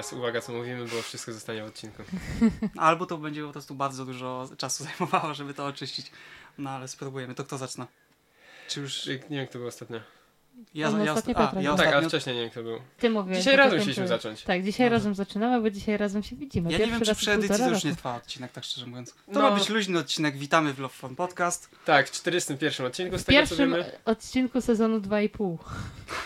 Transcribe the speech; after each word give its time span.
teraz 0.00 0.12
uwaga 0.12 0.40
co 0.40 0.52
mówimy, 0.52 0.84
bo 0.84 1.02
wszystko 1.02 1.32
zostanie 1.32 1.62
w 1.62 1.66
odcinku. 1.66 2.02
Albo 2.78 3.06
to 3.06 3.18
będzie 3.18 3.44
po 3.44 3.52
prostu 3.52 3.74
bardzo 3.74 4.04
dużo 4.04 4.48
czasu 4.58 4.84
zajmowało, 4.84 5.34
żeby 5.34 5.54
to 5.54 5.66
oczyścić. 5.66 6.12
No 6.58 6.70
ale 6.70 6.88
spróbujemy. 6.88 7.34
To 7.34 7.44
kto 7.44 7.58
zaczyna? 7.58 7.86
Czy 8.68 8.80
już... 8.80 9.06
Nie 9.06 9.36
wiem 9.36 9.46
kto 9.46 9.58
był 9.58 9.68
ostatnio. 9.68 10.00
Ja, 10.74 10.88
On 10.88 11.04
ja, 11.04 11.12
ostatnio 11.12 11.36
a, 11.36 11.40
Piotrek. 11.46 11.64
ja 11.64 11.70
No 11.70 11.76
tak, 11.76 11.86
a 11.86 11.88
ostatnio... 11.88 12.08
wcześniej 12.08 12.34
nie 12.36 12.40
wiem 12.42 12.50
kto 12.50 12.62
był. 12.62 12.78
Ty 12.98 13.10
mówiłeś. 13.10 13.38
Dzisiaj 13.38 13.56
razem 13.56 13.78
chcieliśmy 13.78 14.02
ty. 14.02 14.08
zacząć. 14.08 14.42
Tak, 14.42 14.62
dzisiaj 14.64 14.86
Dobrze. 14.86 14.96
razem 14.98 15.14
zaczynamy, 15.14 15.62
bo 15.62 15.70
dzisiaj 15.70 15.96
razem 15.96 16.22
się 16.22 16.36
widzimy. 16.36 16.72
Ja 16.72 16.78
nie 16.78 16.84
Pierwszy 16.84 17.04
wiem, 17.04 17.14
czy 17.14 17.20
przy 17.20 17.32
edycji 17.32 17.64
to 17.64 17.70
już 17.70 17.84
nie 17.84 17.96
trwa 17.96 18.16
odcinek, 18.16 18.52
tak 18.52 18.64
szczerze 18.64 18.86
mówiąc. 18.86 19.10
To 19.14 19.16
No. 19.32 19.40
ma 19.40 19.50
być 19.50 19.68
luźny 19.68 19.98
odcinek. 19.98 20.38
Witamy 20.38 20.72
w 20.72 20.78
Love 20.78 20.94
Fun 20.94 21.16
Podcast. 21.16 21.68
Tak, 21.84 22.08
w 22.08 22.10
41 22.12 22.86
odcinku 22.86 23.18
z 23.18 23.24
tego 23.24 23.38
co 23.38 23.40
pierwszym 23.48 23.70
wiemy. 23.70 23.92
odcinku 24.04 24.60
sezonu 24.60 24.98
2,5. 25.00 25.56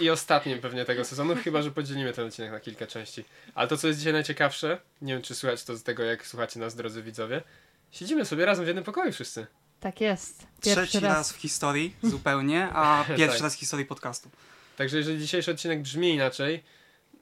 I 0.01 0.11
ostatnim 0.11 0.59
pewnie 0.61 0.85
tego 0.85 1.05
sezonu, 1.05 1.35
chyba 1.37 1.63
że 1.63 1.71
podzielimy 1.71 2.13
ten 2.13 2.27
odcinek 2.27 2.53
na 2.53 2.61
kilka 2.61 2.87
części. 2.87 3.25
Ale 3.55 3.69
to, 3.69 3.77
co 3.77 3.87
jest 3.89 3.99
dzisiaj 3.99 4.13
najciekawsze, 4.13 4.79
nie 5.03 5.13
wiem 5.13 5.23
czy 5.23 5.35
słychać 5.35 5.65
to 5.65 5.77
z 5.77 5.83
tego, 5.83 6.03
jak 6.03 6.27
słuchacie 6.27 6.61
nas, 6.61 6.75
drodzy 6.75 7.03
widzowie, 7.03 7.43
siedzimy 7.91 8.25
sobie 8.25 8.45
razem 8.45 8.65
w 8.65 8.69
jednym 8.69 8.85
pokoju 8.85 9.13
wszyscy. 9.13 9.47
Tak 9.85 10.01
jest. 10.01 10.47
Pierwszy 10.63 10.87
Trzeci 10.87 11.01
raz. 11.05 11.17
raz. 11.17 11.33
w 11.33 11.37
historii 11.37 11.97
zupełnie, 12.03 12.69
a 12.73 13.05
pierwszy 13.17 13.37
Tak. 13.39 13.43
raz 13.43 13.57
w 13.57 13.59
historii 13.59 13.87
podcastu. 13.87 14.31
Także 14.77 14.97
jeżeli 14.97 15.19
dzisiejszy 15.19 15.51
odcinek 15.51 15.83
brzmi 15.83 16.11
inaczej, 16.11 16.63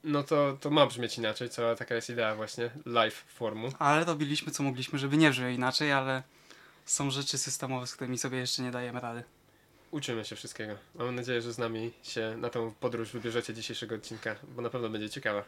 no 0.05 0.23
to, 0.23 0.57
to 0.61 0.71
ma 0.71 0.87
brzmieć 0.87 1.19
inaczej, 1.19 1.51
cała 1.51 1.75
taka 1.77 1.95
jest 1.95 2.11
idea 2.11 2.35
właśnie 2.35 2.71
live 2.87 3.15
formu. 3.15 3.73
Ale 3.79 4.05
robiliśmy 4.05 4.53
co 4.53 4.63
mogliśmy, 4.63 4.99
żeby 4.99 5.17
nie 5.17 5.31
brzmiał 5.31 5.51
inaczej, 5.51 5.93
ale 5.93 6.23
są 6.85 7.11
rzeczy 7.11 7.39
systemowe, 7.39 7.87
z 7.87 7.95
którymi 7.95 8.19
sobie 8.19 8.39
jeszcze 8.39 8.63
nie 8.63 8.71
dajemy 8.71 9.01
rady. 9.01 9.23
Uczymy 9.91 10.25
się 10.25 10.37
wszystkiego. 10.37 10.75
Mam 10.95 11.15
nadzieję, 11.15 11.43
że 11.43 11.53
z 11.53 11.59
nami 11.59 11.93
się 12.03 12.35
na 12.37 12.51
tą 12.51 12.75
podróż 12.81 13.13
wybierzecie 13.13 13.55
dzisiejszego 13.55 13.95
odcinka, 13.95 14.37
bo 14.57 14.63
na 14.63 14.71
pewno 14.71 14.89
będzie 14.89 15.11
ciekawa. 15.11 15.45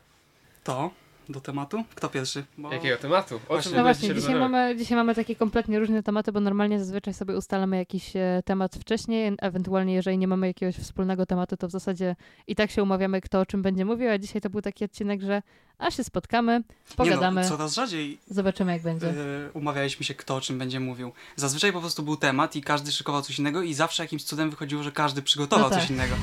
To 0.64 0.90
do 1.28 1.40
tematu? 1.40 1.84
Kto 1.94 2.08
pierwszy? 2.08 2.44
Bo... 2.58 2.72
Jakiego 2.72 2.96
tematu? 2.96 3.36
O 3.36 3.38
Właśnie. 3.48 3.76
No 3.76 3.82
właśnie, 3.82 4.14
dzisiaj 4.14 4.34
mamy, 4.34 4.76
dzisiaj 4.76 4.96
mamy 4.96 5.14
takie 5.14 5.36
kompletnie 5.36 5.78
różne 5.78 6.02
tematy, 6.02 6.32
bo 6.32 6.40
normalnie 6.40 6.78
zazwyczaj 6.78 7.14
sobie 7.14 7.36
ustalamy 7.36 7.76
jakiś 7.76 8.16
e, 8.16 8.42
temat 8.44 8.76
wcześniej, 8.76 9.32
ewentualnie 9.42 9.94
jeżeli 9.94 10.18
nie 10.18 10.28
mamy 10.28 10.46
jakiegoś 10.46 10.76
wspólnego 10.76 11.26
tematu, 11.26 11.56
to 11.56 11.68
w 11.68 11.70
zasadzie 11.70 12.16
i 12.46 12.54
tak 12.54 12.70
się 12.70 12.82
umawiamy, 12.82 13.20
kto 13.20 13.40
o 13.40 13.46
czym 13.46 13.62
będzie 13.62 13.84
mówił, 13.84 14.10
a 14.10 14.18
dzisiaj 14.18 14.40
to 14.40 14.50
był 14.50 14.62
taki 14.62 14.84
odcinek, 14.84 15.22
że 15.22 15.42
a 15.78 15.90
się 15.90 16.04
spotkamy, 16.04 16.62
pogadamy, 16.96 17.40
Nie 17.40 17.48
no, 17.48 17.56
coraz 17.56 17.74
rzadziej 17.74 18.18
zobaczymy 18.30 18.72
jak 18.72 18.82
będzie. 18.82 19.06
yy, 19.06 19.50
umawialiśmy 19.54 20.04
się, 20.04 20.14
kto 20.14 20.36
o 20.36 20.40
czym 20.40 20.58
będzie 20.58 20.80
mówił. 20.80 21.12
Zazwyczaj 21.36 21.72
po 21.72 21.80
prostu 21.80 22.02
był 22.02 22.16
temat 22.16 22.56
i 22.56 22.62
każdy 22.62 22.92
szykował 22.92 23.22
coś 23.22 23.38
innego 23.38 23.62
i 23.62 23.74
zawsze 23.74 24.02
jakimś 24.02 24.24
cudem 24.24 24.50
wychodziło, 24.50 24.82
że 24.82 24.92
każdy 24.92 25.22
przygotował 25.22 25.64
No 25.64 25.70
tak. 25.70 25.80
coś 25.80 25.90
innego. 25.90 26.14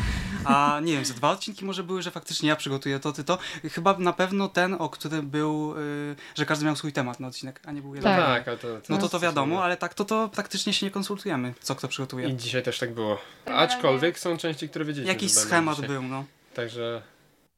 A 0.46 0.80
nie 0.84 0.94
wiem, 0.94 1.06
ze 1.06 1.14
dwa 1.14 1.32
odcinki 1.32 1.66
może 1.66 1.84
były, 1.84 2.02
że 2.02 2.12
faktycznie 2.12 2.50
ja 2.50 2.56
przygotuję 2.56 3.00
to, 3.00 3.12
ty 3.12 3.24
to. 3.24 3.38
Chyba 3.72 3.98
na 3.98 4.14
pewno 4.14 4.50
ten, 4.50 4.76
o 4.80 4.90
którym 4.90 5.30
był, 5.30 5.76
yy, 5.78 6.16
że 6.36 6.46
każdy 6.46 6.66
miał 6.66 6.76
swój 6.76 6.94
temat 6.94 7.20
na 7.20 7.28
odcinek, 7.28 7.62
a 7.66 7.72
nie 7.72 7.82
był 7.82 7.96
jeden. 7.96 8.12
No 8.12 8.18
Tak. 8.26 8.46
tak, 8.46 8.48
ale 8.48 8.58
to, 8.58 8.68
No 8.90 8.98
to 8.98 9.10
to 9.10 9.20
wiadomo, 9.20 9.64
ale 9.64 9.78
tak 9.78 9.94
to, 9.94 10.06
to 10.06 10.30
praktycznie 10.30 10.74
się 10.74 10.86
nie 10.86 10.92
konsultujemy, 10.92 11.54
co 11.62 11.76
kto 11.76 11.88
przygotuje. 11.88 12.28
I 12.30 12.36
dzisiaj 12.38 12.64
też 12.64 12.80
tak 12.80 12.94
było. 12.94 13.18
Aczkolwiek 13.46 14.20
są 14.20 14.38
części, 14.38 14.70
które 14.70 14.86
wiedzieliśmy, 14.86 15.14
Jakiś 15.14 15.32
schemat 15.32 15.76
dzisiaj. 15.76 15.90
był, 15.90 16.04
no. 16.04 16.26
Także 16.54 17.02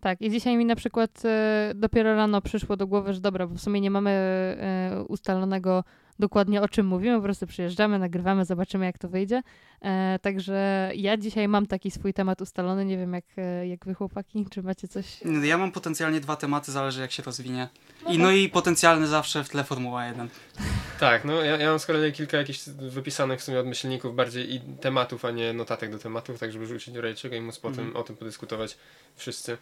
Tak, 0.04 0.22
i 0.22 0.30
dzisiaj 0.30 0.58
mi 0.58 0.66
na 0.66 0.76
przykład 0.76 1.26
e, 1.26 1.72
dopiero 1.76 2.16
rano 2.16 2.42
przyszło 2.42 2.78
do 2.78 2.88
głowy, 2.88 3.14
że 3.14 3.22
dobra, 3.22 3.48
bo 3.48 3.56
w 3.56 3.62
sumie 3.62 3.82
nie 3.82 3.92
mamy 3.92 4.10
e, 4.12 5.04
ustalonego 5.08 5.84
dokładnie 6.20 6.62
o 6.62 6.70
czym 6.70 6.86
mówimy, 6.86 7.16
po 7.18 7.24
prostu 7.24 7.48
przyjeżdżamy, 7.48 8.00
nagrywamy, 8.00 8.46
zobaczymy 8.46 8.86
jak 8.86 8.98
to 8.98 9.10
wyjdzie. 9.10 9.42
E, 9.82 10.20
także 10.22 10.92
ja 10.96 11.18
dzisiaj 11.18 11.48
mam 11.48 11.66
taki 11.66 11.92
swój 11.92 12.14
temat 12.14 12.42
ustalony, 12.42 12.86
nie 12.86 12.98
wiem 12.98 13.14
jak, 13.14 13.26
e, 13.38 13.68
jak 13.68 13.86
wy 13.86 13.94
chłopaki, 13.94 14.46
czy 14.52 14.64
macie 14.64 14.88
coś... 14.88 15.20
Ja 15.44 15.58
mam 15.58 15.72
potencjalnie 15.72 16.20
dwa 16.20 16.36
tematy, 16.36 16.72
zależy 16.72 17.02
jak 17.02 17.12
się 17.12 17.24
rozwinie. 17.24 17.68
No 18.06 18.12
I 18.12 18.18
no 18.18 18.32
i 18.32 18.50
potencjalny 18.50 19.08
zawsze 19.08 19.44
w 19.44 19.50
tle 19.50 19.64
Formuła 19.64 20.06
1. 20.06 20.30
tak, 21.00 21.26
no 21.26 21.34
ja, 21.34 21.58
ja 21.58 21.70
mam 21.70 21.80
z 21.80 21.86
kolei 21.86 22.12
kilka 22.12 22.38
jakichś 22.38 22.70
wypisanych 22.70 23.40
w 23.40 23.44
sumie 23.44 23.60
od 23.60 23.68
myślników 23.68 24.16
bardziej 24.16 24.56
i 24.56 24.60
tematów, 24.60 25.26
a 25.26 25.32
nie 25.32 25.54
notatek 25.54 25.92
do 25.92 26.00
tematów, 26.00 26.40
tak 26.40 26.52
żeby 26.52 26.68
rzucić 26.68 26.94
do 26.94 27.02
rejczego 27.02 27.36
i 27.36 27.42
móc 27.42 27.60
potem 27.60 27.80
Mhm. 27.80 27.98
o 27.98 28.04
tym 28.04 28.16
podyskutować 28.16 28.78
wszyscy. 29.16 29.58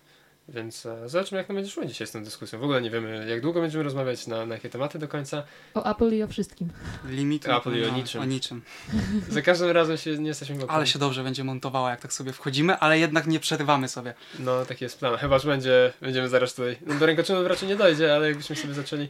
Więc 0.49 0.85
e, 0.85 1.09
zobaczymy 1.09 1.37
jak 1.37 1.49
nam 1.49 1.55
będzie 1.55 1.71
szło 1.71 1.85
dzisiaj 1.85 2.07
z 2.07 2.11
tą 2.11 2.23
dyskusją. 2.23 2.59
W 2.59 2.63
ogóle 2.63 2.81
nie 2.81 2.89
wiemy 2.89 3.29
jak 3.29 3.41
długo 3.41 3.61
będziemy 3.61 3.83
rozmawiać, 3.83 4.27
na, 4.27 4.45
na 4.45 4.55
jakie 4.55 4.69
tematy 4.69 4.99
do 4.99 5.07
końca. 5.07 5.43
O 5.73 5.91
Apple 5.91 6.15
i 6.15 6.23
o 6.23 6.27
wszystkim. 6.27 6.69
Limitu 7.05 7.51
Apple 7.51 7.77
i 7.77 7.85
o 7.85 7.89
niczym. 7.89 8.21
o 8.21 8.25
niczym. 8.25 8.61
Za 9.29 9.41
każdym 9.41 9.69
razem 9.71 9.97
się 9.97 10.17
nie 10.17 10.27
jesteśmy 10.27 10.55
gotowi. 10.55 10.73
Ale 10.75 10.87
się 10.87 10.99
dobrze 10.99 11.23
będzie 11.23 11.43
montowała, 11.43 11.89
jak 11.89 12.01
tak 12.01 12.13
sobie 12.13 12.33
wchodzimy, 12.33 12.77
ale 12.77 12.99
jednak 12.99 13.27
nie 13.27 13.39
przerywamy 13.39 13.87
sobie. 13.87 14.13
No 14.39 14.65
taki 14.65 14.83
jest 14.83 14.99
plan. 14.99 15.17
Chyba, 15.17 15.39
że 15.39 15.47
będzie, 15.47 15.93
będziemy 16.01 16.29
zaraz 16.29 16.53
tutaj. 16.53 16.77
No, 16.85 16.93
do 16.93 17.05
rękoczynów 17.05 17.47
raczej 17.47 17.69
nie 17.69 17.75
dojdzie, 17.75 18.15
ale 18.15 18.27
jakbyśmy 18.27 18.55
sobie 18.55 18.73
zaczęli 18.73 19.09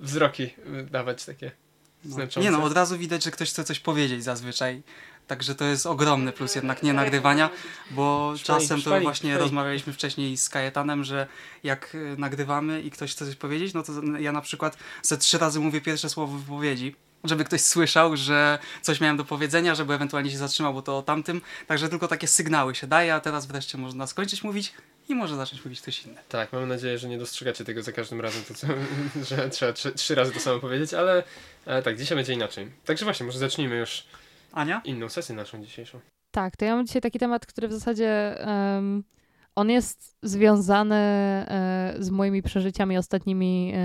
wzroki 0.00 0.42
y, 0.42 0.86
dawać 0.90 1.24
takie. 1.24 1.50
No. 2.04 2.14
Znaczące. 2.14 2.40
Nie 2.40 2.50
no, 2.50 2.64
od 2.64 2.72
razu 2.72 2.98
widać, 2.98 3.24
że 3.24 3.30
ktoś 3.30 3.50
chce 3.50 3.64
coś 3.64 3.80
powiedzieć 3.80 4.24
zazwyczaj. 4.24 4.82
Także 5.30 5.54
to 5.54 5.64
jest 5.64 5.86
ogromny 5.86 6.32
plus 6.32 6.54
jednak 6.54 6.82
nie 6.82 6.92
nagrywania, 6.92 7.50
bo 7.90 8.32
Szwalik, 8.36 8.62
czasem 8.62 8.82
to 8.82 9.00
właśnie 9.00 9.30
szwalik. 9.30 9.42
rozmawialiśmy 9.42 9.92
wcześniej 9.92 10.36
z 10.36 10.48
Kajetanem, 10.48 11.04
że 11.04 11.26
jak 11.64 11.94
y, 11.94 12.14
nagrywamy 12.18 12.80
i 12.80 12.90
ktoś 12.90 13.12
chce 13.12 13.26
coś 13.26 13.36
powiedzieć, 13.36 13.74
no 13.74 13.82
to 13.82 13.92
ja 14.18 14.32
na 14.32 14.40
przykład 14.40 14.76
ze 15.02 15.18
trzy 15.18 15.38
razy 15.38 15.60
mówię 15.60 15.80
pierwsze 15.80 16.08
słowo 16.08 16.38
wypowiedzi, 16.38 16.94
żeby 17.24 17.44
ktoś 17.44 17.60
słyszał, 17.60 18.16
że 18.16 18.58
coś 18.82 19.00
miałem 19.00 19.16
do 19.16 19.24
powiedzenia, 19.24 19.74
żeby 19.74 19.94
ewentualnie 19.94 20.30
się 20.30 20.38
zatrzymał, 20.38 20.74
bo 20.74 20.82
to 20.82 20.98
o 20.98 21.02
tamtym. 21.02 21.40
Także 21.66 21.88
tylko 21.88 22.08
takie 22.08 22.26
sygnały 22.26 22.74
się 22.74 22.86
daje, 22.86 23.14
a 23.14 23.20
teraz 23.20 23.46
wreszcie 23.46 23.78
można 23.78 24.06
skończyć 24.06 24.44
mówić 24.44 24.72
i 25.08 25.14
może 25.14 25.36
zacząć 25.36 25.64
mówić 25.64 25.80
ktoś 25.80 26.04
inny. 26.04 26.20
Tak, 26.28 26.52
mam 26.52 26.68
nadzieję, 26.68 26.98
że 26.98 27.08
nie 27.08 27.18
dostrzegacie 27.18 27.64
tego 27.64 27.82
za 27.82 27.92
każdym 27.92 28.20
razem, 28.20 28.42
to 28.48 28.54
co, 28.54 28.66
że 29.36 29.50
trzeba 29.50 29.72
trzy, 29.72 29.92
trzy 29.92 30.14
razy 30.14 30.32
to 30.32 30.40
samo 30.40 30.60
powiedzieć, 30.60 30.94
ale, 30.94 31.22
ale 31.66 31.82
tak, 31.82 31.98
dzisiaj 31.98 32.16
będzie 32.16 32.32
inaczej. 32.32 32.70
Także 32.84 33.04
właśnie, 33.04 33.26
może 33.26 33.38
zacznijmy 33.38 33.76
już 33.76 34.04
Ania? 34.52 34.82
inną 34.84 35.08
sesję 35.08 35.34
naszą 35.34 35.62
dzisiejszą. 35.64 36.00
Tak, 36.30 36.56
to 36.56 36.64
ja 36.64 36.76
mam 36.76 36.86
dzisiaj 36.86 37.02
taki 37.02 37.18
temat, 37.18 37.46
który 37.46 37.68
w 37.68 37.72
zasadzie 37.72 38.40
em, 38.46 39.04
on 39.56 39.70
jest 39.70 40.16
związany 40.22 40.94
e, 40.96 41.94
z 41.98 42.10
moimi 42.10 42.42
przeżyciami 42.42 42.98
ostatnimi, 42.98 43.72
e, 43.74 43.78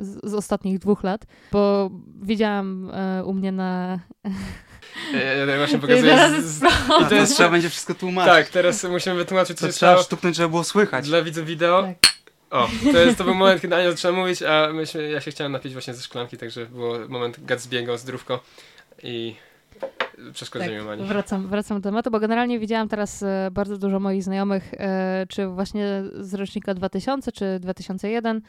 z, 0.00 0.30
z 0.30 0.34
ostatnich 0.34 0.78
dwóch 0.78 1.02
lat, 1.04 1.26
bo 1.52 1.90
widziałam 2.22 2.90
e, 2.94 3.24
u 3.24 3.32
mnie 3.34 3.52
na... 3.52 4.00
Ja, 5.12 5.20
ja 5.22 5.56
właśnie 5.56 5.78
Teraz 5.78 6.02
pokazuję. 6.02 6.42
Z, 6.42 6.44
z, 6.44 6.60
to 7.08 7.14
jest- 7.14 7.34
trzeba 7.36 7.48
będzie 7.50 7.70
wszystko 7.70 7.94
tłumaczyć. 7.94 8.32
tak, 8.34 8.48
teraz 8.48 8.84
musimy 8.84 9.14
wytłumaczyć, 9.16 9.58
co 9.58 9.66
To 9.66 9.72
się 9.72 9.76
trzeba 9.76 9.92
stało 9.92 10.04
sztuknąć, 10.04 10.36
żeby 10.36 10.48
było 10.48 10.64
słychać. 10.64 11.06
dla 11.08 11.22
widzów 11.22 11.46
wideo. 11.46 11.82
Tak. 11.82 11.96
O, 12.50 12.68
to, 12.92 12.98
jest, 12.98 13.18
to 13.18 13.24
był 13.24 13.34
moment, 13.34 13.62
kiedy 13.62 13.76
Ania 13.76 13.90
zaczęła 13.90 14.14
mówić, 14.16 14.42
a 14.42 14.72
myśmy, 14.72 15.10
ja 15.10 15.20
się 15.20 15.30
chciałem 15.30 15.52
napić 15.52 15.72
właśnie 15.72 15.94
ze 15.94 16.02
szklanki, 16.02 16.36
także 16.36 16.66
było 16.66 16.94
moment 17.08 17.38
Gatsby'ego, 17.38 17.98
zdrówko 17.98 18.40
i 19.02 19.34
Tak, 19.80 20.90
Ani. 20.92 21.04
wracam, 21.04 21.48
wracam 21.48 21.80
do 21.80 21.88
tematu, 21.88 22.10
bo 22.10 22.20
generalnie 22.20 22.58
widziałam 22.58 22.88
teraz 22.88 23.22
e, 23.22 23.48
bardzo 23.52 23.78
dużo 23.78 24.00
moich 24.00 24.22
znajomych, 24.22 24.74
e, 24.74 25.26
czy 25.28 25.46
właśnie 25.46 26.02
z 26.20 26.34
rocznika 26.34 26.74
2000, 26.74 27.32
czy 27.32 27.58
2001. 27.60 28.42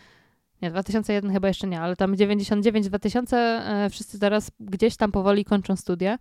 Nie, 0.61 0.71
2001 0.71 1.31
chyba 1.31 1.47
jeszcze 1.47 1.67
nie, 1.67 1.81
ale 1.81 1.95
tam 1.95 2.15
99-2000 2.15 3.35
e, 3.35 3.89
wszyscy 3.89 4.19
teraz 4.19 4.51
gdzieś 4.59 4.97
tam 4.97 5.11
powoli 5.11 5.45
kończą 5.45 5.75
studia. 5.75 6.17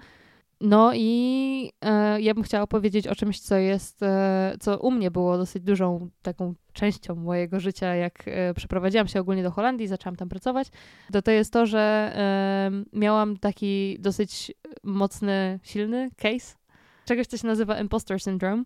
No 0.61 0.91
i 0.95 1.73
e, 1.81 2.21
ja 2.21 2.35
bym 2.35 2.43
chciała 2.43 2.67
powiedzieć 2.67 3.07
o 3.07 3.15
czymś, 3.15 3.41
co 3.41 3.57
jest, 3.57 4.03
e, 4.03 4.55
co 4.61 4.79
u 4.79 4.91
mnie 4.91 5.11
było 5.11 5.39
dosyć 5.39 5.63
dużą 5.63 6.09
taką 6.23 6.55
częścią 6.73 7.15
mojego 7.15 7.61
życia, 7.61 7.95
jak 7.95 8.23
e, 8.27 8.55
przeprowadziłam 8.55 9.09
się 9.09 9.21
ogólnie 9.21 9.43
do 9.43 9.51
Holandii, 9.51 9.87
zaczęłam 9.87 10.17
tam 10.17 10.29
pracować. 10.29 10.69
To 11.13 11.23
to 11.23 11.31
jest 11.31 11.53
to, 11.53 11.67
że 11.67 12.13
e, 12.15 12.71
miałam 12.93 13.37
taki 13.37 13.97
dosyć 14.01 14.53
mocny, 14.85 15.61
silny 15.63 16.11
case 16.17 16.61
czegoś, 17.05 17.27
co 17.27 17.37
się 17.37 17.47
nazywa 17.47 17.81
imposter 17.81 18.21
syndrome, 18.21 18.65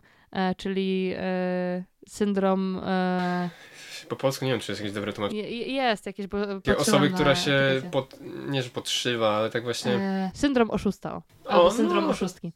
czyli 0.57 1.13
e, 1.17 1.85
syndrom. 2.09 2.81
E, 2.87 3.51
Po 4.09 4.17
polsku 4.17 4.45
nie 4.45 4.51
wiem, 4.51 4.61
czy 4.61 4.73
jest 4.73 4.81
jakieś 4.81 4.95
dobre 4.95 5.13
tłumaczenie. 5.13 5.43
je- 5.43 5.51
je- 5.59 5.73
jest 5.73 6.07
jakieś. 6.07 6.27
Bo, 6.27 6.39
osoby, 6.79 7.11
która 7.11 7.35
się, 7.35 7.83
pod, 7.91 8.17
nie 8.49 8.63
że 8.63 8.71
podszywa, 8.71 9.37
ale 9.37 9.51
tak 9.51 9.63
właśnie... 9.65 9.93
E, 9.95 10.31
syndrom 10.35 10.71
oszusta. 10.71 11.15
O. 11.15 11.23
O, 11.45 11.49
Albo 11.51 11.71
syndrom 11.71 12.05
no. 12.05 12.11
oszustki. 12.11 12.53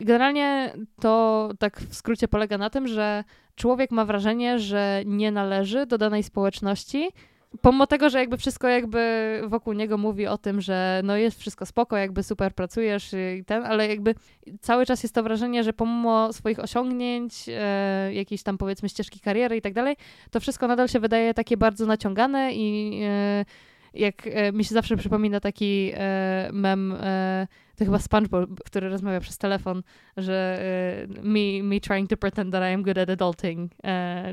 Generalnie 0.00 0.72
to 1.00 1.48
tak 1.58 1.80
w 1.80 1.94
skrócie 1.94 2.28
polega 2.28 2.58
na 2.58 2.70
tym, 2.70 2.88
że 2.88 3.24
człowiek 3.54 3.90
ma 3.90 4.04
wrażenie, 4.04 4.58
że 4.58 5.02
nie 5.06 5.30
należy 5.32 5.86
do 5.86 5.98
danej 5.98 6.22
społeczności, 6.22 7.08
pomimo 7.60 7.86
tego, 7.86 8.10
że 8.10 8.18
jakby 8.18 8.36
wszystko 8.36 8.68
jakby 8.68 9.40
wokół 9.46 9.72
niego 9.72 9.98
mówi 9.98 10.26
o 10.26 10.38
tym, 10.38 10.60
że 10.60 11.00
no 11.04 11.16
jest 11.16 11.40
wszystko 11.40 11.66
spoko, 11.66 11.96
jakby 11.96 12.22
super 12.22 12.54
pracujesz 12.54 13.12
i 13.38 13.44
ten, 13.44 13.64
ale 13.64 13.88
jakby 13.88 14.14
cały 14.60 14.86
czas 14.86 15.02
jest 15.02 15.14
to 15.14 15.22
wrażenie, 15.22 15.64
że 15.64 15.72
pomimo 15.72 16.32
swoich 16.32 16.58
osiągnięć, 16.58 17.34
e, 17.48 18.14
jakiejś 18.14 18.42
tam 18.42 18.58
powiedzmy 18.58 18.88
ścieżki 18.88 19.20
kariery 19.20 19.56
i 19.56 19.62
tak 19.62 19.72
dalej, 19.72 19.96
to 20.30 20.40
wszystko 20.40 20.68
nadal 20.68 20.88
się 20.88 21.00
wydaje 21.00 21.34
takie 21.34 21.56
bardzo 21.56 21.86
naciągane 21.86 22.54
i, 22.54 23.00
e, 23.04 23.44
jak 23.96 24.26
e, 24.26 24.52
mi 24.52 24.64
się 24.64 24.74
zawsze 24.74 24.96
przypomina 24.96 25.40
taki 25.40 25.92
e, 25.94 26.50
mem, 26.52 26.92
e, 27.00 27.46
to 27.76 27.84
chyba 27.84 27.98
SpongeBob, 27.98 28.64
który 28.64 28.88
rozmawia 28.88 29.20
przez 29.20 29.38
telefon, 29.38 29.82
że 30.16 30.60
me, 31.22 31.62
me 31.62 31.80
trying 31.80 32.10
to 32.10 32.16
pretend 32.16 32.52
that 32.52 32.62
I 32.70 32.74
am 32.74 32.82
good 32.82 32.98
at 32.98 33.10
adulting, 33.10 33.72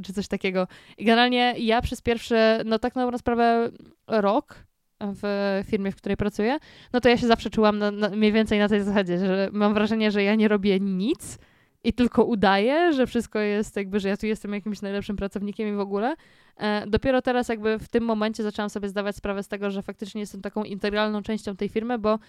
czy 0.04 0.14
coś 0.14 0.28
takiego. 0.28 0.68
I 0.98 1.06
generalnie 1.06 1.54
ja 1.58 1.82
przez 1.82 2.02
pierwsze, 2.02 2.62
no 2.66 2.80
tak 2.80 2.96
na 2.96 3.18
sprawę, 3.18 3.72
rok 4.08 4.56
w 5.02 5.62
firmie, 5.70 5.92
w 5.92 5.96
której 5.96 6.18
pracuję, 6.18 6.58
no 6.94 7.02
to 7.02 7.10
ja 7.10 7.18
się 7.18 7.28
zawsze 7.28 7.50
czułam 7.50 7.78
na, 7.78 7.92
na, 7.92 8.10
mniej 8.10 8.32
więcej 8.32 8.60
na 8.60 8.70
tej 8.70 8.84
zasadzie, 8.84 9.18
że 9.18 9.50
mam 9.52 9.74
wrażenie, 9.74 10.12
że 10.12 10.24
ja 10.24 10.36
nie 10.36 10.48
robię 10.48 10.80
nic, 10.80 11.40
i 11.84 11.94
tylko 11.94 12.24
udaję, 12.24 12.94
że 12.94 13.08
wszystko 13.08 13.40
jest 13.40 13.76
jakby, 13.76 14.00
że 14.00 14.10
ja 14.10 14.18
tu 14.18 14.26
jestem 14.26 14.54
jakimś 14.54 14.82
najlepszym 14.82 15.16
pracownikiem 15.16 15.70
i 15.70 15.72
w 15.74 15.80
ogóle. 15.80 16.16
E, 16.58 16.88
dopiero 16.88 17.22
teraz 17.22 17.50
jakby 17.50 17.80
w 17.80 17.90
tym 17.90 18.04
momencie 18.04 18.44
zaczęłam 18.44 18.70
sobie 18.70 18.90
zdawać 18.90 19.16
sprawę 19.16 19.44
z 19.44 19.48
tego, 19.48 19.72
że 19.72 19.82
faktycznie 19.82 20.22
jestem 20.22 20.42
taką 20.42 20.64
integralną 20.64 21.24
częścią 21.24 21.56
tej 21.56 21.70
firmy, 21.70 22.00
bo 22.00 22.20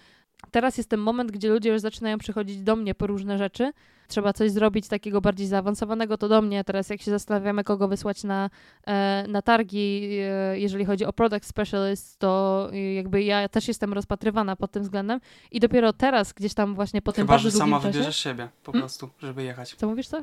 teraz 0.51 0.77
jest 0.77 0.89
ten 0.89 0.99
moment, 0.99 1.31
gdzie 1.31 1.49
ludzie 1.49 1.69
już 1.69 1.81
zaczynają 1.81 2.17
przychodzić 2.17 2.61
do 2.61 2.75
mnie 2.75 2.95
po 2.95 3.07
różne 3.07 3.37
rzeczy. 3.37 3.71
Trzeba 4.07 4.33
coś 4.33 4.51
zrobić 4.51 4.87
takiego 4.87 5.21
bardziej 5.21 5.47
zaawansowanego, 5.47 6.17
to 6.17 6.27
do 6.29 6.41
mnie. 6.41 6.63
Teraz 6.63 6.89
jak 6.89 7.01
się 7.01 7.11
zastanawiamy, 7.11 7.63
kogo 7.63 7.87
wysłać 7.87 8.23
na, 8.23 8.49
e, 8.87 9.25
na 9.27 9.41
targi, 9.41 10.09
e, 10.21 10.59
jeżeli 10.59 10.85
chodzi 10.85 11.05
o 11.05 11.13
product 11.13 11.49
specialist, 11.49 12.19
to 12.19 12.69
jakby 12.95 13.23
ja 13.23 13.49
też 13.49 13.67
jestem 13.67 13.93
rozpatrywana 13.93 14.55
pod 14.55 14.71
tym 14.71 14.83
względem 14.83 15.19
i 15.51 15.59
dopiero 15.59 15.93
teraz 15.93 16.33
gdzieś 16.33 16.53
tam 16.53 16.75
właśnie 16.75 17.01
po 17.01 17.11
tym 17.11 17.27
Chyba, 17.27 17.37
że 17.37 17.51
sama 17.51 17.77
czasie... 17.79 17.91
wybierzesz 17.91 18.17
siebie 18.17 18.49
po 18.63 18.71
Hmm? 18.71 18.81
prostu, 18.81 19.09
żeby 19.21 19.43
jechać. 19.43 19.75
Co 19.75 19.87
mówisz, 19.87 20.07
co? 20.07 20.21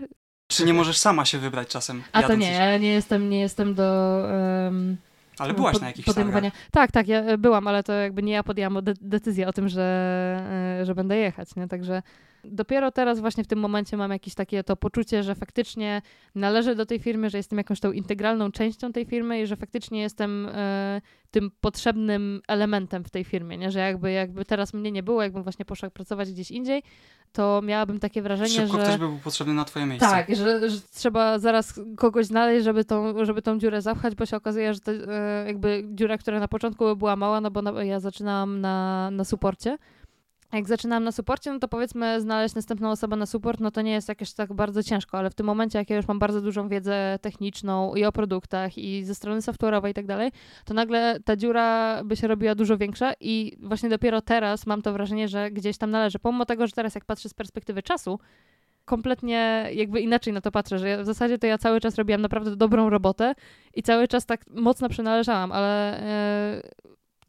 Czy 0.48 0.64
nie 0.64 0.74
możesz 0.74 0.98
sama 0.98 1.24
się 1.24 1.38
wybrać 1.38 1.68
czasem? 1.68 2.02
A 2.12 2.22
to 2.22 2.34
nie, 2.34 2.52
ja 2.52 2.78
nie 2.78 2.92
jestem, 2.92 3.30
nie 3.30 3.40
jestem 3.40 3.74
do... 3.74 4.18
em, 4.66 4.96
Ale 5.38 5.54
byłaś 5.54 5.80
na 5.80 5.86
jakichś 5.86 6.06
podejmowania. 6.06 6.50
targach. 6.50 6.70
Tak, 6.70 6.92
tak, 6.92 7.08
ja 7.08 7.20
e, 7.20 7.38
byłam, 7.38 7.66
ale 7.66 7.82
to 7.82 7.92
jakby 7.92 8.22
nie 8.22 8.32
ja 8.32 8.42
podjęłam 8.42 8.84
de- 8.84 8.94
decyzję 9.00 9.48
o 9.48 9.52
tym, 9.52 9.68
że, 9.68 9.82
e, 10.80 10.84
że 10.86 10.94
będę 10.94 11.16
jechać, 11.16 11.56
nie? 11.56 11.68
Także 11.68 12.02
dopiero 12.44 12.92
teraz 12.92 13.20
właśnie 13.20 13.44
w 13.44 13.46
tym 13.46 13.58
momencie 13.58 13.96
mam 13.96 14.10
jakieś 14.10 14.34
takie 14.34 14.64
to 14.64 14.76
poczucie, 14.76 15.22
że 15.22 15.34
faktycznie 15.34 16.02
należę 16.34 16.74
do 16.74 16.86
tej 16.86 16.98
firmy, 16.98 17.30
że 17.30 17.38
jestem 17.38 17.58
jakąś 17.58 17.80
tą 17.80 17.92
integralną 17.92 18.52
częścią 18.52 18.92
tej 18.92 19.06
firmy 19.06 19.40
i 19.40 19.46
że 19.46 19.56
faktycznie 19.56 20.00
jestem 20.00 20.48
e, 20.48 21.00
tym 21.30 21.50
potrzebnym 21.60 22.42
elementem 22.48 23.04
w 23.04 23.10
tej 23.10 23.24
firmie, 23.24 23.58
nie? 23.58 23.70
Że 23.70 23.78
jakby, 23.78 24.12
jakby 24.12 24.44
teraz 24.44 24.74
mnie 24.74 24.92
nie 24.92 25.02
było, 25.02 25.22
jakbym 25.22 25.42
właśnie 25.42 25.64
poszła 25.64 25.90
pracować 25.90 26.32
gdzieś 26.32 26.50
indziej, 26.50 26.82
to 27.32 27.60
miałabym 27.64 27.98
takie 27.98 28.22
wrażenie, 28.22 28.50
Szybko 28.50 28.76
że... 28.76 28.82
ktoś 28.82 28.96
by 28.96 29.08
był 29.08 29.18
potrzebny 29.18 29.54
na 29.54 29.64
twoje 29.64 29.86
miejsce. 29.86 30.08
Tak, 30.08 30.36
że, 30.36 30.70
że 30.70 30.80
trzeba 30.94 31.38
zaraz 31.38 31.80
kogoś 31.96 32.26
znaleźć, 32.26 32.64
żeby 32.64 32.84
tą, 32.84 33.24
żeby 33.24 33.42
tą 33.42 33.58
dziurę 33.58 33.82
zapchać, 33.82 34.14
bo 34.14 34.26
się 34.26 34.36
okazuje, 34.36 34.74
że 34.74 34.80
to, 34.80 34.92
e, 34.92 35.44
jakby 35.46 35.84
dziura, 35.94 36.18
która 36.18 36.40
na 36.40 36.48
początku 36.48 36.96
była 36.96 37.16
mała, 37.16 37.40
no 37.40 37.50
bo 37.50 37.62
na, 37.62 37.84
ja 37.84 38.00
zaczynałam 38.00 38.60
na, 38.60 39.10
na 39.10 39.24
suporcie. 39.24 39.78
Jak 40.52 40.68
zaczynałam 40.68 41.04
na 41.04 41.12
suporcie, 41.12 41.52
no 41.52 41.58
to 41.58 41.68
powiedzmy 41.68 42.20
znaleźć 42.20 42.54
następną 42.54 42.90
osobę 42.90 43.16
na 43.16 43.26
support, 43.26 43.60
no 43.60 43.70
to 43.70 43.82
nie 43.82 43.92
jest 43.92 44.08
jakieś 44.08 44.32
tak 44.32 44.52
bardzo 44.52 44.82
ciężko, 44.82 45.18
ale 45.18 45.30
w 45.30 45.34
tym 45.34 45.46
momencie, 45.46 45.78
jak 45.78 45.90
ja 45.90 45.96
już 45.96 46.08
mam 46.08 46.18
bardzo 46.18 46.40
dużą 46.40 46.68
wiedzę 46.68 47.18
techniczną 47.22 47.94
i 47.94 48.04
o 48.04 48.12
produktach 48.12 48.78
i 48.78 49.04
ze 49.04 49.14
strony 49.14 49.40
software'owej 49.40 49.90
i 49.90 49.94
tak 49.94 50.06
dalej, 50.06 50.32
to 50.64 50.74
nagle 50.74 51.20
ta 51.24 51.36
dziura 51.36 52.00
by 52.04 52.16
się 52.16 52.28
robiła 52.28 52.54
dużo 52.54 52.78
większa 52.78 53.12
i 53.20 53.56
właśnie 53.60 53.88
dopiero 53.88 54.20
teraz 54.20 54.66
mam 54.66 54.82
to 54.82 54.92
wrażenie, 54.92 55.28
że 55.28 55.50
gdzieś 55.50 55.78
tam 55.78 55.90
należy. 55.90 56.18
Pomimo 56.18 56.46
tego, 56.46 56.66
że 56.66 56.72
teraz 56.72 56.94
jak 56.94 57.04
patrzę 57.04 57.28
z 57.28 57.34
perspektywy 57.34 57.82
czasu, 57.82 58.18
kompletnie 58.84 59.68
jakby 59.72 60.00
inaczej 60.00 60.32
na 60.32 60.40
to 60.40 60.50
patrzę, 60.50 60.78
że 60.78 60.88
ja, 60.88 61.02
w 61.02 61.06
zasadzie 61.06 61.38
to 61.38 61.46
ja 61.46 61.58
cały 61.58 61.80
czas 61.80 61.94
robiłam 61.94 62.20
naprawdę 62.20 62.56
dobrą 62.56 62.90
robotę 62.90 63.34
i 63.74 63.82
cały 63.82 64.08
czas 64.08 64.26
tak 64.26 64.44
mocno 64.50 64.88
przynależałam, 64.88 65.52
ale 65.52 66.00
e, 66.00 66.62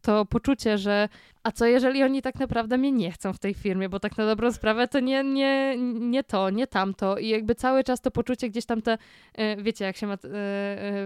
to 0.03 0.25
poczucie, 0.25 0.77
że 0.77 1.09
a 1.43 1.51
co 1.51 1.65
jeżeli 1.65 2.03
oni 2.03 2.21
tak 2.21 2.35
naprawdę 2.35 2.77
mnie 2.77 2.91
nie 2.91 3.11
chcą 3.11 3.33
w 3.33 3.39
tej 3.39 3.53
firmie, 3.53 3.89
bo 3.89 3.99
tak 3.99 4.17
na 4.17 4.25
dobrą 4.25 4.51
sprawę 4.51 4.87
to 4.87 4.99
nie, 4.99 5.23
nie, 5.23 5.75
nie 5.99 6.23
to, 6.23 6.49
nie 6.49 6.67
tamto 6.67 7.17
i 7.17 7.27
jakby 7.27 7.55
cały 7.55 7.83
czas 7.83 8.01
to 8.01 8.11
poczucie 8.11 8.49
gdzieś 8.49 8.65
tam 8.65 8.81
te, 8.81 8.97
e, 9.33 9.63
wiecie, 9.63 9.85
jak 9.85 9.97
się 9.97 10.07
ma 10.07 10.13
e, 10.13 10.17
e, 10.17 10.19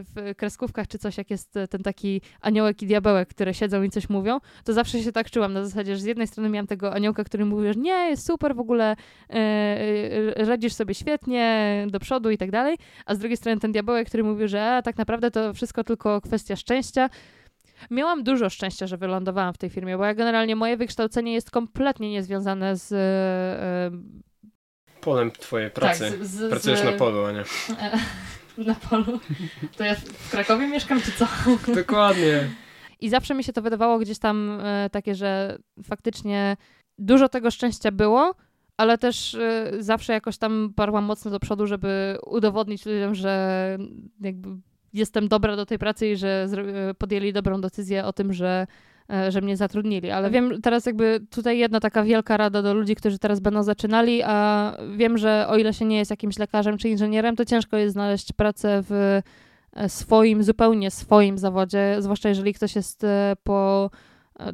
w 0.03 0.35
kreskówkach 0.38 0.88
czy 0.88 0.97
coś, 0.97 1.17
jak 1.17 1.31
jest 1.31 1.53
ten 1.69 1.83
taki 1.83 2.21
aniołek 2.41 2.81
i 2.81 2.85
diabełek, 2.85 3.29
które 3.29 3.53
siedzą 3.53 3.83
i 3.83 3.89
coś 3.89 4.09
mówią, 4.09 4.39
to 4.63 4.73
zawsze 4.73 5.00
się 5.00 5.11
tak 5.11 5.31
czułam 5.31 5.53
na 5.53 5.65
zasadzie, 5.65 5.95
że 5.95 6.01
z 6.01 6.05
jednej 6.05 6.27
strony 6.27 6.50
miałam 6.50 6.67
tego 6.67 6.93
aniołka, 6.93 7.23
który 7.23 7.45
mówił, 7.45 7.73
że 7.73 7.79
nie, 7.79 8.09
jest 8.09 8.25
super 8.25 8.55
w 8.55 8.59
ogóle, 8.59 8.95
radzisz 10.35 10.73
sobie 10.73 10.93
świetnie, 10.93 11.85
do 11.89 12.00
przodu 12.00 12.29
i 12.29 12.38
tak 12.38 12.51
dalej, 12.51 12.77
a 13.05 13.15
z 13.15 13.19
drugiej 13.19 13.38
strony 13.38 13.59
ten 13.59 13.71
diabełek, 13.71 14.07
który 14.07 14.23
mówił, 14.23 14.47
że 14.47 14.81
tak 14.83 14.97
naprawdę 14.97 15.31
to 15.31 15.53
wszystko 15.53 15.83
tylko 15.83 16.21
kwestia 16.21 16.55
szczęścia. 16.55 17.09
Miałam 17.91 18.24
dużo 18.24 18.50
szczęścia, 18.50 18.88
że 18.88 18.97
wylądowałam 18.97 19.53
w 19.53 19.57
tej 19.57 19.69
firmie, 19.69 19.97
bo 19.97 20.06
ja 20.06 20.13
generalnie 20.13 20.56
moje 20.56 20.77
wykształcenie 20.77 21.33
jest 21.33 21.51
kompletnie 21.51 22.12
niezwiązane 22.12 22.75
z... 22.75 22.91
e, 22.94 23.91
Polem 25.01 25.31
twojej 25.31 25.71
pracy. 25.71 26.12
Tak, 26.12 26.25
z, 26.25 26.31
z, 26.31 26.50
Pracujesz 26.50 26.79
z, 26.79 26.83
na 26.83 26.91
polu, 26.91 27.25
a 27.25 27.31
nie. 27.31 27.44
Na 28.68 28.75
polu. 28.75 29.19
To 29.77 29.83
ja 29.83 29.95
w 29.95 30.31
Krakowie 30.31 30.68
mieszkam, 30.68 31.01
czy 31.01 31.12
co? 31.12 31.27
Dokładnie. 31.75 32.50
I 33.00 33.09
zawsze 33.09 33.33
mi 33.35 33.44
się 33.44 33.53
to 33.53 33.62
wydawało 33.62 34.00
gdzieś 34.00 34.19
tam 34.19 34.59
e, 34.63 34.89
takie, 34.89 35.15
że 35.15 35.57
faktycznie 35.83 36.57
dużo 36.97 37.29
tego 37.29 37.51
szczęścia 37.51 37.91
było, 37.91 38.35
ale 38.77 38.97
też 38.97 39.35
e, 39.35 39.71
zawsze 39.79 40.13
jakoś 40.13 40.38
tam 40.38 40.74
parłam 40.75 41.03
mocno 41.03 41.31
do 41.31 41.39
przodu, 41.39 41.68
żeby 41.68 42.18
udowodnić 42.25 42.85
ludziom, 42.85 43.15
że 43.15 43.77
jakby 44.21 44.50
jestem 44.94 45.28
dobra 45.28 45.56
do 45.56 45.66
tej 45.66 45.80
pracy 45.80 46.07
i 46.07 46.18
że 46.18 46.48
e, 46.89 46.94
podjęli 46.94 47.34
dobrą 47.34 47.62
decyzję 47.62 48.06
o 48.06 48.13
tym, 48.13 48.34
że, 48.34 48.68
e, 49.10 49.31
że 49.31 49.42
mnie 49.42 49.57
zatrudnili. 49.57 50.12
Ale 50.12 50.30
wiem 50.30 50.62
teraz 50.62 50.86
jakby 50.86 51.19
tutaj 51.30 51.57
jedna 51.57 51.80
taka 51.80 52.04
wielka 52.04 52.38
rada 52.38 52.62
do 52.62 52.74
ludzi, 52.74 52.95
którzy 52.95 53.19
teraz 53.19 53.39
będą 53.39 53.63
zaczynali, 53.63 54.22
a 54.25 54.74
wiem, 54.98 55.18
że 55.18 55.45
o 55.50 55.57
ile 55.57 55.74
się 55.74 55.86
nie 55.86 55.98
jest 55.98 56.12
jakimś 56.12 56.39
lekarzem 56.39 56.78
czy 56.78 56.89
inżynierem, 56.89 57.36
to 57.36 57.45
ciężko 57.45 57.78
jest 57.78 57.94
znaleźć 57.94 58.34
pracę 58.34 58.84
w 58.89 59.22
e, 59.74 59.89
swoim, 59.89 60.44
zupełnie 60.44 60.92
swoim 60.92 61.38
zawodzie, 61.38 61.95
zwłaszcza 62.00 62.30
jeżeli 62.30 62.54
ktoś 62.54 62.75
jest 62.75 63.06
po 63.44 63.89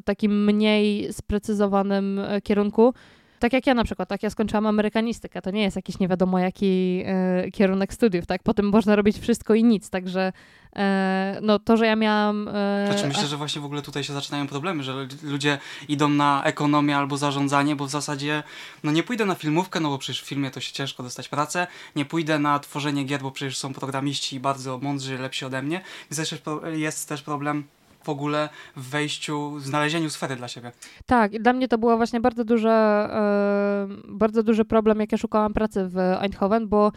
takim 0.06 0.46
mniej 0.46 1.14
sprecyzowanym 1.14 2.22
kierunku. 2.44 2.94
Tak 3.44 3.54
jak 3.54 3.68
ja 3.68 3.74
na 3.74 3.84
przykład, 3.84 4.10
tak 4.10 4.24
ja 4.24 4.30
skończyłam 4.30 4.68
amerykanistykę, 4.68 5.42
to 5.42 5.51
nie 5.51 5.62
jest 5.62 5.75
jakiś 5.75 6.00
nie 6.00 6.07
wiadomo 6.07 6.40
jaki 6.40 7.04
e, 7.06 7.51
kierunek 7.51 7.94
studiów, 7.94 8.25
tak? 8.25 8.44
Potem 8.44 8.69
można 8.69 8.95
robić 8.95 9.19
wszystko 9.19 9.54
i 9.54 9.63
nic, 9.63 9.90
także 9.90 10.34
e, 10.75 11.40
no 11.42 11.60
to, 11.60 11.78
że 11.78 11.86
ja 11.86 11.95
miałam... 11.95 12.48
E, 12.48 12.88
Znaczy 12.88 13.07
myślę, 13.07 13.28
że 13.28 13.38
właśnie 13.38 13.62
w 13.62 13.66
ogóle 13.66 13.81
tutaj 13.81 14.04
się 14.04 14.13
zaczynają 14.13 14.48
problemy, 14.48 14.84
że 14.84 15.07
ludzie 15.24 15.57
idą 15.88 16.10
na 16.10 16.44
ekonomię 16.44 16.98
albo 16.98 17.18
zarządzanie, 17.18 17.75
bo 17.75 17.86
w 17.86 17.90
zasadzie 17.90 18.44
no 18.84 18.92
nie 18.92 19.04
pójdę 19.04 19.25
na 19.25 19.36
filmówkę, 19.36 19.80
no 19.80 19.89
bo 19.89 19.98
przecież 19.98 20.24
w 20.24 20.25
filmie 20.25 20.51
to 20.51 20.60
się 20.60 20.74
ciężko 20.74 21.03
dostać 21.03 21.29
pracę, 21.29 21.68
nie 21.96 22.06
pójdę 22.06 22.39
na 22.39 22.60
tworzenie 22.60 23.03
gier, 23.03 23.22
bo 23.22 23.32
przecież 23.32 23.58
są 23.58 23.74
programiści 23.74 24.39
bardzo 24.39 24.77
mądrzy, 24.77 25.18
lepsi 25.18 25.46
ode 25.46 25.62
mnie, 25.62 25.82
więc 26.12 26.34
jest 26.75 27.10
też 27.10 27.22
problem 27.22 27.63
w 28.03 28.10
ogóle 28.10 28.50
w 28.75 28.89
wejściu, 28.89 29.51
w 29.51 29.65
znalezieniu 29.65 30.10
sfery 30.10 30.36
dla 30.36 30.48
siebie. 30.48 30.72
Tak, 31.05 31.33
i 31.33 31.39
dla 31.39 31.53
mnie 31.53 31.67
to 31.67 31.77
było 31.77 31.98
właśnie 31.98 32.22
bardzo 32.22 32.43
duże, 32.43 32.69
e, 32.69 33.88
bardzo 34.07 34.43
duży 34.43 34.65
problem, 34.65 35.00
jak 35.00 35.12
ja 35.12 35.17
szukałam 35.17 35.53
pracy 35.53 35.88
w 35.88 35.98
Eindhoven, 35.98 36.67
bo 36.67 36.91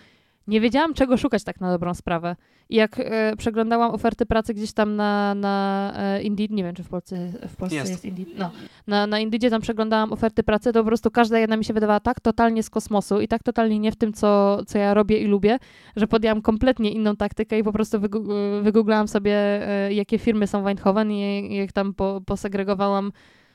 nie 0.46 0.60
wiedziałam, 0.60 0.94
czego 0.94 1.16
szukać 1.16 1.44
tak 1.44 1.60
na 1.60 1.72
dobrą 1.72 1.94
sprawę. 1.94 2.36
I 2.68 2.76
jak 2.76 3.00
e, 3.00 3.36
przeglądałam 3.36 3.90
oferty 3.90 4.26
pracy 4.26 4.54
gdzieś 4.54 4.72
tam 4.72 4.96
na, 4.96 5.34
na 5.34 5.92
e, 5.96 6.22
Indeed, 6.22 6.50
nie 6.50 6.64
wiem, 6.64 6.74
czy 6.74 6.82
w 6.82 6.88
Polsce, 6.88 7.32
w 7.48 7.56
Polsce 7.56 7.76
Jest. 7.76 7.90
jest. 7.90 8.04
Indeed, 8.04 8.28
no. 8.38 8.50
Na, 8.86 9.06
na 9.06 9.20
Indeedzie 9.20 9.50
tam 9.50 9.60
przeglądałam 9.60 10.12
oferty 10.12 10.42
pracy, 10.42 10.72
to 10.72 10.80
po 10.80 10.86
prostu 10.86 11.10
każda 11.10 11.38
jedna 11.38 11.56
mi 11.56 11.64
się 11.64 11.74
wydawała 11.74 12.00
tak 12.00 12.20
totalnie 12.20 12.62
z 12.62 12.70
kosmosu 12.70 13.20
i 13.20 13.28
tak 13.28 13.42
totalnie 13.42 13.78
nie 13.78 13.92
w 13.92 13.96
tym, 13.96 14.12
co, 14.12 14.58
co 14.66 14.78
ja 14.78 14.94
robię 14.94 15.18
i 15.18 15.26
lubię, 15.26 15.58
że 15.96 16.06
podjęłam 16.06 16.42
kompletnie 16.42 16.90
inną 16.90 17.16
taktykę 17.16 17.58
i 17.58 17.62
po 17.62 17.72
prostu 17.72 17.98
wygu- 17.98 18.62
wygooglałam 18.62 19.08
sobie, 19.08 19.32
e, 19.68 19.92
jakie 19.92 20.18
firmy 20.18 20.46
są 20.46 20.62
w 20.62 20.66
Eindhoven 20.66 21.12
i 21.12 21.56
jak 21.56 21.72
tam 21.72 21.94
po, 21.94 22.20
posegregowałam 22.26 23.12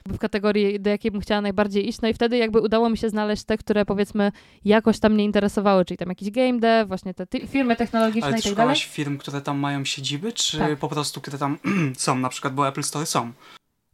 w 0.10 0.18
kategorii, 0.18 0.80
do 0.80 0.90
jakiej 0.90 1.12
bym 1.12 1.22
chciała 1.22 1.42
najbardziej 1.42 1.88
iść. 1.90 2.02
No 2.02 2.08
i 2.08 2.14
wtedy 2.14 2.38
jakby 2.38 2.60
udało 2.60 2.90
mi 2.90 2.98
się 2.98 3.10
znaleźć 3.10 3.44
te, 3.44 3.58
które 3.58 3.86
powiedzmy 3.86 4.32
jakoś 4.66 5.00
tam 5.00 5.14
mnie 5.14 5.24
interesowały, 5.24 5.86
czyli 5.86 5.98
tam 5.98 6.10
jakiś 6.10 6.32
game 6.32 6.60
dev, 6.60 6.86
właśnie 6.88 7.14
te 7.14 7.26
firmy 7.48 7.76
technologiczne 7.76 8.28
Ale 8.28 8.40
i 8.40 8.42
tak 8.42 8.54
dalej. 8.56 8.76
firm, 8.76 9.18
które 9.18 9.42
tam 9.42 9.58
mają 9.58 9.86
siedziby, 9.86 10.34
czy 10.34 10.58
Tak. 10.58 10.78
po 10.80 10.88
prostu, 10.90 11.22
które 11.22 11.38
tam 11.38 11.58
są, 11.98 12.16
na 12.16 12.30
przykład, 12.30 12.54
bo 12.54 12.68
Apple 12.68 12.84
Store 12.84 13.06
są. 13.06 13.32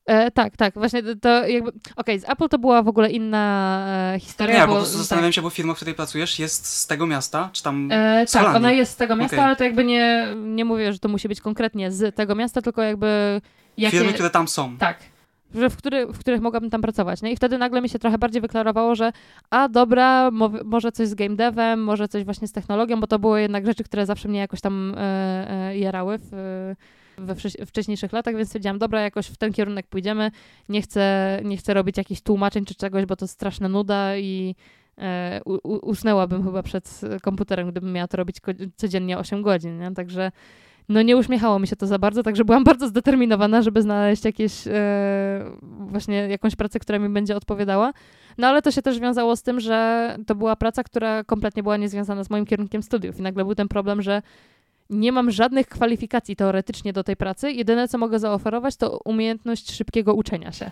E, 0.06 0.32
tak, 0.32 0.58
tak, 0.58 0.74
właśnie 0.74 1.04
to- 1.22 1.48
jakby, 1.48 1.72
okej, 1.96 2.20
z 2.20 2.30
Apple 2.30 2.50
to 2.50 2.60
była 2.60 2.84
w 2.84 2.88
ogóle 2.88 3.10
inna 3.12 3.86
e, 4.16 4.20
historia, 4.20 4.56
Nie, 4.56 4.62
bo, 4.62 4.68
po 4.68 4.74
prostu 4.74 4.94
tak. 4.94 5.00
zastanawiam 5.02 5.32
się, 5.34 5.42
bo 5.42 5.50
firma, 5.50 5.74
w 5.74 5.76
której 5.76 5.96
pracujesz 5.96 6.40
jest 6.40 6.66
z 6.66 6.88
tego 6.88 7.08
miasta, 7.08 7.50
czy 7.54 7.64
tam... 7.64 7.90
E, 7.92 8.20
tak, 8.20 8.30
Solani. 8.30 8.56
ona 8.58 8.72
jest 8.72 8.92
z 8.92 8.96
tego 8.96 9.16
miasta, 9.16 9.36
Okej. 9.36 9.46
ale 9.46 9.56
to 9.56 9.64
jakby 9.64 9.84
nie, 9.84 10.28
nie 10.44 10.66
mówię, 10.66 10.94
że 10.94 11.00
to 11.00 11.10
musi 11.10 11.28
być 11.28 11.42
konkretnie 11.42 11.92
z 11.92 12.16
tego 12.16 12.36
miasta, 12.36 12.62
tylko 12.62 12.82
jakby 12.82 13.42
jakie... 13.78 13.98
Firmy, 13.98 14.14
które 14.14 14.30
tam 14.30 14.48
są. 14.48 14.78
Tak. 14.78 14.98
Że 15.56 15.70
w, 15.70 15.78
który, 15.78 16.08
w 16.08 16.20
których 16.20 16.42
mogłabym 16.42 16.70
tam 16.70 16.82
pracować. 16.82 17.22
Nie? 17.22 17.32
I 17.32 17.36
wtedy 17.36 17.58
nagle 17.58 17.82
mi 17.82 17.90
się 17.90 18.00
trochę 18.00 18.18
bardziej 18.18 18.42
wyklarowało, 18.42 18.96
że 18.96 19.12
a 19.50 19.70
dobra, 19.70 20.32
mo, 20.32 20.52
może 20.66 20.92
coś 20.92 21.08
z 21.08 21.16
game 21.16 21.36
devem, 21.36 21.84
może 21.84 22.08
coś 22.08 22.24
właśnie 22.24 22.48
z 22.48 22.52
technologią, 22.52 23.00
bo 23.00 23.08
to 23.08 23.20
były 23.20 23.42
jednak 23.42 23.66
rzeczy, 23.66 23.84
które 23.84 24.06
zawsze 24.06 24.28
mnie 24.28 24.40
jakoś 24.40 24.62
tam 24.62 24.96
e, 24.98 25.52
e, 25.52 25.78
jarały 25.78 26.20
w, 26.22 26.30
we 27.18 27.36
wcześ- 27.36 27.66
wcześniejszych 27.66 28.14
latach, 28.14 28.36
więc 28.36 28.50
stwierdziłam, 28.50 28.80
dobra, 28.80 29.02
jakoś 29.02 29.28
w 29.28 29.38
ten 29.38 29.54
kierunek 29.54 29.88
pójdziemy. 29.88 30.32
Nie 30.70 30.82
chcę, 30.82 31.40
nie 31.44 31.58
chcę 31.58 31.74
robić 31.74 31.98
jakichś 31.98 32.22
tłumaczeń 32.22 32.66
czy 32.66 32.76
czegoś, 32.76 33.06
bo 33.06 33.16
to 33.16 33.28
straszna 33.28 33.70
nuda 33.70 34.18
i 34.18 34.56
e, 34.98 35.42
usnęłabym 35.64 36.44
chyba 36.44 36.64
przed 36.64 37.02
komputerem, 37.22 37.72
gdybym 37.72 37.94
miała 37.94 38.08
to 38.08 38.18
robić 38.18 38.38
codziennie 38.76 39.18
8 39.18 39.42
godzin, 39.42 39.80
nie? 39.80 39.92
Także 39.92 40.32
no 40.90 41.02
nie 41.02 41.18
uśmiechało 41.18 41.60
mi 41.60 41.68
się 41.68 41.76
to 41.76 41.88
za 41.88 42.00
bardzo, 42.00 42.24
także 42.24 42.46
byłam 42.46 42.64
bardzo 42.72 42.88
zdeterminowana, 42.88 43.62
żeby 43.62 43.82
znaleźć 43.82 44.26
jakieś 44.26 44.68
e, 44.68 44.72
właśnie 45.80 46.16
jakąś 46.16 46.56
pracę, 46.56 46.80
która 46.80 47.00
mi 47.00 47.10
będzie 47.10 47.36
odpowiadała. 47.36 47.94
No 48.38 48.48
ale 48.48 48.62
to 48.62 48.72
się 48.72 48.82
też 48.82 49.00
wiązało 49.00 49.36
z 49.36 49.44
tym, 49.44 49.60
że 49.60 50.16
to 50.28 50.36
była 50.36 50.56
praca, 50.56 50.84
która 50.84 51.24
kompletnie 51.24 51.64
była 51.64 51.78
niezwiązana 51.78 52.24
z 52.24 52.30
moim 52.30 52.46
kierunkiem 52.46 52.84
studiów 52.84 53.20
i 53.20 53.22
nagle 53.22 53.46
był 53.46 53.56
ten 53.56 53.68
problem, 53.68 54.02
że 54.02 54.22
nie 54.90 55.12
mam 55.12 55.32
żadnych 55.32 55.68
kwalifikacji 55.68 56.36
teoretycznie 56.36 56.94
do 56.94 57.04
tej 57.04 57.16
pracy. 57.16 57.52
Jedyne, 57.52 57.88
co 57.88 57.98
mogę 57.98 58.20
zaoferować, 58.20 58.76
to 58.76 59.00
umiejętność 59.06 59.72
szybkiego 59.72 60.14
uczenia 60.14 60.52
się. 60.52 60.72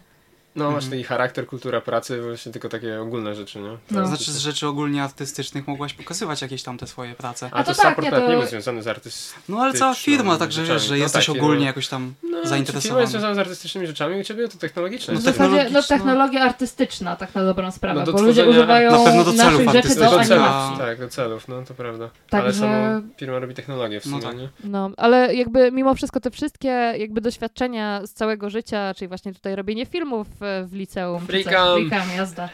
No, 0.55 0.65
masz 0.65 0.83
Mhm. 0.83 0.91
taki 0.91 1.03
charakter, 1.03 1.47
kultura 1.47 1.81
pracy, 1.81 2.21
właśnie 2.21 2.51
tylko 2.51 2.69
takie 2.69 3.01
ogólne 3.01 3.35
rzeczy, 3.35 3.59
nie? 3.59 3.77
No. 3.91 4.01
To- 4.01 4.07
Znaczy 4.07 4.31
z 4.31 4.37
rzeczy 4.37 4.67
ogólnie 4.67 5.03
artystycznych 5.03 5.67
mogłaś 5.67 5.93
pokazywać 5.93 6.41
jakieś 6.41 6.63
tam 6.63 6.77
te 6.77 6.87
swoje 6.87 7.13
prace. 7.15 7.49
A, 7.51 7.55
A 7.55 7.63
to, 7.63 7.73
to 7.75 7.81
tak, 7.81 7.89
support 7.89 8.05
nie, 8.05 8.11
to- 8.11 8.29
nie 8.29 8.37
był 8.37 8.45
związany 8.47 8.83
z 8.83 8.87
artystycznymi 8.87 9.43
No 9.49 9.59
ale 9.63 9.73
cała 9.73 9.93
firma, 9.95 10.37
także 10.37 10.63
wiesz, 10.63 10.83
że 10.83 10.89
No 10.89 10.95
jesteś 10.95 11.25
tak, 11.25 11.35
ogólnie 11.35 11.59
no. 11.59 11.65
jakoś 11.65 11.87
tam 11.87 12.13
No, 12.23 12.29
Czy 12.29 12.33
firma 12.35 12.49
zainteresowany. 12.49 13.01
jest 13.01 13.11
związana 13.11 13.35
z 13.35 13.39
artystycznymi 13.39 13.87
rzeczami? 13.87 14.19
U 14.19 14.23
ciebie 14.23 14.47
to 14.47 14.57
technologiczne 14.57 15.13
No 15.13 15.19
W 15.19 15.23
jest. 15.25 15.37
zasadzie 15.37 15.69
no, 15.71 15.83
technologia 15.83 16.41
artystyczna, 16.43 17.15
tak 17.15 17.35
na 17.35 17.43
dobrą 17.45 17.71
sprawę, 17.71 17.99
No 17.99 18.05
do 18.05 18.13
bo 18.13 18.21
ludzie 18.21 18.45
używają 18.49 18.91
Na 18.91 18.97
pewno 19.05 19.23
do 19.23 19.33
celów 19.33 19.37
naszych 19.37 19.65
rzeczy 19.65 19.77
artystycznych. 19.77 20.09
do 20.11 20.17
do 20.19 20.23
celów, 20.25 20.45
animacji. 20.47 20.77
tak, 20.85 20.99
do 20.99 21.07
celów, 21.07 21.47
no 21.47 21.61
to 21.63 21.73
prawda. 21.73 22.09
Także- 22.29 22.43
Ale 22.45 22.53
sama 22.53 23.01
firma 23.17 23.39
robi 23.39 23.53
technologię 23.53 24.01
w 24.01 24.05
No 24.05 24.11
sumie, 24.11 24.23
tak. 24.31 24.37
nie? 24.37 24.49
No, 24.63 24.89
ale 24.97 25.35
jakby 25.35 25.71
mimo 25.71 25.95
wszystko 25.95 26.19
te 26.19 26.31
wszystkie 26.31 26.67
jakby 26.97 27.21
doświadczenia 27.21 28.01
z 28.05 28.13
całego 28.13 28.49
życia, 28.49 28.93
czyli 28.93 29.07
właśnie 29.07 29.33
tutaj 29.33 29.55
robienie 29.55 29.85
filmów 29.85 30.27
w 30.65 30.73
liceum. 30.73 31.21
Freakam, 31.81 32.07
jazda. 32.17 32.49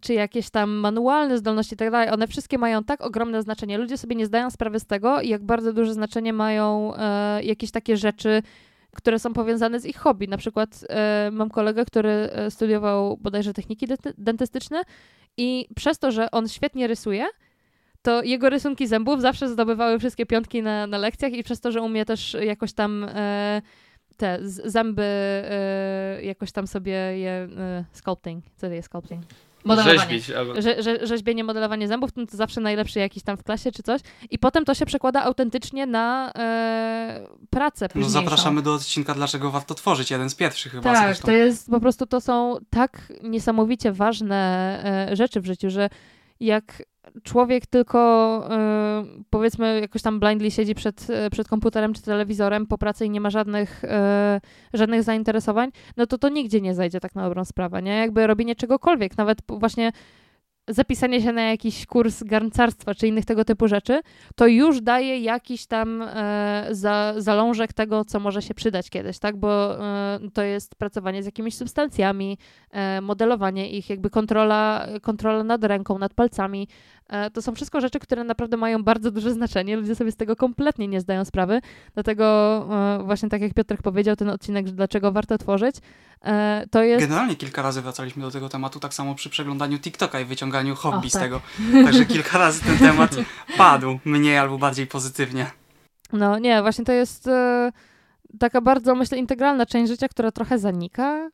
Czy 0.00 0.14
jakieś 0.14 0.50
tam 0.50 0.70
manualne 0.70 1.38
zdolności 1.38 1.74
i 1.74 1.76
tak 1.76 1.90
dalej, 1.90 2.10
one 2.10 2.26
wszystkie 2.26 2.58
mają 2.58 2.84
tak 2.84 3.00
ogromne 3.00 3.42
znaczenie. 3.42 3.78
Ludzie 3.78 3.98
sobie 3.98 4.16
nie 4.16 4.26
zdają 4.26 4.50
sprawy 4.50 4.80
z 4.80 4.86
tego, 4.86 5.20
jak 5.22 5.44
bardzo 5.44 5.72
duże 5.72 5.94
znaczenie 5.94 6.32
mają 6.32 6.94
e, 6.96 7.42
jakieś 7.42 7.70
takie 7.70 7.96
rzeczy, 7.96 8.42
które 8.96 9.18
są 9.18 9.32
powiązane 9.32 9.80
z 9.80 9.84
ich 9.84 9.96
hobby. 9.96 10.28
Na 10.28 10.36
przykład 10.36 10.84
e, 10.88 11.30
mam 11.32 11.50
kolegę, 11.50 11.84
który 11.84 12.10
e, 12.10 12.50
studiował 12.50 13.16
bodajże 13.16 13.54
techniki 13.54 13.86
denty- 13.86 14.12
dentystyczne 14.18 14.82
i 15.36 15.68
przez 15.76 15.98
to, 15.98 16.10
że 16.10 16.30
on 16.30 16.48
świetnie 16.48 16.86
rysuje, 16.86 17.26
to 18.02 18.22
jego 18.22 18.50
rysunki 18.50 18.86
zębów 18.86 19.20
zawsze 19.20 19.48
zdobywały 19.48 19.98
wszystkie 19.98 20.26
piątki 20.26 20.62
na, 20.62 20.86
na 20.86 20.98
lekcjach 20.98 21.32
i 21.32 21.42
przez 21.42 21.60
to, 21.60 21.72
że 21.72 21.82
umie 21.82 22.04
też 22.04 22.36
jakoś 22.40 22.72
tam 22.72 23.06
e, 23.08 23.62
te 24.18 24.38
z- 24.48 24.72
zęby 24.72 25.02
e, 25.02 26.18
jakoś 26.22 26.52
tam 26.52 26.66
sobie 26.66 26.92
je 26.92 27.30
e, 27.58 27.84
sculpting. 27.92 28.44
Co 28.56 28.66
to 28.66 28.72
jest 28.72 28.88
sculpting? 28.88 29.22
Modelowanie. 29.64 29.98
Rzeźbić 29.98 30.30
albo... 30.30 30.62
Że, 30.62 31.06
rzeźbienie, 31.06 31.44
modelowanie 31.44 31.88
zębów, 31.88 32.10
no 32.16 32.26
to 32.26 32.36
zawsze 32.36 32.60
najlepszy 32.60 32.98
jakiś 32.98 33.22
tam 33.22 33.36
w 33.36 33.42
klasie 33.42 33.72
czy 33.72 33.82
coś. 33.82 34.00
I 34.30 34.38
potem 34.38 34.64
to 34.64 34.74
się 34.74 34.86
przekłada 34.86 35.22
autentycznie 35.22 35.86
na 35.86 36.32
e, 36.38 37.26
pracę 37.50 37.84
No 37.84 37.88
późniejszą. 37.88 38.12
zapraszamy 38.20 38.62
do 38.62 38.74
odcinka 38.74 39.14
Dlaczego 39.14 39.50
warto 39.50 39.74
tworzyć, 39.74 40.10
jeden 40.10 40.30
z 40.30 40.34
pierwszych 40.34 40.72
chyba 40.72 40.84
Tak, 40.94 41.04
zresztą. 41.06 41.26
to 41.26 41.32
jest 41.32 41.70
po 41.70 41.80
prostu, 41.80 42.06
to 42.06 42.20
są 42.20 42.56
tak 42.70 43.12
niesamowicie 43.22 43.92
ważne 43.92 44.36
e, 45.10 45.16
rzeczy 45.16 45.40
w 45.40 45.46
życiu, 45.46 45.70
że 45.70 45.88
jak 46.40 46.82
człowiek 47.22 47.66
tylko 47.66 47.98
e, 48.50 49.04
powiedzmy 49.30 49.80
jakoś 49.80 50.02
tam 50.02 50.20
blindly 50.20 50.50
siedzi 50.50 50.74
przed, 50.74 51.10
e, 51.10 51.30
przed 51.30 51.48
komputerem 51.48 51.94
czy 51.94 52.02
telewizorem 52.02 52.66
po 52.66 52.78
pracy 52.78 53.06
i 53.06 53.10
nie 53.10 53.20
ma 53.20 53.30
żadnych, 53.30 53.84
e, 53.84 54.40
żadnych 54.72 55.02
zainteresowań, 55.02 55.70
no 55.96 56.06
to 56.06 56.18
to 56.18 56.28
nigdzie 56.28 56.60
nie 56.60 56.74
zajdzie 56.74 57.00
tak 57.00 57.14
na 57.14 57.22
dobrą 57.22 57.44
sprawę, 57.44 57.82
nie? 57.82 57.96
Jakby 57.96 58.26
robienie 58.26 58.54
czegokolwiek, 58.54 59.18
nawet 59.18 59.38
właśnie 59.48 59.92
zapisanie 60.68 61.22
się 61.22 61.32
na 61.32 61.42
jakiś 61.42 61.86
kurs 61.86 62.22
garncarstwa 62.22 62.94
czy 62.94 63.08
innych 63.08 63.24
tego 63.24 63.44
typu 63.44 63.68
rzeczy, 63.68 64.00
to 64.36 64.46
już 64.46 64.80
daje 64.80 65.18
jakiś 65.18 65.66
tam 65.66 66.02
e, 66.02 66.66
za, 66.70 67.14
zalążek 67.16 67.72
tego, 67.72 68.04
co 68.04 68.20
może 68.20 68.42
się 68.42 68.54
przydać 68.54 68.90
kiedyś, 68.90 69.18
tak? 69.18 69.36
Bo 69.36 69.80
e, 69.84 70.18
to 70.34 70.42
jest 70.42 70.74
pracowanie 70.74 71.22
z 71.22 71.26
jakimiś 71.26 71.54
substancjami, 71.56 72.38
e, 72.70 73.00
modelowanie 73.00 73.70
ich, 73.70 73.90
jakby 73.90 74.10
kontrola, 74.10 74.86
kontrola 75.02 75.44
nad 75.44 75.64
ręką, 75.64 75.98
nad 75.98 76.14
palcami. 76.14 76.68
E, 77.08 77.30
to 77.30 77.42
są 77.42 77.54
wszystko 77.54 77.80
rzeczy, 77.80 77.98
które 77.98 78.24
naprawdę 78.24 78.56
mają 78.56 78.82
bardzo 78.82 79.10
duże 79.10 79.32
znaczenie. 79.32 79.76
Ludzie 79.76 79.94
sobie 79.94 80.12
z 80.12 80.16
tego 80.16 80.36
kompletnie 80.36 80.88
nie 80.88 81.00
zdają 81.00 81.24
sprawy. 81.24 81.60
Dlatego 81.94 82.24
e, 83.00 83.04
właśnie 83.04 83.28
tak 83.28 83.40
jak 83.40 83.54
Piotr 83.54 83.76
powiedział, 83.76 84.16
ten 84.16 84.30
odcinek, 84.30 84.66
że 84.66 84.72
dlaczego 84.72 85.12
warto 85.12 85.38
tworzyć, 85.38 85.76
e, 86.24 86.64
to 86.70 86.82
jest... 86.82 87.06
Generalnie 87.06 87.36
kilka 87.36 87.62
razy 87.62 87.82
wracaliśmy 87.82 88.22
do 88.22 88.30
tego 88.30 88.48
tematu, 88.48 88.80
tak 88.80 88.94
samo 88.94 89.14
przy 89.14 89.30
przeglądaniu 89.30 89.78
TikToka 89.78 90.20
i 90.20 90.24
wyciąganiu 90.24 90.74
hobby 90.74 91.06
O, 91.06 91.10
z 91.10 91.12
tak. 91.12 91.22
tego. 91.22 91.40
Także 91.84 92.06
kilka 92.14 92.38
razy 92.38 92.64
ten 92.64 92.78
temat 92.78 93.16
padł, 93.56 93.98
mniej 94.04 94.38
albo 94.38 94.58
bardziej 94.58 94.86
pozytywnie. 94.86 95.50
No 96.12 96.38
nie, 96.38 96.62
właśnie 96.62 96.84
to 96.84 96.92
jest 96.92 97.28
taka 98.38 98.60
bardzo, 98.60 98.94
myślę, 98.94 99.18
integralna 99.18 99.66
część 99.66 99.92
życia, 99.92 100.08
która 100.08 100.32
trochę 100.32 100.58
zanika. 100.58 101.30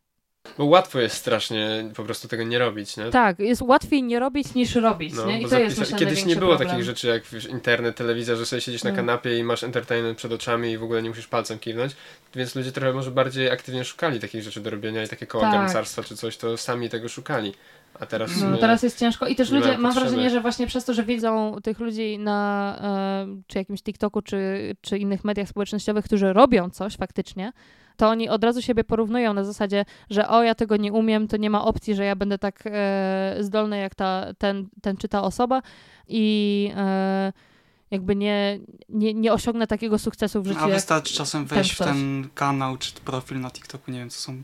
Bo 0.58 0.64
łatwo 0.64 1.00
jest 1.00 1.16
strasznie 1.16 1.90
po 1.96 2.04
prostu 2.04 2.28
tego 2.28 2.42
nie 2.44 2.58
robić, 2.58 2.96
nie? 2.96 3.04
Tak, 3.10 3.38
jest 3.38 3.62
łatwiej 3.62 4.02
nie 4.02 4.18
robić 4.18 4.54
niż 4.54 4.74
robić, 4.74 5.14
No, 5.14 5.26
nie? 5.26 5.40
I 5.42 5.46
to 5.48 5.58
jest 5.58 5.76
zapisa- 5.76 5.80
myślę 5.80 5.98
Kiedyś 5.98 6.24
nie 6.24 6.36
było 6.36 6.50
problem. 6.50 6.68
takich 6.68 6.84
rzeczy 6.84 7.08
jak 7.08 7.24
wiesz, 7.24 7.44
internet, 7.44 7.96
telewizja, 7.96 8.36
że 8.36 8.46
sobie 8.46 8.62
siedzisz 8.62 8.84
na 8.84 8.90
No. 8.90 8.96
kanapie 8.96 9.38
i 9.38 9.44
masz 9.44 9.64
entertainment 9.64 10.18
przed 10.18 10.32
oczami 10.32 10.70
i 10.70 10.78
w 10.78 10.82
ogóle 10.82 11.02
nie 11.02 11.08
musisz 11.08 11.26
palcem 11.28 11.58
kiwnąć, 11.58 11.92
więc 12.34 12.54
ludzie 12.54 12.72
trochę 12.72 12.92
może 12.92 13.10
bardziej 13.10 13.50
aktywnie 13.50 13.84
szukali 13.84 14.20
takich 14.20 14.42
rzeczy 14.42 14.60
do 14.60 14.70
robienia 14.70 15.02
i 15.04 15.08
takie 15.08 15.26
koła 15.26 15.44
Tak. 15.44 15.52
garncarstwa 15.52 16.02
czy 16.02 16.16
coś, 16.16 16.36
to 16.36 16.56
sami 16.56 16.88
tego 16.90 17.08
szukali. 17.08 17.52
A 18.00 18.06
teraz 18.06 18.30
No, 18.42 18.56
teraz 18.58 18.82
jest 18.82 18.98
ciężko 18.98 19.26
i 19.26 19.36
też 19.36 19.50
ludzie, 19.50 19.68
mam 19.78 19.82
potrzeby. 19.82 20.06
wrażenie, 20.10 20.30
że 20.30 20.40
właśnie 20.40 20.66
przez 20.66 20.84
to, 20.84 20.94
że 20.94 21.02
widzą 21.02 21.56
tych 21.62 21.78
ludzi 21.80 22.18
na 22.18 22.78
e, 23.28 23.42
czy 23.46 23.58
jakimś 23.58 23.82
TikToku, 23.82 24.22
czy, 24.22 24.36
czy 24.80 24.98
innych 24.98 25.24
mediach 25.24 25.48
społecznościowych, 25.48 26.04
którzy 26.04 26.32
robią 26.32 26.70
coś 26.70 26.96
faktycznie, 26.96 27.52
to 27.96 28.08
oni 28.08 28.28
od 28.28 28.44
razu 28.44 28.62
siebie 28.62 28.84
porównują 28.84 29.34
na 29.34 29.44
zasadzie, 29.44 29.84
że 30.10 30.28
o, 30.28 30.42
ja 30.42 30.54
tego 30.54 30.76
nie 30.76 30.92
umiem, 30.92 31.28
to 31.28 31.36
nie 31.36 31.50
ma 31.50 31.64
opcji, 31.64 31.94
że 31.94 32.04
ja 32.04 32.16
będę 32.16 32.38
tak 32.38 32.62
e, 32.66 33.36
zdolny 33.40 33.78
jak 33.78 33.94
ta, 33.94 34.26
ten, 34.38 34.68
ten 34.82 34.96
czy 34.96 35.08
ta 35.08 35.22
osoba 35.22 35.62
i 36.08 36.70
e, 36.76 37.32
jakby 37.90 38.16
nie, 38.16 38.58
nie, 38.88 39.14
nie 39.14 39.32
osiągnę 39.32 39.66
takiego 39.66 39.98
sukcesu 39.98 40.42
w 40.42 40.46
życiu 40.46 40.60
A 40.60 40.68
wystarczy 40.68 41.14
czasem 41.14 41.46
ten 41.46 41.56
wejść 41.56 41.72
w 41.72 41.74
ktoś. 41.74 41.86
ten 41.86 42.28
kanał 42.34 42.76
czy 42.76 42.92
profil 42.92 43.40
na 43.40 43.50
TikToku, 43.50 43.90
nie 43.90 43.98
wiem 43.98 44.10
co 44.10 44.20
są 44.20 44.42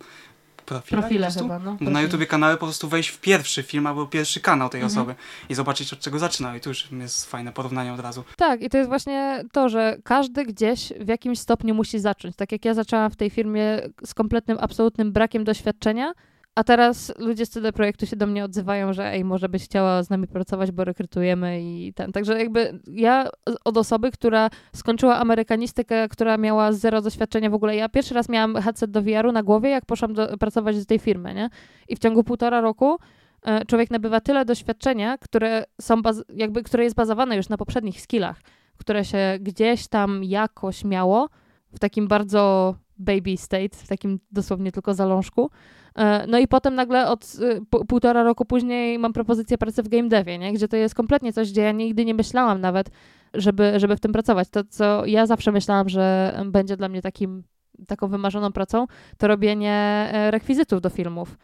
profile, 0.75 1.01
profile 1.01 1.31
chyba, 1.31 1.59
no. 1.59 1.65
Bo 1.65 1.71
na 1.71 1.77
profile. 1.77 2.03
YouTubie 2.03 2.27
kanały 2.27 2.55
po 2.57 2.67
prostu 2.67 2.89
wejść 2.89 3.09
w 3.09 3.21
pierwszy 3.21 3.63
film 3.63 3.87
albo 3.87 4.07
pierwszy 4.07 4.41
kanał 4.41 4.69
tej 4.69 4.81
Mhm. 4.83 4.99
osoby 4.99 5.15
i 5.49 5.55
zobaczyć 5.55 5.93
od 5.93 6.01
czego 6.01 6.19
zaczyna 6.19 6.57
i 6.57 6.61
tu 6.61 6.69
już 6.69 6.93
jest 6.93 7.31
fajne 7.31 7.53
porównanie 7.53 7.93
od 7.93 8.01
razu. 8.01 8.25
Tak, 8.37 8.63
i 8.63 8.71
to 8.71 8.79
jest 8.79 8.89
właśnie 8.89 9.45
to, 9.53 9.69
że 9.69 9.97
każdy 10.05 10.45
gdzieś 10.45 10.93
w 11.01 11.09
jakimś 11.09 11.39
stopniu 11.39 11.75
musi 11.75 11.99
zacząć. 12.01 12.37
Tak 12.37 12.53
jak 12.53 12.65
ja 12.65 12.75
zaczęłam 12.75 13.11
w 13.11 13.17
tej 13.17 13.31
firmie 13.31 13.81
z 14.05 14.15
kompletnym, 14.15 14.59
absolutnym 14.61 15.13
brakiem 15.13 15.45
doświadczenia, 15.45 16.13
a 16.55 16.65
teraz 16.65 17.13
ludzie 17.19 17.47
z 17.47 17.51
CD 17.51 17.73
Projektu 17.73 18.07
się 18.07 18.17
do 18.17 18.27
mnie 18.27 18.45
odzywają, 18.45 18.93
że 18.93 19.13
ej, 19.13 19.25
może 19.25 19.49
byś 19.49 19.65
chciała 19.65 20.03
z 20.03 20.11
nami 20.11 20.27
pracować, 20.27 20.71
bo 20.73 20.85
rekrutujemy 20.85 21.63
i 21.63 21.93
ten. 21.95 22.13
Także 22.13 22.39
jakby 22.39 22.81
ja 22.87 23.29
z- 23.49 23.57
od 23.65 23.77
osoby, 23.77 24.11
która 24.11 24.51
skończyła 24.77 25.17
amerykanistykę, 25.19 26.09
która 26.09 26.37
miała 26.39 26.73
zero 26.73 27.03
doświadczenia 27.03 27.51
w 27.51 27.55
ogóle. 27.55 27.77
Ja 27.77 27.89
pierwszy 27.89 28.15
raz 28.15 28.29
miałam 28.29 28.57
headset 28.57 28.91
do 28.91 29.03
VR-u 29.03 29.33
na 29.33 29.43
głowie, 29.43 29.71
jak 29.71 29.87
poszłam 29.87 30.15
do, 30.15 30.39
pracować 30.39 30.79
do 30.79 30.85
tej 30.85 30.99
firmy, 30.99 31.35
nie? 31.35 31.51
I 31.89 31.97
w 31.97 31.99
ciągu 31.99 32.25
półtora 32.25 32.61
roku 32.61 32.97
e, 33.43 33.65
człowiek 33.65 33.91
nabywa 33.91 34.21
tyle 34.21 34.45
doświadczenia, 34.45 35.19
które 35.19 35.65
są 35.81 35.97
jakby, 36.35 36.63
które 36.63 36.85
jest 36.85 36.97
bazowane 36.97 37.37
już 37.37 37.49
na 37.49 37.57
poprzednich 37.57 38.01
skillach, 38.01 38.41
które 38.77 39.05
się 39.05 39.39
gdzieś 39.41 39.89
tam 39.89 40.25
jakoś 40.25 40.85
miało 40.85 41.29
w 41.73 41.79
takim 41.79 42.09
bardzo 42.09 42.75
baby 43.01 43.37
state, 43.37 43.77
w 43.77 43.89
takim 43.89 44.21
dosłownie 44.33 44.73
tylko 44.73 44.95
zalążku. 44.95 45.51
E, 45.97 46.27
No 46.27 46.39
i 46.39 46.49
potem 46.49 46.75
nagle 46.75 47.09
od 47.09 47.25
y, 47.25 47.87
półtora 47.89 48.23
roku 48.23 48.45
później 48.45 48.99
mam 48.99 49.13
propozycję 49.13 49.59
pracy 49.59 49.83
w 49.83 49.89
game 49.89 50.09
devie, 50.09 50.39
nie? 50.39 50.53
gdzie 50.53 50.69
to 50.69 50.77
jest 50.77 50.95
kompletnie 50.95 51.33
coś, 51.33 51.51
gdzie 51.51 51.63
ja 51.63 51.73
nigdy 51.73 52.05
nie 52.05 52.15
myślałam 52.15 52.61
nawet, 52.61 52.91
żeby, 53.35 53.73
żeby 53.77 53.97
w 53.97 54.01
tym 54.01 54.13
pracować. 54.13 54.49
To, 54.49 54.65
co 54.65 55.07
ja 55.07 55.27
zawsze 55.27 55.53
myślałam, 55.53 55.89
że 55.89 56.35
będzie 56.47 56.77
dla 56.77 56.89
mnie 56.89 57.03
takim, 57.03 57.43
taką 57.87 58.09
wymarzoną 58.09 58.53
pracą, 58.53 58.87
to 59.19 59.29
robienie 59.29 59.73
e, 60.13 60.31
rekwizytów 60.31 60.81
do 60.81 60.91
filmów 60.91 61.37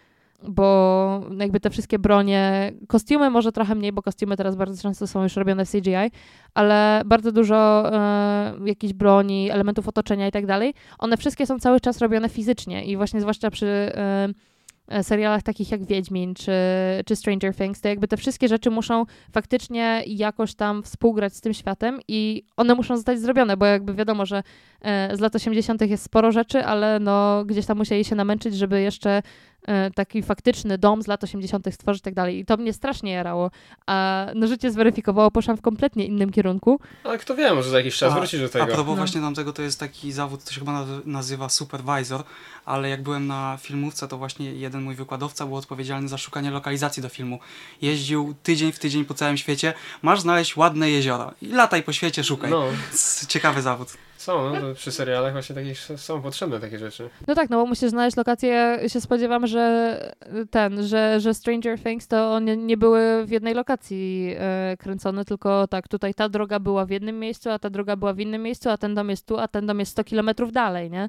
bo 0.49 1.21
jakby 1.39 1.61
te 1.61 1.71
wszystkie 1.71 1.99
bronie, 1.99 2.73
kostiumy 2.89 3.31
może 3.31 3.53
trochę 3.53 3.75
mniej, 3.75 3.93
bo 3.93 4.03
kostiumy 4.03 4.37
teraz 4.37 4.57
bardzo 4.57 4.83
często 4.83 5.07
są 5.07 5.23
już 5.23 5.37
robione 5.37 5.65
w 5.65 5.71
CGI, 5.71 6.11
ale 6.55 7.03
bardzo 7.07 7.33
dużo 7.33 7.91
e, 7.93 8.55
jakichś 8.65 8.93
broni, 8.93 9.51
elementów 9.51 9.89
otoczenia 9.89 10.29
i 10.29 10.33
tak 10.33 10.47
dalej, 10.47 10.75
one 10.99 11.17
wszystkie 11.17 11.47
są 11.47 11.59
cały 11.59 11.81
czas 11.81 11.99
robione 11.99 12.29
fizycznie 12.29 12.85
i 12.85 12.97
właśnie 12.97 13.21
zwłaszcza 13.21 13.51
przy 13.51 13.67
e, 13.67 14.29
e, 14.89 15.05
serialach 15.05 15.43
takich 15.43 15.71
jak 15.71 15.85
Wiedźmin 15.85 16.35
czy, 16.35 16.53
czy 17.07 17.17
Stranger 17.17 17.55
Things, 17.55 17.81
to 17.81 17.89
jakby 17.89 18.09
te 18.09 18.17
wszystkie 18.17 18.49
rzeczy 18.49 18.71
muszą 18.71 19.05
faktycznie 19.33 20.03
jakoś 20.07 20.55
tam 20.55 20.83
współgrać 20.83 21.35
z 21.35 21.41
tym 21.41 21.55
światem 21.55 22.01
i 22.09 22.43
one 22.57 22.75
muszą 22.75 22.97
zostać 22.97 23.21
zrobione, 23.21 23.57
bo 23.57 23.67
jakby 23.67 23.95
wiadomo, 23.95 24.27
że 24.27 24.43
e, 24.81 25.17
z 25.17 25.21
lat 25.21 25.35
80. 25.35 25.83
jest 25.83 26.05
sporo 26.05 26.33
rzeczy, 26.33 26.65
ale 26.65 27.01
no 27.01 27.45
gdzieś 27.45 27.67
tam 27.67 27.79
musieli 27.79 28.05
się 28.05 28.15
namęczyć, 28.15 28.55
żeby 28.55 28.81
jeszcze 28.81 29.23
taki 29.95 30.23
faktyczny 30.23 30.79
dom 30.79 31.03
z 31.03 31.07
lat 31.07 31.25
80. 31.25 31.67
stworzyć 31.75 32.01
i 32.01 32.05
tak 32.05 32.15
dalej. 32.15 32.39
I 32.39 32.45
to 32.45 32.57
mnie 32.57 32.73
strasznie 32.73 33.13
jarało. 33.13 33.51
A 33.87 34.27
no 34.35 34.47
życie 34.47 34.71
zweryfikowało, 34.71 35.31
poszłam 35.31 35.57
w 35.57 35.61
kompletnie 35.61 36.05
innym 36.07 36.33
kierunku. 36.33 36.81
Ale 37.05 37.19
kto 37.19 37.35
wie, 37.35 37.55
może 37.55 37.71
za 37.71 37.79
jakiś 37.79 37.97
czas 37.97 38.13
A- 38.13 38.17
wrócisz 38.17 38.41
do 38.41 38.47
A 38.47 38.49
tego. 38.49 38.67
propos 38.67 38.87
No. 38.87 38.95
właśnie 38.97 39.21
tamtego, 39.21 39.53
to 39.53 39.63
jest 39.63 39.81
taki 39.81 40.13
zawód, 40.13 40.45
to 40.45 40.53
się 40.53 40.59
chyba 40.61 40.73
nazy- 40.73 41.01
nazywa 41.07 41.49
supervisor, 41.49 42.23
ale 42.65 42.89
jak 42.89 43.03
byłem 43.03 43.27
na 43.27 43.59
filmówce, 43.61 44.09
to 44.09 44.19
właśnie 44.19 44.53
jeden 44.53 44.83
mój 44.83 44.95
wykładowca 44.95 45.47
był 45.47 45.57
odpowiedzialny 45.57 46.09
za 46.09 46.19
szukanie 46.19 46.51
lokalizacji 46.51 47.03
do 47.03 47.09
filmu. 47.09 47.39
Jeździł 47.83 48.35
tydzień 48.43 48.73
w 48.73 48.79
tydzień 48.79 49.05
po 49.05 49.15
całym 49.15 49.37
świecie, 49.37 49.75
masz 50.03 50.21
znaleźć 50.21 50.57
ładne 50.57 50.91
jezioro 50.91 51.33
i 51.43 51.47
lataj 51.47 51.83
po 51.83 51.93
świecie, 51.93 52.25
szukaj. 52.25 52.51
No, 52.51 52.65
Ciekawy 53.29 53.63
zawód. 53.63 53.89
Są, 54.17 54.61
no, 54.61 54.75
przy 54.75 54.93
serialach 54.93 55.33
właśnie 55.33 55.55
takie 55.55 55.75
są 55.97 56.23
potrzebne 56.23 56.61
takie 56.61 56.79
rzeczy. 56.79 57.11
No 57.27 57.35
tak, 57.35 57.51
no 57.51 57.57
bo 57.57 57.67
musisz 57.67 57.91
znaleźć 57.91 58.17
lokację. 58.17 58.49
Ja 58.49 58.89
się 58.89 59.01
spodziewam, 59.01 59.47
że 59.47 59.97
ten, 60.51 60.87
że, 60.87 61.21
że 61.21 61.35
Stranger 61.35 61.81
Things 61.81 62.09
to 62.09 62.33
one 62.33 62.57
nie 62.57 62.77
były 62.77 63.27
w 63.27 63.31
jednej 63.31 63.55
lokacji 63.55 64.35
e, 64.39 64.77
kręcone, 64.79 65.25
tylko 65.25 65.67
tak, 65.69 65.89
tutaj 65.89 66.15
ta 66.15 66.29
droga 66.29 66.61
była 66.61 66.85
w 66.85 66.91
jednym 66.91 67.19
miejscu, 67.19 67.51
a 67.51 67.59
ta 67.59 67.71
droga 67.71 67.97
była 67.97 68.13
w 68.13 68.21
innym 68.21 68.43
miejscu, 68.43 68.71
a 68.71 68.77
ten 68.77 68.95
dom 68.95 69.11
jest 69.11 69.27
tu, 69.27 69.39
a 69.39 69.49
ten 69.49 69.67
dom 69.67 69.81
jest 69.81 69.93
100 69.93 70.05
kilometrów 70.05 70.53
dalej, 70.53 70.91
nie? 70.91 71.09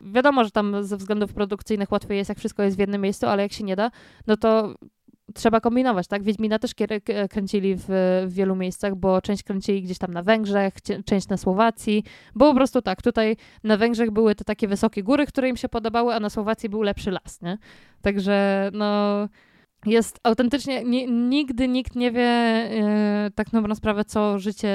Wiadomo, 0.00 0.44
że 0.44 0.50
tam 0.50 0.84
ze 0.84 0.96
względów 0.96 1.32
produkcyjnych 1.32 1.92
łatwiej 1.92 2.18
jest, 2.18 2.28
jak 2.28 2.38
wszystko 2.38 2.62
jest 2.62 2.76
w 2.76 2.80
jednym 2.80 3.00
miejscu, 3.00 3.26
ale 3.26 3.42
jak 3.42 3.52
się 3.52 3.64
nie 3.64 3.76
da, 3.76 3.90
no 4.26 4.36
to 4.36 4.74
trzeba 5.34 5.60
kombinować, 5.60 6.06
tak? 6.06 6.22
Wiedźmina 6.22 6.58
też 6.58 6.74
kręcili 7.30 7.76
w, 7.76 7.84
w 8.26 8.32
wielu 8.32 8.56
miejscach, 8.56 8.96
bo 8.96 9.22
część 9.22 9.42
kręcili 9.42 9.82
gdzieś 9.82 9.98
tam 9.98 10.12
na 10.12 10.22
Węgrzech, 10.22 10.74
część 11.04 11.28
na 11.28 11.36
Słowacji, 11.36 12.04
bo 12.34 12.48
po 12.48 12.54
prostu 12.54 12.82
tak, 12.82 13.02
tutaj 13.02 13.36
na 13.64 13.76
Węgrzech 13.76 14.10
były 14.10 14.34
te 14.34 14.44
takie 14.44 14.68
wysokie 14.68 15.02
góry, 15.02 15.26
które 15.26 15.48
im 15.48 15.56
się 15.56 15.68
podobały, 15.68 16.14
a 16.14 16.20
na 16.20 16.30
Słowacji 16.30 16.68
był 16.68 16.82
lepszy 16.82 17.10
las, 17.10 17.42
nie? 17.42 17.58
Także 18.02 18.70
no 18.72 19.28
jest 19.86 20.20
autentycznie, 20.22 20.84
ni- 20.84 21.12
nigdy 21.12 21.68
nikt 21.68 21.96
nie 21.96 22.10
wie 22.10 22.22
e, 22.22 23.30
tak 23.34 23.50
dobrą 23.50 23.74
sprawę, 23.74 24.04
co 24.04 24.38
życie, 24.38 24.68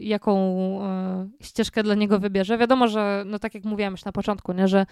jaką 0.00 0.38
e, 0.82 1.28
ścieżkę 1.40 1.82
dla 1.82 1.94
niego 1.94 2.18
wybierze. 2.18 2.58
Wiadomo, 2.58 2.88
że 2.88 3.24
no 3.26 3.38
tak 3.38 3.54
jak 3.54 3.64
mówiłam 3.64 3.92
już 3.92 4.04
na 4.04 4.12
początku, 4.12 4.52
nie, 4.52 4.68
że 4.68 4.86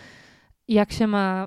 jak 0.69 0.93
się 0.93 1.07
ma 1.07 1.47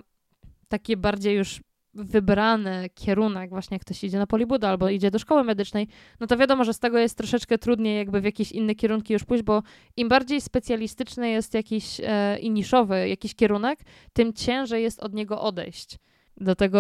takie 0.68 0.98
bardziej 0.98 1.38
już 1.38 1.62
wybrany 1.94 2.90
kierunek, 2.96 3.50
właśnie 3.50 3.76
jak 3.76 3.82
ktoś 3.82 4.04
idzie 4.04 4.18
na 4.18 4.28
polibudę 4.28 4.70
albo 4.70 4.90
idzie 4.90 5.12
do 5.12 5.20
szkoły 5.20 5.44
medycznej, 5.44 5.88
no 6.20 6.28
to 6.28 6.38
wiadomo, 6.38 6.64
że 6.64 6.74
z 6.74 6.80
tego 6.80 6.98
jest 6.98 7.18
troszeczkę 7.18 7.58
trudniej 7.58 7.98
jakby 7.98 8.22
w 8.22 8.24
jakieś 8.24 8.52
inne 8.52 8.76
kierunki 8.76 9.14
już 9.14 9.24
pójść, 9.24 9.44
bo 9.44 9.64
im 9.98 10.10
bardziej 10.10 10.42
specjalistyczny 10.42 11.30
jest 11.30 11.54
jakiś 11.54 12.02
e, 12.04 12.40
i 12.40 12.52
niszowy 12.52 13.10
jakiś 13.10 13.36
kierunek, 13.36 13.80
tym 14.14 14.34
ciężej 14.34 14.84
jest 14.84 15.00
od 15.00 15.14
niego 15.14 15.42
odejść. 15.42 15.98
Dlatego 16.38 16.80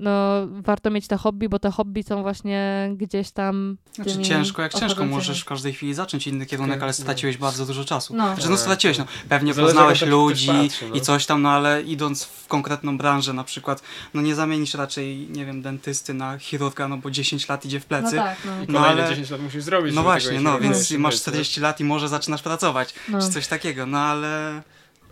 no, 0.00 0.46
warto 0.50 0.90
mieć 0.90 1.06
te 1.08 1.16
hobby, 1.16 1.48
bo 1.48 1.58
te 1.58 1.70
hobby 1.70 2.02
są 2.02 2.22
właśnie 2.22 2.90
gdzieś 2.96 3.30
tam. 3.30 3.76
Znaczy 3.94 4.22
ciężko 4.22 4.62
jak 4.62 4.74
ciężko, 4.74 5.04
możesz 5.04 5.40
w 5.40 5.44
każdej 5.44 5.72
chwili 5.72 5.94
zacząć 5.94 6.26
inny 6.26 6.46
kierunek, 6.46 6.78
ale 6.82 6.88
No. 6.88 6.92
straciłeś 6.92 7.36
bardzo 7.36 7.66
dużo 7.66 7.84
czasu. 7.84 8.16
No. 8.16 8.34
Znaczy, 8.34 8.50
no 8.50 8.56
straciłeś, 8.56 8.98
no 8.98 9.04
pewnie 9.28 9.54
Zależy, 9.54 9.74
poznałeś 9.74 10.02
ludzi 10.02 10.46
patrzy, 10.48 10.88
no. 10.88 10.94
i 10.94 11.00
coś 11.00 11.26
tam, 11.26 11.42
no 11.42 11.50
ale 11.50 11.82
idąc 11.82 12.24
w 12.24 12.46
konkretną 12.46 12.98
branżę 12.98 13.32
na 13.32 13.44
przykład, 13.44 13.82
no 14.14 14.22
nie 14.22 14.34
zamienisz 14.34 14.74
raczej, 14.74 15.28
nie 15.30 15.46
wiem, 15.46 15.62
dentysty 15.62 16.14
na 16.14 16.38
chirurga, 16.38 16.88
no 16.88 16.96
bo 16.96 17.10
10 17.10 17.48
lat 17.48 17.64
idzie 17.64 17.80
w 17.80 17.90
No 17.90 17.98
plecy. 17.98 18.16
tak, 18.16 18.36
no. 18.44 18.52
I 18.62 18.66
No, 18.72 18.80
kolejne 18.80 19.02
ale- 19.02 19.10
10 19.10 19.30
lat 19.30 19.40
musisz 19.40 19.62
zrobić. 19.62 19.94
No 19.94 20.02
właśnie, 20.02 20.40
no 20.40 20.58
więc 20.60 20.90
masz 20.90 21.14
być, 21.14 21.20
no. 21.26 21.30
40 21.30 21.60
lat 21.60 21.80
i 21.80 21.84
może 21.84 22.08
zaczynasz 22.08 22.42
pracować, 22.42 22.94
no. 23.08 23.20
czy 23.20 23.28
coś 23.30 23.46
takiego, 23.46 23.86
no 23.86 23.98
ale... 23.98 24.62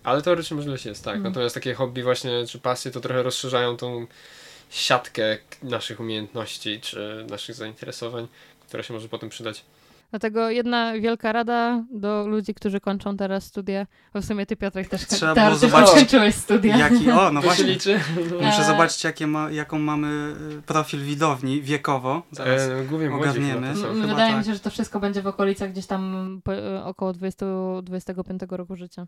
Ale 0.07 0.23
teoretycznie 0.23 0.57
możliwość 0.57 0.87
jest, 0.87 1.05
tak. 1.05 1.15
Mhm. 1.15 1.33
Natomiast 1.33 1.55
takie 1.55 1.75
hobby 1.75 2.03
właśnie, 2.03 2.47
czy 2.47 2.59
pasje, 2.59 2.91
to 2.91 3.01
trochę 3.01 3.23
rozszerzają 3.23 3.77
tą 3.77 4.07
siatkę 4.71 5.39
naszych 5.63 6.01
umiejętności, 6.01 6.81
czy 6.81 7.27
naszych 7.31 7.55
zainteresowań, 7.55 8.29
która 8.67 8.83
się 8.83 8.95
może 8.95 9.09
potem 9.09 9.29
przydać. 9.29 9.65
Dlatego 10.11 10.51
jedna 10.51 10.93
wielka 11.01 11.33
rada 11.33 11.85
do 11.91 12.27
ludzi, 12.27 12.55
którzy 12.55 12.81
kończą 12.81 13.17
teraz 13.17 13.45
studia, 13.45 13.87
bo 14.15 14.21
w 14.21 14.25
sumie 14.25 14.47
ty 14.47 14.57
Piotrek 14.57 14.89
też 14.89 15.07
Trzeba 15.07 15.35
teraz 15.35 15.61
było 15.61 15.71
zobaczyć, 15.71 16.35
studia. 16.35 16.77
Jaki, 16.77 17.11
o, 17.11 17.33
no 17.33 17.41
właśnie, 17.41 17.65
liczy? 17.65 18.01
muszę 18.47 18.65
zobaczyć 18.65 19.05
jakie 19.05 19.27
ma, 19.27 19.51
jaką 19.51 19.79
mamy 19.79 20.35
y, 20.59 20.63
profil 20.63 21.01
widowni 21.05 21.63
wiekowo, 21.63 22.23
zaraz. 22.33 22.63
E, 22.63 22.85
głównie 22.85 23.11
młodzi 23.11 23.23
ogarniemy. 23.23 23.61
chyba 23.61 23.75
to 23.75 23.81
są. 23.81 23.87
M- 23.87 23.95
chyba 23.95 24.07
Wydaje 24.07 24.33
mi 24.33 24.39
tak. 24.39 24.47
się, 24.47 24.55
że 24.55 24.61
to 24.61 24.71
wszystko 24.71 25.01
będzie 25.01 25.23
w 25.23 25.27
okolicach 25.27 25.73
gdzieś 25.73 25.87
tam 25.87 26.41
po, 26.45 26.55
e, 26.55 26.85
około 26.85 27.13
20-25 27.13 28.57
roku 28.57 28.77
życia. 28.77 29.07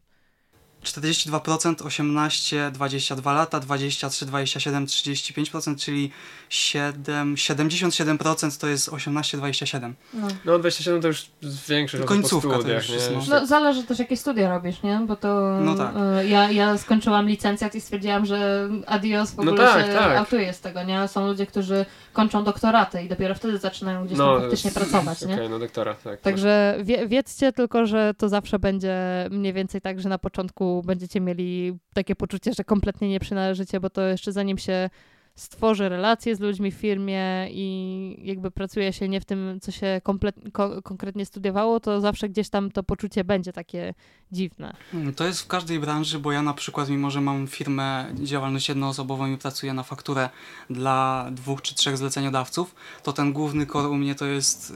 42% 0.84 1.86
18, 1.86 2.70
22 2.70 3.32
lata, 3.32 3.60
23, 3.60 4.26
27, 4.26 4.86
35%, 4.86 5.76
czyli 5.84 6.10
7, 6.48 7.34
77% 7.34 8.60
to 8.60 8.66
jest 8.66 8.88
18, 8.88 9.36
27. 9.38 9.94
No. 10.14 10.28
No 10.44 10.58
27 10.58 11.00
to 11.02 11.08
już 11.08 11.26
większość 11.68 12.04
Końcówka 12.04 12.48
po 12.48 12.54
to 12.54 12.60
studiach, 12.60 12.82
już 12.82 12.94
jest, 12.94 13.10
nie? 13.10 13.16
no. 13.16 13.22
No, 13.40 13.46
zależy 13.46 13.84
też, 13.84 13.98
jakie 13.98 14.16
studia 14.16 14.48
robisz, 14.50 14.82
nie? 14.82 15.00
Bo 15.06 15.16
to 15.16 15.58
No 15.60 15.74
tak. 15.74 15.92
e, 15.96 16.28
ja, 16.28 16.50
ja 16.50 16.78
skończyłam 16.78 17.28
licencjat 17.28 17.74
i 17.74 17.80
stwierdziłam, 17.80 18.26
że 18.26 18.68
adios 18.86 19.30
w 19.30 19.36
No 19.36 19.42
ogóle 19.42 19.66
tak, 19.66 19.86
się 19.86 19.92
tak. 19.92 20.16
autuję 20.18 20.52
z 20.52 20.60
tego, 20.60 20.82
nie? 20.82 21.08
Są 21.08 21.26
ludzie, 21.26 21.46
którzy 21.46 21.86
kończą 22.18 22.44
doktoraty 22.44 23.02
i 23.02 23.08
dopiero 23.08 23.34
wtedy 23.34 23.58
zaczynają 23.58 24.06
gdzieś 24.06 24.18
tam 24.18 24.40
faktycznie 24.40 24.70
pracować, 24.70 25.22
Okej, 25.22 25.36
nie? 25.36 25.48
no 25.48 25.58
doktora, 25.58 25.94
tak. 25.94 26.20
Także 26.20 26.78
wie, 26.82 27.08
wiedzcie 27.08 27.52
tylko, 27.52 27.86
że 27.86 28.14
to 28.18 28.28
zawsze 28.28 28.58
będzie 28.58 28.96
mniej 29.30 29.52
więcej 29.52 29.80
tak, 29.80 30.00
że 30.00 30.08
na 30.08 30.18
początku 30.18 30.82
będziecie 30.86 31.20
mieli 31.20 31.78
takie 31.94 32.16
poczucie, 32.16 32.52
że 32.54 32.64
kompletnie 32.64 33.08
nie 33.08 33.20
przynależycie, 33.20 33.80
bo 33.80 33.90
to 33.90 34.02
jeszcze 34.02 34.32
zanim 34.32 34.58
się 34.58 34.90
stworzy 35.38 35.88
relacje 35.88 36.36
z 36.36 36.40
ludźmi 36.40 36.72
w 36.72 36.74
firmie 36.74 37.48
i 37.50 38.16
jakby 38.22 38.50
pracuje 38.50 38.92
się 38.92 39.08
nie 39.08 39.20
w 39.20 39.24
tym, 39.24 39.58
co 39.62 39.72
się 39.72 40.00
komplet- 40.04 40.52
ko- 40.52 40.82
konkretnie 40.82 41.26
studiowało, 41.26 41.80
to 41.80 42.00
zawsze 42.00 42.28
gdzieś 42.28 42.48
tam 42.48 42.70
to 42.70 42.82
poczucie 42.82 43.24
będzie 43.24 43.52
takie 43.52 43.94
dziwne. 44.32 44.76
Mm, 44.94 45.14
To 45.14 45.26
jest 45.26 45.40
w 45.42 45.46
każdej 45.46 45.78
branży, 45.80 46.18
bo 46.18 46.32
ja 46.32 46.42
na 46.42 46.54
przykład, 46.54 46.88
mimo 46.88 47.10
że 47.10 47.20
mam 47.20 47.46
firmę, 47.46 48.06
działalność 48.22 48.68
jednoosobową 48.68 49.26
i 49.32 49.38
pracuję 49.38 49.74
na 49.74 49.82
fakturę 49.82 50.28
dla 50.70 51.28
dwóch 51.32 51.62
czy 51.62 51.74
trzech 51.74 51.96
zleceniodawców, 51.96 52.74
to 53.02 53.12
ten 53.12 53.32
główny 53.32 53.66
core 53.66 53.88
u 53.88 53.94
mnie 53.96 54.14
to 54.14 54.26
jest 54.26 54.70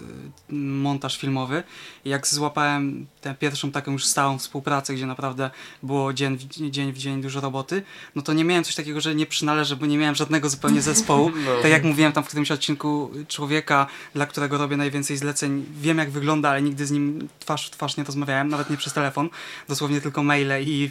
y, 0.51 0.55
montaż 0.55 1.19
filmowy. 1.19 1.63
Jak 2.05 2.27
złapałem 2.27 3.07
tę 3.21 3.35
pierwszą 3.35 3.71
taką 3.71 3.93
już 3.93 4.07
stałą 4.07 4.39
współpracę, 4.39 4.95
gdzie 4.95 5.07
naprawdę 5.07 5.51
było 5.83 6.13
dzień 6.13 6.37
w 6.37 6.45
dzień, 6.71 6.93
w 6.93 6.99
dzień 6.99 7.23
dużo 7.23 7.41
roboty, 7.41 7.83
no 8.15 8.23
to 8.23 8.33
nie 8.33 8.45
miałem 8.45 8.65
coś 8.65 8.75
takiego, 8.75 9.01
że 9.01 9.15
nie 9.15 9.27
przynależę, 9.27 9.77
bo 9.77 9.87
nie 9.87 9.99
miałem 9.99 10.15
żadnego 10.15 10.49
zupełnie 10.53 10.83
zespołu. 10.83 11.33
No. 11.47 11.63
Tak 11.63 11.71
jak 11.71 11.85
mówiłem 11.85 12.13
tam 12.13 12.25
w 12.25 12.27
którymś 12.27 12.51
odcinku 12.51 13.11
człowieka, 13.29 13.87
dla 14.15 14.27
którego 14.27 14.59
robię 14.59 14.77
najwięcej 14.77 15.17
zleceń, 15.17 15.65
wiem 15.81 15.99
jak 15.99 16.11
wygląda, 16.11 16.51
ale 16.51 16.63
nigdy 16.63 16.87
z 16.87 16.91
nim 16.91 17.29
twarz 17.39 17.67
w 17.67 17.71
twarz 17.71 17.97
nie 17.97 18.05
rozmawiałem, 18.05 18.49
nawet 18.49 18.71
nie 18.71 18.77
przez 18.77 18.93
telefon, 18.93 19.31
dosłownie 19.69 20.01
tylko 20.01 20.23
maile 20.23 20.63
i 20.63 20.91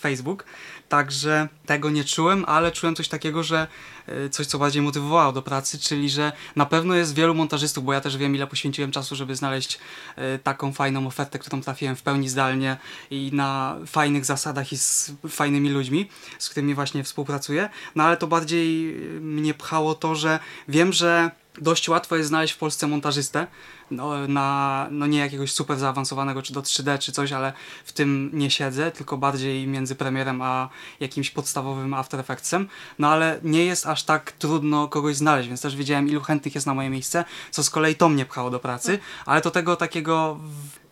Facebook. 0.00 0.44
Także 0.92 1.48
tego 1.66 1.90
nie 1.90 2.04
czułem, 2.04 2.44
ale 2.48 2.72
czułem 2.72 2.96
coś 2.96 3.08
takiego, 3.08 3.42
że 3.42 3.66
y, 4.08 4.30
coś, 4.30 4.46
co 4.46 4.58
bardziej 4.58 4.82
motywowało 4.82 5.32
do 5.32 5.42
pracy, 5.42 5.78
czyli 5.78 6.10
że 6.10 6.32
na 6.56 6.66
pewno 6.66 6.94
jest 6.94 7.14
wielu 7.14 7.34
montażystów, 7.34 7.84
bo 7.84 7.92
ja 7.92 8.00
też 8.00 8.16
wiem, 8.16 8.34
ile 8.34 8.46
poświęciłem 8.46 8.90
czasu, 8.90 9.16
żeby 9.16 9.36
znaleźć 9.36 9.78
y, 10.18 10.38
taką 10.38 10.72
fajną 10.72 11.06
ofertę, 11.06 11.38
którą 11.38 11.60
trafiłem 11.60 11.96
w 11.96 12.02
pełni 12.02 12.28
zdalnie 12.28 12.76
i 13.10 13.30
na 13.32 13.76
fajnych 13.86 14.24
zasadach 14.24 14.72
i 14.72 14.76
z 14.78 15.12
fajnymi 15.28 15.70
ludźmi, 15.70 16.08
z 16.38 16.48
którymi 16.48 16.74
właśnie 16.74 17.04
współpracuję. 17.04 17.68
No 17.94 18.04
ale 18.04 18.16
to 18.16 18.26
bardziej 18.26 18.96
y, 19.16 19.20
mnie 19.20 19.54
pchało 19.54 19.94
to, 19.94 20.14
że 20.14 20.38
wiem, 20.68 20.92
że 20.92 21.30
dość 21.58 21.88
łatwo 21.88 22.16
jest 22.16 22.28
znaleźć 22.28 22.54
w 22.54 22.58
Polsce 22.58 22.86
montażystę, 22.86 23.46
no, 23.92 24.28
na, 24.28 24.88
no 24.90 25.06
nie 25.06 25.18
jakiegoś 25.18 25.52
super 25.52 25.78
zaawansowanego, 25.78 26.42
czy 26.42 26.52
do 26.52 26.62
3D, 26.62 26.98
czy 26.98 27.12
coś, 27.12 27.32
ale 27.32 27.52
w 27.84 27.92
tym 27.92 28.30
nie 28.32 28.50
siedzę, 28.50 28.90
tylko 28.90 29.16
bardziej 29.16 29.66
między 29.66 29.94
premierem 29.94 30.42
a 30.42 30.68
jakimś 31.00 31.30
podstawowym 31.30 31.94
After 31.94 32.20
Effectsem, 32.20 32.68
no 32.98 33.08
ale 33.08 33.40
nie 33.42 33.64
jest 33.64 33.86
aż 33.86 34.02
tak 34.02 34.32
trudno 34.32 34.88
kogoś 34.88 35.16
znaleźć, 35.16 35.48
więc 35.48 35.60
też 35.60 35.76
wiedziałem, 35.76 36.08
ilu 36.08 36.20
chętnych 36.20 36.54
jest 36.54 36.66
na 36.66 36.74
moje 36.74 36.90
miejsce, 36.90 37.24
co 37.50 37.64
z 37.64 37.70
kolei 37.70 37.94
to 37.94 38.08
mnie 38.08 38.24
pchało 38.24 38.50
do 38.50 38.60
pracy, 38.60 38.98
ale 39.26 39.40
to 39.40 39.50
tego 39.50 39.76
takiego 39.76 40.38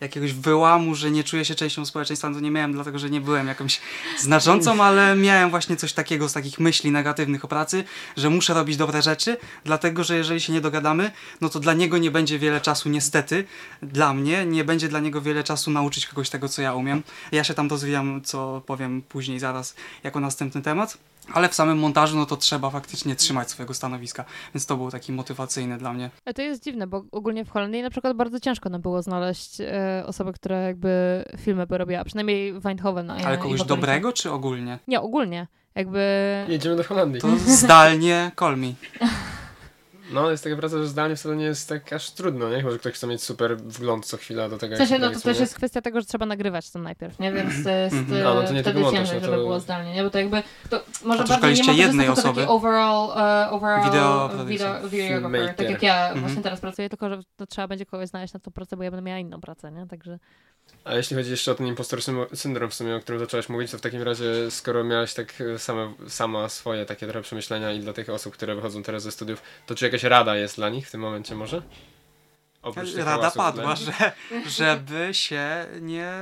jakiegoś 0.01 0.33
wyłamu, 0.33 0.95
że 0.95 1.11
nie 1.11 1.25
czuję 1.25 1.45
się 1.45 1.55
częścią 1.55 1.87
społeczeństwa, 1.87 2.31
to 2.33 2.41
nie 2.41 2.51
miałem, 2.51 2.73
dlatego 2.73 2.99
że 2.99 3.11
nie 3.11 3.21
byłem 3.21 3.47
jakąś 3.47 3.81
znaczącą, 4.19 4.85
ale 4.85 5.17
miałem 5.17 5.51
właśnie 5.51 5.77
coś 5.77 5.93
takiego 5.93 6.29
z 6.29 6.33
takich 6.33 6.61
myśli 6.61 6.91
negatywnych 6.91 7.45
o 7.45 7.49
pracy, 7.49 7.85
że 8.17 8.31
muszę 8.31 8.55
robić 8.55 8.77
dobre 8.77 9.03
rzeczy, 9.03 9.37
dlatego 9.65 10.05
że 10.05 10.17
jeżeli 10.17 10.41
się 10.41 10.53
nie 10.53 10.61
dogadamy, 10.61 11.11
no 11.41 11.49
to 11.49 11.61
dla 11.61 11.75
niego 11.75 11.99
nie 11.99 12.11
będzie 12.11 12.39
wiele 12.39 12.61
czasu, 12.61 12.89
niestety, 12.91 13.45
dla 13.83 14.15
mnie, 14.15 14.47
nie 14.47 14.65
będzie 14.65 14.89
dla 14.89 15.01
niego 15.01 15.21
wiele 15.21 15.45
czasu 15.45 15.71
nauczyć 15.71 16.07
kogoś 16.07 16.31
tego, 16.31 16.49
co 16.49 16.63
ja 16.63 16.75
umiem. 16.75 17.03
Ja 17.33 17.45
się 17.45 17.55
tam 17.55 17.69
rozwijam, 17.69 18.21
co 18.25 18.63
powiem 18.67 19.03
później 19.09 19.39
zaraz 19.39 19.75
jako 20.05 20.21
następny 20.21 20.63
temat. 20.63 20.99
Ale 21.33 21.49
w 21.49 21.55
samym 21.55 21.79
montażu, 21.79 22.17
no 22.17 22.27
to 22.27 22.37
trzeba 22.37 22.71
faktycznie 22.71 23.17
trzymać 23.17 23.51
swojego 23.51 23.75
stanowiska, 23.75 24.25
więc 24.55 24.67
to 24.67 24.77
był 24.77 24.91
taki 24.91 25.13
motywacyjny 25.13 25.79
dla 25.79 25.93
mnie. 25.93 26.11
Ale 26.25 26.35
to 26.35 26.43
jest 26.43 26.65
dziwne, 26.65 26.87
bo 26.87 27.05
ogólnie 27.13 27.45
w 27.45 27.51
Holandii 27.51 27.83
na 27.83 27.91
przykład 27.91 28.17
bardzo 28.17 28.41
ciężko 28.41 28.69
nam 28.69 28.81
było 28.81 29.03
znaleźć 29.03 29.61
e, 29.61 30.03
osobę, 30.07 30.33
która 30.33 30.57
jakby 30.59 31.25
filmy 31.39 31.67
by 31.67 31.79
robiła, 31.79 32.05
przynajmniej 32.05 32.55
Eindhoven. 32.65 33.11
a 33.11 33.21
ja- 33.21 33.27
Ale 33.27 33.39
kogoś 33.39 33.63
dobrego, 33.65 34.13
czy 34.13 34.31
ogólnie? 34.31 34.79
Nie, 34.89 35.01
ogólnie. 35.01 35.47
Jakby... 35.75 36.01
Jedziemy 36.49 36.77
do 36.77 36.85
Holandii. 36.85 37.21
To 37.21 37.29
zdalnie 37.47 38.33
Kolmi. 38.35 38.75
No, 40.13 40.31
jest 40.31 40.45
taka 40.45 40.57
praca, 40.57 40.79
że 40.79 40.87
zdalnie 40.87 41.17
wcale 41.17 41.37
nie 41.37 41.45
jest 41.45 41.69
tak 41.69 41.93
aż 41.93 42.11
trudno, 42.11 42.51
nie? 42.51 42.57
Chyba, 42.57 42.71
że 42.71 42.79
ktoś 42.79 42.93
chce 42.95 43.07
mieć 43.07 43.23
super 43.23 43.57
wgląd 43.57 44.07
co 44.07 44.17
chwila 44.17 44.49
do 44.49 44.59
tego, 44.59 44.75
W 44.75 44.79
sensie, 44.79 44.95
jak 44.95 45.03
no 45.03 45.11
to 45.11 45.21
też 45.21 45.41
jest 45.41 45.55
kwestia 45.55 45.83
tego, 45.83 46.01
że 46.01 46.07
trzeba 46.07 46.27
nagrywać 46.27 46.71
to 46.71 46.79
najpierw, 46.79 47.19
nie? 47.19 47.33
Więc 47.33 47.65
to 47.65 47.71
jest 47.71 47.97
Mhm. 47.97 48.27
A, 48.27 48.35
no 48.35 48.43
to 48.43 48.53
nie 48.53 48.59
e, 48.59 48.63
wtedy 48.63 48.83
ciężej, 48.85 49.01
no 49.21 49.27
żeby 49.27 49.37
to- 49.37 49.43
było 49.43 49.61
zdalnie, 49.61 49.95
nie? 49.95 50.03
Bo 50.03 50.11
to 50.11 50.19
jakby, 50.19 50.43
to 50.71 50.83
może 51.05 51.23
to 51.23 51.29
bardziej 51.29 51.29
nie 51.29 51.35
szukaliście 51.37 51.65
montażysta, 51.65 51.73
jednej 51.87 52.07
tylko 52.07 52.21
osoby? 52.21 52.41
taki 52.41 52.53
overall, 52.53 53.11
e, 53.19 53.51
overall 53.51 53.85
video, 53.85 54.31
videographer, 54.45 55.55
tak 55.55 55.71
jak 55.71 55.83
ja 55.83 56.05
Mhm. 56.07 56.21
właśnie 56.27 56.43
teraz 56.43 56.61
pracuję, 56.61 56.89
tylko 56.89 57.09
że 57.09 57.21
to 57.37 57.47
trzeba 57.47 57.69
będzie 57.69 57.87
kogoś 57.87 58.09
znaleźć 58.09 58.35
na 58.35 58.41
tą 58.41 58.51
pracę, 58.51 58.77
bo 58.77 58.83
ja 58.83 58.91
będę 58.91 59.03
miała 59.03 59.19
inną 59.19 59.41
pracę, 59.41 59.73
nie? 59.73 59.87
Także... 59.87 60.19
A 60.85 60.95
jeśli 60.95 61.17
chodzi 61.17 61.31
jeszcze 61.31 61.53
o 61.53 61.55
ten 61.55 61.67
impostor 61.67 62.01
syndrom 62.35 62.71
w 62.71 62.75
sumie, 62.75 62.97
o 62.97 63.01
którym 63.01 63.19
zaczęłaś 63.21 63.49
mówić, 63.49 63.71
to 63.71 63.79
w 63.79 63.81
takim 63.81 64.03
razie, 64.03 64.51
skoro 64.51 64.85
miałaś 64.85 65.15
tak 65.15 65.35
e, 65.41 65.59
same, 65.59 65.93
sama 66.09 66.49
swoje 66.49 66.87
takie 66.87 67.07
trochę 67.07 67.23
przemyślenia 67.23 67.73
i 67.73 67.81
dla 67.81 67.93
tych 67.93 68.11
osób, 68.11 68.35
które 68.35 68.55
wychodzą 68.55 68.83
teraz 68.83 69.03
ze 69.03 69.13
studiów, 69.13 69.43
to 69.67 69.75
czy 69.75 69.85
jakaś 69.85 70.00
rada 70.05 70.37
jest 70.37 70.57
dla 70.57 70.69
nich 70.69 70.89
w 70.89 70.91
tym 70.91 71.01
momencie 71.01 71.35
może? 71.35 71.63
Oprócz 72.63 72.95
Rada 72.95 73.31
padła, 73.31 73.77
że, 73.77 73.93
żeby 74.47 75.09
się 75.15 75.67
nie... 75.81 76.13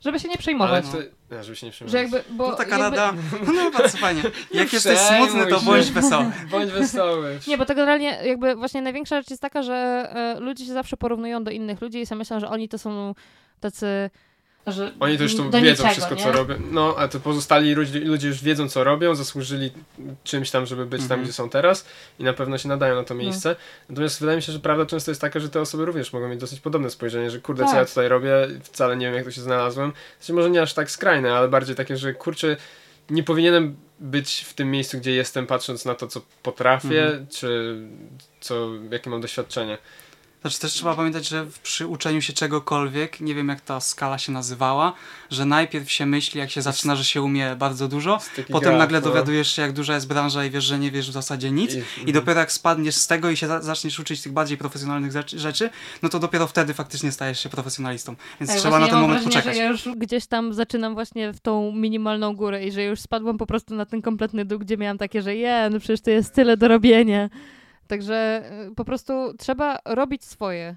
Żeby 0.00 0.20
się 0.20 0.28
nie 0.28 0.34
Ale 0.34 0.38
przejmować. 0.38 0.84
to, 1.28 1.42
żeby 1.42 1.56
się 1.56 1.66
nie 1.66 1.72
Że 1.72 1.76
przejmować. 1.86 2.12
jakby, 2.12 2.34
bo 2.36 2.48
No 2.50 2.56
taka 2.56 2.78
jakby, 2.78 2.96
rada, 2.96 3.12
no 3.54 3.70
bardzo 3.70 3.98
fajnie. 3.98 4.22
Jak 4.54 4.72
jesteś 4.72 4.98
smutny, 4.98 5.46
to 5.46 5.60
bądź 5.60 5.90
wesoły. 5.90 6.32
Bądź 6.50 6.70
wesoły. 6.70 7.38
Nie, 7.46 7.58
bo 7.58 7.64
to 7.66 7.74
generalnie 7.74 8.18
jakby 8.24 8.54
właśnie 8.54 8.82
największa 8.82 9.20
rzecz 9.20 9.30
jest 9.30 9.42
taka, 9.42 9.62
że 9.62 9.74
e, 9.74 10.40
ludzie 10.40 10.66
się 10.66 10.72
zawsze 10.72 10.96
porównują 10.96 11.44
do 11.44 11.50
innych 11.50 11.80
ludzi 11.80 12.00
i 12.00 12.06
sobie 12.06 12.18
myślą, 12.18 12.40
że 12.40 12.48
oni 12.48 12.68
to 12.68 12.78
są 12.78 13.14
tacy... 13.60 14.10
Że 14.66 14.92
Oni 15.00 15.16
to 15.16 15.22
już 15.22 15.32
wiedzą 15.36 15.60
niczego, 15.60 15.88
wszystko, 15.88 16.14
nie? 16.14 16.22
co 16.22 16.32
robią. 16.32 16.54
No, 16.70 16.94
a 16.98 17.08
to 17.08 17.20
pozostali 17.20 17.74
ludzie, 17.74 18.00
ludzie 18.00 18.28
już 18.28 18.42
wiedzą, 18.42 18.68
co 18.68 18.84
robią, 18.84 19.14
zasłużyli 19.14 19.70
czymś 20.24 20.50
tam, 20.50 20.66
żeby 20.66 20.86
być 20.86 21.00
tam, 21.00 21.04
Mhm. 21.04 21.22
gdzie 21.22 21.32
są 21.32 21.50
teraz 21.50 21.86
i 22.18 22.24
na 22.24 22.32
pewno 22.32 22.58
się 22.58 22.68
nadają 22.68 22.94
No. 22.94 23.00
na 23.00 23.06
to 23.06 23.14
miejsce. 23.14 23.56
Natomiast 23.88 24.20
wydaje 24.20 24.36
mi 24.36 24.42
się, 24.42 24.52
że 24.52 24.60
prawda 24.60 24.86
często 24.86 25.10
jest 25.10 25.20
taka, 25.20 25.40
że 25.40 25.48
te 25.48 25.60
osoby 25.60 25.84
również 25.84 26.12
mogą 26.12 26.28
mieć 26.28 26.40
dosyć 26.40 26.60
podobne 26.60 26.90
spojrzenie, 26.90 27.30
że 27.30 27.40
kurde, 27.40 27.64
co 27.64 27.70
Tak. 27.70 27.78
ja 27.78 27.84
tutaj 27.86 28.08
robię, 28.08 28.30
wcale 28.62 28.96
nie 28.96 29.06
wiem, 29.06 29.14
jak 29.14 29.24
tu 29.24 29.32
się 29.32 29.40
znalazłem. 29.40 29.92
Znaczy, 30.20 30.32
może 30.32 30.50
nie 30.50 30.62
aż 30.62 30.74
tak 30.74 30.90
skrajne, 30.90 31.34
ale 31.34 31.48
bardziej 31.48 31.76
takie, 31.76 31.96
że 31.96 32.14
kurczę, 32.14 32.56
nie 33.10 33.22
powinienem 33.22 33.76
być 34.00 34.44
w 34.48 34.54
tym 34.54 34.70
miejscu, 34.70 34.98
gdzie 34.98 35.12
jestem, 35.14 35.46
patrząc 35.46 35.84
na 35.84 35.94
to, 35.94 36.06
co 36.06 36.20
potrafię, 36.42 37.04
Mhm. 37.06 37.26
czy 37.26 37.76
co, 38.40 38.68
jakie 38.90 39.10
mam 39.10 39.20
doświadczenie. 39.20 39.78
Znaczy 40.44 40.60
też 40.60 40.72
trzeba 40.72 40.94
pamiętać, 40.94 41.28
że 41.28 41.46
przy 41.62 41.86
uczeniu 41.86 42.20
się 42.22 42.32
czegokolwiek, 42.32 43.20
nie 43.20 43.34
wiem 43.34 43.48
jak 43.48 43.60
ta 43.60 43.80
skala 43.80 44.18
się 44.18 44.32
nazywała, 44.32 44.92
że 45.30 45.44
najpierw 45.44 45.92
się 45.92 46.06
myśli, 46.06 46.40
jak 46.40 46.50
się 46.50 46.62
zaczyna, 46.62 46.96
że 46.96 47.04
się 47.04 47.22
umie 47.22 47.56
bardzo 47.56 47.88
dużo, 47.88 48.18
potem 48.52 48.68
graf, 48.70 48.78
nagle 48.78 49.00
no. 49.00 49.06
dowiadujesz 49.06 49.52
się, 49.56 49.62
jak 49.62 49.72
duża 49.72 49.94
jest 49.94 50.08
branża 50.08 50.44
i 50.44 50.50
wiesz, 50.50 50.64
że 50.64 50.78
nie 50.78 50.90
wiesz 50.90 51.10
w 51.10 51.12
zasadzie 51.12 51.50
nic. 51.50 51.74
I, 51.74 51.82
I 52.06 52.12
dopiero 52.12 52.40
jak 52.40 52.52
spadniesz 52.52 52.94
z 52.94 53.06
tego 53.06 53.30
i 53.30 53.36
się 53.36 53.46
za 53.46 53.62
zaczniesz 53.62 53.98
uczyć 53.98 54.22
tych 54.22 54.32
bardziej 54.32 54.58
profesjonalnych 54.58 55.12
rzeczy- 55.36 55.70
no 56.02 56.08
to 56.08 56.18
dopiero 56.18 56.46
wtedy 56.46 56.74
faktycznie 56.74 57.12
stajesz 57.12 57.42
się 57.42 57.48
profesjonalistą. 57.48 58.16
Więc 58.40 58.50
Tak, 58.50 58.60
trzeba 58.60 58.78
na 58.78 58.86
ten 58.86 58.94
ja 58.94 59.00
moment 59.00 59.22
wrażenie, 59.22 59.36
poczekać. 59.42 59.56
że 59.56 59.62
ja 59.62 59.68
już 59.68 59.88
gdzieś 59.96 60.26
tam 60.26 60.54
zaczynam 60.54 60.94
właśnie 60.94 61.32
w 61.32 61.40
tą 61.40 61.72
minimalną 61.72 62.36
górę 62.36 62.64
i 62.64 62.72
że 62.72 62.84
już 62.84 63.00
spadłam 63.00 63.38
po 63.38 63.46
prostu 63.46 63.74
na 63.74 63.86
ten 63.86 64.02
kompletny 64.02 64.44
dół, 64.44 64.58
gdzie 64.58 64.76
miałam 64.76 64.98
takie, 64.98 65.22
że 65.22 65.36
je, 65.36 65.68
no 65.72 65.78
przecież 65.78 66.00
to 66.00 66.10
jest 66.10 66.34
tyle 66.34 66.56
do 66.56 66.68
robienia. 66.68 67.30
Także 67.86 68.42
y, 68.70 68.74
po 68.74 68.84
prostu 68.84 69.34
trzeba 69.38 69.78
robić 69.84 70.24
swoje. 70.24 70.76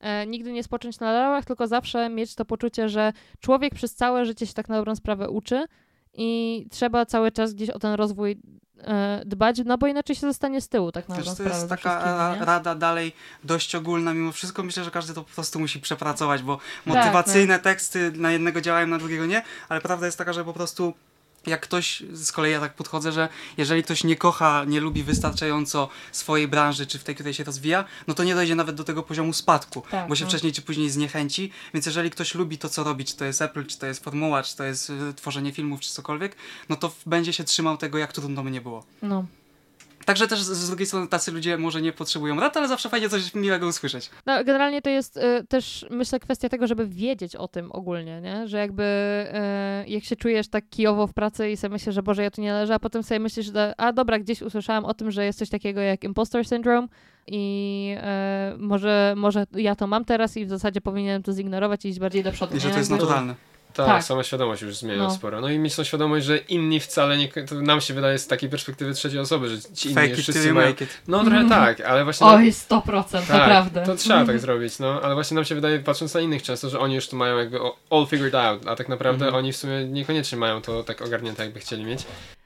E, 0.00 0.26
nigdy 0.26 0.52
nie 0.52 0.62
spocząć 0.62 1.00
na 1.00 1.12
laurach, 1.12 1.44
tylko 1.44 1.66
zawsze 1.66 2.08
mieć 2.08 2.34
to 2.34 2.44
poczucie, 2.44 2.88
że 2.88 3.12
człowiek 3.40 3.74
przez 3.74 3.94
całe 3.94 4.24
życie 4.24 4.46
się 4.46 4.54
tak 4.54 4.68
na 4.68 4.76
dobrą 4.76 4.96
sprawę 4.96 5.30
uczy 5.30 5.66
i 6.14 6.66
trzeba 6.70 7.06
cały 7.06 7.32
czas 7.32 7.54
gdzieś 7.54 7.70
o 7.70 7.78
ten 7.78 7.94
rozwój 7.94 8.38
e, 8.80 9.22
dbać, 9.26 9.56
no 9.64 9.78
bo 9.78 9.86
inaczej 9.86 10.16
się 10.16 10.20
zostanie 10.20 10.60
z 10.60 10.68
tyłu 10.68 10.92
tak 10.92 11.08
na 11.08 11.16
Też 11.16 11.24
dobrą 11.24 11.36
to 11.36 11.42
sprawę. 11.42 11.56
jest 11.58 11.68
taka 11.68 12.36
nie? 12.40 12.44
rada 12.44 12.74
dalej 12.74 13.12
dość 13.44 13.74
ogólna 13.74 14.14
mimo 14.14 14.32
wszystko. 14.32 14.62
Myślę, 14.62 14.84
że 14.84 14.90
każdy 14.90 15.14
to 15.14 15.22
po 15.24 15.34
prostu 15.34 15.60
musi 15.60 15.80
przepracować, 15.80 16.42
bo 16.42 16.56
Tak, 16.56 16.86
motywacyjne 16.86 17.58
teksty 17.58 18.12
na 18.12 18.30
jednego 18.32 18.60
działają, 18.60 18.86
na 18.86 18.98
drugiego 18.98 19.26
nie, 19.26 19.42
ale 19.68 19.80
prawda 19.80 20.06
jest 20.06 20.18
taka, 20.18 20.32
że 20.32 20.44
po 20.44 20.52
prostu 20.52 20.94
jak 21.46 21.60
ktoś, 21.60 22.02
z 22.12 22.32
kolei 22.32 22.52
ja 22.52 22.60
tak 22.60 22.74
podchodzę, 22.74 23.12
że 23.12 23.28
jeżeli 23.56 23.82
ktoś 23.82 24.04
nie 24.04 24.16
kocha, 24.16 24.64
nie 24.66 24.80
lubi 24.80 25.02
wystarczająco 25.02 25.88
swojej 26.12 26.48
branży, 26.48 26.86
czy 26.86 26.98
w 26.98 27.04
tej, 27.04 27.14
której 27.14 27.34
się 27.34 27.44
rozwija, 27.44 27.84
no 28.06 28.14
to 28.14 28.24
nie 28.24 28.34
dojdzie 28.34 28.54
nawet 28.54 28.76
do 28.76 28.84
tego 28.84 29.02
poziomu 29.02 29.32
spadku, 29.32 29.82
Tak, 29.90 30.08
bo 30.08 30.16
się 30.16 30.24
no. 30.24 30.30
wcześniej 30.30 30.52
czy 30.52 30.62
później 30.62 30.90
zniechęci, 30.90 31.52
więc 31.74 31.86
jeżeli 31.86 32.10
ktoś 32.10 32.34
lubi 32.34 32.58
to, 32.58 32.68
co 32.68 32.84
robi, 32.84 33.04
czy 33.04 33.16
to 33.16 33.24
jest 33.24 33.42
Apple, 33.42 33.66
czy 33.66 33.78
to 33.78 33.86
jest 33.86 34.04
formuła, 34.04 34.42
czy 34.42 34.56
to 34.56 34.64
jest 34.64 34.90
y, 34.90 35.14
tworzenie 35.16 35.52
filmów, 35.52 35.80
czy 35.80 35.90
cokolwiek, 35.92 36.36
no 36.68 36.76
to 36.76 36.92
będzie 37.06 37.32
się 37.32 37.44
trzymał 37.44 37.76
tego, 37.76 37.98
jak 37.98 38.12
trudno 38.12 38.42
by 38.42 38.50
nie 38.50 38.60
było. 38.60 38.84
No. 39.02 39.24
Także 40.08 40.28
też 40.28 40.42
z, 40.42 40.68
drugiej 40.68 40.86
strony 40.86 41.08
tacy 41.08 41.32
ludzie 41.32 41.58
może 41.58 41.82
nie 41.82 41.92
potrzebują 41.92 42.40
rad, 42.40 42.56
ale 42.56 42.68
zawsze 42.68 42.88
fajnie 42.88 43.08
coś 43.08 43.34
miłego 43.34 43.66
usłyszeć. 43.66 44.10
No, 44.26 44.44
generalnie 44.44 44.82
to 44.82 44.90
jest 44.90 45.16
y, 45.16 45.46
też, 45.48 45.86
myślę, 45.90 46.20
kwestia 46.20 46.48
tego, 46.48 46.66
żeby 46.66 46.86
wiedzieć 46.86 47.36
o 47.36 47.48
tym 47.48 47.72
ogólnie, 47.72 48.20
nie? 48.20 48.48
Że 48.48 48.58
jakby 48.58 48.82
y, 49.84 49.90
jak 49.90 50.04
się 50.04 50.16
czujesz 50.16 50.48
tak 50.48 50.68
kijowo 50.70 51.06
w 51.06 51.12
pracy 51.12 51.50
i 51.50 51.56
sobie 51.56 51.72
myślisz, 51.72 51.94
że 51.94 52.02
Boże, 52.02 52.22
ja 52.22 52.30
tu 52.30 52.40
nie 52.40 52.52
leżę, 52.52 52.74
a 52.74 52.78
potem 52.78 53.02
sobie 53.02 53.20
myślisz, 53.20 53.52
że 53.52 53.74
a 53.78 53.92
dobra, 53.92 54.18
gdzieś 54.18 54.42
usłyszałam 54.42 54.84
o 54.84 54.94
tym, 54.94 55.10
że 55.10 55.24
jest 55.24 55.38
coś 55.38 55.48
takiego 55.48 55.80
jak 55.80 56.04
impostor 56.04 56.46
syndrome 56.46 56.88
i 57.26 57.96
y, 58.54 58.58
może, 58.58 59.14
może 59.16 59.46
ja 59.52 59.76
to 59.76 59.86
mam 59.86 60.04
teraz 60.04 60.36
i 60.36 60.46
w 60.46 60.48
zasadzie 60.48 60.80
powinienem 60.80 61.22
to 61.22 61.32
zignorować 61.32 61.84
i 61.84 61.88
iść 61.88 61.98
bardziej 61.98 62.22
do 62.22 62.32
przodu. 62.32 62.56
I 62.56 62.60
że 62.60 62.70
to 62.70 62.78
jest 62.78 62.90
naturalne. 62.90 63.34
Tak, 63.74 63.86
Tak. 63.86 64.04
sama 64.04 64.22
świadomość 64.22 64.62
już 64.62 64.76
zmienia 64.76 65.02
No. 65.02 65.10
sporo. 65.10 65.40
No 65.40 65.48
i 65.50 65.58
mieć 65.58 65.76
tą 65.76 65.84
świadomość, 65.84 66.26
że 66.26 66.36
inni 66.38 66.80
wcale 66.80 67.16
nie. 67.16 67.28
To 67.28 67.54
nam 67.54 67.80
się 67.80 67.94
wydaje 67.94 68.18
z 68.18 68.26
takiej 68.26 68.50
perspektywy 68.50 68.94
trzeciej 68.94 69.20
osoby, 69.20 69.48
że 69.48 69.56
ci 69.74 69.88
inni 69.88 69.94
Fake 69.94 70.06
it 70.08 70.18
wszyscy 70.20 70.48
you 70.48 70.54
mają. 70.54 70.70
it. 70.70 70.78
No 71.08 71.20
trochę 71.24 71.36
Mhm. 71.36 71.48
tak, 71.76 71.80
ale 71.86 72.04
właśnie. 72.04 72.26
Oj, 72.26 72.52
100%, 72.52 73.26
tak, 73.26 73.38
naprawdę. 73.38 73.82
To 73.86 73.94
trzeba 73.96 74.24
tak 74.24 74.40
zrobić, 74.40 74.78
no 74.78 75.00
ale 75.02 75.14
właśnie 75.14 75.34
nam 75.34 75.44
się 75.44 75.54
wydaje, 75.54 75.78
patrząc 75.80 76.14
na 76.14 76.20
innych 76.20 76.42
często, 76.42 76.68
że 76.70 76.80
oni 76.80 76.94
już 76.94 77.08
tu 77.08 77.16
mają 77.16 77.38
jakby 77.38 77.60
o- 77.62 77.76
all 77.90 78.06
figured 78.06 78.34
out, 78.34 78.66
a 78.68 78.76
tak 78.76 78.88
naprawdę 78.88 79.24
Mhm. 79.26 79.44
oni 79.44 79.52
w 79.52 79.56
sumie 79.56 79.84
niekoniecznie 79.84 80.38
mają 80.38 80.62
to 80.62 80.82
tak 80.84 81.02
ogarnięte, 81.02 81.44
jakby 81.44 81.60
chcieli 81.60 81.84
mieć. 81.84 82.00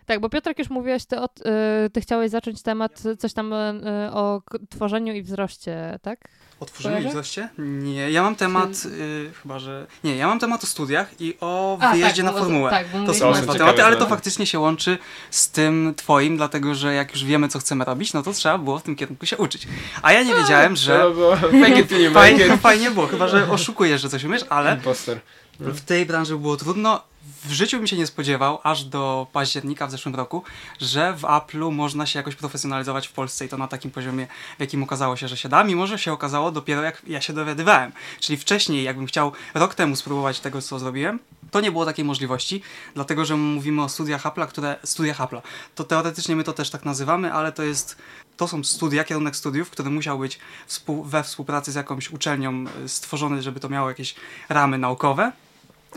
Tak, 0.06 0.20
bo 0.20 0.28
Piotrek 0.28 0.58
już 0.58 0.70
mówiłeś, 0.70 1.04
ty, 1.04 1.20
od, 1.20 1.40
y, 1.86 1.90
ty 1.92 2.00
chciałeś 2.00 2.30
zacząć 2.30 2.62
temat 2.62 3.02
coś 3.18 3.32
tam 3.32 3.52
y, 3.52 4.10
o 4.12 4.42
k- 4.50 4.58
tworzeniu 4.70 5.14
i 5.14 5.22
wzroście, 5.22 5.98
tak? 6.02 6.18
O 6.62 6.66
tworzeniu 6.66 6.94
i 6.96 6.98
Kojarzę? 6.98 7.10
wzroście? 7.10 7.48
Nie, 7.58 8.10
ja 8.10 8.22
mam 8.22 8.36
temat, 8.36 8.68
y, 8.86 9.30
chyba 9.42 9.58
że... 9.58 9.86
Nie, 10.04 10.16
ja 10.16 10.26
mam 10.26 10.38
temat 10.38 10.64
o 10.64 10.66
studiach 10.66 11.20
i 11.20 11.36
o 11.40 11.78
A, 11.80 11.92
wyjeździe 11.92 12.22
tak, 12.22 12.24
na 12.24 12.32
bo- 12.32 12.38
formułę. 12.44 12.70
Tak, 12.70 12.86
bo 12.86 12.92
To 12.92 12.98
mówiliśmy 12.98 13.18
są 13.20 13.28
o 13.28 13.42
dwa 13.42 13.54
tematy, 13.54 13.84
ale 13.84 13.96
to 13.96 14.06
faktycznie 14.06 14.46
się 14.46 14.58
łączy 14.58 14.98
z 15.30 15.50
tym 15.50 15.94
twoim, 15.96 16.36
dlatego 16.36 16.74
że 16.74 16.94
jak 16.94 17.12
już 17.12 17.24
wiemy, 17.24 17.48
co 17.48 17.58
chcemy 17.58 17.84
robić, 17.84 18.12
no 18.12 18.22
to 18.22 18.32
trzeba 18.32 18.58
było 18.58 18.78
w 18.78 18.82
tym 18.82 18.96
kierunku 18.96 19.26
się 19.26 19.36
uczyć. 19.36 19.68
A 20.02 20.12
ja 20.12 20.22
nie 20.22 20.34
wiedziałem, 20.34 20.76
że... 20.76 20.92
Trzeba 20.94 21.10
było 21.10 21.34
it 21.34 21.42
make 21.52 22.12
Fajnie, 22.14 22.46
it. 22.54 22.60
fajnie 22.60 22.90
było, 22.90 23.06
chyba 23.06 23.28
że 23.28 23.50
oszukujesz, 23.50 24.00
że 24.02 24.08
coś 24.08 24.24
umiesz, 24.24 24.44
ale 24.48 24.74
Imposter. 24.74 25.20
W 25.64 25.80
tej 25.80 26.06
branży 26.06 26.36
było 26.36 26.56
trudno. 26.56 27.02
W 27.44 27.52
życiu 27.52 27.78
bym 27.78 27.86
się 27.86 27.96
nie 27.96 28.06
spodziewał, 28.06 28.58
aż 28.62 28.84
do 28.84 29.26
października 29.32 29.86
w 29.86 29.90
zeszłym 29.90 30.14
roku, 30.14 30.42
że 30.80 31.12
w 31.12 31.22
Apple'u 31.22 31.72
można 31.72 32.06
się 32.06 32.18
jakoś 32.18 32.36
profesjonalizować 32.36 33.08
w 33.08 33.12
Polsce 33.12 33.44
i 33.44 33.48
to 33.48 33.58
na 33.58 33.68
takim 33.68 33.90
poziomie, 33.90 34.26
w 34.56 34.60
jakim 34.60 34.82
okazało 34.82 35.16
się, 35.16 35.28
że 35.28 35.36
się 35.36 35.48
da, 35.48 35.64
mimo 35.64 35.86
że 35.86 35.98
się 35.98 36.12
okazało 36.12 36.50
dopiero 36.50 36.82
jak 36.82 37.02
ja 37.06 37.20
się 37.20 37.32
dowiadywałem. 37.32 37.92
Czyli 38.20 38.36
wcześniej, 38.36 38.84
jakbym 38.84 39.06
chciał 39.06 39.32
rok 39.54 39.74
temu 39.74 39.96
spróbować 39.96 40.40
tego, 40.40 40.62
co 40.62 40.78
zrobiłem, 40.78 41.18
to 41.50 41.60
nie 41.60 41.72
było 41.72 41.84
takiej 41.84 42.04
możliwości, 42.04 42.62
dlatego 42.94 43.24
że 43.24 43.36
mówimy 43.36 43.82
o 43.82 43.88
studiach 43.88 44.22
Apple'a, 44.22 44.46
które... 44.46 44.76
studiach 44.84 45.18
Apple'a. 45.18 45.40
To 45.74 45.84
teoretycznie 45.84 46.36
my 46.36 46.44
to 46.44 46.52
też 46.52 46.70
tak 46.70 46.84
nazywamy, 46.84 47.32
ale 47.32 47.52
to 47.52 47.62
jest... 47.62 47.96
To 48.36 48.48
są 48.48 48.64
studia, 48.64 49.04
kierunek 49.04 49.36
studiów, 49.36 49.70
który 49.70 49.90
musiał 49.90 50.18
być 50.18 50.38
współ, 50.66 51.04
we 51.04 51.22
współpracy 51.22 51.72
z 51.72 51.74
jakąś 51.74 52.10
uczelnią 52.10 52.64
y, 52.84 52.88
stworzony, 52.88 53.42
żeby 53.42 53.60
to 53.60 53.68
miało 53.68 53.88
jakieś 53.88 54.14
ramy 54.48 54.78
naukowe 54.78 55.32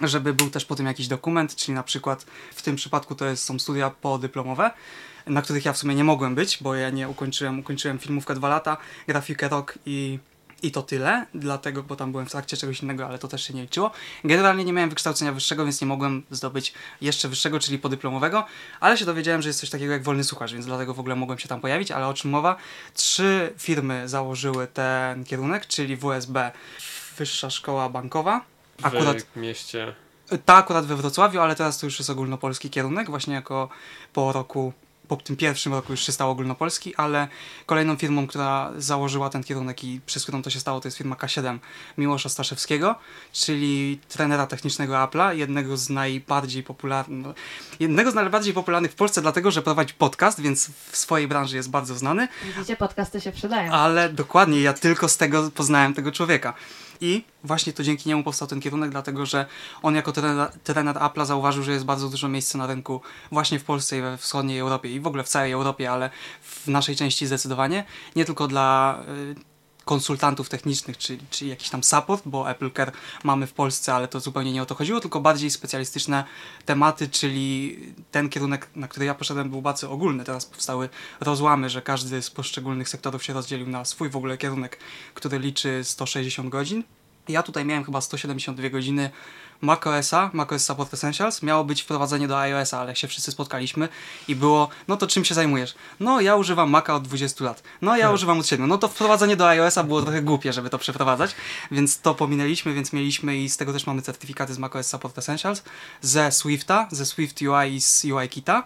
żeby 0.02 0.34
był 0.34 0.50
też 0.50 0.66
po 0.66 0.76
tym 0.76 0.86
jakiś 0.86 1.08
dokument, 1.08 1.56
czyli 1.56 1.76
na 1.76 1.84
przykład 1.84 2.26
w 2.56 2.62
tym 2.62 2.76
przypadku 2.76 3.16
to 3.16 3.26
jest, 3.26 3.44
są 3.44 3.60
studia 3.60 3.90
podyplomowe, 3.90 4.72
na 5.28 5.42
których 5.42 5.66
ja 5.66 5.74
w 5.74 5.78
sumie 5.78 5.96
nie 5.96 6.04
mogłem 6.04 6.36
być, 6.36 6.58
bo 6.62 6.76
ja 6.76 6.90
nie 6.90 7.10
ukończyłem, 7.10 7.60
ukończyłem 7.60 8.00
filmówkę 8.00 8.36
dwa 8.36 8.50
lata, 8.50 8.78
grafikę 9.08 9.50
rok 9.50 9.80
i, 9.86 10.20
i 10.64 10.72
to 10.72 10.82
tyle, 10.82 11.26
dlatego, 11.34 11.84
bo 11.84 11.96
tam 11.96 12.12
byłem 12.12 12.28
w 12.28 12.32
trakcie 12.32 12.58
czegoś 12.58 12.82
innego, 12.82 13.08
ale 13.08 13.20
to 13.20 13.28
też 13.28 13.48
się 13.48 13.54
nie 13.54 13.62
liczyło. 13.62 13.92
Generalnie 14.24 14.66
nie 14.66 14.74
miałem 14.74 14.90
wykształcenia 14.90 15.32
wyższego, 15.32 15.64
więc 15.64 15.82
nie 15.82 15.88
mogłem 15.88 16.24
zdobyć 16.32 16.74
jeszcze 17.02 17.30
wyższego, 17.30 17.60
czyli 17.60 17.80
podyplomowego, 17.80 18.46
ale 18.80 18.98
się 18.98 19.06
dowiedziałem, 19.06 19.42
że 19.42 19.50
jest 19.50 19.60
coś 19.60 19.70
takiego 19.70 19.94
jak 19.94 20.04
wolny 20.04 20.24
słuchacz, 20.24 20.54
więc 20.54 20.66
dlatego 20.66 20.94
w 20.94 21.00
ogóle 21.00 21.16
mogłem 21.16 21.40
się 21.40 21.48
tam 21.48 21.62
pojawić, 21.62 21.92
ale 21.92 22.08
o 22.08 22.14
czym 22.14 22.32
mowa? 22.32 22.56
Trzy 22.94 23.54
firmy 23.58 24.10
założyły 24.10 24.68
ten 24.68 25.24
kierunek, 25.24 25.68
czyli 25.68 25.98
WSB, 25.98 26.52
Wyższa 27.18 27.50
Szkoła 27.50 27.90
Bankowa, 27.90 28.55
akurat 28.82 29.22
W 29.22 29.36
mieście. 29.36 29.96
Ta 30.46 30.56
akurat 30.56 30.86
we 30.86 30.96
Wrocławiu, 30.96 31.40
ale 31.40 31.56
teraz 31.56 31.80
to 31.80 31.86
już 31.86 32.00
jest 32.00 32.10
ogólnopolski 32.10 32.70
kierunek, 32.70 33.10
właśnie 33.10 33.34
jako 33.34 33.70
po 34.14 34.32
roku, 34.32 34.74
po 35.08 35.16
tym 35.16 35.36
pierwszym 35.36 35.74
roku 35.74 35.94
już 35.94 36.06
się 36.06 36.12
stał 36.12 36.32
ogólnopolski, 36.32 36.96
ale 36.96 37.28
kolejną 37.66 37.96
firmą, 37.96 38.28
która 38.28 38.72
założyła 38.78 39.30
ten 39.30 39.44
kierunek 39.44 39.84
i 39.84 40.02
przez 40.06 40.24
którą 40.24 40.42
to 40.42 40.50
się 40.50 40.60
stało, 40.60 40.80
to 40.82 40.88
jest 40.88 40.98
firma 40.98 41.16
K7 41.16 41.60
Miłosza 41.98 42.30
Staszewskiego, 42.30 42.96
czyli 43.34 44.00
trenera 44.10 44.48
technicznego 44.48 44.94
Apple'a, 44.94 45.36
jednego 45.36 45.78
z 45.78 45.90
najbardziej 45.90 46.64
popularnych, 46.64 47.36
jednego 47.80 48.12
z 48.12 48.14
najbardziej 48.14 48.54
popularnych 48.54 48.92
w 48.92 48.96
Polsce, 48.96 49.22
dlatego, 49.22 49.52
że 49.52 49.62
prowadzi 49.62 49.94
podcast, 49.94 50.42
więc 50.42 50.70
w 50.92 50.98
swojej 50.98 51.28
branży 51.28 51.56
jest 51.56 51.70
bardzo 51.70 51.96
znany, 51.96 52.28
Widzicie, 52.44 52.76
podcasty 52.76 53.22
się 53.22 53.32
przydają. 53.32 53.72
ale 53.72 54.10
dokładnie, 54.10 54.62
ja 54.62 54.74
tylko 54.74 55.10
z 55.10 55.18
tego 55.18 55.52
poznałem 55.52 55.94
tego 55.94 56.12
człowieka. 56.12 56.54
I 57.02 57.24
właśnie 57.44 57.74
to 57.74 57.84
dzięki 57.84 58.10
niemu 58.10 58.24
powstał 58.24 58.48
ten 58.48 58.60
kierunek, 58.60 58.90
dlatego 58.90 59.26
że 59.26 59.46
on 59.82 59.96
jako 59.96 60.12
trener, 60.12 60.52
trener 60.64 60.96
Apple'a 60.96 61.26
zauważył, 61.26 61.64
że 61.64 61.72
jest 61.72 61.86
bardzo 61.86 62.10
dużo 62.10 62.28
miejsca 62.28 62.58
na 62.58 62.68
rynku 62.68 63.02
właśnie 63.32 63.60
w 63.60 63.64
Polsce 63.64 63.98
i 63.98 64.02
we 64.02 64.18
wschodniej 64.18 64.60
Europie 64.60 64.92
i 64.92 65.00
w 65.00 65.08
ogóle 65.08 65.24
w 65.24 65.28
całej 65.28 65.52
Europie, 65.52 65.92
ale 65.92 66.10
w 66.42 66.68
naszej 66.68 66.96
części 66.96 67.28
zdecydowanie. 67.28 67.84
Nie 68.16 68.26
tylko 68.26 68.48
dla 68.48 69.00
y, 69.32 69.55
konsultantów 69.86 70.50
technicznych, 70.50 70.98
czy, 70.98 71.18
czy 71.30 71.46
jakiś 71.46 71.70
tam 71.70 71.84
support, 71.84 72.24
bo 72.26 72.50
Apple 72.50 72.72
Care 72.72 72.92
mamy 73.24 73.48
w 73.48 73.54
Polsce, 73.54 73.94
ale 73.94 74.08
to 74.08 74.20
zupełnie 74.20 74.54
nie 74.54 74.62
o 74.62 74.66
to 74.66 74.76
chodziło, 74.76 75.00
tylko 75.00 75.22
bardziej 75.22 75.52
specjalistyczne 75.52 76.24
tematy, 76.66 77.10
czyli 77.10 77.80
ten 78.12 78.30
kierunek, 78.30 78.70
na 78.76 78.88
który 78.88 79.06
ja 79.06 79.16
poszedłem 79.16 79.50
był 79.50 79.62
bardzo 79.62 79.92
ogólny. 79.92 80.24
Teraz 80.24 80.46
powstały 80.46 80.90
rozłamy, 81.20 81.70
że 81.70 81.82
każdy 81.82 82.22
z 82.22 82.30
poszczególnych 82.32 82.90
sektorów 82.90 83.24
się 83.24 83.34
rozdzielił 83.34 83.68
na 83.68 83.86
swój 83.86 84.10
w 84.10 84.16
ogóle 84.16 84.38
kierunek, 84.38 84.80
który 85.14 85.40
liczy 85.40 85.84
160 85.84 86.50
godzin. 86.50 86.84
Ja 87.28 87.44
tutaj 87.44 87.66
miałem 87.66 87.84
chyba 87.84 88.02
172 88.02 88.70
godziny 88.70 89.10
macOSa, 89.62 90.30
macOS 90.34 90.66
Support 90.66 90.94
Essentials. 90.94 91.44
Miało 91.44 91.64
być 91.64 91.82
wprowadzenie 91.82 92.28
do 92.28 92.40
iOSa, 92.40 92.80
ale 92.80 92.96
się 92.96 93.08
wszyscy 93.08 93.32
spotkaliśmy 93.32 93.90
i 94.28 94.36
było, 94.36 94.70
no 94.88 94.98
to 94.98 95.08
czym 95.08 95.26
się 95.26 95.36
zajmujesz? 95.36 95.76
No 96.00 96.22
ja 96.22 96.36
używam 96.36 96.70
Maca 96.70 96.96
od 96.96 97.04
20 97.04 97.44
lat. 97.44 97.64
No 97.82 97.92
ja 97.92 97.98
Hmm. 97.98 98.16
używam 98.16 98.40
od 98.40 98.48
7. 98.48 98.68
No 98.68 98.78
to 98.78 98.88
wprowadzenie 98.88 99.36
do 99.36 99.48
iOSa 99.48 99.84
było 99.84 100.02
trochę 100.02 100.22
głupie, 100.22 100.54
żeby 100.54 100.70
to 100.70 100.78
przeprowadzać, 100.78 101.36
więc 101.72 102.00
to 102.00 102.16
pominęliśmy, 102.16 102.74
więc 102.74 102.94
mieliśmy 102.94 103.38
i 103.38 103.50
z 103.50 103.58
tego 103.58 103.74
też 103.74 103.88
mamy 103.88 104.02
certyfikaty 104.02 104.54
z 104.54 104.58
macOS 104.58 104.88
Support 104.88 105.18
Essentials, 105.18 105.64
ze 106.02 106.32
Swifta, 106.32 106.88
ze 106.92 107.06
Swift 107.06 107.42
UI 107.42 107.76
i 107.76 107.82
z 107.82 108.06
UI 108.06 108.30
Kita, 108.30 108.64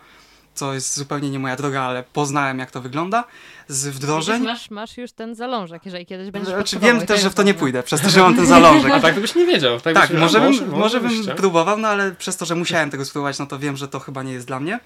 co 0.60 0.74
jest 0.74 0.98
zupełnie 0.98 1.30
nie 1.30 1.40
moja 1.40 1.56
droga, 1.56 1.82
ale 1.82 2.04
poznałem 2.04 2.60
jak 2.60 2.72
to 2.72 2.82
wygląda, 2.82 3.24
z 3.68 3.88
wdrożeń. 3.88 4.44
Masz, 4.44 4.70
masz 4.70 4.98
już 4.98 5.12
ten 5.12 5.36
zalążek, 5.36 5.86
jeżeli 5.86 6.06
kiedyś 6.06 6.32
będziesz 6.32 6.54
Znaczy, 6.54 6.80
wiem 6.80 7.00
to 7.00 7.06
też, 7.06 7.22
że 7.22 7.30
w 7.30 7.36
to 7.36 7.44
nie 7.44 7.54
pójdę, 7.54 7.84
przez 7.84 8.02
to, 8.02 8.10
że 8.10 8.22
mam 8.22 8.36
ten 8.36 8.46
zalążek. 8.46 8.92
A 8.96 9.00
tak 9.00 9.16
to 9.16 9.22
byś 9.22 9.36
nie 9.36 9.46
wiedział. 9.46 9.80
Tak, 9.80 9.94
Tak, 9.94 10.10
byś, 10.10 10.20
może 10.20 10.40
bym, 10.40 10.70
może 10.70 11.02
byś 11.02 11.26
bym 11.26 11.36
próbował, 11.36 11.78
no 11.78 11.88
ale 11.88 12.12
przez 12.12 12.38
to, 12.38 12.46
że 12.46 12.56
musiałem 12.56 12.90
tego 12.90 13.06
spróbować, 13.06 13.40
no 13.40 13.46
to 13.46 13.60
wiem, 13.60 13.78
że 13.78 13.88
to 13.88 14.00
chyba 14.00 14.24
nie 14.24 14.34
jest 14.34 14.48
dla 14.48 14.60
mnie. 14.60 14.80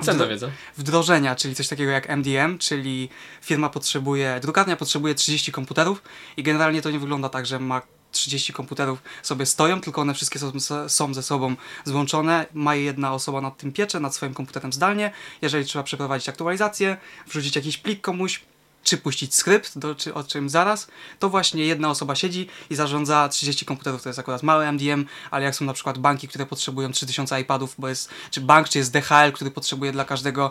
Cenna 0.00 0.26
wiedza. 0.26 0.48
Wdrożenia, 0.76 1.36
czyli 1.36 1.54
coś 1.54 1.68
takiego 1.68 1.90
jak 1.90 2.08
MDM, 2.08 2.58
czyli 2.58 3.08
firma 3.40 3.68
potrzebuje, 3.68 4.38
drukarnia 4.42 4.76
potrzebuje 4.76 5.14
30 5.14 5.52
komputerów 5.52 6.02
i 6.36 6.42
generalnie 6.42 6.82
to 6.82 6.90
nie 6.90 6.98
wygląda 6.98 7.28
tak, 7.28 7.46
że 7.46 7.58
ma 7.58 7.82
30 8.12 8.52
komputerów 8.52 9.02
sobie 9.22 9.46
stoją, 9.46 9.80
tylko 9.80 10.00
one 10.00 10.14
wszystkie 10.14 10.38
są, 10.38 10.52
są 10.88 11.14
ze 11.14 11.22
sobą 11.22 11.56
złączone. 11.84 12.46
Ma 12.54 12.74
je 12.74 12.82
jedna 12.82 13.12
osoba 13.12 13.40
nad 13.40 13.56
tym 13.56 13.72
piecze, 13.72 14.00
nad 14.00 14.14
swoim 14.14 14.34
komputerem 14.34 14.72
zdalnie. 14.72 15.12
Jeżeli 15.42 15.64
trzeba 15.64 15.82
przeprowadzić 15.82 16.28
aktualizację, 16.28 16.96
wrzucić 17.26 17.56
jakiś 17.56 17.78
plik 17.78 18.00
komuś, 18.00 18.42
czy 18.82 18.98
puścić 18.98 19.34
skrypt, 19.34 19.78
do, 19.78 19.94
czy, 19.94 20.14
o 20.14 20.24
czym 20.24 20.48
zaraz, 20.48 20.88
to 21.18 21.28
właśnie 21.28 21.64
jedna 21.64 21.90
osoba 21.90 22.14
siedzi 22.14 22.48
i 22.70 22.74
zarządza 22.74 23.28
30 23.28 23.66
komputerów, 23.66 24.02
to 24.02 24.08
jest 24.08 24.18
akurat 24.18 24.42
mały 24.42 24.66
MDM, 24.66 25.06
ale 25.30 25.44
jak 25.44 25.54
są 25.54 25.64
na 25.64 25.72
przykład 25.72 25.98
banki, 25.98 26.28
które 26.28 26.46
potrzebują 26.46 26.92
3000 26.92 27.40
iPadów, 27.40 27.74
bo 27.78 27.88
jest, 27.88 28.08
czy 28.30 28.40
bank, 28.40 28.68
czy 28.68 28.78
jest 28.78 28.92
DHL, 28.92 29.32
który 29.32 29.50
potrzebuje 29.50 29.92
dla 29.92 30.04
każdego 30.04 30.50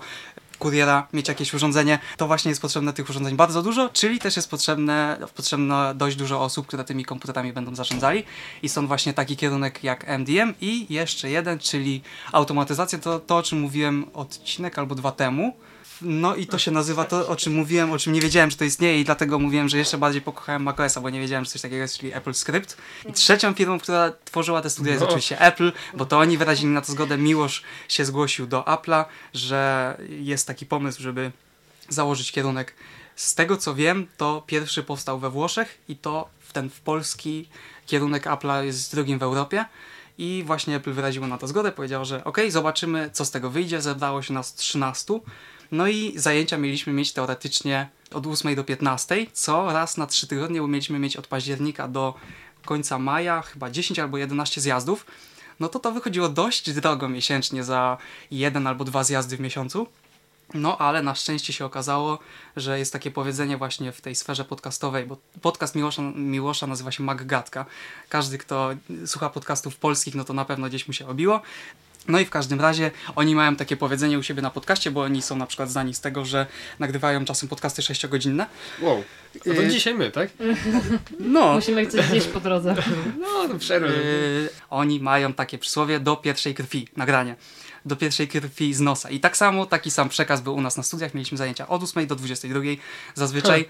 kuriera 0.61 1.07
mieć 1.13 1.27
jakieś 1.27 1.53
urządzenie, 1.53 1.99
to 2.17 2.27
właśnie 2.27 2.49
jest 2.49 2.61
potrzebne 2.61 2.93
tych 2.93 3.09
urządzeń 3.09 3.35
bardzo 3.35 3.61
dużo, 3.61 3.89
czyli 3.89 4.19
też 4.19 4.35
jest 4.35 4.49
potrzebne, 4.49 5.17
potrzebne 5.35 5.93
dość 5.95 6.15
dużo 6.15 6.41
osób, 6.41 6.67
które 6.67 6.83
tymi 6.83 7.05
komputerami 7.05 7.53
będą 7.53 7.75
zarządzali. 7.75 8.23
I 8.63 8.69
stąd 8.69 8.87
właśnie 8.87 9.13
taki 9.13 9.37
kierunek 9.37 9.83
jak 9.83 10.07
MDM 10.07 10.53
i 10.61 10.93
jeszcze 10.93 11.29
jeden, 11.29 11.59
czyli 11.59 12.01
automatyzacja, 12.31 12.99
to 12.99 13.19
to 13.19 13.37
o 13.37 13.43
czym 13.43 13.59
mówiłem 13.59 14.05
odcinek 14.13 14.79
albo 14.79 14.95
dwa 14.95 15.11
temu, 15.11 15.53
no 16.01 16.35
i 16.35 16.47
to 16.47 16.57
się 16.57 16.71
nazywa 16.71 17.05
to, 17.05 17.27
o 17.27 17.35
czym 17.35 17.53
mówiłem, 17.53 17.91
o 17.91 17.97
czym 17.97 18.13
nie 18.13 18.21
wiedziałem, 18.21 18.51
że 18.51 18.57
to 18.57 18.65
istnieje 18.65 18.99
i 18.99 19.05
dlatego 19.05 19.39
mówiłem, 19.39 19.69
że 19.69 19.77
jeszcze 19.77 19.97
bardziej 19.97 20.21
pokochałem 20.21 20.63
macOSa, 20.63 21.01
bo 21.01 21.09
nie 21.09 21.19
wiedziałem, 21.19 21.45
że 21.45 21.51
coś 21.51 21.61
takiego 21.61 21.81
jest, 21.81 21.97
czyli 21.97 22.13
Apple 22.13 22.33
Script. 22.33 22.77
I 23.09 23.13
trzecią 23.13 23.53
firmą, 23.53 23.79
która 23.79 24.11
tworzyła 24.25 24.61
te 24.61 24.69
studia 24.69 24.91
jest 24.91 25.01
No. 25.01 25.07
oczywiście 25.07 25.41
Apple, 25.41 25.71
bo 25.93 26.05
to 26.05 26.19
oni 26.19 26.37
wyrazili 26.37 26.73
na 26.73 26.81
to 26.81 26.91
zgodę. 26.91 27.17
Miłosz 27.17 27.63
się 27.87 28.05
zgłosił 28.05 28.47
do 28.47 28.61
Apple'a, 28.61 29.05
że 29.33 29.97
jest 30.09 30.47
taki 30.47 30.65
pomysł, 30.65 31.01
żeby 31.01 31.31
założyć 31.89 32.31
kierunek. 32.31 32.73
Z 33.15 33.35
tego 33.35 33.57
co 33.57 33.75
wiem, 33.75 34.07
to 34.17 34.43
pierwszy 34.47 34.83
powstał 34.83 35.19
we 35.19 35.29
Włoszech 35.29 35.77
i 35.87 35.95
to 35.95 36.29
ten 36.53 36.69
w 36.69 36.79
polski 36.79 37.49
kierunek 37.85 38.25
Apple'a 38.25 38.63
jest 38.63 38.95
drugim 38.95 39.19
w 39.19 39.23
Europie. 39.23 39.65
I 40.17 40.43
właśnie 40.45 40.75
Apple 40.75 40.93
wyraziło 40.93 41.27
na 41.27 41.37
to 41.37 41.47
zgodę, 41.47 41.71
powiedziało, 41.71 42.05
że 42.05 42.23
ok, 42.23 42.37
zobaczymy 42.49 43.09
co 43.13 43.25
z 43.25 43.31
tego 43.31 43.49
wyjdzie. 43.49 43.81
Zebrało 43.81 44.21
się 44.21 44.33
nas 44.33 44.53
13. 44.53 45.19
No 45.71 45.87
i 45.87 46.13
zajęcia 46.15 46.57
mieliśmy 46.57 46.93
mieć 46.93 47.13
teoretycznie 47.13 47.89
od 48.13 48.27
8 48.27 48.55
do 48.55 48.63
15, 48.63 49.25
co 49.33 49.73
raz 49.73 49.97
na 49.97 50.07
3 50.07 50.27
tygodnie, 50.27 50.61
mieliśmy 50.61 50.99
mieć 50.99 51.17
od 51.17 51.27
października 51.27 51.87
do 51.87 52.13
końca 52.65 52.99
maja 52.99 53.41
chyba 53.41 53.69
10 53.69 53.99
albo 53.99 54.17
11 54.17 54.61
zjazdów. 54.61 55.05
No 55.59 55.69
to 55.69 55.79
to 55.79 55.91
wychodziło 55.91 56.29
dość 56.29 56.73
drogo 56.73 57.09
miesięcznie 57.09 57.63
za 57.63 57.97
jeden 58.31 58.67
albo 58.67 58.85
dwa 58.85 59.03
zjazdy 59.03 59.37
w 59.37 59.39
miesiącu. 59.39 59.87
No, 60.53 60.77
ale 60.77 61.03
na 61.03 61.15
szczęście 61.15 61.53
się 61.53 61.65
okazało, 61.65 62.19
że 62.55 62.79
jest 62.79 62.93
takie 62.93 63.11
powiedzenie 63.11 63.57
właśnie 63.57 63.91
w 63.91 64.01
tej 64.01 64.15
sferze 64.15 64.45
podcastowej, 64.45 65.05
bo 65.05 65.17
podcast 65.41 65.75
Miłosza, 65.75 66.01
Miłosza 66.15 66.67
nazywa 66.67 66.91
się 66.91 67.03
Maggatka. 67.03 67.65
Każdy, 68.09 68.37
kto 68.37 68.69
słucha 69.05 69.29
podcastów 69.29 69.75
polskich, 69.75 70.15
no 70.15 70.23
to 70.23 70.33
na 70.33 70.45
pewno 70.45 70.67
gdzieś 70.67 70.87
mu 70.87 70.93
się 70.93 71.07
obiło. 71.07 71.41
No 72.07 72.19
i 72.19 72.25
w 72.25 72.29
każdym 72.29 72.61
razie 72.61 72.91
oni 73.15 73.35
mają 73.35 73.55
takie 73.55 73.77
powiedzenie 73.77 74.19
u 74.19 74.23
siebie 74.23 74.41
na 74.41 74.49
podcaście, 74.49 74.91
bo 74.91 75.01
oni 75.01 75.21
są 75.21 75.35
na 75.35 75.45
przykład 75.45 75.71
znani 75.71 75.93
z 75.93 75.99
tego, 76.01 76.25
że 76.25 76.45
nagrywają 76.79 77.25
czasem 77.25 77.49
podcasty 77.49 77.81
6-godzinne. 77.81 78.45
Wow. 78.81 79.03
No 79.45 79.53
to 79.53 79.61
Y- 79.61 79.69
dzisiaj 79.69 79.93
my, 79.93 80.11
tak? 80.11 80.29
No, 81.19 81.53
Musimy 81.53 81.87
coś 81.87 82.05
zjeść 82.05 82.27
po 82.27 82.39
drodze. 82.39 82.75
No, 83.21 83.47
to 83.47 83.59
przerwę. 83.59 83.87
Yy, 83.87 84.49
oni 84.69 84.99
mają 84.99 85.33
takie 85.33 85.57
przysłowie 85.57 85.99
do 85.99 86.15
pierwszej 86.15 86.55
krwi, 86.55 86.87
nagranie. 86.97 87.35
Do 87.85 87.95
pierwszej 87.95 88.27
krwi 88.27 88.73
z 88.73 88.79
nosa. 88.79 89.09
I 89.09 89.19
tak 89.19 89.37
samo, 89.37 89.65
taki 89.65 89.91
sam 89.91 90.09
przekaz 90.09 90.41
był 90.41 90.55
u 90.55 90.61
nas 90.61 90.77
na 90.77 90.83
studiach. 90.83 91.13
Mieliśmy 91.13 91.37
zajęcia 91.37 91.67
od 91.67 91.83
8 91.83 92.07
do 92.07 92.15
22 92.15 92.59
zazwyczaj. 93.15 93.65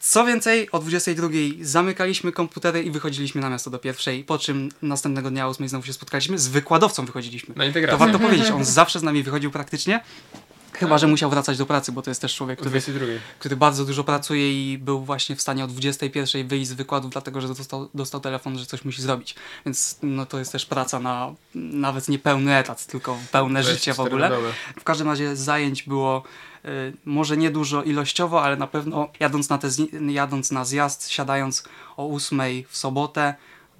Co 0.00 0.26
więcej, 0.26 0.70
o 0.70 0.78
22 0.78 1.28
zamykaliśmy 1.60 2.32
komputery 2.32 2.82
i 2.82 2.90
wychodziliśmy 2.90 3.40
na 3.40 3.50
miasto 3.50 3.70
do 3.70 3.78
pierwszej, 3.78 4.24
po 4.24 4.38
czym 4.38 4.68
następnego 4.82 5.30
dnia 5.30 5.46
o 5.46 5.50
8 5.50 5.68
znowu 5.68 5.86
się 5.86 5.92
spotkaliśmy. 5.92 6.38
Z 6.38 6.48
wykładowcą 6.48 7.06
wychodziliśmy. 7.06 7.54
Na 7.54 7.62
To 7.62 7.66
integrację. 7.68 7.98
warto 7.98 8.18
powiedzieć, 8.18 8.50
on 8.50 8.64
zawsze 8.64 8.98
z 8.98 9.02
nami 9.02 9.22
wychodził 9.22 9.50
praktycznie. 9.50 10.00
Chyba, 10.80 10.98
że 10.98 11.06
musiał 11.06 11.30
wracać 11.30 11.58
do 11.58 11.66
pracy, 11.66 11.92
bo 11.92 12.02
to 12.02 12.10
jest 12.10 12.20
też 12.20 12.34
człowiek, 12.34 12.58
który 12.58 12.70
22. 12.70 13.06
który 13.38 13.56
bardzo 13.56 13.84
dużo 13.84 14.04
pracuje 14.04 14.72
i 14.72 14.78
był 14.78 15.00
właśnie 15.00 15.36
w 15.36 15.40
stanie 15.40 15.64
o 15.64 15.66
21 15.66 16.48
wyjść 16.48 16.68
z 16.68 16.72
wykładów, 16.72 17.10
dlatego 17.10 17.40
że 17.40 17.48
dostał, 17.48 17.88
dostał 17.94 18.20
telefon, 18.20 18.58
że 18.58 18.66
coś 18.66 18.84
musi 18.84 19.02
zrobić. 19.02 19.34
Więc 19.66 19.98
no, 20.02 20.26
to 20.26 20.38
jest 20.38 20.52
też 20.52 20.66
praca 20.66 21.00
na 21.00 21.34
nawet 21.54 22.08
nie 22.08 22.18
pełny 22.18 22.56
etat, 22.56 22.86
tylko 22.86 23.18
pełne 23.32 23.62
życie 23.62 23.94
w 23.94 24.00
ogóle. 24.00 24.30
W 24.80 24.84
każdym 24.84 25.08
razie 25.08 25.36
zajęć 25.36 25.82
było 25.82 26.22
y, 26.64 26.92
może 27.04 27.36
nie 27.36 27.50
dużo 27.50 27.82
ilościowo, 27.82 28.42
ale 28.42 28.56
na 28.56 28.66
pewno 28.66 29.08
jadąc 29.20 29.48
na, 29.48 29.58
te, 29.58 29.68
jadąc 30.08 30.50
na 30.50 30.64
zjazd, 30.64 31.08
siadając 31.08 31.64
o 31.96 32.14
8 32.14 32.40
w 32.68 32.76
sobotę 32.76 33.34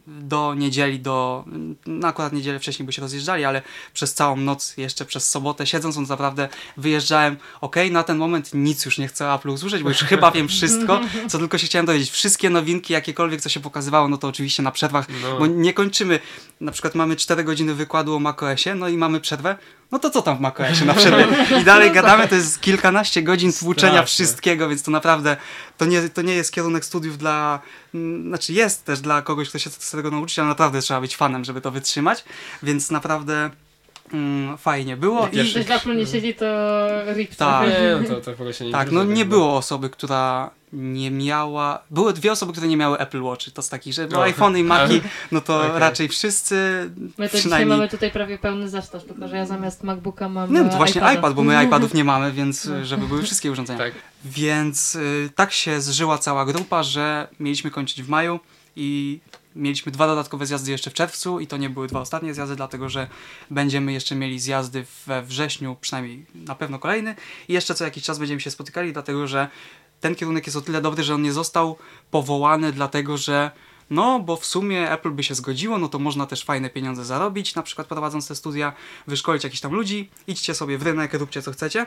do 0.07 0.55
niedzieli, 0.55 1.01
do, 1.01 1.45
no 1.87 2.09
akurat 2.09 2.33
niedzielę 2.33 2.59
wcześniej 2.59 2.87
by 2.87 2.93
się 2.93 3.03
rozjeżdżali, 3.03 3.45
ale 3.45 3.63
przez 3.93 4.15
całą 4.15 4.37
noc, 4.37 4.77
jeszcze 4.77 5.05
przez 5.05 5.31
sobotę, 5.31 5.67
siedząc, 5.67 5.97
on 5.97 6.05
naprawdę 6.09 6.49
wyjeżdżałem, 6.77 7.37
okej, 7.61 7.93
na 7.93 8.03
ten 8.03 8.17
moment 8.19 8.51
nic 8.55 8.85
już 8.85 8.99
nie 8.99 9.09
chcę 9.09 9.33
Apple 9.35 9.49
usłyszeć, 9.49 9.83
bo 9.83 9.89
już 9.89 9.99
chyba 9.99 10.31
wiem 10.31 10.49
wszystko, 10.49 11.01
co 11.29 11.39
tylko 11.39 11.59
się 11.59 11.67
chciałem 11.67 11.87
dowiedzieć. 11.87 12.11
Wszystkie 12.11 12.51
nowinki, 12.51 12.93
jakiekolwiek, 12.93 13.41
co 13.41 13.49
się 13.49 13.61
pokazywało, 13.61 14.09
no 14.09 14.19
to 14.19 14.29
oczywiście 14.29 14.63
na 14.63 14.71
przerwach, 14.71 15.07
No. 15.23 15.39
bo 15.39 15.47
nie 15.47 15.73
kończymy, 15.73 16.21
na 16.61 16.73
przykład 16.73 16.95
mamy 16.95 17.17
4 17.17 17.45
godziny 17.45 17.75
wykładu 17.75 18.15
o 18.15 18.19
macOSie, 18.19 18.75
no 18.75 18.89
i 18.89 18.97
mamy 18.97 19.21
przerwę, 19.21 19.57
no 19.93 19.99
to 19.99 20.11
co 20.11 20.23
tam 20.23 20.37
w 20.37 20.41
macOSie 20.41 20.85
na 20.85 20.95
przerwie? 20.95 21.27
I 21.61 21.65
dalej 21.65 21.91
gadamy, 21.93 22.29
to 22.29 22.35
jest 22.35 22.61
kilkanaście 22.61 23.23
godzin 23.23 23.53
tłuczenia 23.53 24.03
wszystkiego, 24.03 24.69
więc 24.69 24.83
to 24.83 24.91
naprawdę, 24.91 25.37
to 25.79 25.85
nie, 25.85 26.09
to 26.09 26.23
nie 26.23 26.35
jest 26.35 26.53
kierunek 26.53 26.85
studiów 26.85 27.19
dla, 27.19 27.61
znaczy 28.27 28.53
jest 28.53 28.85
też 28.85 29.01
dla 29.01 29.23
kogoś, 29.23 29.49
kto 29.49 29.59
się 29.59 29.71
chce 29.71 29.97
tego 29.97 30.11
nauczyć, 30.11 30.39
ale 30.39 30.49
naprawdę 30.49 30.81
trzeba 30.81 31.01
być 31.01 31.17
fanem, 31.17 31.45
żeby 31.45 31.61
to 31.61 31.71
wytrzymać, 31.71 32.25
więc 32.63 32.91
naprawdę 32.91 33.51
mm, 34.13 34.59
fajnie 34.59 34.97
było. 34.97 35.27
I 35.27 35.29
I, 35.29 35.33
pierwszy- 35.33 35.65
Ktoś 35.65 35.79
w 35.79 35.81
Apple 35.81 35.97
nie 35.97 36.07
siedzi, 36.07 36.35
to 36.35 36.47
rip 37.15 37.35
Tak. 37.35 37.69
Nie, 37.69 37.99
no 38.03 38.09
to, 38.09 38.21
to 38.21 38.31
w 38.31 38.35
ogóle 38.35 38.55
się 38.55 38.65
nie 38.65 38.73
tak, 38.73 38.91
no 38.91 39.05
nie 39.05 39.25
było 39.25 39.57
osoby, 39.57 39.91
która 39.91 40.51
nie 40.73 41.11
miała. 41.11 41.83
Były 41.91 42.13
dwie 42.13 42.33
osoby, 42.33 42.53
które 42.53 42.69
nie 42.69 42.77
miały 42.77 42.99
Apple 42.99 43.23
Watch. 43.23 43.51
To 43.51 43.63
z 43.63 43.69
takich, 43.69 43.95
że 43.95 44.09
O. 44.15 44.23
iPhony 44.23 44.59
i 44.61 44.65
Maci, 44.65 45.01
no 45.33 45.41
to 45.41 45.67
Okej. 45.67 45.81
raczej 45.81 46.09
wszyscy. 46.09 46.55
My 46.97 47.11
to 47.17 47.23
dzisiaj 47.23 47.41
przynajmniej. 47.41 47.79
mamy 47.79 47.89
tutaj 47.89 48.11
prawie 48.11 48.39
pełny 48.39 48.69
zestaw, 48.69 49.05
tylko 49.05 49.29
że 49.29 49.37
ja 49.37 49.47
zamiast 49.47 49.83
MacBooka 49.85 50.29
mam 50.29 50.53
No 50.53 50.61
e, 50.61 50.69
to 50.71 50.77
właśnie 50.77 51.01
iPada. 51.01 51.19
iPad, 51.19 51.35
bo 51.35 51.43
my 51.43 51.65
iPadów 51.65 51.95
nie 51.95 52.05
mamy, 52.05 52.33
więc 52.33 52.65
No. 52.65 52.85
żeby 52.85 53.07
były 53.07 53.23
wszystkie 53.23 53.51
urządzenia. 53.53 53.79
Tak. 53.79 53.93
Więc 54.25 54.95
y, 54.95 55.31
tak 55.35 55.53
się 55.53 55.81
zżyła 55.81 56.19
cała 56.19 56.45
grupa, 56.45 56.83
że 56.83 57.29
mieliśmy 57.41 57.71
kończyć 57.71 58.03
w 58.03 58.09
maju 58.09 58.41
i 58.77 59.21
mieliśmy 59.57 59.93
dwa 59.93 60.07
dodatkowe 60.07 60.47
zjazdy 60.47 60.71
jeszcze 60.71 60.91
w 60.91 60.95
czerwcu 60.95 61.41
i 61.41 61.47
to 61.47 61.57
nie 61.57 61.71
były 61.71 61.87
dwa 61.89 62.01
ostatnie 62.01 62.35
zjazdy, 62.35 62.57
dlatego 62.57 62.89
że 62.89 63.07
będziemy 63.51 63.93
jeszcze 63.93 64.15
mieli 64.15 64.41
zjazdy 64.41 64.85
we 65.07 65.23
wrześniu, 65.23 65.77
przynajmniej 65.81 66.27
na 66.35 66.55
pewno 66.55 66.79
kolejny 66.79 67.15
i 67.49 67.53
jeszcze 67.53 67.75
co 67.75 67.85
jakiś 67.85 68.05
czas 68.05 68.19
będziemy 68.19 68.41
się 68.41 68.51
spotykali, 68.51 68.93
dlatego 68.93 69.27
że 69.27 69.49
ten 70.01 70.15
kierunek 70.15 70.47
jest 70.47 70.57
o 70.57 70.61
tyle 70.61 70.81
dobry, 70.81 71.03
że 71.03 71.15
on 71.15 71.23
nie 71.23 71.33
został 71.33 71.77
powołany, 72.11 72.73
dlatego 72.73 73.17
że 73.17 73.51
no, 73.91 74.21
bo 74.21 74.37
w 74.37 74.47
sumie 74.47 74.91
Apple 74.93 75.11
by 75.11 75.23
się 75.23 75.35
zgodziło, 75.35 75.79
no 75.79 75.89
to 75.89 75.99
można 75.99 76.27
też 76.27 76.45
fajne 76.45 76.71
pieniądze 76.71 77.05
zarobić, 77.05 77.55
na 77.55 77.63
przykład 77.63 77.87
prowadząc 77.87 78.29
te 78.29 78.35
studia, 78.35 78.73
wyszkolić 79.07 79.45
jakichś 79.45 79.61
tam 79.61 79.73
ludzi, 79.73 80.11
idźcie 80.27 80.55
sobie 80.55 80.79
w 80.79 80.83
rynek, 80.83 81.15
róbcie 81.15 81.43
co 81.43 81.53
chcecie. 81.53 81.87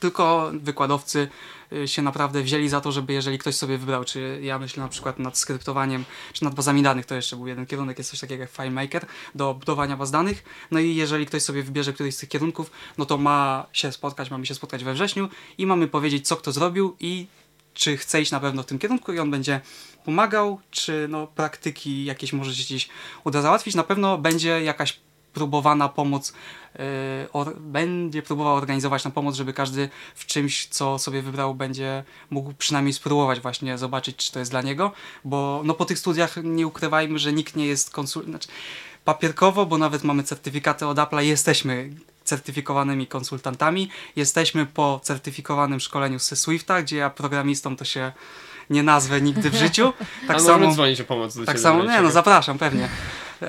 Tylko 0.00 0.50
wykładowcy 0.54 1.28
y, 1.72 1.88
się 1.88 2.02
naprawdę 2.02 2.42
wzięli 2.42 2.68
za 2.68 2.80
to, 2.80 2.92
żeby 2.92 3.12
jeżeli 3.12 3.38
ktoś 3.38 3.54
sobie 3.54 3.78
wybrał, 3.78 4.04
czy 4.04 4.40
ja 4.42 4.58
myślę 4.58 4.82
na 4.82 4.88
przykład 4.88 5.18
nad 5.18 5.38
skryptowaniem, 5.38 6.04
czy 6.32 6.44
nad 6.44 6.54
bazami 6.54 6.82
danych, 6.82 7.06
to 7.06 7.14
jeszcze 7.14 7.36
był 7.36 7.46
jeden 7.46 7.66
kierunek, 7.66 7.98
jest 7.98 8.10
coś 8.10 8.20
takiego 8.20 8.42
jak 8.42 8.50
FileMaker 8.50 9.06
do 9.34 9.54
budowania 9.54 9.96
baz 9.96 10.10
danych. 10.10 10.44
No 10.70 10.80
i 10.80 10.94
jeżeli 10.94 11.26
ktoś 11.26 11.42
sobie 11.42 11.62
wybierze 11.62 11.92
któryś 11.92 12.14
z 12.14 12.18
tych 12.18 12.28
kierunków, 12.28 12.70
no 12.98 13.06
to 13.06 13.18
ma 13.18 13.66
się 13.72 13.92
spotkać, 13.92 14.30
mamy 14.30 14.46
się 14.46 14.54
spotkać 14.54 14.84
we 14.84 14.94
wrześniu 14.94 15.28
i 15.58 15.66
mamy 15.66 15.88
powiedzieć, 15.88 16.28
co 16.28 16.36
kto 16.36 16.52
zrobił 16.52 16.96
i 17.00 17.26
czy 17.74 17.96
chce 17.96 18.20
iść 18.20 18.30
na 18.30 18.40
pewno 18.40 18.62
w 18.62 18.66
tym 18.66 18.78
kierunku 18.78 19.12
i 19.12 19.18
on 19.18 19.30
będzie 19.30 19.60
pomagał, 20.04 20.60
czy 20.70 21.06
no, 21.10 21.26
praktyki 21.26 22.04
jakieś 22.04 22.32
może 22.32 22.54
się 22.54 22.62
gdzieś 22.64 22.88
uda 23.24 23.42
załatwić. 23.42 23.74
Na 23.74 23.82
pewno 23.82 24.18
będzie 24.18 24.62
jakaś 24.62 25.00
próbowana 25.32 25.88
pomoc, 25.88 26.32
or, 27.32 27.56
będzie 27.60 28.22
próbował 28.22 28.54
organizować 28.54 29.04
na 29.04 29.10
pomoc, 29.10 29.34
żeby 29.34 29.52
każdy 29.52 29.88
w 30.14 30.26
czymś, 30.26 30.66
co 30.66 30.98
sobie 30.98 31.22
wybrał, 31.22 31.54
będzie 31.54 32.04
mógł 32.30 32.52
przynajmniej 32.52 32.92
spróbować 32.92 33.40
właśnie 33.40 33.78
zobaczyć, 33.78 34.16
czy 34.16 34.32
to 34.32 34.38
jest 34.38 34.50
dla 34.50 34.62
niego, 34.62 34.92
bo 35.24 35.62
no 35.64 35.74
po 35.74 35.84
tych 35.84 35.98
studiach 35.98 36.36
nie 36.42 36.66
ukrywajmy, 36.66 37.18
że 37.18 37.32
nikt 37.32 37.56
nie 37.56 37.66
jest 37.66 37.90
konsul... 37.90 38.24
Znaczy, 38.24 38.48
papierkowo, 39.04 39.66
bo 39.66 39.78
nawet 39.78 40.04
mamy 40.04 40.22
certyfikaty 40.22 40.86
od 40.86 40.98
Apple'a, 40.98 41.20
jesteśmy 41.20 41.90
certyfikowanymi 42.24 43.06
konsultantami, 43.06 43.90
jesteśmy 44.16 44.66
po 44.66 45.00
certyfikowanym 45.02 45.80
szkoleniu 45.80 46.18
ze 46.18 46.36
Swifta, 46.36 46.82
gdzie 46.82 46.96
ja 46.96 47.10
programistą 47.10 47.76
to 47.76 47.84
się 47.84 48.12
nie 48.70 48.82
nazwę 48.82 49.20
nigdy 49.20 49.50
w 49.50 49.54
życiu. 49.54 49.92
Tak 50.28 50.36
A 50.36 50.40
samo, 50.40 50.72
dzwonić 50.72 51.00
o 51.00 51.04
pomoc 51.04 51.36
do 51.36 51.44
tak 51.44 51.60
samo, 51.60 51.84
nie 51.84 52.00
no, 52.00 52.10
zapraszam, 52.10 52.58
pewnie. 52.58 52.88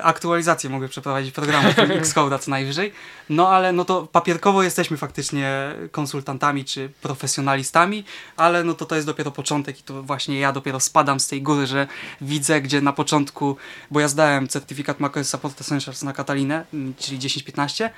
Aktualizację 0.02 0.70
mogę 0.70 0.88
przeprowadzić 0.88 1.34
programu 1.34 1.68
Xcode'a 2.02 2.38
co 2.38 2.50
najwyżej. 2.50 2.92
No 3.28 3.48
ale 3.48 3.72
no 3.72 3.84
to 3.84 4.06
papierkowo 4.06 4.62
jesteśmy 4.62 4.96
faktycznie 4.96 5.74
konsultantami 5.90 6.64
czy 6.64 6.90
profesjonalistami, 7.02 8.04
ale 8.36 8.64
no 8.64 8.74
to 8.74 8.86
to 8.86 8.94
jest 8.94 9.06
dopiero 9.06 9.30
początek 9.30 9.80
i 9.80 9.82
to 9.82 10.02
właśnie 10.02 10.40
ja 10.40 10.52
dopiero 10.52 10.80
spadam 10.80 11.20
z 11.20 11.28
tej 11.28 11.42
góry, 11.42 11.66
że 11.66 11.86
widzę, 12.20 12.60
gdzie 12.60 12.80
na 12.80 12.92
początku, 12.92 13.56
bo 13.90 14.00
ja 14.00 14.08
zdałem 14.08 14.48
certyfikat 14.48 15.00
macOS 15.00 15.28
Support 15.28 15.60
Essentials 15.60 16.02
na 16.02 16.12
Katalinę, 16.12 16.64
mm, 16.74 16.94
czyli 16.98 17.18
10-15, 17.18 17.90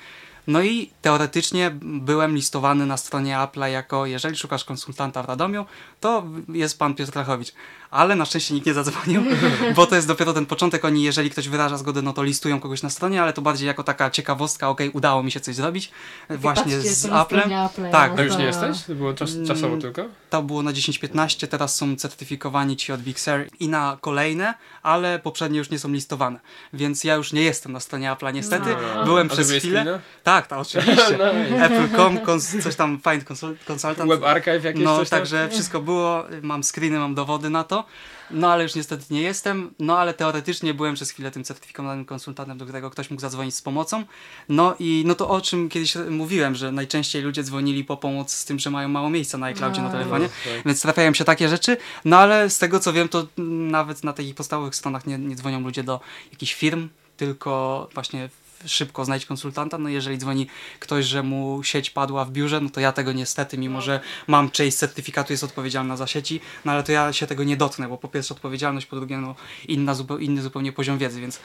no 0.47 0.61
i 0.61 0.89
teoretycznie 1.01 1.71
byłem 1.81 2.35
listowany 2.35 2.85
na 2.85 2.97
stronie 2.97 3.35
Apple'a 3.35 3.65
jako, 3.65 4.05
jeżeli 4.05 4.37
szukasz 4.37 4.65
konsultanta 4.65 5.23
w 5.23 5.25
Radomiu, 5.25 5.65
to 5.99 6.23
jest 6.49 6.79
pan 6.79 6.95
Piotr 6.95 7.11
Krachowicz. 7.11 7.53
Ale 7.93 8.15
na 8.15 8.25
szczęście 8.25 8.53
nikt 8.53 8.67
nie 8.67 8.73
zadzwonił, 8.73 9.23
bo 9.75 9.85
to 9.87 9.95
jest 9.95 10.07
dopiero 10.07 10.33
ten 10.33 10.45
początek. 10.45 10.85
Oni, 10.85 11.03
jeżeli 11.03 11.29
ktoś 11.29 11.47
wyraża 11.49 11.77
zgodę, 11.77 12.01
no 12.01 12.13
to 12.13 12.23
listują 12.23 12.59
kogoś 12.59 12.83
na 12.83 12.89
stronie, 12.89 13.21
ale 13.21 13.33
to 13.33 13.41
bardziej 13.41 13.67
jako 13.67 13.83
taka 13.83 14.09
ciekawostka, 14.09 14.69
okej, 14.69 14.89
udało 14.89 15.23
mi 15.23 15.31
się 15.31 15.39
coś 15.39 15.55
zrobić. 15.55 15.91
Właśnie 16.29 16.63
Patrzcie, 16.73 16.81
z 16.93 16.97
stronie 16.97 17.55
Apple'a, 17.55 17.91
Tak, 17.91 18.11
ja 18.11 18.17
A 18.17 18.21
już 18.21 18.37
nie 18.37 18.43
jesteś? 18.45 18.81
To 18.83 18.95
było 18.95 19.13
czas, 19.13 19.33
Mm, 19.33 19.47
czasowo 19.47 19.77
tylko? 19.77 20.01
To 20.29 20.41
było 20.43 20.63
na 20.63 20.71
10-15, 20.73 21.47
teraz 21.47 21.75
są 21.75 21.95
certyfikowani 21.95 22.77
ci 22.77 22.91
od 22.93 23.01
Big 23.01 23.19
Sur 23.19 23.45
i 23.59 23.69
na 23.69 23.97
kolejne, 24.01 24.53
ale 24.83 25.19
poprzednie 25.19 25.57
już 25.59 25.69
nie 25.69 25.79
są 25.79 25.91
listowane. 25.91 26.39
Więc 26.73 27.03
ja 27.03 27.15
już 27.15 27.33
nie 27.33 27.41
jestem 27.41 27.71
na 27.71 27.79
stronie 27.79 28.11
Apple'a 28.11 28.33
niestety. 28.33 28.69
No. 28.95 29.05
Byłem 29.05 29.27
A 29.27 29.29
przez 29.29 29.47
chwilę. 29.51 29.59
screena? 29.81 29.99
Tak, 30.23 30.47
tak, 30.47 30.59
oczywiście. 30.59 31.11
Nice. 31.51 31.65
Apple.com, 31.65 32.17
kons- 32.17 32.61
coś 32.63 32.75
tam, 32.75 32.99
Find 33.11 33.23
Consult- 33.29 33.55
Consultant. 33.67 34.09
Web 34.09 34.23
Archive 34.23 34.63
jakieś 34.63 34.83
No, 34.83 34.97
coś 34.97 35.09
tam? 35.09 35.19
także 35.19 35.49
wszystko 35.51 35.81
było, 35.81 36.23
mam 36.41 36.63
screeny, 36.63 36.99
mam 36.99 37.15
dowody 37.15 37.49
na 37.49 37.63
to. 37.63 37.82
No, 38.31 38.51
ale 38.51 38.63
już 38.63 38.75
niestety 38.75 39.03
nie 39.09 39.21
jestem. 39.21 39.73
No, 39.79 39.99
ale 39.99 40.13
teoretycznie 40.13 40.73
byłem 40.73 40.95
przez 40.95 41.11
chwilę 41.11 41.31
tym 41.31 41.43
certyfikowanym 41.43 42.05
konsultantem, 42.05 42.57
do 42.57 42.65
którego 42.65 42.89
ktoś 42.89 43.09
mógł 43.09 43.21
zadzwonić 43.21 43.55
z 43.55 43.61
pomocą. 43.61 44.03
No 44.49 44.75
i 44.79 45.03
no 45.07 45.15
to 45.15 45.29
o 45.29 45.41
czym 45.41 45.69
kiedyś 45.69 45.95
mówiłem, 46.09 46.55
że 46.55 46.71
najczęściej 46.71 47.21
ludzie 47.21 47.43
dzwonili 47.43 47.83
po 47.83 47.97
pomoc 47.97 48.33
z 48.33 48.45
tym, 48.45 48.59
że 48.59 48.69
mają 48.69 48.89
mało 48.89 49.09
miejsca 49.09 49.37
na 49.37 49.47
iCloudzie 49.47 49.81
na 49.81 49.87
A. 49.87 49.91
telefonie. 49.91 50.29
Tak. 50.29 50.65
Więc 50.65 50.81
trafiają 50.81 51.13
się 51.13 51.25
takie 51.25 51.49
rzeczy, 51.49 51.77
no 52.05 52.17
ale 52.17 52.49
z 52.49 52.57
tego 52.57 52.79
co 52.79 52.93
wiem, 52.93 53.09
to 53.09 53.27
nawet 53.37 54.03
na 54.03 54.13
takich 54.13 54.35
podstawowych 54.35 54.75
stronach 54.75 55.07
nie, 55.07 55.17
nie 55.17 55.35
dzwonią 55.35 55.59
ludzie 55.59 55.83
do 55.83 55.99
jakichś 56.31 56.53
firm, 56.53 56.89
tylko 57.17 57.89
właśnie 57.93 58.29
szybko 58.65 59.05
znajdź 59.05 59.25
konsultanta. 59.25 59.77
No 59.77 59.89
jeżeli 59.89 60.17
dzwoni 60.17 60.47
ktoś, 60.79 61.05
że 61.05 61.23
mu 61.23 61.63
sieć 61.63 61.89
padła 61.89 62.25
w 62.25 62.31
biurze, 62.31 62.61
no 62.61 62.69
to 62.69 62.79
ja 62.79 62.91
tego 62.91 63.11
niestety, 63.11 63.57
mimo 63.57 63.81
że 63.81 63.99
mam 64.27 64.51
część 64.51 64.77
certyfikatu, 64.77 65.33
jest 65.33 65.43
odpowiedzialna 65.43 65.97
za 65.97 66.07
sieci, 66.07 66.39
no 66.65 66.71
ale 66.71 66.83
to 66.83 66.91
ja 66.91 67.13
się 67.13 67.27
tego 67.27 67.43
nie 67.43 67.57
dotknę, 67.57 67.87
bo 67.87 67.97
po 67.97 68.07
pierwsze 68.07 68.33
odpowiedzialność, 68.33 68.85
po 68.85 68.95
drugie 68.95 69.17
no 69.17 69.35
inna, 69.67 69.95
inny 70.19 70.41
zupełnie 70.41 70.71
poziom 70.71 70.97
wiedzy, 70.97 71.21
więc 71.21 71.39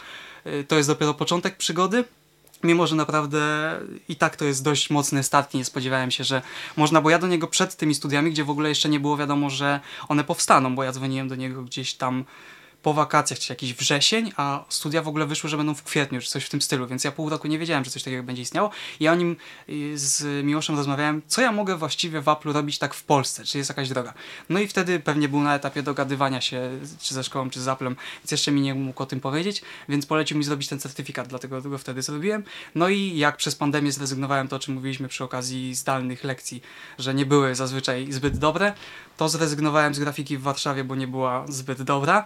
y, 0.46 0.64
to 0.68 0.76
jest 0.76 0.88
dopiero 0.88 1.14
początek 1.14 1.56
przygody. 1.56 2.04
Mimo, 2.62 2.86
że 2.86 2.96
naprawdę 2.96 3.40
i 4.08 4.16
tak 4.16 4.36
to 4.36 4.44
jest 4.44 4.64
dość 4.64 4.90
mocny 4.90 5.22
start, 5.22 5.54
nie 5.54 5.64
spodziewałem 5.64 6.10
się, 6.10 6.24
że 6.24 6.42
można, 6.76 7.00
bo 7.00 7.10
ja 7.10 7.18
do 7.18 7.26
niego 7.26 7.46
przed 7.46 7.76
tymi 7.76 7.94
studiami, 7.94 8.30
gdzie 8.30 8.44
w 8.44 8.50
ogóle 8.50 8.68
jeszcze 8.68 8.88
nie 8.88 9.00
było 9.00 9.16
wiadomo, 9.16 9.50
że 9.50 9.80
one 10.08 10.24
powstaną, 10.24 10.74
bo 10.74 10.84
ja 10.84 10.92
dzwoniłem 10.92 11.28
do 11.28 11.34
niego 11.34 11.62
gdzieś 11.62 11.94
tam 11.94 12.24
po 12.88 12.94
wakacjach, 12.94 13.38
czy 13.38 13.52
jakiś 13.52 13.74
wrzesień, 13.74 14.32
a 14.36 14.64
studia 14.68 15.02
w 15.02 15.08
ogóle 15.08 15.26
wyszły, 15.26 15.50
że 15.50 15.56
będą 15.56 15.74
w 15.74 15.82
kwietniu, 15.82 16.20
czy 16.20 16.30
coś 16.30 16.44
w 16.44 16.48
tym 16.48 16.62
stylu, 16.62 16.86
więc 16.86 17.04
ja 17.04 17.12
pół 17.12 17.28
roku 17.28 17.48
nie 17.48 17.58
wiedziałem, 17.58 17.84
że 17.84 17.90
coś 17.90 18.02
takiego 18.02 18.22
będzie 18.22 18.42
istniało. 18.42 18.70
Ja 19.00 19.12
o 19.12 19.14
nim 19.14 19.36
z 19.94 20.44
Miłoszem 20.44 20.76
rozmawiałem, 20.76 21.22
co 21.26 21.42
ja 21.42 21.52
mogę 21.52 21.76
właściwie 21.76 22.20
w 22.20 22.24
Apple'u 22.24 22.52
robić 22.52 22.78
tak 22.78 22.94
w 22.94 23.04
Polsce, 23.04 23.44
czy 23.44 23.58
jest 23.58 23.70
jakaś 23.70 23.88
droga. 23.88 24.14
No 24.48 24.60
i 24.60 24.68
wtedy 24.68 25.00
pewnie 25.00 25.28
był 25.28 25.40
na 25.40 25.54
etapie 25.54 25.82
dogadywania 25.82 26.40
się, 26.40 26.70
czy 27.00 27.14
ze 27.14 27.24
szkołą, 27.24 27.50
czy 27.50 27.60
z 27.60 27.66
Apple'em, 27.66 27.94
więc 28.18 28.30
jeszcze 28.30 28.52
mi 28.52 28.60
nie 28.60 28.74
mógł 28.74 29.02
o 29.02 29.06
tym 29.06 29.20
powiedzieć, 29.20 29.62
więc 29.88 30.06
polecił 30.06 30.38
mi 30.38 30.44
zrobić 30.44 30.68
ten 30.68 30.80
certyfikat, 30.80 31.28
dlatego 31.28 31.62
go 31.62 31.78
wtedy 31.78 32.02
zrobiłem. 32.02 32.44
No 32.74 32.88
i 32.88 33.16
jak 33.16 33.36
przez 33.36 33.54
pandemię 33.54 33.92
zrezygnowałem 33.92 34.48
to, 34.48 34.56
o 34.56 34.58
czym 34.58 34.74
mówiliśmy 34.74 35.08
przy 35.08 35.24
okazji 35.24 35.74
zdalnych 35.74 36.24
lekcji, 36.24 36.62
że 36.98 37.14
nie 37.14 37.26
były 37.26 37.54
zazwyczaj 37.54 38.12
zbyt 38.12 38.38
dobre, 38.38 38.72
to 39.16 39.28
zrezygnowałem 39.28 39.94
z 39.94 39.98
grafiki 39.98 40.38
w 40.38 40.42
Warszawie, 40.42 40.84
bo 40.84 40.94
nie 40.94 41.08
była 41.08 41.44
zbyt 41.48 41.82
dobra. 41.82 42.24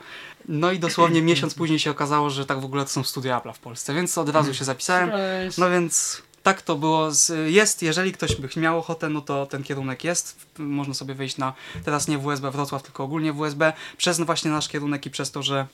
No 0.53 0.73
i 0.73 0.79
dosłownie 0.79 1.23
miesiąc 1.33 1.55
później 1.55 1.79
się 1.79 1.91
okazało, 1.91 2.31
że 2.31 2.47
tak 2.47 2.61
w 2.61 2.65
ogóle 2.65 2.83
to 2.83 2.91
są 2.91 3.05
studia 3.05 3.41
Apple'a 3.41 3.53
w 3.53 3.59
Polsce, 3.59 3.95
więc 3.95 4.19
od 4.19 4.29
razu 4.29 4.55
się 4.55 4.65
zapisałem. 4.65 5.11
No 5.59 5.71
więc 5.71 6.23
tak 6.43 6.63
to 6.63 6.77
było. 6.77 7.09
Jest, 7.47 7.83
jeżeli 7.83 8.13
ktoś 8.13 8.37
by 8.37 8.61
miał 8.61 8.79
ochotę, 8.79 9.09
no 9.09 9.21
to 9.21 9.47
ten 9.47 9.63
kierunek 9.63 10.05
jest. 10.05 10.47
Można 10.59 10.95
sobie 10.95 11.15
wejść 11.15 11.37
na, 11.37 11.53
teraz 11.85 12.09
nie 12.09 12.19
WSB 12.19 12.51
Wrocław, 12.51 12.83
tylko 12.83 13.05
ogólnie 13.05 13.33
WSB, 13.33 13.73
przez 13.97 14.21
właśnie 14.21 14.51
nasz 14.51 14.69
kierunek 14.69 15.07
i 15.07 15.11
przez 15.11 15.31
to, 15.31 15.43
że 15.43 15.67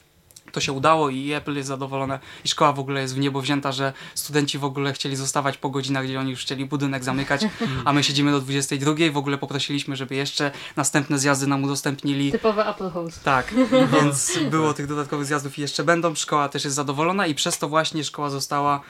to 0.53 0.61
się 0.61 0.73
udało 0.73 1.11
i 1.11 1.33
Apple 1.33 1.57
jest 1.57 1.69
zadowolone 1.69 2.19
i 2.45 2.49
szkoła 2.49 2.73
w 2.73 2.79
ogóle 2.79 3.01
jest 3.01 3.15
w 3.15 3.19
niebo 3.19 3.41
wzięta, 3.41 3.73
że 3.73 3.93
studenci 4.15 4.59
w 4.59 4.65
ogóle 4.65 4.93
chcieli 4.93 5.17
zostawać 5.17 5.57
po 5.57 5.71
godzinach, 5.71 6.05
gdzie 6.05 6.21
oni 6.21 6.31
już 6.31 6.41
chcieli 6.41 6.65
budynek 6.67 7.05
zamykać, 7.05 7.41
a 7.85 7.93
my 7.93 8.05
siedzimy 8.05 8.31
do 8.33 8.41
22. 8.41 8.95
W 9.13 9.17
ogóle 9.17 9.39
poprosiliśmy, 9.39 9.97
żeby 9.97 10.15
jeszcze 10.15 10.51
następne 10.77 11.19
zjazdy 11.19 11.47
nam 11.47 11.65
udostępnili. 11.65 12.33
Typowe 12.33 12.67
Apple 12.67 12.91
House. 12.91 13.21
Tak, 13.21 13.55
więc 13.95 14.39
było 14.51 14.75
tych 14.75 14.87
dodatkowych 14.87 15.27
zjazdów 15.27 15.59
i 15.59 15.61
jeszcze 15.61 15.85
będą. 15.85 16.15
Szkoła 16.15 16.49
też 16.49 16.65
jest 16.65 16.77
zadowolona 16.77 17.27
i 17.27 17.35
przez 17.35 17.59
to 17.59 17.69
właśnie 17.69 18.05
szkoła 18.05 18.31
została. 18.31 18.81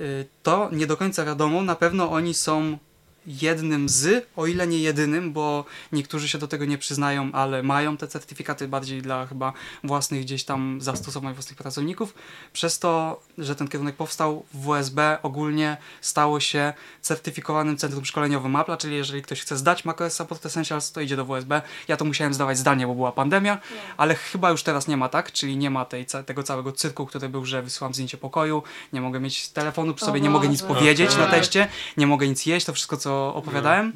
y, 0.00 0.26
To 0.42 0.68
nie 0.72 0.86
do 0.86 0.96
końca 0.96 1.24
wiadomo, 1.24 1.62
na 1.62 1.74
pewno 1.74 2.10
oni 2.10 2.34
są 2.34 2.78
jednym 3.26 3.88
z, 3.88 4.26
o 4.36 4.46
ile 4.46 4.66
nie 4.66 4.78
jedynym, 4.78 5.32
bo 5.32 5.64
niektórzy 5.92 6.28
się 6.28 6.38
do 6.38 6.48
tego 6.48 6.64
nie 6.64 6.78
przyznają, 6.78 7.32
ale 7.32 7.62
mają 7.62 7.96
te 7.96 8.08
certyfikaty 8.08 8.68
bardziej 8.68 9.02
dla 9.02 9.26
chyba 9.26 9.52
własnych 9.84 10.20
gdzieś 10.20 10.44
tam 10.44 10.80
zastosowań 10.80 11.34
własnych 11.34 11.58
pracowników. 11.58 12.14
Przez 12.52 12.78
to, 12.78 13.20
że 13.38 13.56
ten 13.56 13.68
kierunek 13.68 13.96
powstał, 13.96 14.44
WSB 14.54 15.18
ogólnie 15.22 15.76
stało 16.00 16.40
się 16.40 16.72
certyfikowanym 17.00 17.76
centrum 17.76 18.04
szkoleniowym 18.04 18.52
Apple'a, 18.52 18.76
czyli 18.76 18.96
jeżeli 18.96 19.22
ktoś 19.22 19.40
chce 19.40 19.56
zdać 19.56 19.84
macOS 19.84 20.12
Support 20.12 20.46
Essentials, 20.46 20.92
to 20.92 21.00
idzie 21.00 21.16
do 21.16 21.24
WSB. 21.24 21.62
Ja 21.88 21.96
to 21.96 22.04
musiałem 22.04 22.34
zdawać 22.34 22.58
zdalnie, 22.58 22.86
bo 22.86 22.94
była 22.94 23.12
pandemia, 23.12 23.58
ale 23.96 24.14
chyba 24.14 24.50
już 24.50 24.62
teraz 24.62 24.88
nie 24.88 24.96
ma 24.96 25.08
tak, 25.08 25.32
czyli 25.32 25.56
nie 25.56 25.70
ma 25.70 25.84
tej, 25.84 26.06
tego 26.26 26.42
całego 26.42 26.72
cyrku, 26.72 27.06
który 27.06 27.28
był, 27.28 27.44
że 27.44 27.62
wysyłam 27.62 27.94
zdjęcie 27.94 28.18
pokoju, 28.18 28.62
nie 28.92 29.00
mogę 29.00 29.20
mieć 29.20 29.48
telefonu 29.48 29.94
przy 29.94 30.04
O 30.04 30.06
sobie, 30.06 30.20
nie 30.20 30.30
mogę 30.30 30.48
nic 30.48 30.62
powiedzieć 30.62 31.16
na 31.16 31.26
teście, 31.26 31.68
nie 31.96 32.06
mogę 32.06 32.28
nic 32.28 32.46
jeść, 32.46 32.66
to 32.66 32.72
wszystko 32.72 32.96
co 32.96 33.13
opowiadałem. 33.34 33.92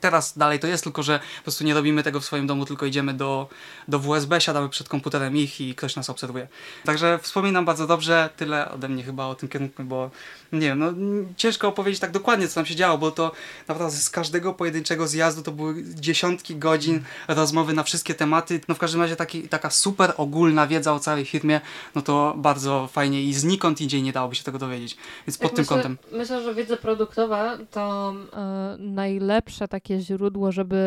Teraz 0.00 0.38
dalej 0.38 0.58
to 0.58 0.66
jest, 0.66 0.84
tylko 0.84 1.02
że 1.02 1.18
po 1.36 1.42
prostu 1.42 1.64
nie 1.64 1.74
robimy 1.74 2.02
tego 2.02 2.20
w 2.20 2.24
swoim 2.24 2.46
domu, 2.46 2.64
tylko 2.64 2.86
idziemy 2.86 3.14
do, 3.14 3.48
do 3.88 3.98
WSB, 3.98 4.40
siadamy 4.40 4.68
przed 4.68 4.88
komputerem 4.88 5.36
ich 5.36 5.60
i 5.60 5.74
ktoś 5.74 5.96
nas 5.96 6.10
obserwuje. 6.10 6.48
Także 6.84 7.18
wspominam 7.22 7.64
bardzo 7.64 7.86
dobrze, 7.86 8.30
tyle 8.36 8.70
ode 8.70 8.88
mnie 8.88 9.02
chyba 9.02 9.26
o 9.26 9.34
tym 9.34 9.48
kierunku, 9.48 9.84
bo 9.84 10.10
nie 10.52 10.60
wiem, 10.60 10.78
no 10.78 10.92
ciężko 11.36 11.68
opowiedzieć 11.68 12.00
tak 12.00 12.10
dokładnie, 12.10 12.48
co 12.48 12.54
tam 12.54 12.66
się 12.66 12.74
działo, 12.74 12.98
bo 12.98 13.10
to 13.10 13.32
naprawdę 13.68 13.96
z 13.96 14.10
każdego 14.10 14.54
pojedynczego 14.54 15.08
zjazdu 15.08 15.42
to 15.42 15.52
były 15.52 15.84
dziesiątki 15.94 16.56
godzin 16.56 17.02
rozmowy 17.28 17.72
na 17.72 17.82
wszystkie 17.82 18.14
tematy. 18.14 18.60
No 18.68 18.74
w 18.74 18.78
każdym 18.78 19.00
razie 19.00 19.16
taki, 19.16 19.48
taka 19.48 19.70
super 19.70 20.12
ogólna 20.16 20.66
wiedza 20.66 20.92
o 20.94 21.00
całej 21.00 21.24
firmie, 21.24 21.60
no 21.94 22.02
to 22.02 22.34
bardzo 22.36 22.88
fajnie 22.92 23.22
i 23.22 23.34
znikąd 23.34 23.80
indziej 23.80 24.02
nie 24.02 24.12
dałoby 24.12 24.34
się 24.34 24.44
tego 24.44 24.58
dowiedzieć. 24.58 24.96
Więc 25.26 25.38
pod 25.38 25.50
Tak 25.50 25.56
tym 25.56 25.62
myślę, 25.62 25.76
kątem. 25.76 26.18
Myślę, 26.18 26.42
że 26.42 26.54
wiedza 26.54 26.76
produktowa 26.76 27.58
to 27.70 28.14
e, 28.32 28.76
najlepsze 28.78 29.68
takie 29.68 29.87
źródło, 29.90 30.52
żeby 30.52 30.80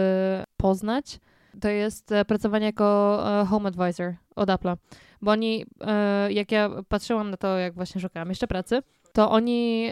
poznać, 0.57 1.19
to 1.61 1.69
jest 1.69 2.11
e, 2.11 2.25
pracowanie 2.25 2.65
jako 2.65 3.19
e, 3.41 3.45
home 3.45 3.69
advisor 3.69 4.13
od 4.35 4.49
Apple'a. 4.49 4.75
Bo 5.21 5.31
oni, 5.31 5.65
e, 5.81 6.33
jak 6.33 6.51
ja 6.51 6.69
patrzyłam 6.89 7.31
na 7.31 7.37
to, 7.37 7.57
jak 7.57 7.73
właśnie 7.73 8.01
szukałam 8.01 8.29
jeszcze 8.29 8.47
pracy, 8.47 8.81
to 9.13 9.31
oni 9.31 9.91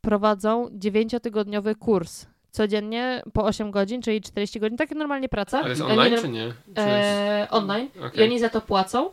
prowadzą 0.00 0.68
dziewięciotygodniowy 0.72 1.74
kurs 1.74 2.26
codziennie 2.50 3.22
po 3.32 3.44
8 3.44 3.70
godzin, 3.70 4.02
czyli 4.02 4.20
40 4.20 4.60
godzin, 4.60 4.78
tak 4.78 4.90
normalnie 4.90 5.28
praca. 5.28 5.58
Ale 5.58 5.68
jest 5.68 5.80
online 5.80 6.18
czy 6.20 6.28
nie? 6.28 6.52
Czy 6.74 6.80
E, 6.82 7.46
online. 7.50 7.88
jest... 8.02 8.16
I 8.16 8.22
oni 8.22 8.38
za 8.38 8.48
to 8.48 8.60
płacą. 8.60 9.10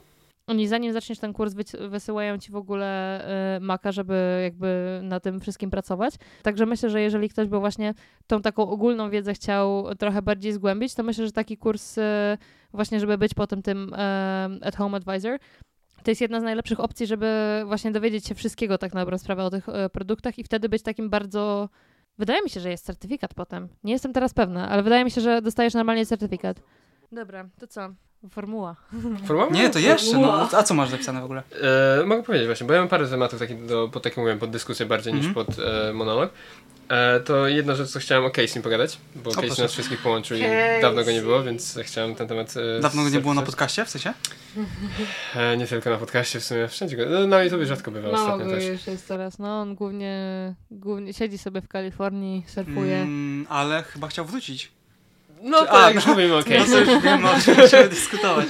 Oni 0.48 0.68
zanim 0.68 0.94
zaczniesz 0.94 1.20
ten 1.20 1.34
kurs, 1.34 1.54
wysyłają 1.90 2.38
ci 2.38 2.52
w 2.52 2.56
ogóle 2.56 3.22
y, 3.58 3.60
maka, 3.60 3.92
żeby 3.92 4.40
jakby 4.44 5.00
na 5.04 5.20
tym 5.20 5.40
wszystkim 5.40 5.72
pracować. 5.72 6.14
Także 6.42 6.66
myślę, 6.66 6.90
że 6.90 7.02
jeżeli 7.02 7.30
ktoś 7.30 7.48
by 7.48 7.60
właśnie 7.60 7.94
tą 8.28 8.42
taką 8.42 8.70
ogólną 8.70 9.10
wiedzę 9.10 9.34
chciał 9.34 9.96
trochę 9.96 10.22
bardziej 10.22 10.54
zgłębić, 10.54 10.96
to 10.96 11.04
myślę, 11.04 11.26
że 11.26 11.32
taki 11.32 11.58
kurs 11.58 11.98
y, 11.98 12.02
właśnie, 12.74 13.00
żeby 13.00 13.18
być 13.18 13.34
potem 13.34 13.62
tym 13.62 13.94
y, 13.94 13.98
at 14.66 14.76
home 14.76 14.98
advisor, 14.98 15.40
to 16.04 16.12
jest 16.12 16.22
jedna 16.22 16.40
z 16.40 16.44
najlepszych 16.44 16.80
opcji, 16.80 17.08
żeby 17.08 17.62
właśnie 17.66 17.92
dowiedzieć 17.92 18.28
się 18.28 18.36
wszystkiego 18.36 18.78
tak 18.78 18.94
na 18.94 19.02
dobrą 19.02 19.18
sprawę 19.18 19.44
o 19.44 19.50
tych 19.50 19.66
produktach 19.92 20.40
i 20.40 20.44
wtedy 20.44 20.70
być 20.70 20.84
takim 20.84 21.10
bardzo... 21.10 21.70
Wydaje 22.18 22.42
mi 22.42 22.50
się, 22.50 22.60
że 22.60 22.70
jest 22.70 22.86
certyfikat 22.86 23.34
potem. 23.34 23.68
Nie 23.84 23.94
jestem 23.94 24.14
teraz 24.14 24.34
pewna, 24.34 24.70
ale 24.70 24.84
wydaje 24.84 25.04
mi 25.04 25.12
się, 25.12 25.22
że 25.22 25.42
dostajesz 25.42 25.74
normalnie 25.74 26.06
certyfikat. 26.06 26.62
Dobra, 27.12 27.50
to 27.60 27.68
co? 27.68 27.90
Formuła. 28.32 28.76
Formuła? 29.26 29.50
Nie, 29.52 29.70
to 29.70 29.80
jeszcze, 29.80 30.18
no. 30.18 30.50
A 30.54 30.64
co 30.64 30.74
masz 30.74 30.90
zapisane 30.90 31.22
w 31.22 31.24
ogóle? 31.24 31.44
E, 32.02 32.06
mogę 32.06 32.24
powiedzieć 32.24 32.48
właśnie, 32.48 32.68
bo 32.68 32.74
ja 32.74 32.80
mam 32.80 32.90
parę 32.90 33.08
tematów 33.08 33.40
takich 33.40 33.66
do, 33.66 33.90
pod, 33.94 34.04
tak 34.04 34.12
jak 34.12 34.18
mówiłem, 34.18 34.40
pod 34.40 34.50
dyskusję 34.50 34.86
bardziej 34.86 35.14
niż 35.14 35.26
Mhm. 35.26 35.46
pod 35.46 35.56
e, 35.60 35.94
monolog. 35.94 36.30
E, 36.90 37.20
to 37.20 37.48
jedna 37.48 37.76
rzecz, 37.76 37.90
co 37.90 38.00
chciałem 38.00 38.26
o 38.26 38.30
Casey 38.30 38.62
pogadać, 38.62 38.98
bo 39.16 39.32
Casey 39.32 39.48
proszę. 39.48 39.62
nas 39.62 39.72
wszystkich 39.72 40.02
połączył 40.02 40.38
i 40.38 40.42
Casey. 40.42 40.82
dawno 40.82 41.04
go 41.04 41.12
nie 41.12 41.22
było, 41.22 41.44
więc 41.44 41.80
chciałem 41.84 42.16
ten 42.16 42.28
temat... 42.28 42.54
E, 42.78 42.80
Dawno 42.82 43.04
go 43.04 43.10
nie 43.10 43.20
było 43.20 43.34
na 43.34 43.42
podcaście, 43.42 43.86
w 43.86 43.90
sensie? 43.90 44.14
E, 45.36 45.58
nie 45.58 45.68
tylko 45.68 45.90
na 45.90 45.98
podcaście, 45.98 46.40
w 46.40 46.44
sumie 46.44 46.68
wszędzie 46.68 46.98
go... 46.98 47.04
No, 47.10 47.28
na 47.28 47.44
YouTube 47.44 47.64
rzadko 47.64 47.92
bywa 47.92 48.12
Mało 48.12 48.24
ostatnio 48.24 48.46
go 48.46 48.52
też. 48.52 48.66
już 48.66 48.88
jest 48.88 49.08
teraz. 49.08 49.40
No, 49.40 49.62
on 49.62 49.76
głównie, 49.76 50.16
głównie 50.72 51.14
siedzi 51.14 51.38
sobie 51.38 51.62
w 51.62 51.68
Kalifornii, 51.68 52.44
surfuje. 52.48 52.96
Mm, 52.98 53.46
ale 53.50 53.84
chyba 53.84 54.08
chciał 54.08 54.26
wrócić. 54.26 54.72
No 55.44 55.60
Czy- 55.62 55.66
tak, 55.68 55.76
a, 55.76 55.92
już 55.92 56.06
no. 56.06 56.12
mówimy 56.14 56.34
o 56.34 56.38
No 56.38 56.44
to 56.44 56.50
Casey. 56.50 56.80
już 56.94 57.04
wiemy, 57.04 57.32
o 57.32 57.40
czym 57.46 57.56
będziemy 57.62 57.90
dyskutować. 57.90 58.48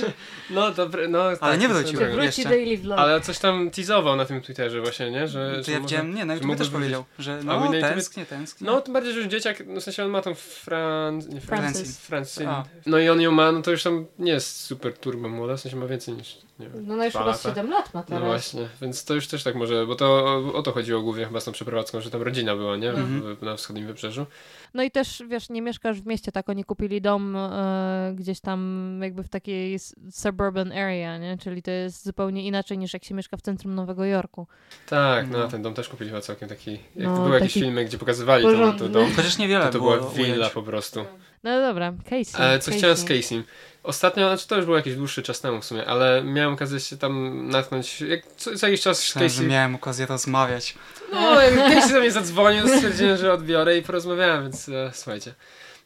No 0.50 0.72
dobre, 0.72 1.08
no 1.08 1.38
tak, 1.38 1.60
nie 1.60 1.68
wrócił. 1.68 1.92
Czy 1.92 1.98
drogą. 1.98 2.12
wróci 2.14 2.26
jeszcze. 2.28 2.44
daily 2.50 2.78
vlog? 2.78 3.00
Ale 3.00 3.22
coś 3.22 3.40
tam 3.40 3.70
teasował 3.72 4.16
na 4.16 4.26
tym 4.26 4.42
Twitterze 4.42 4.82
właśnie, 4.82 5.12
nie? 5.12 5.28
Że, 5.28 5.54
To 5.58 5.64
że 5.64 5.72
ja 5.72 5.80
może- 5.80 5.88
widziałem, 5.90 6.16
nie, 6.16 6.26
na 6.26 6.36
że 6.36 6.42
YouTube 6.42 6.58
też 6.58 6.70
powiedział, 6.70 7.06
że 7.20 7.40
no 7.44 7.54
YouTubie- 7.66 7.82
tęsknię, 7.82 8.26
tęsknię. 8.26 8.68
No, 8.68 8.82
tym 8.82 8.94
bardziej, 8.94 9.14
że 9.14 9.20
już 9.20 9.28
dzieciak, 9.28 9.64
no 9.68 9.80
w 9.82 9.84
sensie 9.84 10.04
on 10.06 10.10
ma 10.12 10.22
tą 10.22 10.34
Fran... 10.36 11.18
Nie 11.30 11.42
Fran... 11.42 11.74
Francis. 12.02 12.46
No 12.86 13.00
i 13.00 13.10
on 13.10 13.22
ją 13.22 13.32
ma, 13.32 13.52
no 13.52 13.62
to 13.62 13.72
już 13.72 13.84
tam 13.84 14.06
nie 14.20 14.32
jest 14.32 14.62
super 14.62 14.98
turbo 14.98 15.30
młoda, 15.30 15.56
w 15.58 15.60
sensie 15.62 15.78
ma 15.78 15.86
więcej 15.88 16.14
niż, 16.14 16.38
nie 16.60 16.70
wiem, 16.70 16.88
No, 16.88 16.96
no 16.96 17.06
już 17.06 17.14
chyba 17.14 17.34
z 17.38 17.46
lata. 17.46 17.60
7 17.60 17.72
lat 17.72 17.94
ma 17.94 18.00
No 18.00 18.06
teraz. 18.08 18.24
właśnie, 18.24 18.68
więc 18.82 19.06
to 19.06 19.14
już 19.14 19.28
też 19.28 19.44
tak 19.44 19.56
może, 19.56 19.86
bo 19.86 19.96
to 19.96 20.06
o, 20.06 20.54
o 20.54 20.62
to 20.64 20.72
chodziło 20.72 21.02
głównie 21.02 21.26
chyba 21.26 21.40
z 21.40 21.46
tą 21.46 21.52
przeprowadzką, 21.52 22.02
że 22.02 22.12
tam 22.12 22.22
rodzina 22.22 22.56
była, 22.56 22.78
nie? 22.78 22.90
Mhm. 22.90 23.36
w, 23.36 23.42
na 23.42 23.56
wschodnim 23.56 23.88
wybrzeżu. 23.88 24.26
No 24.74 24.84
i 24.84 24.92
też, 24.92 25.24
wiesz, 25.28 25.50
nie 25.50 25.62
mieszkasz 25.62 26.02
w 26.02 26.06
mieście, 26.06 26.32
tak? 26.32 26.50
Oni 26.50 26.64
kupili 26.64 27.02
dom 27.02 27.36
e, 27.36 28.14
gdzieś 28.16 28.40
tam 28.40 29.00
jakby 29.04 29.24
w 29.24 29.30
takiej 29.30 29.80
suburban 30.12 30.72
area, 30.72 31.18
nie? 31.18 31.38
Czyli 31.38 31.64
to 31.64 31.72
jest 31.72 32.06
zupełnie 32.06 32.44
inaczej 32.48 32.78
niż 32.78 32.94
jak 32.94 33.04
się 33.04 33.16
mieszka 33.16 33.38
w 33.38 33.42
centrum 33.42 33.76
Nowego 33.76 34.06
Jorku. 34.06 34.48
Tak, 34.90 35.30
no, 35.30 35.38
No. 35.38 35.48
ten 35.48 35.62
dom 35.62 35.74
też 35.74 35.90
kupili 35.90 36.10
chyba 36.10 36.22
całkiem 36.22 36.50
taki, 36.50 36.72
jak 36.72 36.80
No, 37.08 37.16
to 37.18 37.24
były 37.24 37.34
jakieś 37.36 37.54
taki 37.54 37.60
filmy, 37.66 37.86
gdzie 37.86 37.98
pokazywali 37.98 38.44
to, 38.44 38.52
to 38.52 38.58
porządny. 38.58 38.90
dom, 38.90 39.12
Chociaż 39.16 39.38
niewiele 39.38 39.66
to, 39.66 39.72
to 39.72 39.80
było 39.80 39.98
była 39.98 40.10
willa 40.12 40.50
po 40.50 40.64
prostu. 40.64 41.06
No 41.44 41.62
dobra, 41.62 41.94
Casey. 42.04 42.42
Ale 42.42 42.60
co 42.60 42.66
Casey. 42.66 42.78
chciałem 42.78 42.98
z 42.98 43.04
Casey. 43.04 43.44
Ostatnio, 43.84 44.28
znaczy 44.28 44.48
to 44.48 44.56
już 44.56 44.66
było 44.66 44.78
jakiś 44.78 44.96
dłuższy 44.96 45.24
czas 45.24 45.42
temu 45.42 45.62
w 45.62 45.66
sumie, 45.66 45.86
ale 45.86 46.24
miałem 46.24 46.54
okazję 46.54 46.80
się 46.80 46.98
tam 46.98 47.48
natknąć, 47.48 48.02
jak 48.02 48.26
co, 48.38 48.56
co 48.56 48.68
jakiś 48.68 48.82
czas 48.82 49.00
Myślałem, 49.02 49.30
że 49.30 49.36
Casey... 49.36 49.48
miałem 49.48 49.76
okazję 49.76 50.06
rozmawiać. 50.06 50.76
No, 51.12 51.42
jak 51.42 51.56
Casey 51.56 51.94
do 51.94 52.00
mnie 52.00 52.12
zadzwonił, 52.12 52.68
stwierdziłem, 52.68 53.18
że 53.18 53.34
odbiorę 53.34 53.78
i 53.78 53.82
porozmawiałem, 53.82 54.44
więc 54.44 54.70
e, 54.70 54.92
słuchajcie. 54.94 55.34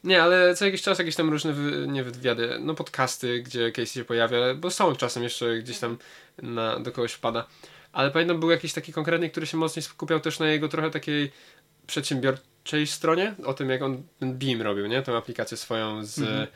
Nie, 0.04 0.22
ale 0.22 0.54
co 0.54 0.64
jakiś 0.64 0.82
czas 0.82 0.98
jakieś 0.98 1.16
tam 1.16 1.30
różne, 1.30 1.52
wy, 1.52 1.86
nie 1.88 2.04
wywiady, 2.04 2.56
no 2.60 2.74
podcasty, 2.74 3.42
gdzie 3.42 3.72
Casey 3.72 3.86
się 3.86 4.04
pojawia, 4.04 4.54
bo 4.54 4.70
są 4.70 4.96
czasem 4.96 5.22
jeszcze 5.22 5.58
gdzieś 5.58 5.78
tam 5.78 5.98
na, 6.42 6.80
do 6.80 6.92
kogoś 6.92 7.12
wpada. 7.12 7.46
Ale 7.92 8.10
pamiętam, 8.10 8.40
był 8.40 8.50
jakiś 8.50 8.72
taki 8.72 8.92
konkretny, 8.92 9.30
który 9.30 9.46
się 9.46 9.56
mocniej 9.56 9.82
skupiał 9.82 10.20
też 10.20 10.38
na 10.38 10.48
jego 10.48 10.68
trochę 10.68 10.90
takiej 10.90 11.32
przedsiębiorczej 12.68 12.86
stronie, 12.86 13.34
o 13.44 13.54
tym 13.54 13.70
jak 13.70 13.82
on 13.82 14.02
ten 14.18 14.38
Beam 14.38 14.62
robił, 14.62 14.86
nie? 14.86 15.02
Tą 15.02 15.16
aplikację 15.16 15.56
swoją 15.56 16.04
z 16.04 16.18
Mhm. 16.18 16.46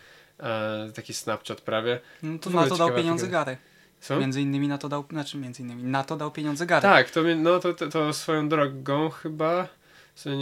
e, 0.40 0.92
taki 0.94 1.14
Snapchat 1.14 1.60
prawie. 1.60 2.00
No 2.22 2.38
to 2.38 2.50
na 2.50 2.66
to 2.66 2.76
dał 2.76 2.94
pieniądze. 2.94 3.28
Gary. 3.28 3.56
Co? 4.00 4.20
Między 4.20 4.40
innymi 4.40 4.68
na 4.68 4.78
to 4.78 4.88
dał, 4.88 5.04
znaczy 5.10 5.38
między 5.38 5.62
innymi, 5.62 5.82
na 5.82 6.04
to 6.04 6.16
dał 6.16 6.30
pieniądze 6.30 6.66
Gary. 6.66 6.82
Tak, 6.82 7.10
to, 7.10 7.20
no, 7.36 7.58
to, 7.58 7.74
to, 7.74 7.88
to 7.88 8.12
swoją 8.12 8.48
drogą 8.48 9.10
chyba. 9.10 9.68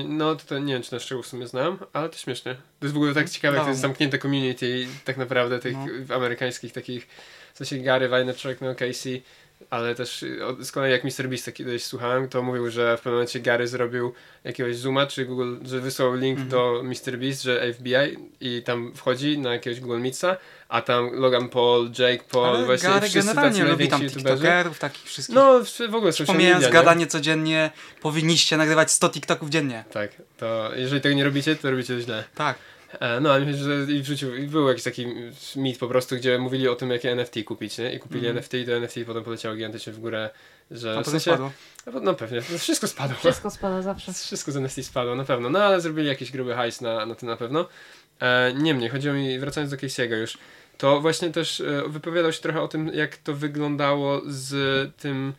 No, 0.09 0.35
to, 0.37 0.45
to 0.47 0.59
nie 0.59 0.73
wiem, 0.73 0.83
czy 0.83 0.93
na 0.93 0.99
szczegół 0.99 1.23
w 1.23 1.27
sumie 1.27 1.47
znam, 1.47 1.79
ale 1.93 2.09
to 2.09 2.17
śmieszne. 2.17 2.55
To 2.55 2.87
jest 2.87 2.95
w 2.95 2.97
ogóle 2.97 3.15
tak 3.15 3.31
ciekawe, 3.31 3.57
jak 3.57 3.65
to 3.65 3.71
jest 3.71 3.81
zamknięte 3.81 4.19
community 4.19 4.87
tak 5.05 5.17
naprawdę 5.17 5.59
tych 5.59 5.77
No. 6.09 6.15
amerykańskich 6.15 6.73
takich, 6.73 7.09
w 7.55 7.59
sensie 7.59 7.79
Gary 7.79 8.09
Vaynerchuk, 8.09 8.61
no 8.61 8.75
Casey, 8.75 9.23
ale 9.71 9.95
też 9.95 10.25
z 10.61 10.73
kolei 10.73 10.93
jak 10.93 11.05
Mr. 11.05 11.29
Beast 11.29 11.53
kiedyś 11.55 11.85
słuchałem, 11.85 12.29
to 12.29 12.43
mówił, 12.43 12.71
że 12.71 12.97
w 12.97 13.01
pewnym 13.01 13.15
momencie 13.15 13.41
Gary 13.41 13.69
zrobił 13.69 14.13
jakiegoś 14.45 14.77
Zooma, 14.77 15.07
czy 15.07 15.25
Google, 15.25 15.57
że 15.65 15.81
wysłał 15.81 16.15
link 16.15 16.39
Mhm. 16.39 16.49
do 16.49 16.83
Mr. 16.85 17.19
Beast, 17.19 17.43
że 17.43 17.73
FBI 17.75 17.95
i 18.41 18.63
tam 18.63 18.93
wchodzi 18.95 19.39
na 19.39 19.53
jakiegoś 19.53 19.81
Google 19.81 19.99
Meetsa, 19.99 20.37
a 20.69 20.83
tam 20.83 21.11
Logan 21.15 21.49
Paul, 21.49 21.91
Jake 21.99 22.25
Paul, 22.31 22.57
Ale 22.57 22.65
właśnie 22.65 22.89
Gary 22.89 23.09
wszyscy 23.09 23.29
generalnie 23.35 23.65
lubi 23.65 23.89
tam 23.89 24.01
tiktokerów, 24.09 24.79
takich 24.79 25.05
wszystkich. 25.05 25.35
No, 25.37 25.61
w 25.91 25.95
ogóle 25.95 26.13
social 26.13 26.27
Pomijając 26.37 26.65
media, 26.65 26.79
nie? 26.79 26.85
gadanie 26.85 27.07
codziennie, 27.07 27.71
powinniście 28.01 28.57
nagrywać 28.57 28.91
100 28.91 29.09
TikToków 29.09 29.49
dziennie. 29.51 29.85
Tak, 29.93 30.11
to 30.37 30.71
jeżeli 30.77 31.01
tego 31.01 31.15
nie 31.15 31.25
robicie, 31.25 31.57
to 31.57 31.71
robicie 31.71 32.01
źle. 32.01 32.25
Tak. 32.35 32.59
E, 32.93 33.21
no, 33.21 33.33
ale 33.33 33.47
myślę, 33.47 33.87
że 33.87 33.93
i 33.93 34.03
wrzucił, 34.03 34.37
i 34.37 34.47
był 34.47 34.69
jakiś 34.69 34.85
taki 34.85 35.07
mit 35.57 35.79
po 35.79 35.89
prostu, 35.89 36.17
gdzie 36.17 36.39
mówili 36.39 36.69
o 36.69 36.75
tym, 36.77 36.91
jakie 36.91 37.13
NFT 37.13 37.35
kupić, 37.45 37.79
nie? 37.79 37.93
I 37.95 37.99
kupili 37.99 38.21
Mhm. 38.27 38.37
NFT 38.37 38.55
i 38.55 38.65
to 38.67 38.73
NFT 38.73 38.97
potem 39.07 39.25
poleciało 39.25 39.55
gigantycznie 39.57 39.93
w 39.93 40.01
górę, 40.01 40.31
że 40.71 40.99
A 40.99 41.03
w 41.03 41.07
sensie, 41.07 41.21
spadło. 41.21 41.53
no, 41.87 42.01
no 42.01 42.15
pewnie, 42.15 42.43
no, 42.53 42.59
wszystko 42.59 42.87
spadło. 42.89 43.17
Wszystko 43.17 43.51
spada 43.51 43.83
zawsze. 43.83 44.13
Wszystko 44.27 44.53
z 44.53 44.57
NFT 44.57 44.85
spadło, 44.85 45.15
na 45.15 45.25
pewno. 45.25 45.51
No, 45.51 45.59
ale 45.59 45.81
zrobili 45.81 46.09
jakiś 46.09 46.31
gruby 46.31 46.55
hajs 46.55 46.81
na, 46.81 47.07
na 47.07 47.15
tym 47.15 47.29
na 47.29 47.37
pewno. 47.37 47.69
E, 48.21 48.53
Niemniej, 48.55 48.91
chodziło 48.91 49.15
mi, 49.15 49.39
wracając 49.39 49.71
do 49.71 49.77
Casey'ego 49.77 50.15
już, 50.17 50.39
to 50.79 51.01
właśnie 51.01 51.31
też 51.31 51.61
e, 51.61 51.83
wypowiadał 51.89 52.33
się 52.33 52.41
trochę 52.41 52.61
o 52.63 52.69
tym, 52.69 52.91
jak 52.95 53.17
to 53.17 53.35
wyglądało 53.35 54.21
z 54.27 54.53
tym, 54.97 55.33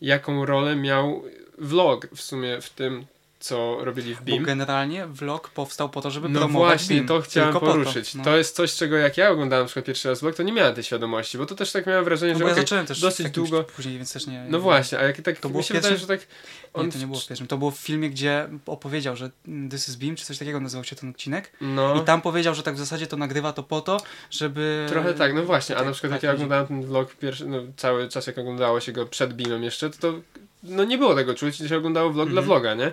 jaką 0.00 0.46
rolę 0.46 0.76
miał 0.76 1.24
vlog 1.58 2.06
w 2.14 2.20
sumie 2.20 2.60
w 2.60 2.70
tym, 2.70 3.04
co 3.40 3.78
robili 3.84 4.14
w 4.14 4.18
Bo 4.18 4.24
BIM. 4.24 4.44
generalnie 4.44 5.06
vlog 5.06 5.48
powstał 5.50 5.88
po 5.88 6.00
to, 6.00 6.10
żeby 6.10 6.28
No 6.28 6.38
promować 6.40 6.68
właśnie, 6.78 7.04
to 7.06 7.20
chciałem 7.20 7.52
Tylko 7.52 7.66
poruszyć. 7.66 8.10
Po 8.10 8.18
to, 8.18 8.24
To, 8.24 8.30
no. 8.30 8.36
jest 8.36 8.56
coś, 8.56 8.74
czego 8.74 8.96
jak 8.96 9.16
ja 9.16 9.30
oglądałem 9.30 9.64
na 9.64 9.66
przykład 9.66 9.84
pierwszy 9.84 10.08
raz 10.08 10.20
vlog, 10.20 10.34
to 10.34 10.42
nie 10.42 10.52
miałem 10.52 10.74
tej 10.74 10.84
świadomości, 10.84 11.38
bo 11.38 11.46
to 11.46 11.54
też 11.54 11.72
tak 11.72 11.86
miałem 11.86 12.04
wrażenie, 12.04 12.32
No 12.32 12.38
że 12.38 12.44
bo 12.44 12.48
ja 12.48 12.52
okej, 12.54 12.62
zacząłem 12.64 12.86
też 12.86 13.00
dosyć 13.00 13.20
jakimś 13.26 13.50
długo- 13.50 13.64
później, 13.64 13.96
więc 13.96 14.12
też 14.12 14.26
nie... 14.26 14.44
No 14.48 14.60
właśnie, 14.60 14.98
a 14.98 15.02
jak 15.02 15.20
tak 15.20 15.38
To 15.38 15.48
mi 15.48 15.52
było 15.52 15.62
się 15.62 15.74
w 15.74 15.76
wydaje, 15.76 15.96
że 15.98 16.06
pierwszym- 16.06 16.28
tak 16.28 16.36
on 16.74 16.86
Nie, 16.86 16.92
to 16.92 16.98
nie 16.98 17.06
było 17.06 17.18
w 17.18 17.26
pierwszym. 17.26 17.46
To 17.46 17.58
było 17.58 17.70
w 17.70 17.76
filmie, 17.78 18.10
gdzie 18.10 18.48
opowiedział, 18.66 19.16
że 19.16 19.30
This 19.70 19.88
is 19.88 19.96
Beam, 19.96 20.16
czy 20.16 20.24
coś 20.24 20.38
takiego 20.38 20.60
nazywał 20.60 20.84
się 20.84 20.96
ten 20.96 21.10
odcinek. 21.10 21.52
no 21.60 21.94
I 22.02 22.04
tam 22.04 22.20
powiedział, 22.22 22.54
że 22.54 22.62
tak 22.62 22.74
w 22.74 22.78
zasadzie 22.78 23.06
to 23.06 23.16
nagrywa 23.16 23.52
to 23.52 23.62
po 23.62 23.80
to, 23.80 24.00
żeby... 24.30 24.86
trochę 24.88 25.14
tak, 25.14 25.34
no 25.34 25.42
właśnie, 25.42 25.74
a 25.74 25.78
tak- 25.78 25.86
na 25.86 25.92
przykład 25.92 26.12
jak 26.12 26.20
tak 26.20 26.28
ja 26.28 26.32
ludzi- 26.32 26.36
oglądałem 26.44 26.66
ten 26.66 26.82
vlog 26.82 27.14
pierwszy, 27.14 27.46
no 27.46 27.58
cały 27.76 28.08
czas 28.08 28.26
jak 28.26 28.38
oglądało 28.38 28.80
się 28.80 28.92
go 28.92 29.06
przed 29.06 29.34
Beamem 29.34 29.62
jeszcze, 29.62 29.90
to, 29.90 29.98
to 29.98 30.14
no 30.62 30.84
nie 30.84 30.98
było 30.98 31.14
tego 31.14 31.34
czuć, 31.34 31.56
że 31.56 31.68
się 31.68 31.76
oglądało 31.76 32.10
vlog 32.10 32.28
dla 32.28 32.40
Mhm. 32.40 32.46
vloga, 32.46 32.74
nie? 32.74 32.92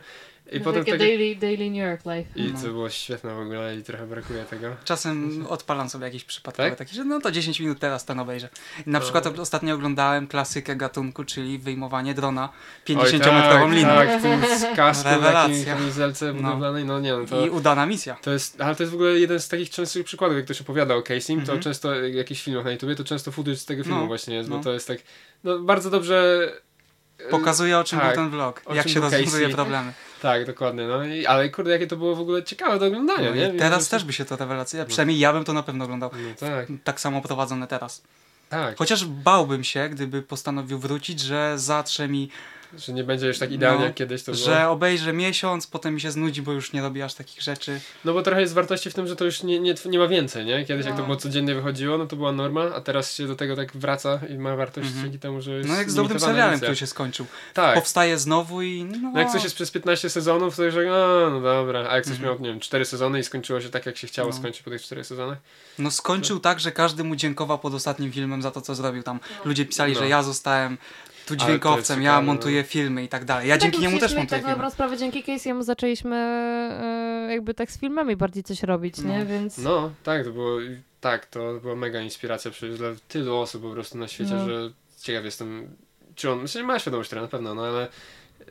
I 0.51 0.57
To 0.59 0.63
potem 0.63 0.85
takie 0.85 0.91
takie... 0.97 1.05
daily, 1.17 1.35
daily 1.35 1.69
New 1.69 1.89
York 1.89 2.01
Life. 2.05 2.39
I 2.39 2.53
No. 2.53 2.61
to 2.61 2.67
było 2.67 2.89
świetne 2.89 3.33
w 3.35 3.39
ogóle 3.39 3.75
i 3.77 3.83
trochę 3.83 4.07
brakuje 4.07 4.43
tego. 4.45 4.75
Czasem 4.85 5.45
odpalam 5.49 5.89
sobie 5.89 6.05
jakieś 6.05 6.23
przypadkowe 6.23 6.69
Tak? 6.69 6.77
takie, 6.77 6.93
że 6.93 7.03
no 7.05 7.21
to 7.21 7.31
10 7.31 7.59
minut 7.59 7.79
teraz 7.79 8.05
ten 8.05 8.19
obejrzę. 8.19 8.49
Na 8.85 8.99
No. 8.99 9.03
przykład 9.03 9.39
ostatnio 9.39 9.75
oglądałem 9.75 10.27
klasykę 10.27 10.75
gatunku, 10.75 11.23
czyli 11.23 11.59
wyjmowanie 11.59 12.13
drona 12.13 12.49
Oj, 12.89 12.95
50-metrową 12.95 13.65
tak, 13.65 13.71
liną. 13.73 13.89
Tak, 13.89 14.19
w 14.19 14.21
tym 14.21 14.41
z 14.59 14.75
kasku, 14.75 15.09
Rewelacja. 15.09 15.75
kamizelce 15.75 16.25
No. 16.33 16.33
budowlanej, 16.33 16.85
no 16.85 16.99
nie 16.99 17.13
no, 17.13 17.25
to... 17.25 17.45
I 17.45 17.49
udana 17.49 17.85
misja. 17.85 18.15
To 18.21 18.31
jest, 18.31 18.61
ale 18.61 18.75
to 18.75 18.83
jest 18.83 18.91
w 18.91 18.95
ogóle 18.95 19.19
jeden 19.19 19.39
z 19.39 19.47
takich 19.47 19.69
częstszych 19.69 20.05
przykładów, 20.05 20.35
jak 20.35 20.45
ktoś 20.45 20.61
opowiada 20.61 20.95
o 20.95 21.01
casing, 21.01 21.39
to 21.39 21.51
Mhm. 21.51 21.59
często 21.59 21.89
w 22.11 22.13
jakichś 22.13 22.43
filmach 22.43 22.65
na 22.65 22.71
YouTubie, 22.71 22.95
to 22.95 23.03
często 23.03 23.31
footage 23.31 23.55
z 23.57 23.65
tego 23.65 23.83
filmu 23.83 23.99
No, 23.99 24.07
właśnie 24.07 24.35
jest, 24.35 24.49
no. 24.49 24.57
bo 24.57 24.63
to 24.63 24.73
jest 24.73 24.87
tak, 24.87 24.97
no 25.43 25.59
bardzo 25.59 25.89
dobrze... 25.89 26.47
e, 27.19 27.29
Pokazuje 27.29 27.77
o 27.79 27.83
czym 27.83 27.99
tak, 27.99 28.07
był 28.07 28.15
ten 28.23 28.29
vlog, 28.31 28.61
jak 28.73 28.89
się 28.89 28.99
rozwiązuje 28.99 29.49
problemy. 29.49 29.93
Tak, 30.21 30.45
dokładnie, 30.45 30.87
no 30.87 31.03
i, 31.05 31.25
ale 31.25 31.49
kurde, 31.49 31.71
jakie 31.71 31.87
to 31.87 31.97
było 31.97 32.15
w 32.15 32.19
ogóle 32.19 32.43
ciekawe 32.43 32.79
do 32.79 32.85
oglądania, 32.85 33.29
No 33.29 33.35
nie? 33.35 33.53
teraz 33.53 33.89
też 33.89 34.03
by 34.03 34.13
się 34.13 34.25
to 34.25 34.35
rewelacja, 34.35 34.85
przynajmniej 34.85 35.19
ja 35.19 35.33
bym 35.33 35.43
to 35.43 35.53
na 35.53 35.63
pewno 35.63 35.85
oglądał. 35.85 36.11
No 36.13 36.47
tak, 36.47 36.67
Tak 36.83 36.99
samo 36.99 37.21
prowadzone 37.21 37.67
teraz. 37.67 38.01
tak, 38.49 38.77
Chociaż 38.77 39.05
bałbym 39.05 39.63
się, 39.63 39.89
gdyby 39.89 40.21
postanowił 40.21 40.79
wrócić, 40.79 41.19
że 41.19 41.53
zatrze 41.59 42.07
mi, 42.07 42.29
że 42.77 42.93
nie 42.93 43.03
będzie 43.03 43.27
już 43.27 43.39
tak 43.39 43.51
idealnie 43.51 43.79
No, 43.79 43.85
jak 43.85 43.95
kiedyś 43.95 44.23
to 44.23 44.31
było. 44.31 44.45
że 44.45 44.69
obejrzę 44.69 45.13
miesiąc, 45.13 45.67
potem 45.67 45.93
mi 45.95 46.01
się 46.01 46.11
znudzi, 46.11 46.41
bo 46.41 46.51
już 46.51 46.73
nie 46.73 46.81
robi 46.81 47.01
aż 47.01 47.13
takich 47.13 47.41
rzeczy. 47.41 47.79
No 48.05 48.13
bo 48.13 48.21
trochę 48.21 48.41
jest 48.41 48.53
wartości 48.53 48.89
w 48.89 48.93
tym, 48.93 49.07
że 49.07 49.15
to 49.15 49.25
już 49.25 49.43
nie, 49.43 49.59
nie, 49.59 49.75
nie 49.85 49.99
ma 49.99 50.07
więcej, 50.07 50.45
nie? 50.45 50.65
Kiedyś 50.65 50.85
jak 50.85 50.95
to 50.95 50.99
No. 51.01 51.05
było 51.05 51.17
codziennie 51.17 51.55
wychodziło, 51.55 51.97
no 51.97 52.05
to 52.05 52.15
była 52.15 52.31
norma, 52.31 52.61
a 52.75 52.81
teraz 52.81 53.13
się 53.15 53.27
do 53.27 53.35
tego 53.35 53.55
tak 53.55 53.77
wraca 53.77 54.19
i 54.29 54.37
ma 54.37 54.55
wartość 54.55 54.87
Mhm. 54.87 55.03
dzięki 55.05 55.19
temu, 55.19 55.41
że 55.41 55.51
jest 55.51 55.69
No 55.69 55.75
jak 55.75 55.91
z 55.91 55.95
dobrym 55.95 56.19
serialem, 56.19 56.57
który 56.59 56.75
się 56.75 56.87
skończył. 56.87 57.25
Tak, 57.53 57.75
Powstaje 57.75 58.17
znowu 58.17 58.61
i 58.61 58.83
no, 59.01 59.11
No 59.13 59.19
jak 59.19 59.31
coś 59.31 59.43
jest 59.43 59.55
przez 59.55 59.71
15 59.71 60.09
sezonów, 60.09 60.55
to 60.55 60.63
już 60.63 60.75
jak, 60.75 60.87
a, 60.87 61.29
no 61.29 61.41
dobra, 61.41 61.87
a 61.89 61.95
jak 61.95 62.05
coś 62.05 62.13
Mhm. 62.17 62.29
miał, 62.33 62.41
nie 62.41 62.49
wiem, 62.49 62.59
4 62.59 62.85
sezony 62.85 63.19
i 63.19 63.23
skończyło 63.23 63.61
się 63.61 63.69
tak, 63.69 63.85
jak 63.85 63.97
się 63.97 64.07
chciało 64.07 64.29
No. 64.29 64.35
skończyć 64.35 64.61
po 64.63 64.69
tych 64.69 64.81
4 64.81 65.03
sezonach? 65.03 65.37
no 65.79 65.91
skończył 65.91 66.39
tak, 66.39 66.59
że 66.59 66.71
każdy 66.71 67.03
mu 67.03 67.15
dziękował 67.15 67.59
pod 67.59 67.73
ostatnim 67.73 68.11
filmem 68.11 68.41
za 68.41 68.51
to, 68.51 68.61
co 68.61 68.75
zrobił 68.75 69.03
tam. 69.03 69.19
Ludzie 69.45 69.65
pisali, 69.65 69.93
No. 69.93 69.99
że 69.99 70.07
ja 70.09 70.23
zostałem 70.23 70.77
tu 71.27 71.35
dźwiękowcem, 71.35 72.01
ja 72.01 72.21
montuję 72.21 72.61
no. 72.61 72.67
filmy 72.67 73.03
i 73.03 73.07
tak 73.07 73.25
dalej. 73.25 73.47
Ja 73.49 73.55
Tak, 73.55 73.61
dzięki 73.61 73.77
no 73.77 73.83
niemu 73.83 73.99
też 73.99 74.15
montuję 74.15 74.27
Tak 74.41 74.41
dobrą 74.41 74.55
filmy. 74.55 74.71
sprawę 74.71 74.97
dzięki 74.97 75.23
Casey'emu 75.23 75.63
zaczęliśmy 75.63 76.15
e, 77.27 77.27
jakby 77.33 77.53
tak 77.53 77.71
z 77.71 77.79
filmami 77.79 78.15
bardziej 78.15 78.43
coś 78.43 78.63
robić, 78.63 78.97
nie? 78.97 79.19
No. 79.19 79.25
Więc 79.25 79.57
No, 79.57 79.91
tak, 80.03 80.23
to 80.23 80.31
było, 80.31 80.57
tak, 81.01 81.25
to 81.25 81.53
była 81.61 81.75
mega 81.75 82.01
inspiracja 82.01 82.51
przecież 82.51 82.77
dla 82.77 82.89
tylu 83.07 83.35
osób 83.37 83.61
po 83.63 83.69
prostu 83.69 83.97
na 83.97 84.07
świecie, 84.07 84.33
No. 84.33 84.45
że 84.49 84.71
ciekaw 85.01 85.25
jestem, 85.25 85.75
czy 86.15 86.31
on, 86.31 86.41
myślę, 86.41 86.61
że 86.61 86.67
ma 86.67 86.79
świadomość 86.79 87.09
tego 87.09 87.21
na 87.21 87.27
pewno, 87.27 87.55
no 87.55 87.61
ale 87.65 87.87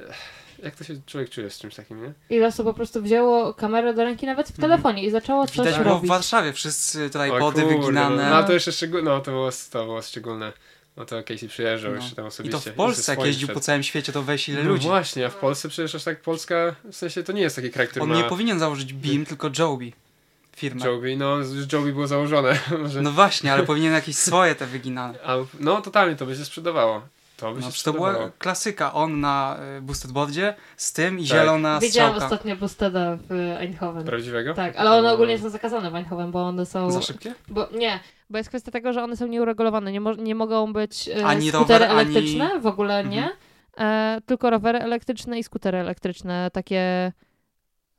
eh, 0.00 0.16
jak 0.62 0.76
to 0.76 0.84
się 0.84 0.94
człowiek 1.06 1.30
czuje 1.30 1.50
z 1.50 1.58
czymś 1.58 1.74
takim, 1.74 2.02
nie? 2.02 2.12
ile 2.36 2.46
osób 2.46 2.66
po 2.66 2.74
prostu 2.74 3.02
wzięło 3.02 3.54
kamerę 3.54 3.94
do 3.94 4.04
ręki 4.04 4.26
nawet 4.26 4.46
w 4.46 4.50
Mhm. 4.50 4.70
telefonie 4.70 5.04
i 5.04 5.10
zaczęło 5.10 5.46
coś 5.46 5.56
Widać 5.56 5.74
było 5.74 5.84
w 5.84 5.86
robić. 5.88 6.08
Warszawie, 6.08 6.52
wszyscy 6.52 7.10
tutaj 7.10 7.30
body 7.30 7.62
kurde, 7.62 7.78
wyginane. 7.78 8.30
No, 8.30 8.40
no 8.40 8.46
to 8.46 8.52
jeszcze 8.52 8.72
szczególne, 8.72 9.10
no 9.10 9.20
to 9.20 9.30
było, 9.30 9.50
to 9.70 9.84
było 9.84 10.02
szczególne. 10.02 10.52
No 10.96 11.04
to 11.04 11.22
Casey 11.22 11.48
przyjeżdżał 11.48 11.90
No. 11.92 11.96
jeszcze 12.00 12.16
tam 12.16 12.24
I 12.24 12.28
osobiście. 12.28 12.58
to 12.60 12.70
w 12.70 12.74
Polsce, 12.74 13.12
jak 13.12 13.24
jeździł 13.26 13.48
po 13.48 13.52
wszedł. 13.54 13.64
całym 13.64 13.82
świecie, 13.82 14.12
to 14.12 14.22
weź 14.22 14.48
ile 14.48 14.62
no 14.62 14.68
ludzi. 14.70 14.86
właśnie, 14.88 15.26
a 15.26 15.28
w 15.28 15.36
Polsce 15.36 15.68
przecież 15.68 15.94
aż 15.94 16.04
tak 16.04 16.20
Polska, 16.20 16.74
w 16.84 16.96
sensie 16.96 17.22
to 17.22 17.32
nie 17.32 17.42
jest 17.42 17.56
taki 17.56 17.70
kraj, 17.70 17.88
który 17.88 18.02
On 18.02 18.08
ma... 18.08 18.16
nie 18.16 18.24
powinien 18.24 18.58
założyć 18.58 18.92
BIM, 18.94 19.26
tylko 19.26 19.50
Joby. 19.58 19.92
Firmę. 20.56 20.86
Joby, 20.86 21.16
no 21.16 21.36
już 21.36 21.72
Joby 21.72 21.92
było 21.92 22.06
założone. 22.06 22.58
No 23.02 23.12
właśnie, 23.12 23.52
ale 23.52 23.62
powinien 23.62 23.92
jakieś 23.92 24.16
swoje 24.16 24.54
te 24.54 24.66
wyginane. 24.66 25.18
A, 25.24 25.36
no 25.60 25.82
totalnie 25.82 26.16
to 26.16 26.26
by 26.26 26.36
się 26.36 26.44
sprzedawało. 26.44 27.02
To 27.36 27.52
by 27.54 27.60
No, 27.60 27.66
to 27.84 27.92
była 27.92 28.14
klasyka. 28.38 28.92
On 28.92 29.20
na 29.20 29.56
y, 29.78 29.82
boosted 29.82 30.12
boardzie 30.12 30.54
z 30.76 30.92
tym 30.92 31.18
i 31.18 31.28
Tak. 31.28 31.36
zielona 31.38 31.78
Widziałam 31.80 32.12
strzałka. 32.14 32.34
ostatnio 32.34 32.56
Bustada 32.56 33.16
w 33.28 33.32
Eindhoven. 33.60 34.04
Prawdziwego? 34.04 34.54
Tak, 34.54 34.76
ale 34.76 34.90
one 34.90 35.08
No. 35.08 35.14
ogólnie 35.14 35.38
są 35.38 35.50
zakazane 35.50 35.90
w 35.90 35.94
Eindhoven, 35.94 36.30
bo 36.30 36.42
one 36.42 36.66
są... 36.66 36.90
Za 36.90 37.02
szybkie? 37.02 37.34
Bo 37.48 37.68
nie, 37.74 38.00
bo 38.30 38.38
jest 38.38 38.48
kwestia 38.48 38.70
tego, 38.70 38.92
że 38.92 39.02
one 39.04 39.16
są 39.16 39.26
nieuregulowane. 39.26 39.92
Nie, 39.92 40.00
mo 40.00 40.14
nie 40.14 40.34
mogą 40.34 40.72
być 40.72 41.08
e, 41.08 41.26
Ani 41.26 41.48
skutery 41.50 41.86
rower, 41.86 41.98
ani- 41.98 42.10
elektryczne, 42.16 42.60
w 42.60 42.66
ogóle 42.66 43.04
nie. 43.04 43.18
Mhm. 43.22 43.36
E, 43.78 44.20
tylko 44.26 44.50
rowery 44.50 44.78
elektryczne 44.78 45.38
i 45.38 45.44
skutery 45.44 45.78
elektryczne, 45.78 46.50
takie 46.52 47.12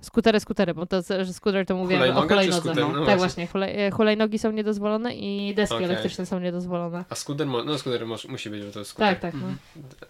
skutery, 0.02 0.40
skutery, 0.40 0.74
bo 0.74 0.86
to, 0.86 1.02
że 1.02 1.34
skuter 1.34 1.66
to 1.66 1.76
mówię 1.76 1.96
Hulajnoga 1.96 2.26
o 2.26 2.28
hulajnodze. 2.30 2.60
skuter? 2.60 2.78
No, 2.88 3.00
No 3.00 3.06
tak 3.06 3.18
właśnie. 3.18 3.48
hulaj, 3.48 3.86
e, 3.88 3.92
hulajnogi 3.92 4.40
są 4.40 4.52
niedozwolone 4.52 5.16
i 5.16 5.56
deski 5.56 5.76
Okej. 5.76 5.86
elektryczne 5.86 6.26
są 6.26 6.40
niedozwolone. 6.40 7.06
A 7.10 7.16
skuter, 7.16 7.48
mo- 7.48 7.64
no 7.64 7.78
skuter 7.78 8.06
musi 8.30 8.50
być, 8.50 8.64
bo 8.66 8.72
to 8.72 8.80
jest 8.80 8.92
skuter. 8.92 9.08
Tak, 9.10 9.20
tak. 9.20 9.34
No. 9.34 9.40
Mhm. 9.48 9.58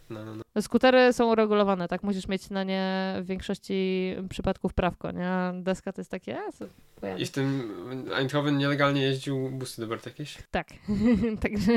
No, 0.10 0.26
no, 0.26 0.36
no. 0.36 0.62
Skutery 0.62 1.14
są 1.14 1.32
uregulowane, 1.32 1.88
tak? 1.88 2.04
Musisz 2.04 2.28
mieć 2.28 2.50
na 2.50 2.64
nie 2.64 3.16
w 3.22 3.26
większości 3.26 4.16
przypadków 4.30 4.74
prawko, 4.74 5.12
nie? 5.12 5.28
A 5.30 5.54
Deska 5.56 5.94
to 5.94 6.02
jest 6.02 6.12
takie, 6.12 6.38
pojadę. 7.02 7.22
I 7.22 7.26
w 7.26 7.32
tym 7.32 7.72
Eindhoven 8.16 8.58
nielegalnie 8.58 9.02
jeździł 9.02 9.50
busy 9.50 9.88
board 9.88 10.06
jakieś? 10.06 10.38
Tak. 10.52 10.68
Także 11.42 11.72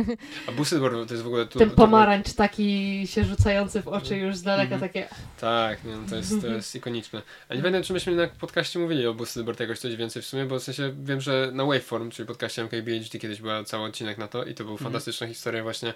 A 0.48 0.52
busy 0.52 0.80
board 0.80 0.94
to 1.08 1.14
jest 1.14 1.22
w 1.22 1.26
ogóle... 1.26 1.46
Tu, 1.46 1.58
ten 1.58 1.70
pomarańcz 1.70 2.32
taki 2.32 3.02
się 3.06 3.24
rzucający 3.24 3.82
w 3.82 3.88
oczy 3.88 4.16
już 4.16 4.36
z 4.36 4.42
daleka, 4.42 4.74
Mhm. 4.74 4.80
takie... 4.92 5.08
Tak, 5.40 5.84
nie, 5.84 5.96
no, 5.96 6.08
to, 6.08 6.16
jest, 6.16 6.40
to 6.40 6.46
jest 6.46 6.74
ikoniczne. 6.74 7.22
A 7.48 7.54
nie 7.54 7.60
pamiętam, 7.60 7.82
czy 7.82 7.92
myśmy 8.06 8.16
na 8.26 8.28
podcaście 8.28 8.78
mówili 8.78 9.06
o 9.06 9.14
busy 9.14 9.44
board 9.44 9.60
jakoś 9.60 9.78
coś 9.78 9.96
więcej 9.96 10.22
w 10.22 10.26
sumie, 10.26 10.44
bo 10.46 10.58
w 10.58 10.62
sensie 10.62 10.94
wiem, 11.02 11.20
że 11.20 11.50
na 11.52 11.64
Waveform, 11.64 12.10
czyli 12.10 12.26
podcaście 12.26 12.62
MKBHD 12.62 13.18
kiedyś 13.18 13.40
była 13.40 13.64
cały 13.64 13.84
odcinek 13.88 14.18
na 14.18 14.28
to 14.28 14.44
i 14.44 14.54
to 14.54 14.64
był 14.64 14.72
Mhm. 14.72 14.84
fantastyczna 14.92 15.26
historia 15.26 15.62
właśnie, 15.62 15.94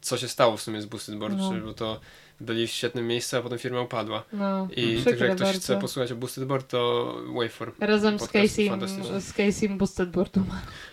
co 0.00 0.18
się 0.18 0.28
stało 0.28 0.56
w 0.56 0.62
sumie 0.62 0.82
z 0.82 0.86
busy 0.86 1.16
board, 1.16 1.34
No. 1.38 1.50
czyli 1.50 1.60
bo 1.62 1.74
to 1.74 2.00
byli 2.40 2.66
w 2.66 2.70
świetnym 2.70 3.06
miejscu, 3.06 3.36
a 3.36 3.42
potem 3.42 3.58
firma 3.58 3.80
upadła. 3.80 4.22
No, 4.32 4.68
I 4.76 4.94
przykre 4.94 5.04
także 5.04 5.24
jak 5.26 5.34
ktoś 5.36 5.46
bardzo. 5.48 5.60
chce 5.60 5.80
posłuchać 5.80 6.12
o 6.12 6.16
Boosted 6.16 6.44
Board, 6.44 6.68
to 6.70 7.14
Waveform. 7.34 7.72
Razem 7.80 8.18
z 8.18 8.22
Casey'em, 8.22 8.88
z 9.20 9.32
Casey'em 9.32 9.76
Boosted 9.78 10.10
Boardu. 10.10 10.44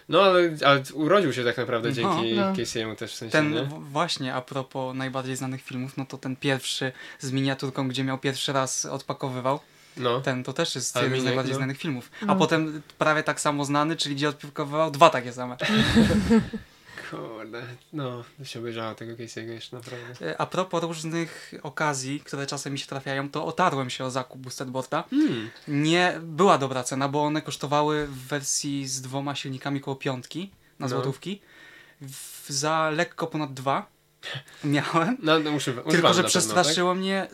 No 0.09 0.21
ale, 0.21 0.55
ale 0.65 0.83
urodził 0.93 1.33
się 1.33 1.43
tak 1.43 1.57
naprawdę 1.57 1.89
No, 1.89 1.95
dzięki 1.95 2.33
no. 2.35 2.53
Casey'emu 2.53 2.95
też 2.95 3.11
w 3.11 3.15
sensie, 3.15 3.31
Ten 3.31 3.53
nie? 3.53 3.69
właśnie 3.91 4.33
a 4.33 4.41
propos 4.41 4.95
najbardziej 4.95 5.35
znanych 5.35 5.61
filmów, 5.61 5.97
no 5.97 6.05
to 6.05 6.17
ten 6.17 6.35
pierwszy 6.35 6.91
z 7.19 7.31
miniaturką, 7.31 7.87
gdzie 7.87 8.03
miał 8.03 8.17
pierwszy 8.17 8.53
raz 8.53 8.85
odpakowywał, 8.85 9.59
No. 9.97 10.21
ten 10.21 10.43
to 10.43 10.53
też 10.53 10.75
jest 10.75 10.95
jeden 10.95 11.21
z 11.21 11.23
najbardziej 11.23 11.53
no. 11.53 11.57
znanych 11.57 11.77
filmów. 11.77 12.11
A 12.21 12.25
No. 12.25 12.35
potem 12.35 12.81
prawie 12.97 13.23
tak 13.23 13.41
samo 13.41 13.65
znany, 13.65 13.95
czyli 13.95 14.15
gdzie 14.15 14.29
odpakowywał 14.29 14.91
dwa 14.91 15.09
takie 15.09 15.33
same. 15.33 15.57
Kurde, 17.11 17.61
no, 17.93 18.23
to 18.37 18.45
się 18.45 18.59
obejrzało 18.59 18.95
tego 18.95 19.13
Casey'ego 19.13 19.49
jeszcze 19.49 19.75
naprawdę. 19.75 20.27
E, 20.31 20.41
A 20.41 20.45
propos 20.45 20.83
różnych 20.83 21.53
okazji, 21.63 22.19
które 22.19 22.47
czasem 22.47 22.73
mi 22.73 22.79
się 22.79 22.87
trafiają, 22.87 23.29
to 23.29 23.45
otarłem 23.45 23.89
się 23.89 24.05
o 24.05 24.11
zakup 24.11 24.41
Boosted 24.41 24.69
Boarda. 24.69 25.03
Hmm. 25.09 25.49
Nie 25.67 26.19
była 26.21 26.57
dobra 26.57 26.83
cena, 26.83 27.07
bo 27.09 27.23
one 27.23 27.41
kosztowały 27.41 28.07
w 28.07 28.27
wersji 28.27 28.87
z 28.87 29.01
dwoma 29.01 29.35
silnikami 29.35 29.81
koło 29.81 29.95
piątki 29.95 30.51
na 30.79 30.85
No. 30.85 30.89
złotówki. 30.89 31.41
W, 32.01 32.45
za 32.49 32.89
lekko 32.89 33.27
ponad 33.27 33.53
dwa 33.53 33.85
miałem. 34.63 35.17
No, 35.23 35.39
no 35.39 35.51
używa, 35.51 35.81
Tylko, 35.81 36.13
że 36.13 36.23
przestraszyło 36.23 36.95
mnie 36.95 37.27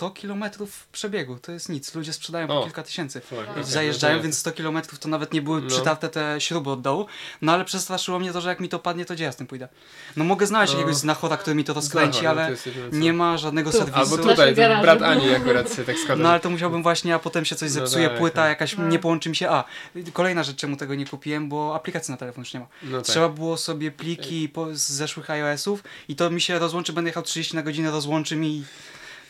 100 0.00 0.10
km 0.10 0.44
przebiegu. 0.92 1.38
To 1.42 1.52
jest 1.52 1.68
nic. 1.68 1.94
Ludzie 1.94 2.12
sprzedają 2.12 2.46
po 2.48 2.60
O. 2.60 2.64
kilka 2.64 2.82
tysięcy. 2.82 3.20
Tak? 3.54 3.64
Zajeżdżają, 3.64 4.22
więc 4.22 4.38
100 4.38 4.52
km 4.52 4.80
to 5.00 5.08
nawet 5.08 5.32
nie 5.32 5.42
były 5.42 5.60
No. 5.62 5.68
przytarte 5.68 6.08
te 6.08 6.40
śruby 6.40 6.70
od 6.70 6.80
dołu. 6.80 7.06
No 7.42 7.52
ale 7.52 7.64
przestraszyło 7.64 8.18
mnie 8.18 8.32
to, 8.32 8.40
że 8.40 8.48
jak 8.48 8.60
mi 8.60 8.68
to 8.68 8.78
padnie, 8.78 9.04
to 9.04 9.14
gdzie 9.14 9.24
ja 9.24 9.32
z 9.32 9.36
tym 9.36 9.46
pójdę? 9.46 9.68
No 10.16 10.24
mogę 10.24 10.46
znaleźć 10.46 10.72
No. 10.72 10.78
jakiegoś 10.78 10.96
znachora, 11.00 11.36
który 11.36 11.56
mi 11.56 11.64
to 11.64 11.74
rozkręci, 11.74 12.18
Zachor, 12.22 12.36
no 12.36 12.42
to 12.42 12.70
ale 12.90 12.98
nie 13.00 13.12
ma 13.12 13.38
żadnego 13.38 13.70
Tu. 13.70 13.78
serwisu. 13.78 13.98
Albo 13.98 14.18
tutaj, 14.18 14.50
to 14.54 14.56
garażu. 14.56 14.82
brat 14.82 15.02
Ani 15.02 15.34
akurat 15.34 15.74
się 15.76 15.84
tak 15.84 15.96
składa. 15.98 16.22
No 16.22 16.28
ale 16.30 16.40
to 16.40 16.50
musiałbym 16.50 16.82
właśnie, 16.82 17.14
a 17.14 17.18
potem 17.18 17.44
się 17.44 17.56
coś 17.56 17.68
No 17.68 17.74
zepsuje, 17.74 18.08
tak, 18.08 18.18
płyta 18.18 18.36
tak. 18.42 18.48
jakaś 18.48 18.76
nie 18.78 18.98
połączy 18.98 19.28
mi 19.28 19.36
się. 19.36 19.50
A, 19.50 19.64
kolejna 20.12 20.42
rzecz, 20.42 20.56
czemu 20.56 20.76
tego 20.76 20.94
nie 20.94 21.06
kupiłem, 21.06 21.48
bo 21.48 21.74
aplikacji 21.74 22.12
na 22.12 22.18
telefon 22.18 22.42
już 22.44 22.54
nie 22.54 22.60
ma. 22.60 22.66
no 22.82 22.98
tak. 22.98 23.06
Trzeba 23.06 23.28
było 23.28 23.56
sobie 23.56 23.90
pliki 23.90 24.48
po, 24.48 24.66
z 24.74 24.80
zeszłych 24.90 25.30
iOS-ów 25.30 25.84
i 26.08 26.16
to 26.16 26.30
mi 26.30 26.40
się 26.40 26.58
rozłączy, 26.58 26.92
będę 26.92 27.08
jechał 27.08 27.22
30 27.22 27.56
na 27.56 27.62
godzinę, 27.62 27.90
rozłączy 27.90 28.36
mi. 28.36 28.64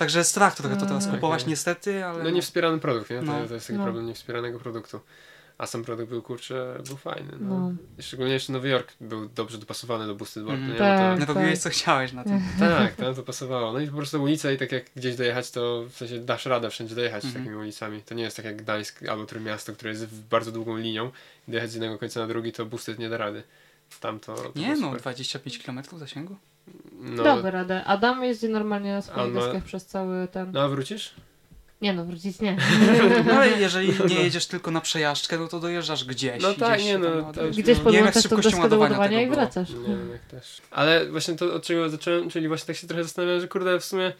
Także 0.00 0.24
strach 0.24 0.56
trochę 0.56 0.76
to 0.76 0.86
teraz 0.86 1.04
Mm. 1.04 1.16
kupować 1.16 1.40
Okej. 1.40 1.50
niestety, 1.50 2.04
ale... 2.04 2.24
No 2.24 2.30
niewspierany 2.30 2.78
produkt, 2.78 3.10
nie? 3.10 3.18
To, 3.18 3.24
No. 3.24 3.46
to 3.48 3.54
jest 3.54 3.66
taki 3.66 3.78
No. 3.78 3.84
problem 3.84 4.06
niewspieranego 4.06 4.58
produktu. 4.58 5.00
A 5.58 5.66
sam 5.66 5.84
produkt 5.84 6.08
był 6.08 6.22
kurczę, 6.22 6.76
był 6.86 6.96
fajny. 6.96 7.32
No. 7.40 7.58
No. 7.58 7.72
Szczególnie 7.98 8.32
jeszcze 8.32 8.52
Nowy 8.52 8.68
Jork 8.68 8.92
był 9.00 9.28
dobrze 9.28 9.58
dopasowany 9.58 10.06
do 10.06 10.14
Boosted 10.14 10.44
Board, 10.44 10.58
Mhm. 10.60 10.72
nie? 10.72 10.78
Tak. 10.78 11.18
No 11.28 11.34
robiłeś 11.34 11.58
co 11.58 11.70
chciałeś 11.70 12.12
na 12.12 12.24
tym. 12.24 12.42
to, 12.58 12.64
tak, 12.68 12.94
tam 12.94 13.14
to 13.14 13.22
pasowało. 13.22 13.72
No 13.72 13.80
i 13.80 13.86
po 13.88 13.96
prostu 13.96 14.22
ulica 14.22 14.52
i 14.52 14.56
tak 14.58 14.72
jak 14.72 14.84
gdzieś 14.96 15.16
dojechać, 15.16 15.50
to 15.50 15.84
w 15.90 15.96
sensie 15.96 16.18
dasz 16.18 16.46
radę 16.46 16.70
wszędzie 16.70 16.94
dojechać 16.94 17.24
Mhm. 17.24 17.44
takimi 17.44 17.60
ulicami. 17.62 18.02
To 18.02 18.14
nie 18.14 18.22
jest 18.22 18.36
tak 18.36 18.44
jak 18.46 18.56
Gdańsk 18.56 19.02
albo 19.08 19.26
Trójmiasto, 19.26 19.72
które 19.72 19.90
jest 19.90 20.06
w 20.06 20.20
bardzo 20.28 20.52
długą 20.52 20.76
linią 20.76 21.10
i 21.48 21.50
dojechać 21.50 21.70
z 21.70 21.74
jednego 21.74 21.98
końca 21.98 22.20
na 22.20 22.26
drugi, 22.26 22.52
to 22.52 22.66
Boosted 22.66 22.98
nie 22.98 23.08
da 23.08 23.16
rady. 23.16 23.42
Tam 24.00 24.20
to... 24.20 24.34
to 24.34 24.52
Nie 24.56 24.76
no, 24.76 24.86
super. 24.86 25.00
25 25.00 25.58
km 25.58 25.82
zasięgu? 25.98 26.36
No, 27.00 27.22
Dałby 27.24 27.50
radę. 27.50 27.84
Adam 27.84 28.24
jeździ 28.24 28.48
normalnie 28.48 28.92
na 28.92 29.02
swoich 29.02 29.34
ma- 29.34 29.40
deskach 29.40 29.64
przez 29.64 29.86
cały 29.86 30.28
ten... 30.28 30.52
no 30.52 30.60
a 30.62 30.68
wrócisz? 30.68 31.14
Nie 31.82 31.92
no, 31.92 32.04
wrócić 32.04 32.40
nie. 32.40 32.56
No 33.26 33.32
ale 33.32 33.48
jeżeli 33.60 33.92
nie 34.08 34.14
jedziesz 34.22 34.46
tylko 34.46 34.70
na 34.70 34.80
przejażdżkę, 34.80 35.38
no 35.38 35.48
to 35.48 35.60
dojeżdżasz 35.60 36.06
gieś. 36.06 36.42
No 36.42 36.54
tak, 36.54 36.74
gdzieś 36.74 36.86
nie 36.86 36.98
no, 36.98 37.32
tam. 37.32 37.50
Gdzieś 37.50 37.78
No. 37.78 37.84
Podłączasz 37.84 38.22
tą 38.22 38.36
deskę 38.36 38.68
do 38.68 38.78
ładowania 38.78 39.22
i 39.22 39.28
wracasz. 39.30 39.70
Nie 39.70 39.96
wiem 39.96 40.10
jak 40.12 40.20
też. 40.20 40.60
Ale 40.70 41.06
właśnie 41.06 41.34
to, 41.36 41.54
od 41.54 41.62
czego 41.62 41.88
zacząłem, 41.90 42.30
czyli 42.30 42.48
właśnie 42.48 42.66
tak 42.66 42.76
się 42.76 42.86
trochę 42.86 43.04
zastanawiałem, 43.04 43.40
że 43.40 43.48
kurde, 43.48 43.80
w 43.80 43.84
sumie 43.84 44.12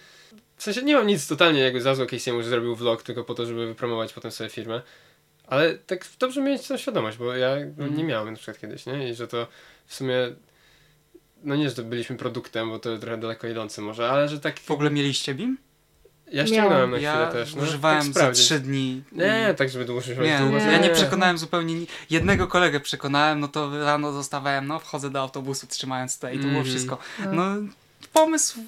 W 0.56 0.62
sensie 0.62 0.82
nie 0.82 0.94
mam 0.94 1.06
nic 1.06 1.28
totalnie 1.28 1.60
jakby 1.60 1.80
za 1.80 1.94
złe 1.94 2.06
Casey'emu, 2.06 2.42
że 2.42 2.48
zrobił 2.48 2.76
vlog 2.76 3.02
tylko 3.02 3.24
po 3.24 3.34
to, 3.34 3.46
żeby 3.46 3.66
wypromować 3.66 4.12
potem 4.12 4.30
sobie 4.30 4.50
firmę. 4.50 4.82
Ale 5.46 5.74
tak 5.74 6.06
dobrze 6.18 6.42
mieć 6.42 6.68
tą 6.68 6.76
świadomość, 6.76 7.18
bo 7.18 7.34
ja 7.34 7.56
no, 7.76 7.84
nie 7.84 7.88
Mhm. 7.88 8.06
miałem 8.06 8.30
na 8.30 8.36
przykład 8.36 8.58
kiedyś, 8.58 8.86
nie? 8.86 9.10
I 9.10 9.14
że 9.14 9.28
to 9.28 9.46
w 9.86 9.94
sumie 9.94 10.14
no 11.44 11.56
nie, 11.56 11.68
że 11.68 11.74
to 11.74 11.82
byliśmy 11.82 12.16
produktem, 12.16 12.68
bo 12.68 12.78
to 12.78 12.98
trochę 12.98 13.18
daleko 13.18 13.46
idące 13.48 13.82
może, 13.82 14.10
ale 14.10 14.28
że 14.28 14.40
tak 14.40 14.60
W 14.60 14.70
ogóle 14.70 14.90
mieliście 14.90 15.34
BIM? 15.34 15.58
ja 16.32 16.46
ściągnąłem 16.46 16.90
na 16.90 16.96
chwilę 16.96 17.12
Ja 17.12 17.26
też, 17.26 17.54
no. 17.54 17.62
używałem 17.62 18.12
tak 18.12 18.22
za 18.36 18.42
trzy 18.42 18.60
dni. 18.60 19.02
Nie, 19.12 19.54
tak 19.58 19.70
żeby 19.70 19.84
dłużej 19.84 20.18
Nie, 20.18 20.38
długo 20.38 20.58
nie. 20.58 20.64
ja 20.64 20.78
nie 20.78 20.90
przekonałem 20.90 21.38
zupełnie. 21.38 21.74
ni- 21.74 21.86
Jednego 22.10 22.46
kolegę 22.46 22.80
przekonałem, 22.80 23.40
no 23.40 23.48
to 23.48 23.84
rano 23.84 24.12
zostawałem, 24.12 24.66
no 24.66 24.78
wchodzę 24.78 25.10
do 25.10 25.20
autobusu 25.20 25.66
trzymając 25.66 26.14
tutaj 26.14 26.34
i 26.34 26.38
to 26.38 26.42
było 26.46 26.58
Mhm. 26.58 26.66
wszystko. 26.70 26.98
No, 27.32 27.44
pomysł 28.12 28.58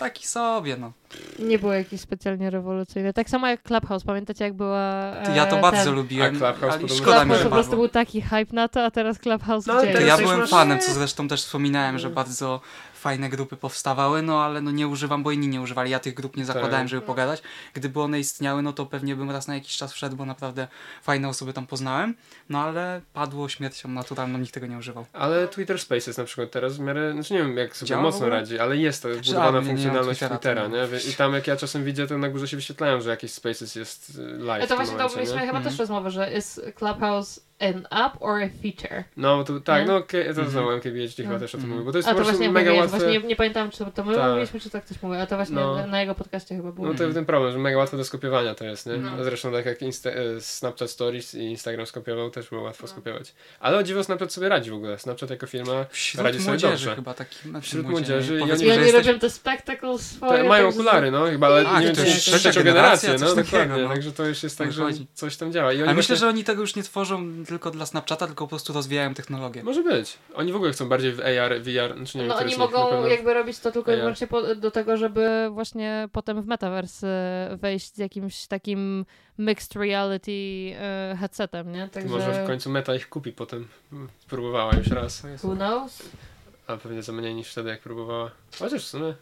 taki 0.00 0.26
sobie, 0.26 0.76
no. 0.76 0.92
Nie 1.38 1.58
było 1.58 1.72
jakiś 1.72 2.00
specjalnie 2.00 2.50
rewolucyjny. 2.50 3.12
Tak 3.12 3.30
samo 3.30 3.46
jak 3.48 3.62
Clubhouse. 3.62 4.04
Pamiętacie 4.04 4.44
jak 4.44 4.54
była... 4.54 5.12
e, 5.16 5.36
Ja 5.36 5.46
to 5.46 5.56
bardzo 5.56 5.84
ten... 5.84 5.94
lubiłem, 5.94 6.34
A 6.36 6.38
Clubhouse 6.38 6.74
ale 6.74 6.88
szkoda 6.88 7.24
mi, 7.24 7.30
Clubhouse 7.30 7.38
że 7.38 7.44
po 7.44 7.50
prostu 7.50 7.76
był 7.76 7.88
taki 7.88 8.22
hype 8.22 8.52
na 8.52 8.68
to, 8.68 8.84
a 8.84 8.90
teraz 8.90 9.18
Clubhouse 9.18 9.66
No, 9.66 9.74
ale 9.74 9.82
gdzie 9.86 9.98
To 9.98 10.00
ja 10.06 10.18
byłem 10.18 10.46
fanem, 10.46 10.78
co 10.78 10.92
zresztą 10.92 11.28
też 11.28 11.42
wspominałem, 11.44 11.98
że 11.98 12.10
bardzo 12.10 12.60
fajne 13.00 13.28
grupy 13.28 13.56
powstawały, 13.56 14.22
no 14.22 14.44
ale 14.44 14.60
no 14.60 14.70
nie 14.70 14.88
używam, 14.88 15.22
bo 15.22 15.30
inni 15.30 15.48
nie 15.48 15.60
używali. 15.60 15.90
Ja 15.90 15.98
tych 15.98 16.14
grup 16.14 16.36
nie 16.36 16.44
zakładałem, 16.44 16.80
Tak. 16.86 16.88
żeby 16.88 17.02
pogadać. 17.06 17.42
Gdyby 17.74 18.00
one 18.02 18.20
istniały, 18.20 18.62
no 18.62 18.72
to 18.72 18.86
pewnie 18.86 19.16
bym 19.16 19.30
raz 19.30 19.48
na 19.48 19.54
jakiś 19.54 19.76
czas 19.76 19.92
wszedł, 19.92 20.16
bo 20.16 20.24
naprawdę 20.26 20.68
fajne 21.02 21.28
osoby 21.28 21.52
tam 21.52 21.66
poznałem. 21.66 22.14
No 22.48 22.58
ale 22.62 23.00
padło 23.12 23.48
śmiercią 23.48 23.88
naturalną, 23.88 24.38
nikt 24.38 24.54
tego 24.54 24.66
nie 24.66 24.78
używał. 24.78 25.06
Ale 25.12 25.48
Twitter 25.48 25.78
Spaces 25.78 26.18
na 26.18 26.24
przykład 26.24 26.50
teraz 26.50 26.76
w 26.76 26.80
miarę, 26.80 27.12
znaczy 27.12 27.34
nie 27.34 27.38
wiem 27.40 27.56
jak 27.56 27.76
sobie 27.76 27.88
Działa 27.88 28.02
mocno 28.02 28.28
radzi, 28.28 28.58
ale 28.58 28.76
jest 28.76 29.02
to 29.02 29.08
Czy- 29.08 29.16
a, 29.18 29.20
wbudowana 29.22 29.60
nie, 29.60 29.66
funkcjonalność 29.66 30.18
Twittera, 30.20 30.36
Twittera, 30.38 30.66
nie? 30.68 31.10
I 31.10 31.14
tam 31.14 31.34
jak 31.34 31.46
ja 31.46 31.56
czasem 31.56 31.84
widzę, 31.84 32.06
to 32.06 32.18
na 32.18 32.28
górze 32.28 32.48
się 32.48 32.56
wyświetlają, 32.56 33.00
że 33.00 33.10
jakiś 33.10 33.32
Spaces 33.32 33.74
jest 33.74 34.10
y, 34.18 34.22
live 34.22 34.50
Ale 34.50 34.66
w 34.66 34.68
to 34.68 34.76
właśnie 34.76 34.96
to 34.96 35.08
mieliśmy 35.16 35.38
chyba 35.38 35.46
Mhm. 35.58 35.64
też 35.64 35.78
rozmowę, 35.78 36.10
że 36.10 36.30
jest 36.32 36.60
Clubhouse 36.76 37.40
an 37.60 37.86
app 37.90 38.16
or 38.22 38.42
a 38.42 38.48
feature. 38.62 39.04
No 39.16 39.44
to 39.44 39.60
tak, 39.60 39.80
Nie? 39.86 39.92
no 39.92 40.00
to 40.00 40.18
Mhm. 40.18 40.50
znowu 40.50 40.70
MKBHD 40.70 41.22
chyba 41.22 41.34
No. 41.34 41.38
też 41.40 41.54
o 41.54 41.58
tym 41.58 41.64
Mhm. 41.64 41.72
mówi, 41.72 41.84
bo 41.86 41.92
to 41.92 41.98
jest 41.98 42.08
A 42.08 42.14
to 42.14 42.22
właśnie, 42.24 42.50
mega 42.50 42.72
łatwe. 42.72 42.98
właśnie 42.98 43.18
nie, 43.18 43.26
nie 43.28 43.36
pamiętam, 43.36 43.70
czy 43.70 43.78
to, 43.94 44.04
my 44.04 44.14
Tak. 44.14 44.28
mówiliśmy, 44.30 44.60
czy 44.60 44.70
tak 44.70 44.84
ktoś 44.84 45.02
mówił, 45.02 45.16
ale 45.18 45.26
to 45.26 45.36
właśnie 45.36 45.54
No. 45.56 45.86
na, 45.86 46.00
jego 46.00 46.14
podcaście 46.14 46.56
chyba 46.56 46.72
było. 46.72 46.86
No 46.88 46.94
to 46.94 47.12
ten 47.14 47.24
problem, 47.24 47.52
że 47.52 47.58
mega 47.58 47.78
łatwe 47.78 47.96
do 47.96 48.04
skopiowania 48.04 48.54
to 48.54 48.64
jest, 48.64 48.86
nie? 48.86 48.96
No. 48.96 49.24
Zresztą 49.24 49.52
tak 49.52 49.66
jak 49.66 49.80
Insta- 49.80 50.10
e, 50.36 50.40
Snapchat 50.40 50.90
Stories 50.90 51.34
i 51.34 51.38
Instagram 51.42 51.86
skopiował, 51.86 52.30
też 52.30 52.48
było 52.50 52.62
łatwo 52.62 52.82
No. 52.82 52.88
skopiować. 52.88 53.34
Ale 53.60 53.78
o 53.78 53.82
dziwo 53.82 54.04
Snapchat 54.04 54.32
sobie 54.32 54.48
radzi 54.48 54.70
w 54.70 54.74
ogóle. 54.74 54.98
Snapchat 54.98 55.30
jako 55.30 55.46
firma 55.46 55.84
Wśród 55.90 56.24
radzi 56.24 56.42
sobie 56.42 56.58
dobrze. 56.58 56.96
chyba 56.96 57.14
taki. 57.14 57.48
znaczy 57.48 57.66
Wśród 57.66 57.86
młodzieży 57.88 58.38
i 58.38 58.42
oni- 58.42 58.70
oni 58.72 58.92
robią 58.92 59.18
te 59.18 59.30
spectacles 59.30 60.00
swoje. 60.10 60.42
Te, 60.42 60.44
mają 60.48 60.64
także- 60.66 60.80
okulary, 60.80 61.10
no 61.10 61.26
chyba, 61.26 61.46
ale 61.46 61.64
Tak, 61.64 61.80
nie 61.80 61.86
wiem, 61.86 61.96
to 61.96 62.02
czy 62.02 62.08
jest 62.08 62.26
jest 62.28 62.38
trzecia 62.40 62.62
generacja, 62.62 63.14
no 63.20 63.34
dokładnie, 63.34 63.82
no. 63.82 63.88
także 63.88 64.12
to 64.12 64.24
już 64.26 64.42
jest 64.42 64.58
tak, 64.58 64.72
że 64.72 64.82
coś 65.14 65.36
tam 65.36 65.52
działa. 65.52 65.70
Ale 65.70 65.94
myślę, 65.94 66.16
że 66.16 66.28
oni 66.28 66.44
tego 66.44 66.60
już 66.60 66.76
nie 66.76 66.82
tworzą 66.82 67.44
tylko 67.54 67.70
dla 67.70 67.86
Snapchata, 67.86 68.26
tylko 68.26 68.44
po 68.44 68.48
prostu 68.48 68.72
rozwijają 68.72 69.14
technologię. 69.14 69.62
Może 69.62 69.82
być. 69.82 70.18
Oni 70.34 70.52
w 70.52 70.56
ogóle 70.56 70.72
chcą 70.72 70.88
bardziej 70.88 71.12
w 71.12 71.20
AR, 71.20 71.60
VR, 71.62 71.96
znaczy 71.96 72.18
nie 72.18 72.24
wiem, 72.24 72.28
No 72.28 72.34
który 72.34 72.50
oni 72.50 72.56
mogą 72.56 73.06
jakby 73.06 73.34
robić 73.34 73.58
to 73.58 73.72
tylko 73.72 73.92
i 73.92 73.96
wyłącznie 73.96 74.26
po, 74.26 74.54
do 74.54 74.70
tego, 74.70 74.96
żeby 74.96 75.48
właśnie 75.50 76.08
potem 76.12 76.42
w 76.42 76.46
Metaverse 76.46 77.06
e, 77.52 77.56
wejść 77.56 77.94
z 77.94 77.98
jakimś 77.98 78.46
takim 78.46 79.04
mixed 79.38 79.76
reality 79.76 80.32
e, 80.32 81.16
headsetem, 81.20 81.72
nie? 81.72 81.88
Także 81.88 82.08
Może 82.08 82.44
w 82.44 82.46
końcu 82.46 82.70
Meta 82.70 82.94
ich 82.94 83.08
kupi 83.08 83.32
potem. 83.32 83.68
Próbowała 84.28 84.76
już 84.76 84.86
raz, 84.86 85.22
who 85.44 85.56
knows? 85.56 86.02
a 86.66 86.76
pewnie 86.76 87.02
za 87.02 87.12
mniej 87.12 87.34
niż 87.34 87.52
wtedy 87.52 87.68
jak 87.68 87.80
próbowała. 87.80 88.30
Chociaż 88.58 88.84
w 88.84 88.88
sumie 88.88 89.14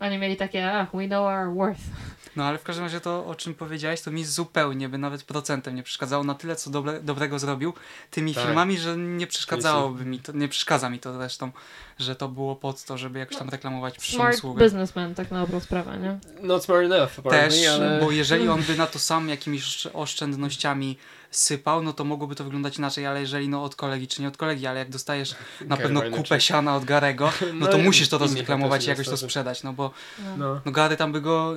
Oni 0.00 0.18
mieli 0.18 0.36
takie, 0.36 0.72
ach, 0.72 0.88
we 0.94 1.06
know 1.06 1.22
our 1.26 1.54
worth. 1.54 1.80
No 2.36 2.44
ale 2.44 2.58
w 2.58 2.62
każdym 2.62 2.84
razie 2.84 3.00
to, 3.00 3.26
o 3.26 3.34
czym 3.34 3.54
powiedziałeś, 3.54 4.00
to 4.00 4.10
mi 4.10 4.24
zupełnie 4.24 4.88
by 4.88 4.98
nawet 4.98 5.22
procentem 5.22 5.74
nie 5.74 5.82
przeszkadzało 5.82 6.24
na 6.24 6.34
tyle, 6.34 6.56
co 6.56 6.70
dobre, 6.70 7.00
dobrego 7.02 7.38
zrobił 7.38 7.72
tymi 8.10 8.34
Tak. 8.34 8.44
filmami, 8.44 8.78
że 8.78 8.96
nie 8.96 9.26
przeszkadzałoby 9.26 10.04
mi 10.04 10.18
to, 10.18 10.32
nie 10.32 10.48
przeszkadza 10.48 10.90
mi 10.90 10.98
to 10.98 11.12
zresztą, 11.14 11.50
że 11.98 12.16
to 12.16 12.28
było 12.28 12.56
pod 12.56 12.84
to, 12.84 12.98
żeby 12.98 13.18
jakoś 13.18 13.36
tam 13.36 13.48
reklamować 13.48 13.98
przyszłą 13.98 14.18
Smart 14.20 14.36
usługę. 14.36 14.64
businessman, 14.64 15.14
tak 15.14 15.30
na 15.30 15.40
dobrą 15.40 15.60
sprawę, 15.60 15.98
nie? 15.98 16.18
not 16.48 16.64
smart 16.64 16.84
enough 16.92 17.10
Też, 17.30 17.66
ale... 17.68 18.00
bo 18.00 18.10
jeżeli 18.10 18.48
on 18.48 18.62
by 18.62 18.76
na 18.84 18.86
to 18.86 18.98
sam 18.98 19.28
jakimiś 19.28 19.62
oszcz- 19.64 19.90
oszczędnościami 19.94 20.98
sypał, 21.38 21.82
no 21.82 21.92
to 21.92 22.04
mogłoby 22.04 22.34
to 22.34 22.44
wyglądać 22.44 22.78
inaczej, 22.78 23.06
ale 23.06 23.20
jeżeli 23.20 23.48
no 23.48 23.64
od 23.64 23.76
kolegi 23.76 24.08
czy 24.08 24.22
nie 24.22 24.28
od 24.28 24.36
kolegi, 24.36 24.66
ale 24.66 24.78
jak 24.78 24.90
dostajesz 24.90 25.34
na 25.68 25.76
pewno 25.76 26.02
kupę 26.02 26.40
siana 26.40 26.76
od 26.76 26.84
Garego, 26.84 27.32
no, 27.40 27.46
No 27.54 27.66
to 27.66 27.78
musisz 27.78 28.08
to 28.08 28.18
rozreklamować 28.18 28.86
i 28.86 28.88
jakoś 28.88 29.08
to 29.08 29.16
sprzedać, 29.16 29.62
no 29.62 29.72
bo 29.72 29.90
No. 30.24 30.36
No. 30.46 30.60
no 30.64 30.72
Gary 30.72 30.96
tam 30.96 31.12
by 31.12 31.20
go 31.20 31.54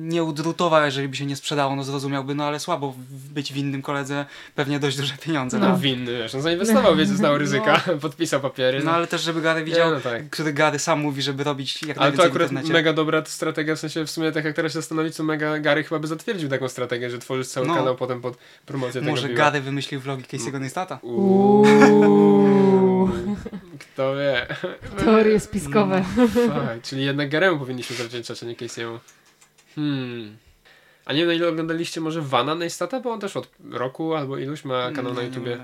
nie 0.00 0.24
udrutował, 0.24 0.84
jeżeli 0.84 1.08
by 1.08 1.16
się 1.16 1.26
nie 1.26 1.36
sprzedało, 1.36 1.76
no 1.76 1.84
zrozumiałby, 1.84 2.34
no 2.34 2.44
ale 2.44 2.60
słabo 2.60 2.94
być 3.34 3.52
winnym 3.52 3.82
koledze 3.82 4.26
pewnie 4.54 4.80
dość 4.80 4.96
duże 4.96 5.14
pieniądze. 5.22 5.58
No, 5.58 5.68
No, 5.68 5.78
winny, 5.78 6.12
wiesz, 6.18 6.34
on 6.34 6.42
zainwestował, 6.42 6.96
więc 6.96 7.10
znał 7.10 7.38
ryzyka, 7.38 7.80
podpisał 8.00 8.40
papiery. 8.40 8.82
no 8.84 8.90
ale 8.90 9.06
też, 9.06 9.22
żeby 9.22 9.42
Gary 9.42 9.64
widział, 9.64 9.88
Nie, 9.88 9.94
no 9.94 10.00
tak. 10.00 10.30
który 10.30 10.52
Gary 10.52 10.78
sam 10.78 11.00
mówi, 11.00 11.22
żeby 11.22 11.44
robić 11.44 11.82
jak 11.82 11.88
Ale 11.88 11.94
to 11.94 12.00
najwięcej 12.00 12.24
w 12.26 12.30
akurat 12.30 12.48
internecie. 12.50 12.72
mega 12.72 12.92
dobra 12.92 13.22
strategia, 13.26 13.74
w 13.76 13.78
sensie 13.78 14.04
w 14.06 14.10
sumie 14.10 14.32
tak 14.32 14.44
jak 14.44 14.56
teraz 14.56 14.72
się 14.72 14.78
zastanowić, 14.78 15.16
to 15.16 15.22
mega 15.24 15.58
Gary 15.58 15.84
chyba 15.84 15.98
by 15.98 16.06
zatwierdził 16.06 16.48
taką 16.48 16.68
strategię, 16.68 17.10
że 17.10 17.18
tworzysz 17.18 17.46
cały 17.48 17.66
No. 17.66 17.74
kanał 17.74 17.96
potem 17.96 18.20
pod 18.20 18.36
promocję 18.66 19.00
Może 19.10 19.22
tego 19.22 19.34
piwa. 19.34 19.44
Gary 19.44 19.60
wymyślił 19.60 20.00
vlogi 20.00 20.22
Casey'ego 20.24 20.60
Neistata. 20.60 20.98
Uuu. 21.02 21.66
Kto 23.78 24.16
wie. 24.16 24.46
Teorie 24.98 25.40
spiskowe. 25.40 26.04
Fakt, 26.48 26.88
czyli 26.88 27.04
jednak 27.04 27.30
Garemu 27.30 27.58
powinniśmy 27.58 27.96
zawdzięczać, 27.96 28.42
a 28.42 28.46
nie 28.46 28.54
Casey'emu. 28.54 28.98
Hmm. 29.74 30.36
A 31.04 31.12
nie 31.12 31.18
wiem, 31.18 31.28
na 31.28 31.34
ile 31.34 31.48
oglądaliście 31.48 32.00
może 32.00 32.22
Vana 32.22 32.54
Neistata, 32.54 33.00
bo 33.00 33.12
on 33.12 33.20
też 33.20 33.36
od 33.36 33.48
roku 33.70 34.14
albo 34.14 34.38
iluś 34.38 34.64
ma 34.64 34.90
kanał 34.92 35.14
na 35.14 35.20
Nie, 35.20 35.26
YouTubie. 35.26 35.58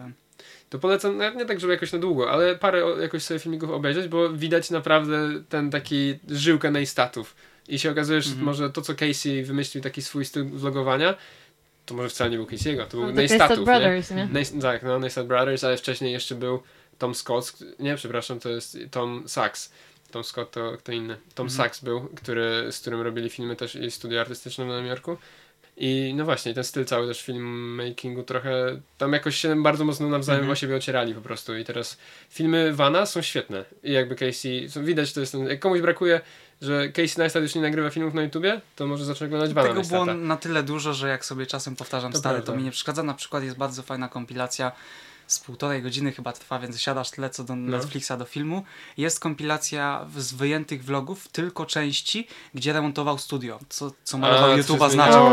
To 0.70 0.78
polecam, 0.78 1.16
nawet 1.16 1.36
nie 1.36 1.46
tak, 1.46 1.60
żeby 1.60 1.72
jakoś 1.72 1.92
na 1.92 1.98
długo, 1.98 2.30
ale 2.30 2.56
parę 2.56 2.82
jakoś 3.00 3.22
sobie 3.22 3.40
filmików 3.40 3.70
obejrzeć, 3.70 4.08
bo 4.08 4.28
widać 4.28 4.70
naprawdę 4.70 5.18
ten 5.48 5.70
taki 5.70 6.18
żyłkę 6.28 6.70
Neistatów. 6.70 7.36
I 7.68 7.78
się 7.78 7.90
okazuje, 7.90 8.22
że 8.22 8.28
Mhm. 8.28 8.46
może 8.46 8.70
to, 8.70 8.82
co 8.82 8.94
Casey 8.94 9.42
wymyślił, 9.44 9.82
taki 9.82 10.02
swój 10.02 10.24
styl 10.24 10.44
vlogowania, 10.44 11.14
to 11.86 11.94
może 11.94 12.08
wcale 12.08 12.30
nie 12.30 12.36
był 12.36 12.46
Casey'ego, 12.46 12.84
to 12.86 12.90
był 12.96 13.00
No, 13.00 13.06
to 13.08 13.12
Neistatów, 13.14 13.58
nie? 13.58 13.64
Brothers, 13.64 14.10
nie? 14.10 14.28
Neist- 14.32 14.62
tak, 14.62 14.82
no, 14.82 14.98
Neistat 14.98 15.26
Brothers, 15.26 15.64
ale 15.64 15.76
wcześniej 15.76 16.12
jeszcze 16.12 16.34
był 16.34 16.62
Tom 16.98 17.14
Scott, 17.14 17.52
nie, 17.78 17.96
przepraszam, 17.96 18.40
to 18.40 18.48
jest 18.48 18.78
Tom 18.90 19.24
Sachs. 19.28 19.72
Tom 20.10 20.24
Scott 20.24 20.50
to 20.50 20.72
kto 20.78 20.92
inny. 20.92 21.16
Tom 21.34 21.46
Mhm. 21.46 21.50
Sachs 21.56 21.80
był, 21.84 22.08
który, 22.16 22.66
z 22.72 22.80
którym 22.80 23.00
robili 23.00 23.30
filmy 23.30 23.56
też 23.56 23.74
i 23.74 23.90
studia 23.90 24.20
artystyczne 24.20 24.64
w 24.64 24.68
Nowym 24.68 24.86
Jorku. 24.86 25.16
I 25.76 26.12
no 26.16 26.24
właśnie, 26.24 26.54
ten 26.54 26.64
styl 26.64 26.84
cały 26.84 27.06
też 27.06 27.22
filmmakingu 27.22 28.22
trochę, 28.22 28.80
tam 28.98 29.12
jakoś 29.12 29.36
się 29.36 29.62
bardzo 29.62 29.84
mocno 29.84 30.08
nawzajem 30.08 30.38
Mhm. 30.40 30.52
o 30.52 30.54
siebie 30.54 30.76
ocierali 30.76 31.14
po 31.14 31.20
prostu 31.20 31.56
i 31.56 31.64
teraz 31.64 31.98
filmy 32.30 32.72
Vana 32.72 33.06
są 33.06 33.22
świetne 33.22 33.64
i 33.82 33.92
jakby 33.92 34.16
Casey, 34.16 34.68
są- 34.68 34.84
widać 34.84 35.12
to 35.12 35.20
jest 35.20 35.32
ten, 35.32 35.46
jak 35.46 35.60
komuś 35.60 35.80
brakuje, 35.80 36.20
że 36.60 36.88
Casey 36.88 37.18
Neistat 37.18 37.42
już 37.42 37.54
nie 37.54 37.60
nagrywa 37.62 37.90
filmów 37.90 38.14
na 38.14 38.22
YouTubie, 38.22 38.60
to 38.76 38.86
może 38.86 39.04
zacząć 39.04 39.28
oglądać 39.28 39.54
Vana 39.54 39.68
Tego 39.68 39.82
było 39.82 40.04
na 40.04 40.36
tyle 40.36 40.62
dużo, 40.62 40.94
że 40.94 41.08
jak 41.08 41.24
sobie 41.24 41.46
czasem 41.46 41.76
powtarzam 41.76 42.12
To 42.12 42.18
stare, 42.18 42.34
prawda. 42.34 42.52
to 42.52 42.58
mi 42.58 42.64
nie 42.64 42.70
przeszkadza. 42.70 43.02
Na 43.02 43.14
przykład 43.14 43.44
jest 43.44 43.56
bardzo 43.56 43.82
fajna 43.82 44.08
kompilacja 44.08 44.72
z 45.26 45.38
półtorej 45.40 45.82
godziny 45.82 46.12
chyba 46.12 46.32
trwa, 46.32 46.58
więc 46.58 46.80
siadasz 46.80 47.10
tyle 47.10 47.30
co 47.30 47.44
do 47.44 47.56
No. 47.56 47.76
Netflixa 47.76 48.12
do 48.18 48.24
filmu. 48.24 48.64
Jest 48.96 49.20
kompilacja 49.20 50.06
z 50.16 50.32
wyjętych 50.32 50.84
vlogów, 50.84 51.28
tylko 51.28 51.66
części, 51.66 52.26
gdzie 52.54 52.72
remontował 52.72 53.18
studio, 53.18 53.58
co, 53.68 53.92
co 54.04 54.18
malował 54.18 54.56
YouTube'a 54.58 54.90
znaczał. 54.90 55.30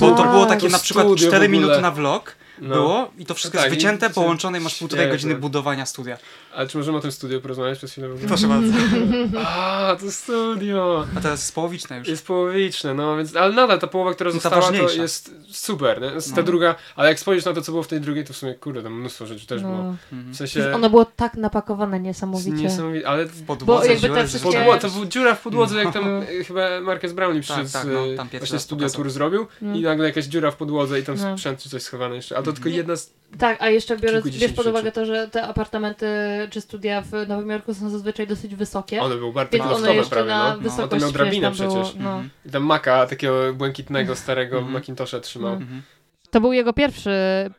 Bo 0.00 0.10
to 0.14 0.24
było 0.24 0.40
Tak. 0.46 0.48
takie 0.48 0.66
to 0.66 0.72
na 0.72 0.78
przykład 0.78 1.06
studio 1.06 1.26
w 1.26 1.28
4 1.28 1.36
ogóle. 1.44 1.48
minuty 1.48 1.80
na 1.80 1.90
vlog 1.90 2.36
No. 2.60 2.74
było 2.74 3.10
i 3.18 3.26
to 3.26 3.34
wszystko 3.34 3.58
Tak, 3.58 3.66
jest 3.66 3.76
wycięte, 3.76 4.06
i- 4.06 4.10
połączone 4.10 4.58
i 4.58 4.60
masz 4.60 4.78
półtorej 4.78 5.02
świetne. 5.04 5.16
godziny 5.16 5.34
budowania 5.34 5.86
studia. 5.86 6.18
Ale 6.54 6.68
czy 6.68 6.78
możemy 6.78 6.98
o 6.98 7.00
tym 7.00 7.12
studiu 7.12 7.40
porozmawiać 7.40 7.78
przez 7.78 7.92
chwilę? 7.92 8.08
Proszę 8.28 8.48
bardzo. 8.48 8.72
A, 9.46 9.96
to 10.00 10.10
studio! 10.10 11.06
A 11.16 11.20
teraz 11.20 11.40
jest 11.40 11.54
połowiczne 11.54 11.98
już. 11.98 12.08
Jest 12.08 12.26
połowiczne, 12.26 12.94
no 12.94 13.16
więc, 13.16 13.36
ale 13.36 13.54
nadal 13.54 13.78
ta 13.78 13.86
połowa, 13.86 14.14
która 14.14 14.30
No 14.30 14.40
ta 14.40 14.50
została, 14.50 14.72
to 14.72 14.92
jest 14.92 15.34
super, 15.52 16.00
nie? 16.00 16.10
Ta 16.10 16.16
No. 16.36 16.42
druga, 16.42 16.74
ale 16.96 17.08
jak 17.08 17.20
spojrzysz 17.20 17.44
na 17.44 17.52
to, 17.52 17.62
co 17.62 17.72
było 17.72 17.82
w 17.82 17.88
tej 17.88 18.00
drugiej, 18.00 18.24
to 18.24 18.32
w 18.32 18.36
sumie, 18.36 18.54
kurde, 18.54 18.82
tam 18.82 19.00
mnóstwo 19.00 19.26
rzeczy 19.26 19.46
też 19.46 19.62
było. 19.62 19.74
No. 19.76 19.94
Mhm. 20.12 20.32
W 20.32 20.36
sensie, 20.36 20.72
Ono 20.74 20.90
było 20.90 21.04
tak 21.04 21.34
napakowane 21.34 22.00
niesamowicie. 22.00 22.50
niesamowite, 22.50 23.08
ale 23.08 23.26
W 23.26 23.46
podłodze 23.46 23.86
jakby 23.88 24.02
te 24.02 24.08
dziurę, 24.08 24.26
wszystkie- 24.26 24.52
że- 24.52 24.58
podło- 24.58 24.78
to 24.78 24.90
był 24.90 25.04
dziura 25.06 25.34
w 25.34 25.40
podłodze, 25.42 25.84
jak 25.84 25.92
tam 25.92 26.04
No. 26.04 26.22
e, 26.40 26.44
chyba 26.44 26.80
Marcus 26.80 27.12
Brownlee 27.12 27.40
przyszedł 27.42 27.70
tak, 27.72 27.82
z, 27.82 27.86
no, 27.86 28.06
e, 28.06 28.16
tam 28.16 28.28
pierwszy 28.28 28.38
właśnie 28.46 28.58
studio 28.58 28.86
pokazał. 28.86 28.96
tour 29.02 29.10
zrobił 29.10 29.46
i 29.74 29.82
nagle 29.82 30.06
jakaś 30.06 30.24
dziura 30.24 30.50
w 30.50 30.56
podłodze 30.56 31.00
i 31.00 31.02
tam 31.02 31.16
No. 31.18 31.36
sprzęt 31.38 31.62
czy 31.62 31.68
coś 31.70 31.82
schowane 31.82 32.14
jeszcze, 32.16 32.36
a 32.38 32.42
to 32.48 32.52
tylko 32.52 32.68
jedna 32.68 32.96
z... 32.96 33.12
Tak, 33.38 33.62
a 33.62 33.68
jeszcze 33.68 33.96
biorąc, 33.96 34.28
bierz 34.38 34.52
pod 34.52 34.66
uwagę 34.66 34.84
rzeczy. 34.84 34.94
to, 34.94 35.06
że 35.06 35.28
te 35.28 35.42
apartamenty 35.42 36.06
czy 36.50 36.60
studia 36.60 37.02
w 37.02 37.12
Nowym 37.28 37.50
Jorku 37.50 37.74
są 37.74 37.90
zazwyczaj 37.90 38.26
dosyć 38.26 38.54
wysokie. 38.54 39.00
One 39.02 39.16
były 39.16 39.32
bardzo 39.32 39.92
jeszcze 39.92 40.10
prawie, 40.10 40.28
na 40.28 40.48
no. 40.48 40.54
No. 40.56 40.60
Wysokość 40.60 41.02
miał 41.02 41.12
drabinę 41.12 41.42
tam 41.54 41.68
było, 41.68 41.82
przecież. 41.82 41.96
no. 42.00 42.10
Mhm. 42.10 42.30
I 42.46 42.50
tam 42.50 42.62
maka 42.62 43.06
takiego 43.06 43.54
błękitnego, 43.54 44.16
starego 44.16 44.56
Mhm. 44.56 44.72
Macintosha 44.74 45.20
trzymał. 45.20 45.52
Mhm. 45.52 45.82
To 46.30 46.40
był 46.40 46.52
jego 46.52 46.72
pierwszy, 46.72 47.10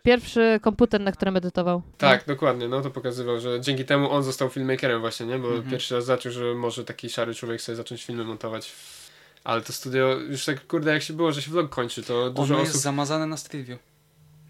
pierwszy 0.03 0.59
komputer, 0.61 1.01
na 1.01 1.11
którym 1.11 1.37
edytował. 1.37 1.81
Tak, 1.97 2.25
dokładnie, 2.27 2.67
no 2.67 2.81
to 2.81 2.89
pokazywał, 2.89 3.39
że 3.39 3.61
dzięki 3.61 3.85
temu 3.85 4.11
on 4.11 4.23
został 4.23 4.49
filmmakerem 4.49 5.01
właśnie, 5.01 5.25
nie? 5.25 5.37
Bo 5.39 5.47
Mhm. 5.47 5.69
pierwszy 5.71 5.95
raz 5.95 6.05
zaczął, 6.05 6.31
że 6.31 6.55
może 6.55 6.85
taki 6.85 7.09
szary 7.09 7.35
człowiek 7.35 7.61
sobie 7.61 7.75
zacząć 7.75 8.03
filmy 8.05 8.23
montować. 8.23 8.71
Ale 9.43 9.61
to 9.61 9.73
studio, 9.73 10.15
już 10.29 10.45
tak 10.45 10.67
kurde 10.67 10.93
jak 10.93 11.03
się 11.03 11.13
było, 11.13 11.31
że 11.31 11.41
się 11.41 11.51
vlog 11.51 11.69
kończy, 11.69 12.03
to 12.03 12.29
dużo 12.29 12.53
Ono 12.53 12.63
osób... 12.63 12.73
jest 12.73 12.83
zamazane 12.83 13.27
na 13.27 13.37
Street 13.37 13.65
View. 13.65 13.79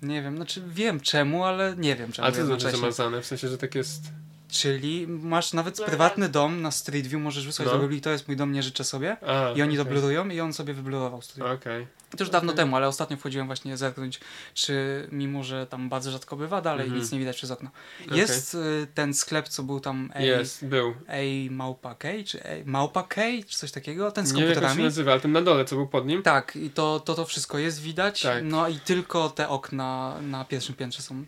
Nie 0.01 0.21
wiem, 0.21 0.35
znaczy 0.35 0.61
wiem 0.67 0.99
czemu, 0.99 1.43
ale 1.43 1.75
nie 1.77 1.95
wiem 1.95 2.11
czemu 2.11 2.25
Ale 2.25 2.35
to 2.35 2.45
znaczy 2.45 2.71
zamazane, 2.71 3.21
w 3.21 3.25
sensie, 3.25 3.47
że 3.47 3.57
tak 3.57 3.75
jest... 3.75 4.03
Czyli 4.51 5.07
masz 5.07 5.53
nawet 5.53 5.81
prywatny 5.85 6.29
dom 6.29 6.61
na 6.61 6.71
Street 6.71 7.07
View, 7.07 7.21
możesz 7.21 7.45
wysłać 7.45 7.67
No. 7.67 7.73
do 7.73 7.79
Google, 7.79 7.99
to 7.99 8.09
jest 8.09 8.27
mój 8.27 8.37
dom, 8.37 8.51
nie 8.51 8.63
życzę 8.63 8.83
sobie. 8.83 9.17
A, 9.27 9.51
I 9.55 9.61
oni 9.61 9.75
to 9.75 9.81
okej. 9.81 9.93
blurują 9.93 10.29
i 10.29 10.39
on 10.39 10.53
sobie 10.53 10.73
wyblurował 10.73 11.21
studio. 11.21 11.51
Okej. 11.51 11.87
To 12.17 12.23
już 12.23 12.29
dawno 12.29 12.51
okej. 12.51 12.57
temu, 12.65 12.75
ale 12.75 12.87
ostatnio 12.87 13.17
wchodziłem 13.17 13.47
właśnie 13.47 13.77
zerknąć, 13.77 14.19
czy 14.53 15.07
mimo, 15.11 15.43
że 15.43 15.67
tam 15.67 15.89
bardzo 15.89 16.11
rzadko 16.11 16.35
bywa, 16.35 16.61
dalej 16.61 16.83
Mhm. 16.85 17.01
nic 17.01 17.11
nie 17.11 17.19
widać 17.19 17.35
przez 17.37 17.51
okno. 17.51 17.69
Jest 18.11 18.55
y, 18.55 18.87
ten 18.93 19.13
sklep, 19.13 19.47
co 19.47 19.63
był 19.63 19.79
tam 19.79 20.11
A, 20.15 20.21
Jest, 20.21 20.65
był. 20.65 20.93
A 21.07 21.51
Małpa 21.51 21.95
K, 21.95 22.07
czy 22.25 22.43
A, 22.43 22.47
Małpa 22.65 23.03
K, 23.03 23.21
czy 23.47 23.57
coś 23.57 23.71
takiego, 23.71 24.11
ten 24.11 24.27
z 24.27 24.33
Nie 24.33 24.41
wiem 24.41 24.49
jak 24.49 24.55
się 24.57 24.61
komputerami. 24.61 24.83
nazywa, 24.83 25.11
ale 25.11 25.21
ten 25.21 25.31
na 25.31 25.41
dole, 25.41 25.65
co 25.65 25.75
był 25.75 25.87
pod 25.87 26.05
nim. 26.07 26.23
Tak, 26.23 26.55
i 26.55 26.69
to, 26.69 26.99
to 26.99 27.15
to 27.15 27.25
wszystko 27.25 27.57
jest 27.57 27.81
widać, 27.81 28.21
Tak. 28.21 28.43
no 28.43 28.67
i 28.67 28.79
tylko 28.79 29.29
te 29.29 29.49
okna 29.49 30.15
na 30.21 30.45
pierwszym 30.45 30.75
piętrze 30.75 31.01
są 31.01 31.25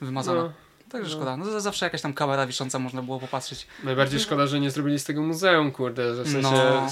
wymazane. 0.00 0.40
No, 0.40 0.52
Także 0.90 1.10
no. 1.10 1.16
szkoda. 1.16 1.36
No 1.36 1.60
zawsze 1.60 1.86
jakaś 1.86 2.02
tam 2.02 2.14
kamera 2.14 2.46
wisząca, 2.46 2.78
można 2.78 3.02
było 3.02 3.20
popatrzeć. 3.20 3.66
najbardziej 3.84 4.20
szkoda, 4.20 4.46
że 4.46 4.60
nie 4.60 4.70
zrobili 4.70 4.98
z 4.98 5.04
tego 5.04 5.22
muzeum, 5.22 5.72
kurde, 5.72 6.14
że 6.14 6.22
w 6.22 6.28
sensie... 6.28 6.50
No. 6.52 6.86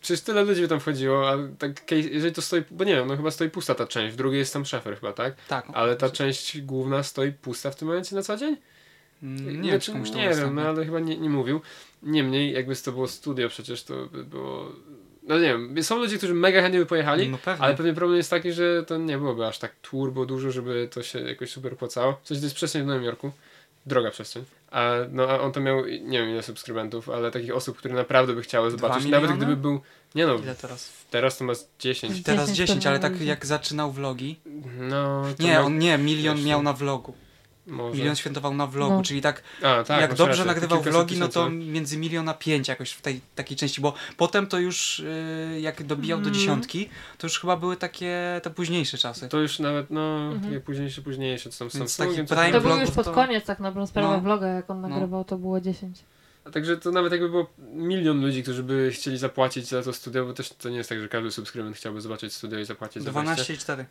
Przecież 0.00 0.20
tyle 0.20 0.44
ludzi 0.44 0.62
by 0.62 0.68
tam 0.68 0.80
wchodziło, 0.80 1.30
a 1.30 1.36
tak, 1.58 1.90
jeżeli 1.90 2.34
to 2.34 2.42
stoi, 2.42 2.62
bo 2.70 2.84
nie 2.84 2.96
wiem, 2.96 3.08
no 3.08 3.16
chyba 3.16 3.30
stoi 3.30 3.50
pusta 3.50 3.74
ta 3.74 3.86
część, 3.86 4.14
w 4.14 4.16
drugiej 4.16 4.38
jest 4.38 4.52
tam 4.52 4.64
szafer 4.64 4.94
chyba, 4.94 5.12
tak? 5.12 5.34
Tak. 5.48 5.66
Ale 5.72 5.96
ta 5.96 6.10
część 6.10 6.60
główna 6.60 7.02
stoi 7.02 7.32
pusta 7.32 7.70
w 7.70 7.76
tym 7.76 7.88
momencie 7.88 8.16
na 8.16 8.22
co 8.22 8.36
dzień? 8.36 8.56
Mm, 9.22 9.36
Nie 9.46 9.52
wiem, 9.52 9.64
Znaczy, 9.64 9.80
czy 9.80 9.92
komuś 9.92 10.10
to 10.10 10.16
nie 10.16 10.28
wiem, 10.28 10.54
no 10.54 10.62
ale 10.62 10.84
chyba 10.84 11.00
nie, 11.00 11.18
nie 11.18 11.30
mówił. 11.30 11.60
Niemniej, 12.02 12.52
jakby 12.52 12.76
to 12.76 12.92
było 12.92 13.08
studio 13.08 13.48
przecież, 13.48 13.84
to 13.84 14.06
by 14.06 14.24
było... 14.24 14.72
No 15.28 15.38
nie 15.38 15.48
wiem, 15.48 15.82
są 15.84 15.96
ludzie, 15.98 16.18
którzy 16.18 16.34
mega 16.34 16.60
chętnie 16.62 16.80
by 16.80 16.86
pojechali, 16.86 17.28
No 17.28 17.38
pewnie. 17.44 17.64
ale 17.64 17.74
pewnie 17.74 17.94
problem 17.94 18.16
jest 18.16 18.30
taki, 18.30 18.52
że 18.52 18.82
to 18.86 18.96
nie 18.98 19.18
byłoby 19.18 19.46
aż 19.46 19.58
tak 19.58 19.72
turbo 19.82 20.26
dużo, 20.26 20.50
żeby 20.50 20.88
to 20.92 21.02
się 21.02 21.20
jakoś 21.20 21.50
super 21.50 21.76
płacało. 21.76 22.20
W 22.22 22.28
sensie 22.28 22.40
to 22.40 22.46
jest 22.46 22.56
przestrzeń 22.56 22.82
w 22.82 22.86
Nowym 22.86 23.02
Jorku, 23.04 23.30
droga 23.86 24.10
przestrzeń. 24.10 24.44
A, 24.70 24.90
no, 25.10 25.28
a 25.28 25.40
on 25.40 25.52
to 25.52 25.60
miał, 25.60 25.86
nie 25.86 26.18
wiem 26.20 26.30
ile 26.30 26.42
subskrybentów, 26.42 27.08
ale 27.08 27.30
takich 27.30 27.54
osób, 27.56 27.78
które 27.78 27.94
naprawdę 27.94 28.32
by 28.32 28.42
chciały 28.42 28.70
zobaczyć, 28.70 29.06
nawet 29.06 29.30
gdyby 29.32 29.56
był... 29.56 29.80
Nie 30.14 30.26
no, 30.26 30.34
Ile 30.34 30.54
teraz? 30.54 30.92
teraz 31.10 31.38
to 31.38 31.44
ma 31.44 31.54
z 31.54 31.68
10. 31.78 32.22
Teraz 32.22 32.48
10 32.50 32.58
10, 32.68 32.86
ale 32.86 32.98
tak 32.98 33.20
jak 33.20 33.46
zaczynał 33.46 33.92
vlogi. 33.92 34.40
No, 34.78 35.24
Nie, 35.38 35.54
ma- 35.54 35.60
on 35.64 35.78
nie, 35.78 35.98
milion 35.98 36.36
Wiesz, 36.36 36.46
miał 36.46 36.62
na 36.62 36.72
vlogu. 36.72 37.14
Może. 37.66 37.98
Milion 37.98 38.16
świętował 38.16 38.54
na 38.54 38.66
vlogu, 38.66 38.94
No. 38.96 39.02
czyli 39.02 39.20
tak, 39.22 39.42
A, 39.62 39.84
tak, 39.84 40.00
jak 40.00 40.14
dobrze 40.14 40.38
to 40.42 40.44
nagrywał 40.44 40.82
vlogi, 40.82 41.18
no 41.18 41.28
to 41.28 41.50
między 41.50 41.98
milion 41.98 42.28
a 42.28 42.34
pięć 42.34 42.68
jakoś 42.68 42.90
w 42.92 43.02
tej 43.02 43.20
takiej 43.34 43.56
części, 43.56 43.80
bo 43.80 43.94
potem 44.16 44.46
to 44.46 44.58
już 44.58 44.98
y, 44.98 45.58
jak 45.60 45.82
dobijał 45.82 46.18
do 46.18 46.26
Mhm. 46.26 46.34
dziesiątki, 46.34 46.88
to 47.18 47.26
już 47.26 47.40
chyba 47.40 47.56
były 47.56 47.76
takie 47.76 48.40
te 48.42 48.50
późniejsze 48.50 48.98
czasy. 48.98 49.28
To 49.28 49.40
już 49.40 49.58
nawet, 49.58 49.90
no, 49.90 50.16
Mhm. 50.16 50.44
takie 50.44 50.60
późniejsze, 50.60 51.02
późniejsze, 51.02 51.50
co 51.50 51.58
tam 51.58 51.70
z 51.70 51.72
Samsungiem, 51.92 52.26
To 52.26 52.34
było 52.34 52.60
vlogów 52.60 52.80
już 52.80 52.90
pod 52.90 53.04
to- 53.06 53.12
koniec 53.12 53.44
tak 53.44 53.60
naprawdę 53.60 53.86
sprawę 53.90 54.08
No. 54.08 54.20
vloga, 54.20 54.46
jak 54.48 54.70
on 54.70 54.80
No. 54.80 54.88
nagrywał, 54.88 55.24
to 55.24 55.36
było 55.38 55.60
10. 55.60 55.98
A 56.44 56.50
Także 56.50 56.76
to 56.76 56.90
nawet 56.90 57.12
jakby 57.12 57.28
było 57.28 57.46
milion 57.72 58.20
ludzi, 58.20 58.42
którzy 58.42 58.62
by 58.62 58.90
chcieli 58.94 59.18
zapłacić 59.18 59.66
za 59.68 59.82
to 59.82 59.92
studio, 59.92 60.26
bo 60.26 60.32
też 60.32 60.48
to 60.48 60.68
nie 60.68 60.76
jest 60.76 60.88
tak, 60.88 61.00
że 61.00 61.08
każdy 61.08 61.30
subskrybent 61.30 61.76
chciałby 61.76 62.00
zobaczyć 62.00 62.32
studio 62.34 62.58
i 62.58 62.64
zapłacić 62.64 63.02
za 63.02 63.12
wejście. 63.12 63.54
12,4. 63.54 63.84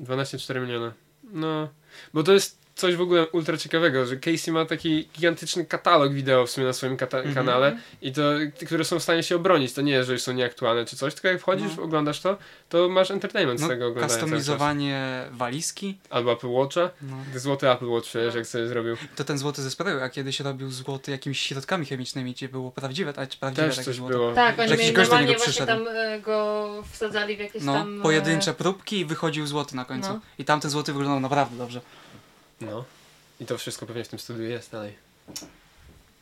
12,4 0.00 0.60
miliona. 0.60 0.92
No, 1.32 1.68
bo 2.14 2.22
to 2.22 2.32
jest 2.32 2.61
coś 2.74 2.96
w 2.96 3.00
ogóle 3.00 3.26
ultra 3.28 3.56
ciekawego, 3.56 4.06
że 4.06 4.16
Casey 4.16 4.52
ma 4.52 4.64
taki 4.64 5.08
gigantyczny 5.14 5.64
katalog 5.64 6.12
wideo 6.12 6.46
w 6.46 6.50
sumie 6.50 6.66
na 6.66 6.72
swoim 6.72 6.96
kata- 6.96 7.16
Mhm. 7.18 7.34
kanale 7.34 7.76
i 8.02 8.12
to, 8.12 8.22
które 8.66 8.84
są 8.84 8.98
w 8.98 9.02
stanie 9.02 9.22
się 9.22 9.36
obronić. 9.36 9.72
To 9.72 9.82
nie 9.82 9.92
jest, 9.92 10.08
że 10.08 10.18
są 10.18 10.32
nieaktualne 10.32 10.84
czy 10.84 10.96
coś, 10.96 11.14
tylko 11.14 11.28
jak 11.28 11.40
wchodzisz, 11.40 11.76
No. 11.76 11.82
oglądasz 11.82 12.20
to, 12.20 12.36
to 12.68 12.88
masz 12.88 13.10
entertainment 13.10 13.60
z 13.60 13.62
No, 13.62 13.68
tego 13.68 13.86
oglądania 13.86 14.20
kustomizowanie 14.20 15.24
walizki. 15.32 15.98
Albo 16.10 16.32
Apple 16.32 16.48
Watcha. 16.48 16.90
No. 17.02 17.16
Złoty 17.36 17.70
Apple 17.70 17.86
Watch 17.88 18.06
przecież, 18.08 18.34
jak 18.34 18.46
sobie 18.46 18.66
zrobił. 18.66 18.96
To 19.16 19.24
ten 19.24 19.38
złoty 19.38 19.62
ze 19.62 19.70
sprayu, 19.70 20.00
a 20.00 20.08
kiedyś 20.08 20.40
robił 20.40 20.70
złoty 20.70 21.10
jakimiś 21.10 21.40
środkami 21.40 21.86
chemicznymi, 21.86 22.32
gdzie 22.32 22.48
było 22.48 22.70
prawdziwe, 22.70 23.10
a 23.10 23.26
prawdziwe 23.40 23.66
Też 23.66 23.76
takie 23.76 23.84
coś 23.84 23.96
złoto. 23.96 24.14
było. 24.14 24.32
Tak, 24.32 24.58
oni 24.58 24.70
mieli 24.76 24.92
normalnie 24.92 25.36
właśnie 25.36 25.66
tam 25.66 25.88
e, 25.88 26.20
go 26.20 26.68
wsadzali 26.92 27.36
w 27.36 27.40
jakieś 27.40 27.62
No, 27.62 27.72
tam... 27.72 27.98
e, 28.00 28.02
pojedyncze 28.02 28.54
próbki 28.54 28.98
i 28.98 29.04
wychodził 29.04 29.46
złoty 29.46 29.76
na 29.76 29.84
końcu. 29.84 30.08
No. 30.12 30.20
I 30.38 30.44
tamten 30.44 30.70
złoty 30.70 30.92
wyglądał 30.92 31.20
naprawdę 31.20 31.56
dobrze. 31.58 31.80
No. 32.66 32.84
I 33.40 33.46
to 33.46 33.58
wszystko 33.58 33.86
pewnie 33.86 34.04
w 34.04 34.08
tym 34.08 34.18
studiu 34.18 34.42
jest 34.44 34.72
dalej. 34.72 34.94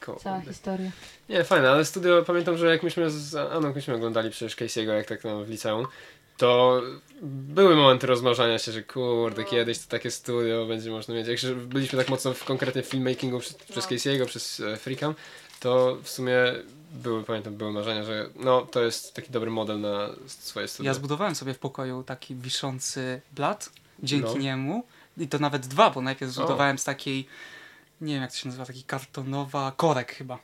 Cała 0.07 0.36
Kurde. 0.36 0.53
historia. 0.53 0.91
Nie, 1.28 1.45
fajne, 1.45 1.70
ale 1.70 1.84
studio, 1.84 2.22
pamiętam, 2.26 2.57
że 2.59 2.66
jak 2.66 2.82
myśmy 2.82 3.11
z 3.11 3.34
Aną 3.34 3.72
myśmy 3.74 3.95
oglądali 3.95 4.30
przecież 4.30 4.57
Casey'ego, 4.57 4.88
jak 4.97 5.07
tak 5.07 5.24
no, 5.24 5.45
w 5.45 5.49
liceum, 5.51 5.86
to 6.36 6.82
były 7.22 7.76
momenty 7.76 8.07
rozmarzania 8.07 8.59
się, 8.59 8.72
że 8.72 8.82
kurde, 8.82 9.45
kiedyś 9.45 9.78
to 9.78 9.84
takie 9.88 10.11
studio 10.11 10.66
będzie 10.66 10.91
można 10.91 11.14
mieć. 11.14 11.28
Jak 11.28 11.38
że 11.38 11.55
byliśmy 11.55 11.99
tak 11.99 12.09
mocno 12.09 12.34
w 12.34 12.45
konkretnie 12.45 12.82
w 12.82 12.86
filmmakingu 12.86 13.41
przez, 13.41 13.55
przez 13.55 13.91
No. 13.91 13.97
Casey'ego, 13.97 14.26
przez 14.26 14.61
e, 14.61 14.76
Freecam, 14.76 15.14
to 15.61 15.99
w 16.03 16.09
sumie 16.09 16.34
były, 16.93 17.24
pamiętam, 17.24 17.55
były 17.55 17.72
marzenia, 17.72 18.05
że 18.05 18.30
no, 18.36 18.62
to 18.62 18.84
jest 18.84 19.14
taki 19.14 19.30
dobry 19.32 19.51
model 19.51 19.80
na 19.80 20.09
swoje 20.26 20.68
studio. 20.68 20.91
Ja 20.91 20.95
zbudowałem 20.95 21.34
sobie 21.34 21.55
w 21.55 21.59
pokoju 21.59 22.03
taki 22.03 22.34
wiszący 22.34 23.20
blat, 23.32 23.70
dzięki 24.03 24.34
No. 24.34 24.38
niemu. 24.38 24.84
I 25.20 25.28
to 25.28 25.38
nawet 25.38 25.66
dwa, 25.66 25.90
bo 25.90 26.00
najpierw 26.00 26.32
zbudowałem 26.32 26.78
z 26.78 26.84
takiej, 26.84 27.26
nie 28.00 28.12
wiem 28.14 28.22
jak 28.22 28.30
to 28.32 28.36
się 28.36 28.48
nazywa, 28.48 28.64
taki 28.66 28.82
kartonowa, 28.84 29.72
korek 29.76 30.12
chyba. 30.14 30.38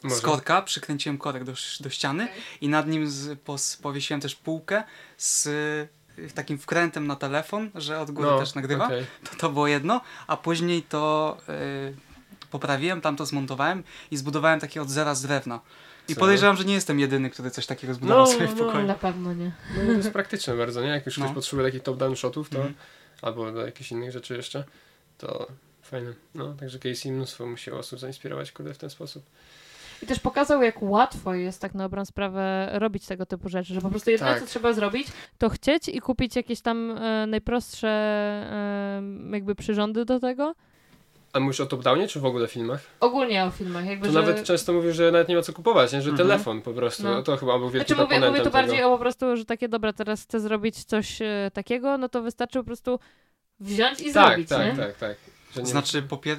Z 0.00 0.04
Może. 0.04 0.22
korka 0.22 0.62
przykręciłem 0.62 1.18
korek 1.18 1.44
do, 1.44 1.52
do 1.80 1.90
ściany 1.90 2.24
Okej. 2.24 2.36
i 2.60 2.68
nad 2.68 2.86
nim 2.88 3.10
z, 3.10 3.40
pos, 3.40 3.76
powiesiłem 3.76 4.20
też 4.20 4.34
półkę 4.36 4.82
z 5.16 5.46
y, 5.46 5.88
takim 6.34 6.58
wkrętem 6.58 7.06
na 7.06 7.16
telefon, 7.16 7.70
że 7.74 8.00
od 8.00 8.10
góry 8.10 8.28
no, 8.30 8.38
też 8.38 8.54
nagrywa. 8.54 8.86
okej. 8.86 9.06
To, 9.30 9.36
to 9.36 9.50
było 9.50 9.66
jedno, 9.66 10.00
a 10.26 10.36
później 10.36 10.82
to 10.82 11.36
y, 11.48 11.94
poprawiłem, 12.50 13.00
tam 13.00 13.16
to 13.16 13.26
zmontowałem 13.26 13.82
i 14.10 14.16
zbudowałem 14.16 14.60
takie 14.60 14.82
od 14.82 14.90
zera 14.90 15.14
z 15.14 15.22
drewna. 15.22 15.60
I 16.08 16.14
podejrzewam, 16.14 16.56
że 16.56 16.64
nie 16.64 16.74
jestem 16.74 17.00
jedyny, 17.00 17.30
który 17.30 17.50
coś 17.50 17.66
takiego 17.66 17.94
zbudował 17.94 18.24
No, 18.24 18.32
sobie 18.32 18.46
w 18.46 18.56
no, 18.56 18.64
pokoju. 18.64 18.86
Na 18.86 18.94
pewno 18.94 19.34
nie. 19.34 19.52
No, 19.76 19.86
to 19.86 19.92
jest 19.92 20.10
praktyczne 20.10 20.56
bardzo, 20.56 20.82
nie? 20.82 20.88
Jak 20.88 21.06
już 21.06 21.14
ktoś 21.14 21.28
No. 21.28 21.34
potrzebuje 21.34 21.68
takich 21.68 21.82
top-down 21.82 22.16
shotów, 22.16 22.48
to 22.50 22.56
Mhm. 22.56 22.74
Albo 23.22 23.52
do 23.52 23.66
jakichś 23.66 23.92
innych 23.92 24.12
rzeczy 24.12 24.36
jeszcze, 24.36 24.64
to 25.18 25.46
fajne. 25.82 26.14
No, 26.34 26.54
także 26.54 26.78
Casey 26.78 27.12
mnóstwo 27.12 27.46
musiał 27.46 27.78
osób 27.78 27.98
zainspirować, 27.98 28.52
kurde, 28.52 28.74
w 28.74 28.78
ten 28.78 28.90
sposób. 28.90 29.22
I 30.02 30.06
też 30.06 30.20
pokazał, 30.20 30.62
jak 30.62 30.82
łatwo 30.82 31.34
jest 31.34 31.60
tak 31.60 31.74
na 31.74 31.84
dobrą 31.84 32.04
sprawę 32.04 32.70
robić 32.72 33.06
tego 33.06 33.26
typu 33.26 33.48
rzeczy, 33.48 33.74
że 33.74 33.80
po 33.80 33.90
prostu 33.90 34.10
jedyne, 34.10 34.30
Tak. 34.30 34.40
co 34.40 34.46
trzeba 34.46 34.72
zrobić, 34.72 35.08
to 35.38 35.48
chcieć 35.48 35.88
i 35.88 36.00
kupić 36.00 36.36
jakieś 36.36 36.60
tam 36.60 36.90
e, 36.90 37.26
najprostsze 37.26 37.88
e, 37.88 39.02
jakby 39.32 39.54
przyrządy 39.54 40.04
do 40.04 40.20
tego. 40.20 40.54
A 41.32 41.40
mówisz 41.40 41.60
o 41.60 41.66
top-downie, 41.66 42.08
czy 42.08 42.20
w 42.20 42.24
ogóle 42.24 42.48
filmach? 42.48 42.80
Ogólnie 43.00 43.44
o 43.44 43.50
filmach, 43.50 43.86
jakby, 43.86 44.06
To 44.06 44.12
że... 44.12 44.20
nawet 44.20 44.44
często 44.44 44.72
mówisz, 44.72 44.96
że 44.96 45.12
nawet 45.12 45.28
nie 45.28 45.36
ma 45.36 45.42
co 45.42 45.52
kupować, 45.52 45.92
nie? 45.92 46.02
że 46.02 46.10
Mhm. 46.10 46.28
telefon 46.28 46.62
po 46.62 46.72
prostu, 46.72 47.02
No. 47.02 47.22
to 47.22 47.36
chyba 47.36 47.58
był 47.58 47.70
wielki 47.70 47.94
Znaczy 47.94 48.02
mówię, 48.02 48.16
mówię 48.20 48.38
tu 48.38 48.44
tego. 48.44 48.50
bardziej 48.50 48.82
o 48.84 48.90
po 48.90 48.98
prostu, 48.98 49.36
że 49.36 49.44
takie, 49.44 49.68
dobra, 49.68 49.92
teraz 49.92 50.22
chcę 50.22 50.40
zrobić 50.40 50.84
coś 50.84 51.22
e, 51.22 51.50
takiego, 51.54 51.98
no 51.98 52.08
to 52.08 52.22
wystarczy 52.22 52.58
po 52.58 52.64
prostu 52.64 52.98
wziąć 53.60 54.00
i 54.00 54.12
tak, 54.12 54.28
zrobić, 54.28 54.48
tak, 54.48 54.66
nie? 54.66 54.76
tak, 54.84 54.96
tak. 54.96 55.16
Że 55.54 55.60
nie... 55.62 55.66
Znaczy, 55.68 56.02
po 56.02 56.16
pier... 56.16 56.36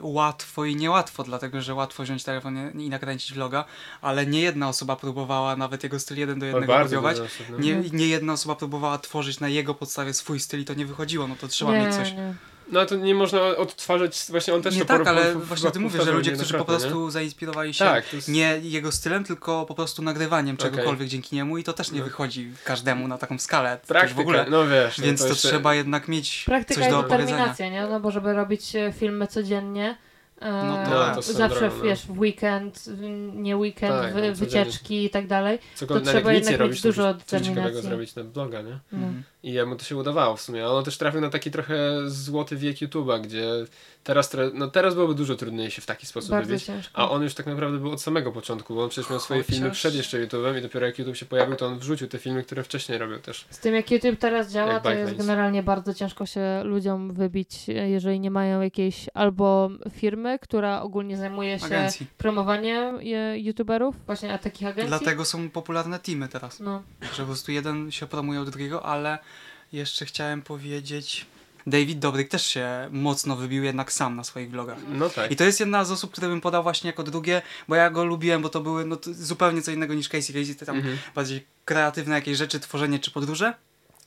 łatwo 0.00 0.64
i 0.64 0.76
niełatwo, 0.76 1.22
dlatego 1.22 1.60
że 1.60 1.74
łatwo 1.74 2.02
wziąć 2.02 2.24
telefon 2.24 2.80
i 2.80 2.88
nakręcić 2.88 3.32
vloga, 3.32 3.64
ale 4.00 4.26
nie 4.26 4.40
jedna 4.40 4.68
osoba 4.68 4.96
próbowała 4.96 5.56
nawet 5.56 5.82
jego 5.82 6.00
styl 6.00 6.18
jeden 6.18 6.38
do 6.38 6.46
Oj, 6.46 6.52
jednego 6.52 6.82
kopiować. 6.84 7.16
no. 7.50 7.58
Nie, 7.58 7.74
Mhm. 7.74 7.96
nie 7.96 8.06
jedna 8.06 8.32
osoba 8.32 8.54
próbowała 8.56 8.98
tworzyć 8.98 9.40
na 9.40 9.48
jego 9.48 9.74
podstawie 9.74 10.12
swój 10.14 10.40
styl 10.40 10.60
i 10.60 10.64
to 10.64 10.74
nie 10.74 10.86
wychodziło, 10.86 11.26
no 11.28 11.36
to 11.40 11.48
trzeba 11.48 11.72
nie, 11.78 11.86
mieć 11.86 11.94
coś. 11.94 12.12
nie. 12.12 12.34
No 12.68 12.86
to 12.86 12.96
nie 12.96 13.14
można 13.14 13.40
odtwarzać, 13.42 14.24
właśnie 14.28 14.54
on 14.54 14.62
też 14.62 14.74
Nie 14.76 14.80
to 14.80 14.86
tak, 14.98 15.06
ale 15.06 15.34
właśnie 15.34 15.68
o 15.68 15.72
tym 15.72 15.82
mówię, 15.82 16.02
że 16.04 16.12
ludzie, 16.12 16.32
którzy 16.32 16.58
po 16.58 16.64
prostu 16.64 17.10
zainspirowali 17.10 17.74
się 17.74 17.84
nie? 17.84 17.90
Tak, 17.90 18.08
to 18.08 18.16
jest... 18.16 18.28
nie 18.28 18.58
jego 18.62 18.92
stylem, 18.92 19.24
tylko 19.24 19.66
po 19.66 19.74
prostu 19.74 20.02
nagrywaniem 20.02 20.56
czegokolwiek 20.56 21.08
dzięki 21.08 21.36
niemu 21.36 21.58
i 21.58 21.64
to 21.64 21.72
też 21.72 21.90
nie 21.90 21.98
No. 21.98 22.04
wychodzi 22.04 22.52
każdemu 22.64 23.08
na 23.08 23.18
taką 23.18 23.38
skalę. 23.38 23.78
Praktyka, 23.86 24.14
w 24.16 24.20
ogóle. 24.20 24.46
no 24.50 24.66
wiesz. 24.66 24.98
no 24.98 25.04
Więc 25.04 25.20
to, 25.20 25.28
jeszcze- 25.28 25.48
trzeba 25.48 25.74
jednak 25.74 26.08
mieć 26.08 26.42
Praktyka 26.46 26.80
coś 26.80 26.88
i 26.88 26.90
do 26.92 26.98
opowiedzenia. 26.98 27.26
determinacja, 27.26 27.68
nie? 27.68 27.86
No 27.86 28.00
bo 28.00 28.10
żeby 28.10 28.32
robić 28.32 28.76
e, 28.76 28.92
filmy 28.98 29.26
codziennie, 29.26 29.96
No 30.44 30.84
to- 30.84 30.90
No, 31.08 31.14
to 31.14 31.22
swoją 31.22 31.38
zawsze, 31.38 31.70
no. 31.78 31.82
wiesz, 31.84 32.06
w 32.06 32.18
weekend, 32.18 32.84
nie 33.34 33.56
weekend, 33.56 33.92
Tak, 34.02 34.12
w, 34.14 34.16
no, 34.16 34.34
wycieczki 34.34 35.04
i 35.04 35.10
tak 35.10 35.26
dalej. 35.26 35.58
Cokolwiek, 35.74 36.04
to 36.04 36.10
trzeba 36.12 36.32
jednak 36.32 36.56
robić, 36.60 36.72
mieć 36.74 36.82
dużo 36.82 37.14
coś 37.14 37.20
ciekawego 37.42 37.54
determinacji. 37.54 37.88
zrobić 37.88 38.14
na 38.14 38.24
bloga, 38.24 38.62
nie? 38.62 38.70
No. 38.92 38.98
Mhm. 38.98 39.22
I 39.42 39.52
jemu 39.52 39.76
to 39.76 39.84
się 39.84 39.96
udawało 39.96 40.36
w 40.36 40.40
sumie, 40.40 40.64
ale 40.64 40.72
on 40.74 40.84
też 40.84 40.98
trafił 40.98 41.20
na 41.20 41.30
taki 41.30 41.50
trochę 41.50 41.76
złoty 42.06 42.56
wiek 42.56 42.76
YouTube'a, 42.76 43.20
gdzie 43.20 43.44
teraz, 44.04 44.36
no 44.54 44.68
teraz 44.68 44.94
byłoby 44.94 45.14
dużo 45.14 45.36
trudniej 45.36 45.70
się 45.70 45.82
w 45.82 45.86
taki 45.86 46.06
sposób 46.06 46.30
Bardzo 46.30 46.48
wybić. 46.48 46.64
ciężko. 46.64 46.98
A 46.98 47.10
on 47.10 47.22
już 47.22 47.34
tak 47.34 47.46
naprawdę 47.46 47.78
był 47.78 47.90
od 47.92 48.02
samego 48.02 48.32
początku, 48.32 48.74
bo 48.74 48.82
on 48.84 48.88
przecież 48.90 49.10
miał 49.10 49.20
swoje 49.20 49.42
filmy 49.42 49.62
Chociaż- 49.68 49.78
przed 49.78 49.94
jeszcze 49.94 50.26
YouTube'em 50.26 50.58
i 50.58 50.62
dopiero 50.62 50.86
jak 50.86 50.98
YouTube 50.98 51.16
się 51.16 51.26
pojawił, 51.26 51.56
to 51.56 51.66
on 51.66 51.78
wrzucił 51.78 52.08
te 52.08 52.18
filmy, 52.18 52.42
które 52.44 52.62
wcześniej 52.62 52.98
robił 52.98 53.18
też. 53.18 53.44
Z 53.50 53.58
tym 53.58 53.74
jak 53.74 53.90
YouTube 53.90 54.18
teraz 54.18 54.52
działa, 54.52 54.72
Jak 54.72 54.82
to 54.82 54.90
jest 54.92 55.16
generalnie 55.16 55.62
bardzo 55.62 55.94
ciężko 55.94 56.26
się 56.26 56.40
ludziom 56.64 57.12
wybić, 57.12 57.68
jeżeli 57.68 58.20
nie 58.20 58.30
mają 58.30 58.60
jakiejś 58.60 59.06
albo 59.14 59.70
firmy 59.90 60.38
która 60.38 60.82
ogólnie 60.82 61.16
zajmuje 61.16 61.58
się 61.58 61.64
Agencji. 61.66 62.06
promowaniem 62.18 62.98
youtuberów, 63.36 63.94
właśnie 64.06 64.32
a 64.32 64.38
takich 64.38 64.68
agencji. 64.68 64.88
Dlatego 64.88 65.24
są 65.24 65.50
popularne 65.50 65.98
teamy 65.98 66.28
teraz. 66.28 66.60
No. 66.60 66.82
Że 67.02 67.22
po 67.22 67.26
prostu 67.26 67.52
jeden 67.52 67.90
się 67.90 68.06
promuje 68.06 68.40
od 68.40 68.50
drugiego, 68.50 68.84
ale 68.86 69.18
jeszcze 69.72 70.04
chciałem 70.06 70.42
powiedzieć... 70.42 71.26
David 71.66 71.98
Dobryk 71.98 72.28
też 72.28 72.46
się 72.46 72.88
mocno 72.90 73.36
wybił 73.36 73.64
jednak 73.64 73.92
sam 73.92 74.16
na 74.16 74.24
swoich 74.24 74.50
vlogach. 74.50 74.78
No 74.88 75.10
tak. 75.10 75.30
I 75.30 75.36
to 75.36 75.44
jest 75.44 75.60
jedna 75.60 75.84
z 75.84 75.90
osób, 75.90 76.12
które 76.12 76.28
bym 76.28 76.40
podał 76.40 76.62
właśnie 76.62 76.88
jako 76.88 77.02
drugie, 77.02 77.42
bo 77.68 77.74
ja 77.74 77.90
go 77.90 78.04
lubiłem, 78.04 78.42
bo 78.42 78.48
to 78.48 78.60
były 78.60 78.84
no, 78.84 78.96
to 78.96 79.10
zupełnie 79.14 79.62
co 79.62 79.70
innego 79.70 79.94
niż 79.94 80.08
Casey. 80.08 80.32
Casey 80.32 80.54
to 80.56 80.66
tam 80.66 80.76
Mhm. 80.76 80.98
bardziej 81.14 81.46
kreatywne 81.64 82.14
jakieś 82.14 82.38
rzeczy, 82.38 82.60
tworzenie 82.60 82.98
czy 82.98 83.10
podróże. 83.10 83.54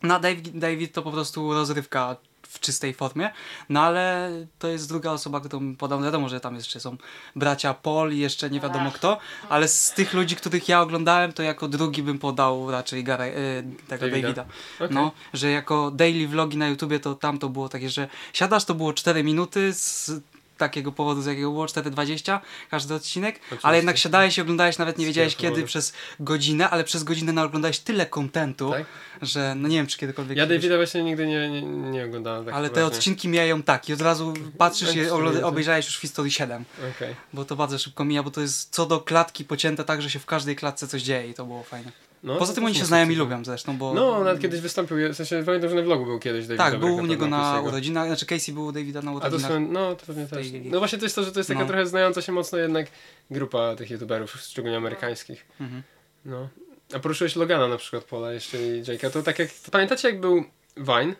No 0.03 0.15
a 0.15 0.19
David, 0.19 0.57
David 0.59 0.93
to 0.93 1.01
po 1.01 1.11
prostu 1.11 1.53
rozrywka 1.53 2.15
w 2.47 2.59
czystej 2.59 2.93
formie, 2.93 3.29
no 3.69 3.81
ale 3.81 4.31
to 4.59 4.67
jest 4.67 4.89
druga 4.89 5.11
osoba, 5.11 5.39
którą 5.39 5.59
bym 5.59 5.75
podał. 5.75 6.01
Wiadomo, 6.01 6.29
że 6.29 6.39
tam 6.39 6.55
jeszcze 6.55 6.79
są 6.79 6.97
bracia 7.35 7.73
Paul 7.73 8.13
i 8.13 8.17
jeszcze 8.17 8.49
nie 8.49 8.59
wiadomo 8.59 8.91
kto, 8.91 9.17
ale 9.49 9.67
z 9.67 9.91
tych 9.91 10.13
ludzi, 10.13 10.35
których 10.35 10.69
ja 10.69 10.81
oglądałem, 10.81 11.33
to 11.33 11.43
jako 11.43 11.67
drugi 11.67 12.03
bym 12.03 12.19
podał 12.19 12.71
raczej 12.71 13.03
Gary, 13.03 13.25
y, 13.25 13.63
tego 13.87 14.05
Davida. 14.05 14.27
Davida. 14.27 14.45
Okej. 14.79 14.95
No, 14.95 15.11
że 15.33 15.51
jako 15.51 15.91
daily 15.91 16.27
vlogi 16.27 16.57
na 16.57 16.67
YouTubie 16.67 16.99
to 16.99 17.15
tam 17.15 17.39
to 17.39 17.49
było 17.49 17.69
takie, 17.69 17.89
że 17.89 18.07
siadasz, 18.33 18.65
to 18.65 18.73
było 18.75 18.93
4 18.93 19.23
minuty 19.23 19.73
z 19.73 20.11
takiego 20.57 20.91
powodu, 20.91 21.21
z 21.21 21.25
jakiego 21.25 21.51
było 21.51 21.65
4,20 21.65 22.39
każdy 22.71 22.93
odcinek, 22.93 23.35
Oczywiście. 23.35 23.67
ale 23.67 23.77
jednak 23.77 23.97
siadałeś 23.97 24.37
i 24.37 24.41
oglądałeś, 24.41 24.77
nawet 24.77 24.97
nie 24.97 25.05
wiedziałeś 25.05 25.35
kiedy 25.35 25.63
przez 25.63 25.93
godzinę, 26.19 26.69
ale 26.69 26.83
przez 26.83 27.03
godzinę 27.03 27.33
naoglądałeś 27.33 27.79
tyle 27.79 28.05
kontentu, 28.05 28.71
Tak? 28.71 28.85
że 29.21 29.55
no 29.55 29.67
nie 29.67 29.77
wiem 29.77 29.87
czy 29.87 29.97
kiedykolwiek... 29.97 30.37
Ja 30.37 30.45
Davida 30.45 30.75
właśnie 30.75 31.03
nigdy 31.03 31.27
nie, 31.27 31.49
nie, 31.49 31.61
nie 31.61 32.05
oglądałem. 32.05 32.45
Tak 32.45 32.53
ale 32.53 32.69
te 32.69 32.85
odcinki 32.85 33.27
mijają 33.27 33.63
tak 33.63 33.89
i 33.89 33.93
od 33.93 34.01
razu 34.01 34.33
patrzysz 34.57 34.95
i 34.95 35.09
obejrzałeś 35.43 35.85
już 35.85 35.97
w 35.97 36.01
historii 36.01 36.31
7, 36.31 36.65
Okej. 36.95 37.15
bo 37.33 37.45
to 37.45 37.55
bardzo 37.55 37.77
szybko 37.77 38.05
mija, 38.05 38.23
bo 38.23 38.31
to 38.31 38.41
jest 38.41 38.75
co 38.75 38.85
do 38.85 39.01
klatki 39.01 39.45
pocięte 39.45 39.83
tak, 39.83 40.01
że 40.01 40.09
się 40.09 40.19
w 40.19 40.25
każdej 40.25 40.55
klatce 40.55 40.87
coś 40.87 41.01
dzieje 41.01 41.29
i 41.29 41.33
to 41.33 41.45
było 41.45 41.63
fajne. 41.63 41.91
No, 42.25 42.35
Poza 42.35 42.53
tym 42.53 42.65
oni 42.65 42.75
się 42.75 42.85
znajomi 42.85 43.13
ciekawe. 43.15 43.29
lubią 43.35 43.45
zresztą, 43.45 43.77
bo... 43.77 43.93
No, 43.93 44.23
nawet 44.23 44.41
kiedyś 44.41 44.61
wystąpił, 44.61 44.97
w 45.13 45.15
sensie 45.15 45.43
pamiętam, 45.45 45.69
że 45.69 45.75
na 45.75 45.81
vlogu 45.81 46.05
był 46.05 46.19
kiedyś 46.19 46.47
David 46.47 46.57
Tak, 46.57 46.73
Dobryk 46.73 46.89
był 46.95 47.03
u 47.03 47.05
niego 47.07 47.27
na 47.27 47.61
urodzinach, 47.61 48.07
znaczy 48.07 48.25
Casey 48.25 48.53
był 48.53 48.65
u 48.65 48.71
Davida 48.71 49.01
na 49.01 49.11
A 49.11 49.13
to 49.13 49.17
urodzinach. 49.19 49.41
swoją, 49.51 49.59
no 49.71 49.95
to 49.95 50.05
pewnie 50.05 50.27
też. 50.27 50.47
No 50.65 50.79
właśnie 50.79 50.97
to 50.97 51.05
jest 51.05 51.15
to, 51.15 51.23
że 51.23 51.31
to 51.31 51.39
jest 51.39 51.47
taka 51.47 51.59
No. 51.61 51.67
trochę 51.67 51.85
znająca 51.87 52.21
się 52.21 52.31
mocno 52.31 52.57
jednak 52.57 52.87
grupa 53.31 53.75
tych 53.75 53.91
youtuberów, 53.91 54.31
szczególnie 54.41 54.77
amerykańskich. 54.77 55.45
Mhm. 55.61 55.83
No. 56.25 56.49
A 56.93 56.99
poruszyłeś 56.99 57.35
Logana 57.35 57.67
na 57.67 57.77
przykład, 57.77 58.03
Pola 58.03 58.31
jeszcze 58.33 58.57
i 58.57 58.83
Jake'a, 58.83 59.11
to 59.11 59.23
tak 59.23 59.39
jak, 59.39 59.49
pamiętacie 59.71 60.07
jak 60.09 60.19
był 60.19 60.43
Vine? 60.77 61.15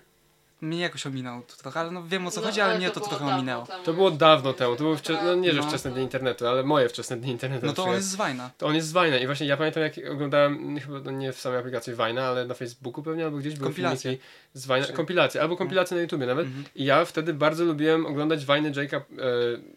Mnie 0.66 0.80
jakoś 0.80 1.05
ominął 1.07 1.41
to 1.41 1.55
trochę, 1.55 1.80
ale 1.80 1.91
no 1.91 2.03
wiem 2.03 2.28
o 2.28 2.32
co 2.32 2.41
No, 2.41 2.47
chodzi, 2.47 2.61
ale 2.61 2.78
mnie 2.78 2.89
to, 2.91 2.99
było 2.99 3.09
trochę 3.16 3.36
ominęło. 3.36 3.66
temu. 3.66 3.84
To 3.84 3.93
było 3.93 4.11
dawno 4.11 4.53
temu, 4.53 4.76
to 4.76 4.84
były 4.84 4.95
wcze- 4.95 5.24
no 5.24 5.36
nie, 5.36 5.53
że 5.53 5.59
No. 5.61 5.68
wczesne 5.68 5.91
dni 5.91 6.01
internetu, 6.03 6.47
ale 6.47 6.63
moje 6.63 6.89
wczesne 6.89 7.18
dni 7.18 7.32
internetu. 7.32 7.66
No 7.66 7.74
to 7.74 7.84
on 7.84 7.91
jest 7.93 8.09
z 8.09 8.16
Wajna. 8.16 8.49
To 8.57 8.68
on 8.68 8.76
jest 8.76 8.88
z 8.88 8.93
Vine'a 8.93 9.22
i 9.22 9.26
właśnie 9.26 9.47
ja 9.47 9.57
pamiętam 9.57 9.84
jak 9.84 9.93
oglądałem, 10.11 10.80
chyba 10.80 10.99
no 10.99 11.11
nie 11.11 11.34
w 11.34 11.39
samej 11.39 11.59
aplikacji 11.59 11.93
Vine'a, 11.93 12.20
ale 12.20 12.45
na 12.45 12.53
Facebooku 12.53 13.03
pewnie 13.03 13.26
albo 13.26 13.38
gdzieś 13.38 13.59
Kompilacje. 13.59 14.01
filmiki 14.11 14.24
z 14.56 14.68
Vine'a, 14.68 14.86
Czy- 14.88 14.93
kompilacje, 14.93 15.41
albo 15.41 15.58
kompilacje 15.58 15.95
na 15.97 16.01
YouTubie 16.01 16.26
nawet 16.26 16.45
Mhm. 16.45 16.66
i 16.76 16.86
ja 16.86 17.06
wtedy 17.06 17.34
bardzo 17.34 17.66
lubiłem 17.66 18.06
oglądać 18.06 18.45
Vine'y 18.45 18.72
Jake'a, 18.72 18.95
e, 18.97 19.01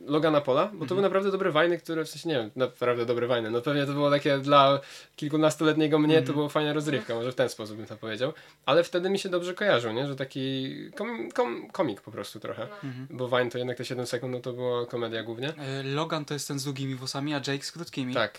Logana 0.06 0.40
Pola, 0.40 0.64
bo 0.64 0.70
to 0.70 0.74
Mhm. 0.74 0.88
były 0.88 1.02
naprawdę 1.02 1.30
dobre 1.30 1.50
Vine'y, 1.52 1.78
które 1.78 2.04
w 2.04 2.08
sensie, 2.08 2.28
nie 2.28 2.34
wiem, 2.34 2.50
naprawdę 2.56 3.06
dobre 3.06 3.28
Vine'y, 3.28 3.50
no 3.50 3.60
pewnie 3.60 3.86
to 3.86 3.92
było 3.92 4.10
takie 4.10 4.38
dla 4.38 4.80
kilkunastoletniego 5.16 5.98
mnie, 5.98 6.14
to 6.14 6.18
Mhm. 6.20 6.34
było 6.36 6.48
fajna 6.48 6.72
rozrywka, 6.72 7.14
może 7.14 7.32
w 7.32 7.34
ten 7.34 7.48
sposób 7.48 7.76
bym 7.76 7.86
to 7.86 7.96
powiedział, 7.96 8.32
ale 8.66 8.84
wtedy 8.84 9.10
mi 9.10 9.18
się 9.18 9.28
dobrze 9.28 9.54
kojarzył, 9.54 9.92
nie, 9.92 10.06
że 10.06 10.16
taki 10.16 10.74
kom, 10.96 11.30
kom, 11.30 11.70
komik 11.70 12.00
po 12.00 12.10
prostu 12.10 12.40
trochę, 12.40 12.62
Mhm. 12.84 13.06
bo 13.10 13.28
Vine 13.28 13.50
to 13.50 13.58
jednak 13.58 13.76
te 13.76 13.84
7 13.84 14.06
sekund, 14.06 14.32
no 14.34 14.40
to 14.40 14.52
była 14.52 14.86
komedia 14.86 15.22
głównie. 15.22 15.48
E, 15.58 15.82
Logan 15.82 16.24
to 16.24 16.34
jest 16.34 16.48
ten 16.48 16.58
z 16.58 16.64
długimi 16.64 16.94
włosami, 16.94 17.34
a 17.34 17.36
Jake 17.36 17.62
z 17.64 17.72
krótkimi. 17.72 18.14
Tak. 18.14 18.38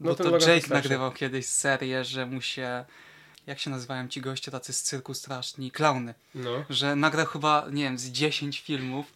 Bo 0.00 0.08
No 0.08 0.14
ten 0.14 0.26
to 0.26 0.32
Logan 0.32 0.48
Jake 0.48 0.60
starszy. 0.66 0.74
nagrywał 0.82 1.12
kiedyś 1.12 1.46
serię, 1.46 2.04
że 2.04 2.26
mu 2.26 2.40
się... 2.40 2.84
Jak 3.46 3.58
się 3.58 3.70
nazywają 3.70 4.08
ci 4.08 4.20
goście 4.20 4.50
tacy 4.50 4.72
z 4.72 4.82
cyrku 4.82 5.14
straszni? 5.14 5.70
Klauny. 5.70 6.14
No. 6.34 6.64
Że 6.70 6.96
nagrał 6.96 7.26
chyba, 7.26 7.66
nie 7.72 7.82
wiem, 7.82 7.98
z 7.98 8.06
10 8.06 8.60
filmów, 8.60 9.14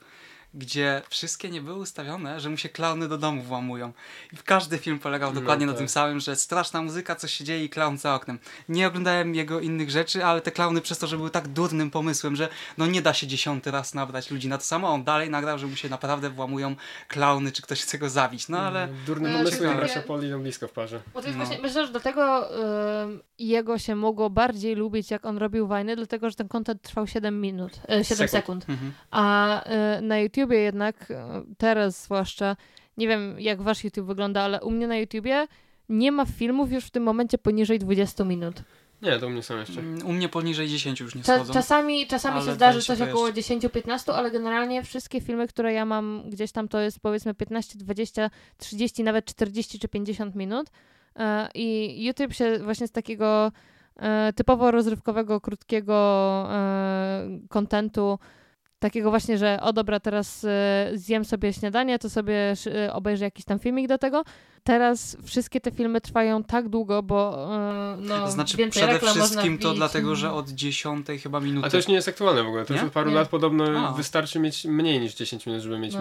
gdzie 0.55 1.03
wszystkie 1.09 1.51
nie 1.51 1.61
były 1.62 1.78
ustawione, 1.78 2.40
że 2.40 2.51
mu 2.51 2.57
się 2.57 2.68
klauny 2.68 3.09
do 3.09 3.18
domu 3.18 3.42
włamują. 3.42 3.92
I 4.32 4.36
każdy 4.36 4.78
film 4.78 4.99
polegał 4.99 5.34
No 5.34 5.40
dokładnie 5.40 5.66
na 5.66 5.72
tak. 5.72 5.78
tym 5.78 5.88
samym, 5.88 6.20
że 6.20 6.36
straszna 6.36 6.82
muzyka, 6.82 7.16
coś 7.16 7.32
się 7.34 7.44
dzieje 7.44 7.64
i 7.64 7.68
klaun 7.68 7.99
za 7.99 8.14
oknem. 8.14 8.38
Nie 8.68 8.86
oglądałem 8.86 9.34
jego 9.34 9.61
innych 9.61 9.90
rzeczy, 9.90 10.24
ale 10.24 10.40
te 10.40 10.51
klauny 10.51 10.80
przez 10.80 10.99
to, 10.99 11.07
że 11.07 11.16
były 11.16 11.30
tak 11.30 11.49
durnym 11.49 11.90
pomysłem, 11.90 12.36
że 12.36 12.49
no 12.78 12.86
nie 12.86 13.03
da 13.03 13.14
się 13.14 13.26
dziesiąty 13.26 13.70
raz 13.70 13.94
nabrać 13.94 14.30
ludzi 14.30 14.49
na 14.49 14.59
to 14.59 14.64
samo, 14.64 14.88
a 14.88 14.90
on 14.90 15.05
dalej 15.05 15.30
nagrał, 15.30 15.59
że 15.59 15.66
mu 15.66 15.76
się 15.76 15.88
naprawdę 15.88 16.30
włamują 16.30 16.76
klauny, 17.09 17.53
czy 17.53 17.62
ktoś 17.62 17.82
chce 17.82 17.99
go 17.99 18.09
zabić. 18.11 18.49
No 18.49 18.59
ale 18.61 18.88
Durny 19.07 19.28
No, 19.30 19.38
pomysł 19.38 19.57
i 19.57 19.59
ciekawe. 19.61 19.76
bracia 19.76 20.03
Poli 20.03 20.26
idą 20.28 20.42
blisko 20.42 20.68
w 20.68 20.72
parze. 20.72 21.01
Bo 21.14 21.20
to 21.20 21.26
jest 21.26 21.38
No. 21.38 21.44
właśnie, 21.44 21.62
myślę, 21.62 21.86
że 21.86 21.92
dlatego 21.92 22.49
ym, 23.03 23.20
jego 23.38 23.78
się 23.78 23.94
mogło 23.94 24.30
bardziej 24.30 24.74
lubić, 24.74 25.11
jak 25.11 25.26
on 25.26 25.38
robił 25.38 25.66
wajny, 25.66 25.96
dlatego 25.96 26.30
że 26.30 26.36
ten 26.36 26.49
content 26.49 26.82
trwał 26.82 27.07
7 27.07 27.40
minut, 27.40 27.72
e, 27.88 28.05
7 28.05 28.28
Sekund. 28.28 28.30
sekund. 28.64 28.68
mhm. 28.68 28.92
A 29.11 29.62
y, 29.99 30.03
na 30.03 30.18
YouTubie 30.39 30.59
jednak, 30.59 31.11
y, 31.11 31.14
teraz 31.59 32.05
zwłaszcza, 32.05 32.57
nie 32.97 33.09
wiem 33.09 33.41
jak 33.41 33.62
wasz 33.62 33.84
YouTube 33.84 34.07
wygląda, 34.07 34.43
ale 34.43 34.62
u 34.62 34.70
mnie 34.70 34.86
na 34.86 34.97
YouTubie 34.97 35.47
nie 35.89 36.12
ma 36.12 36.26
filmów 36.26 36.72
już 36.72 36.84
w 36.84 36.91
tym 36.91 37.03
momencie 37.03 37.39
poniżej 37.39 37.78
20 37.78 38.24
minut. 38.24 38.62
Nie, 39.03 39.18
to 39.18 39.26
u 39.26 39.30
mnie 39.30 39.43
są 39.43 39.59
jeszcze. 39.59 39.80
Mm, 39.80 40.07
u 40.07 40.12
mnie 40.12 40.28
poniżej 40.28 40.68
10 40.68 41.01
już 41.01 41.14
nie 41.14 41.22
Cza, 41.22 41.36
schodzą. 41.36 41.53
czasami 41.53 42.07
czasami 42.07 42.45
się 42.45 42.53
zdarzy 42.55 42.78
20 42.78 42.97
coś 42.97 43.09
około 43.09 43.28
jeszcze. 43.28 43.55
10-15, 43.55 44.12
ale 44.12 44.30
generalnie 44.30 44.82
wszystkie 44.82 45.20
filmy, 45.20 45.49
które 45.49 45.72
ja 45.72 45.84
mam 45.84 46.22
gdzieś 46.30 46.53
tam, 46.53 46.68
to 46.68 46.80
jest 46.80 47.01
powiedzmy 47.01 47.34
15, 47.34 47.78
20, 47.78 48.30
30, 48.57 49.05
nawet 49.05 49.24
40 49.24 49.78
czy 49.78 49.89
50 49.89 50.34
minut. 50.34 50.70
E, 51.16 51.49
I 51.55 52.05
YouTube 52.05 52.34
się 52.34 52.59
właśnie 52.59 52.86
z 52.86 52.91
takiego 52.91 53.53
e, 53.97 54.32
typowo 54.32 54.70
rozrywkowego, 54.70 55.41
krótkiego 55.41 56.49
e, 56.51 57.28
kontentu, 57.49 58.18
takiego 58.79 59.11
właśnie, 59.11 59.39
że 59.39 59.59
o 59.62 59.72
dobra, 59.72 60.01
teraz 60.01 60.45
e, 60.45 60.91
zjem 60.95 61.24
sobie 61.24 61.53
śniadanie, 61.53 61.99
to 61.99 62.11
sobie 62.11 62.55
e, 62.87 62.93
obejrzę 62.93 63.24
jakiś 63.24 63.45
tam 63.45 63.59
filmik 63.59 63.89
do 63.89 63.99
tego. 63.99 64.24
Teraz 64.64 65.16
wszystkie 65.24 65.61
te 65.61 65.70
filmy 65.70 66.01
trwają 66.01 66.45
tak 66.45 66.68
długo, 66.68 67.03
bo 67.03 67.49
e, 67.55 67.97
no, 68.01 68.18
To 68.18 68.31
znaczy 68.31 68.57
więcej 68.57 68.81
przede 68.81 68.93
reklam 68.93 69.09
można 69.18 69.24
wszystkim 69.24 69.59
to 69.59 69.68
wbić. 69.68 69.79
dlatego, 69.79 70.14
że 70.16 70.33
od 70.33 70.49
10 70.51 71.07
chyba 71.22 71.41
minuty. 71.41 71.66
A 71.66 71.70
to 71.70 71.76
już 71.76 71.89
nie 71.89 71.95
jest 71.95 72.09
aktualne 72.09 72.43
w 72.43 72.47
ogóle. 72.47 72.64
To 72.64 72.74
już 72.74 72.83
od 72.83 72.93
paru 72.93 73.11
Nie. 73.11 73.16
lat 73.16 73.29
podobno 73.29 73.89
A. 73.89 73.93
wystarczy 73.93 74.39
mieć 74.41 74.64
mniej 74.64 75.01
niż 75.01 75.14
10 75.14 75.47
minut, 75.47 75.62
żeby 75.62 75.79
mieć 75.79 75.95
No, 75.95 76.01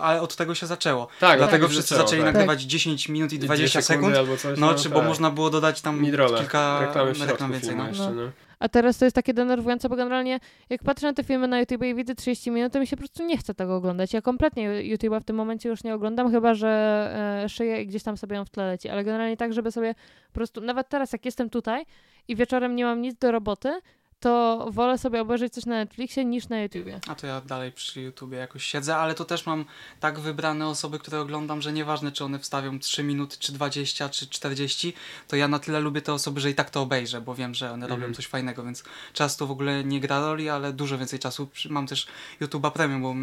Ale 0.00 0.20
od 0.22 0.36
tego 0.36 0.54
się 0.54 0.66
zaczęło. 0.66 1.08
Tak, 1.20 1.38
Dlatego 1.38 1.64
tak, 1.66 1.72
wszyscy 1.72 1.94
zaczęło, 1.94 2.08
zaczęli 2.08 2.22
tak. 2.24 2.34
nagrywać 2.34 2.62
10 2.62 3.08
minut 3.08 3.32
i 3.32 3.36
I 3.36 3.38
dwie 3.38 3.46
20 3.48 3.82
sekundy 3.82 4.16
sekund. 4.16 4.28
albo 4.28 4.36
coś, 4.36 4.58
No, 4.58 4.74
czy 4.74 4.88
bo 4.88 4.98
tak. 4.98 5.08
można 5.08 5.30
było 5.30 5.50
dodać 5.50 5.80
tam 5.80 6.04
kilka 6.38 6.80
reklam 6.80 7.52
więcej. 7.52 7.60
filmu 7.70 7.82
No. 7.82 7.88
jeszcze, 7.88 8.10
no. 8.10 8.22
A 8.62 8.68
teraz 8.68 8.98
to 8.98 9.04
jest 9.04 9.14
takie 9.14 9.34
denerwujące, 9.34 9.88
bo 9.88 9.96
generalnie 9.96 10.40
jak 10.70 10.82
patrzę 10.82 11.06
na 11.06 11.12
te 11.12 11.24
filmy 11.24 11.48
na 11.48 11.60
YouTube 11.60 11.82
i 11.84 11.94
widzę 11.94 12.14
30 12.14 12.50
minut, 12.50 12.72
to 12.72 12.80
mi 12.80 12.86
się 12.86 12.96
po 12.96 13.00
prostu 13.00 13.24
nie 13.24 13.36
chce 13.36 13.54
tego 13.54 13.76
oglądać. 13.76 14.12
Ja 14.14 14.22
kompletnie 14.22 14.70
YouTube'a 14.70 15.20
w 15.20 15.24
tym 15.24 15.36
momencie 15.36 15.68
już 15.68 15.84
nie 15.84 15.94
oglądam, 15.94 16.30
chyba 16.30 16.54
że 16.54 16.68
e, 17.44 17.48
szyję 17.48 17.82
i 17.82 17.86
gdzieś 17.86 18.02
tam 18.02 18.16
sobie 18.16 18.36
ją 18.36 18.44
w 18.44 18.50
tle 18.50 18.66
leci. 18.66 18.88
Ale 18.88 19.04
generalnie 19.04 19.36
tak, 19.36 19.52
żeby 19.52 19.72
sobie 19.72 19.94
po 20.26 20.34
prostu, 20.34 20.60
nawet 20.60 20.88
teraz 20.88 21.12
jak 21.12 21.24
jestem 21.24 21.50
tutaj 21.50 21.84
i 22.28 22.36
wieczorem 22.36 22.76
nie 22.76 22.84
mam 22.84 23.00
nic 23.00 23.18
do 23.18 23.32
roboty, 23.32 23.80
to 24.22 24.66
wolę 24.70 24.98
sobie 24.98 25.20
obejrzeć 25.20 25.52
coś 25.54 25.66
na 25.66 25.74
Netflixie 25.74 26.24
niż 26.24 26.48
na 26.48 26.60
YouTubie. 26.60 27.00
A 27.08 27.14
to 27.14 27.26
ja 27.26 27.40
dalej 27.40 27.72
przy 27.72 28.00
YouTubie 28.00 28.38
jakoś 28.38 28.64
siedzę, 28.64 28.96
ale 28.96 29.14
to 29.14 29.24
też 29.24 29.46
mam 29.46 29.64
tak 30.00 30.20
wybrane 30.20 30.68
osoby, 30.68 30.98
które 30.98 31.20
oglądam, 31.20 31.62
że 31.62 31.72
nieważne 31.72 32.12
czy 32.12 32.24
one 32.24 32.38
wstawią 32.38 32.78
3 32.78 33.02
minuty, 33.04 33.36
czy 33.38 33.52
20, 33.52 34.08
czy 34.08 34.26
40, 34.28 34.94
to 35.28 35.36
ja 35.36 35.48
na 35.48 35.58
tyle 35.58 35.80
lubię 35.80 36.02
te 36.02 36.12
osoby, 36.12 36.40
że 36.40 36.50
i 36.50 36.54
tak 36.54 36.70
to 36.70 36.82
obejrzę, 36.82 37.20
bo 37.20 37.34
wiem, 37.34 37.54
że 37.54 37.72
one 37.72 37.86
robią 37.86 38.02
Mhm. 38.02 38.14
coś 38.14 38.26
fajnego, 38.26 38.62
więc 38.64 38.84
czas 39.12 39.36
to 39.36 39.46
w 39.46 39.50
ogóle 39.50 39.84
nie 39.84 40.00
gra 40.00 40.20
roli, 40.20 40.48
ale 40.48 40.72
dużo 40.72 40.98
więcej 40.98 41.18
czasu. 41.18 41.48
Mam 41.70 41.86
też 41.86 42.06
YouTube'a 42.40 42.70
Premium, 42.72 43.02
bo 43.02 43.14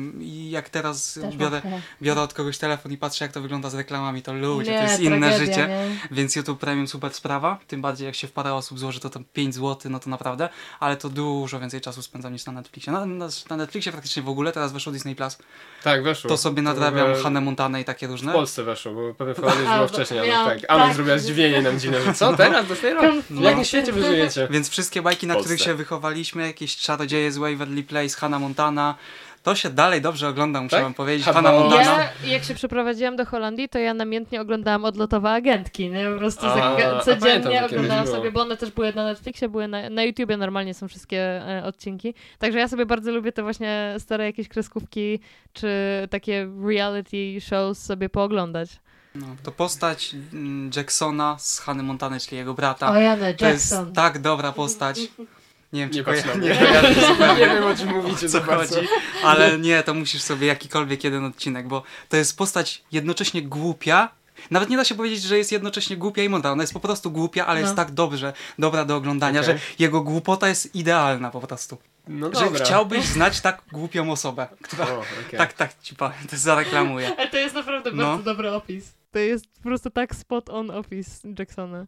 jak 0.50 0.70
teraz 0.70 1.14
Też 1.22 1.38
biorę, 1.38 1.62
biorę 2.02 2.22
od 2.22 2.34
kogoś 2.34 2.58
telefon 2.58 2.92
i 2.92 2.98
patrzę 2.98 3.26
jak 3.26 3.32
to 3.32 3.42
wygląda 3.42 3.70
z 3.70 3.76
reklamami, 3.76 4.22
to 4.22 4.34
ludzie, 4.34 4.72
Nie, 4.72 4.78
to 4.78 4.84
jest 4.84 5.00
inne 5.00 5.38
życie. 5.38 5.68
nie? 5.68 6.00
Więc 6.12 6.36
YouTube 6.36 6.60
Premium 6.60 6.88
super 6.88 7.14
sprawa, 7.14 7.58
tym 7.68 7.82
bardziej 7.82 8.06
jak 8.06 8.16
się 8.16 8.28
w 8.28 8.32
parę 8.32 8.54
osób 8.54 8.80
złoży, 8.80 9.00
to 9.00 9.10
tam 9.10 9.24
5 9.34 9.56
zł, 9.56 9.92
no 9.92 10.00
to 10.00 10.10
naprawdę, 10.10 10.50
ale 10.80 10.89
to 10.98 11.10
dużo 11.10 11.60
więcej 11.60 11.82
czasu 11.82 12.02
spędzam 12.02 12.34
niż 12.34 12.46
na 12.46 12.52
Netflixie. 12.52 12.94
Na, 12.94 13.06
na, 13.06 13.28
na 13.50 13.56
Netflixie 13.58 13.92
praktycznie 13.92 14.24
w 14.24 14.30
ogóle, 14.30 14.52
teraz 14.52 14.74
weszło 14.74 14.92
Disney 14.92 15.16
Plus, 15.16 15.38
Tak, 15.84 16.04
weszło. 16.04 16.30
to 16.30 16.38
sobie 16.38 16.62
w 16.62 16.66
nadrabiam 16.66 17.08
ogóle 17.08 17.24
Hannę 17.24 17.42
Montanę 17.42 17.82
i 17.82 17.86
takie 17.86 18.08
W 18.08 18.12
różne. 18.12 18.34
Polsce 18.34 18.64
weszło, 18.64 18.94
bo 18.94 19.14
pewnie 19.14 19.34
w 19.66 19.68
A, 19.68 19.76
było 19.76 19.88
wcześniej, 19.88 20.20
ale 20.20 20.30
tak. 20.60 20.70
Amen 20.72 20.86
tak- 20.88 20.96
zrobiła 20.96 21.18
zdziwienie 21.18 21.62
nam 21.62 21.80
dziwne, 21.80 22.02
że 22.02 22.14
co, 22.14 22.38
teraz 22.38 22.68
dopiero? 22.68 23.02
W 23.30 23.42
jakim 23.42 23.66
świecie 23.66 23.92
wy 23.94 24.04
żyjecie? 24.04 24.48
Więc 24.52 24.70
wszystkie 24.70 25.02
bajki, 25.02 25.28
na 25.28 25.34
Polsce. 25.34 25.48
których 25.48 25.62
się 25.68 25.76
wychowaliśmy, 25.76 26.48
jakieś 26.48 26.78
Czarodzieje 26.78 27.32
z 27.32 27.38
Waverly 27.38 27.84
Place, 27.84 28.16
Hannah 28.18 28.42
Montana, 28.42 28.96
To 29.44 29.56
się 29.56 29.70
dalej 29.70 30.02
dobrze 30.02 30.28
ogląda, 30.28 30.62
muszę 30.62 30.76
Tak? 30.76 30.84
wam 30.84 30.94
powiedzieć. 30.94 31.26
Ha, 31.26 31.34
Pana 31.34 31.52
no. 31.52 31.60
Montana. 31.60 31.84
Ja, 32.24 32.32
jak 32.32 32.44
się 32.44 32.54
przeprowadziłam 32.56 33.16
do 33.16 33.26
Holandii, 33.26 33.70
to 33.70 33.80
ja 33.80 33.94
namiętnie 33.94 34.42
oglądałam 34.42 34.86
odlotowe 34.86 35.30
agentki, 35.30 35.90
nie? 35.90 36.10
Po 36.14 36.18
prostu 36.18 36.46
A, 36.48 36.78
a 36.78 37.00
codziennie 37.02 37.60
że 37.60 37.66
oglądałam 37.66 38.08
sobie, 38.08 38.20
było. 38.22 38.32
bo 38.32 38.42
one 38.42 38.58
też 38.58 38.72
były 38.72 38.94
na 38.94 39.04
Netflixie, 39.04 39.50
były 39.50 39.68
na, 39.68 39.90
na 39.90 40.04
YouTubie 40.04 40.38
normalnie 40.38 40.74
są 40.74 40.88
wszystkie 40.88 41.20
e, 41.20 41.64
odcinki. 41.66 42.14
Także 42.40 42.60
ja 42.60 42.68
sobie 42.68 42.86
bardzo 42.86 43.12
lubię 43.12 43.32
te 43.32 43.44
właśnie 43.44 43.96
stare 44.00 44.26
jakieś 44.26 44.48
kreskówki, 44.48 45.20
czy 45.54 45.68
takie 46.10 46.50
reality 46.68 47.42
shows 47.42 47.80
sobie 47.80 48.10
pooglądać. 48.10 48.70
No, 49.16 49.26
to 49.44 49.52
postać 49.52 50.16
mm, 50.34 50.72
Jacksona 50.76 51.36
z 51.40 51.60
Hany 51.60 51.84
Montany, 51.84 52.20
czyli 52.20 52.38
jego 52.38 52.54
brata. 52.54 53.00
Jane, 53.00 53.34
To 53.34 53.48
jest 53.48 53.76
tak 53.94 54.20
dobra 54.20 54.52
postać. 54.52 55.00
Nie 55.74 55.80
wiem, 55.82 55.90
czy 55.90 55.98
Nie 55.98 56.04
koja- 56.04 56.36
nie 56.36 56.50
Nie 56.96 57.08
zupełnie, 57.08 57.46
wiem 57.54 57.64
o 57.64 57.76
czym 57.76 57.90
mówicie 57.90 58.26
o 58.26 58.30
co 58.30 58.42
chodzi, 58.42 58.88
ale 59.24 59.60
nie, 59.60 59.84
to 59.84 59.94
musisz 59.94 60.22
sobie 60.22 60.48
jakikolwiek 60.48 61.04
jeden 61.04 61.26
odcinek, 61.26 61.68
bo 61.68 61.84
to 62.10 62.18
jest 62.18 62.38
postać 62.38 62.84
jednocześnie 62.92 63.42
głupia, 63.42 64.10
nawet 64.52 64.70
nie 64.70 64.78
da 64.78 64.84
się 64.86 64.96
powiedzieć, 64.96 65.22
że 65.24 65.38
jest 65.38 65.52
jednocześnie 65.52 65.98
głupia 65.98 66.24
i 66.24 66.30
mądra. 66.30 66.52
Ona 66.52 66.64
jest 66.64 66.74
po 66.74 66.80
prostu 66.80 67.12
głupia, 67.12 67.46
ale 67.46 67.60
No. 67.60 67.66
jest 67.66 67.76
tak 67.76 67.92
dobrze, 67.92 68.34
dobra 68.60 68.86
do 68.86 68.96
oglądania, 68.96 69.42
Okej. 69.42 69.54
że 69.58 69.62
jego 69.80 70.02
głupota 70.02 70.48
jest 70.50 70.76
idealna 70.76 71.32
po 71.32 71.42
prostu. 71.42 71.78
No 72.08 72.28
Że 72.28 72.46
dobra. 72.46 72.66
chciałbyś 72.66 73.06
znać 73.06 73.42
tak 73.42 73.62
głupią 73.72 74.12
osobę, 74.12 74.48
która... 74.62 74.86
O, 74.88 75.00
okej. 75.00 75.38
Tak, 75.38 75.54
tak 75.54 75.80
ci 75.82 75.96
powiem, 75.96 76.28
to 76.30 76.38
zareklamuję. 76.38 77.12
Ale 77.18 77.28
to 77.30 77.38
jest 77.38 77.56
naprawdę 77.56 77.92
No. 77.92 78.04
bardzo 78.04 78.24
dobry 78.24 78.52
opis. 78.52 78.94
To 79.12 79.20
jest 79.20 79.46
po 79.58 79.62
prostu 79.64 79.90
tak 79.90 80.16
spot 80.16 80.50
on 80.50 80.72
opis 80.72 81.22
Jacksona. 81.40 81.86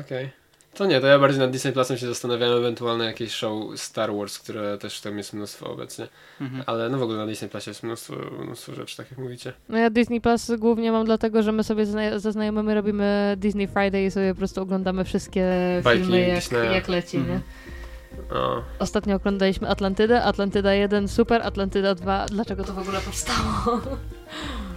Okej. 0.00 0.30
To 0.74 0.86
nie, 0.86 1.00
to 1.00 1.06
ja 1.06 1.18
bardziej 1.18 1.40
nad 1.40 1.50
Disney 1.50 1.72
Plusem 1.72 1.96
się 1.98 2.06
zastanawiałem, 2.06 2.58
ewentualne 2.58 3.04
jakieś 3.04 3.32
show 3.34 3.80
Star 3.80 4.14
Wars, 4.16 4.38
które 4.38 4.78
też 4.78 5.00
tam 5.00 5.18
jest 5.18 5.32
mnóstwo 5.32 5.70
obecnie. 5.72 6.08
Mhm. 6.40 6.62
Ale 6.66 6.88
no 6.88 6.98
w 6.98 7.02
ogóle 7.02 7.18
na 7.18 7.26
Disney 7.26 7.50
Plusie 7.50 7.70
jest 7.70 7.82
mnóstwo, 7.82 8.14
mnóstwo 8.44 8.74
rzeczy, 8.74 8.96
tak 8.96 9.10
jak 9.10 9.18
mówicie. 9.20 9.52
No 9.68 9.78
ja 9.78 9.90
Disney 9.90 10.20
Plus 10.20 10.50
głównie 10.58 10.92
mam 10.92 11.04
dlatego, 11.04 11.42
że 11.42 11.52
my 11.52 11.64
sobie 11.64 11.86
zna- 11.86 12.18
ze 12.18 12.32
znajomymi 12.32 12.74
robimy 12.74 13.34
Disney 13.38 13.66
Friday 13.68 14.04
i 14.04 14.10
sobie 14.10 14.34
po 14.34 14.38
prostu 14.38 14.62
oglądamy 14.62 15.04
wszystkie 15.04 15.46
Bajki 15.84 16.02
filmy 16.04 16.20
jak, 16.20 16.34
Disneya. 16.38 16.72
jak 16.74 16.88
leci, 16.88 17.16
Mhm. 17.16 17.34
nie? 17.36 18.36
O, 18.36 18.62
Ostatnio 18.78 19.16
oglądaliśmy 19.16 19.68
Atlantydę, 19.68 20.22
Atlantyda 20.22 20.72
1 20.74 21.08
super, 21.08 21.42
Atlantyda 21.42 21.94
2 21.94 22.26
dlaczego 22.26 22.64
to 22.64 22.72
w 22.72 22.78
ogóle 22.78 23.00
powstało? 23.00 23.80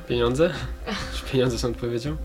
pieniądze? 0.09 0.53
Czy 1.15 1.31
pieniądze 1.31 1.57
są 1.59 1.67
odpowiedzią? 1.69 2.17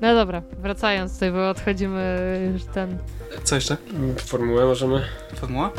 No 0.00 0.14
dobra, 0.14 0.42
wracając 0.58 1.14
tutaj, 1.14 1.32
bo 1.32 1.50
odchodzimy 1.50 2.50
już 2.52 2.64
ten... 2.64 2.98
Co 3.44 3.54
jeszcze? 3.54 3.76
Formułę 4.18 4.64
możemy? 4.66 5.04
Formuła? 5.34 5.70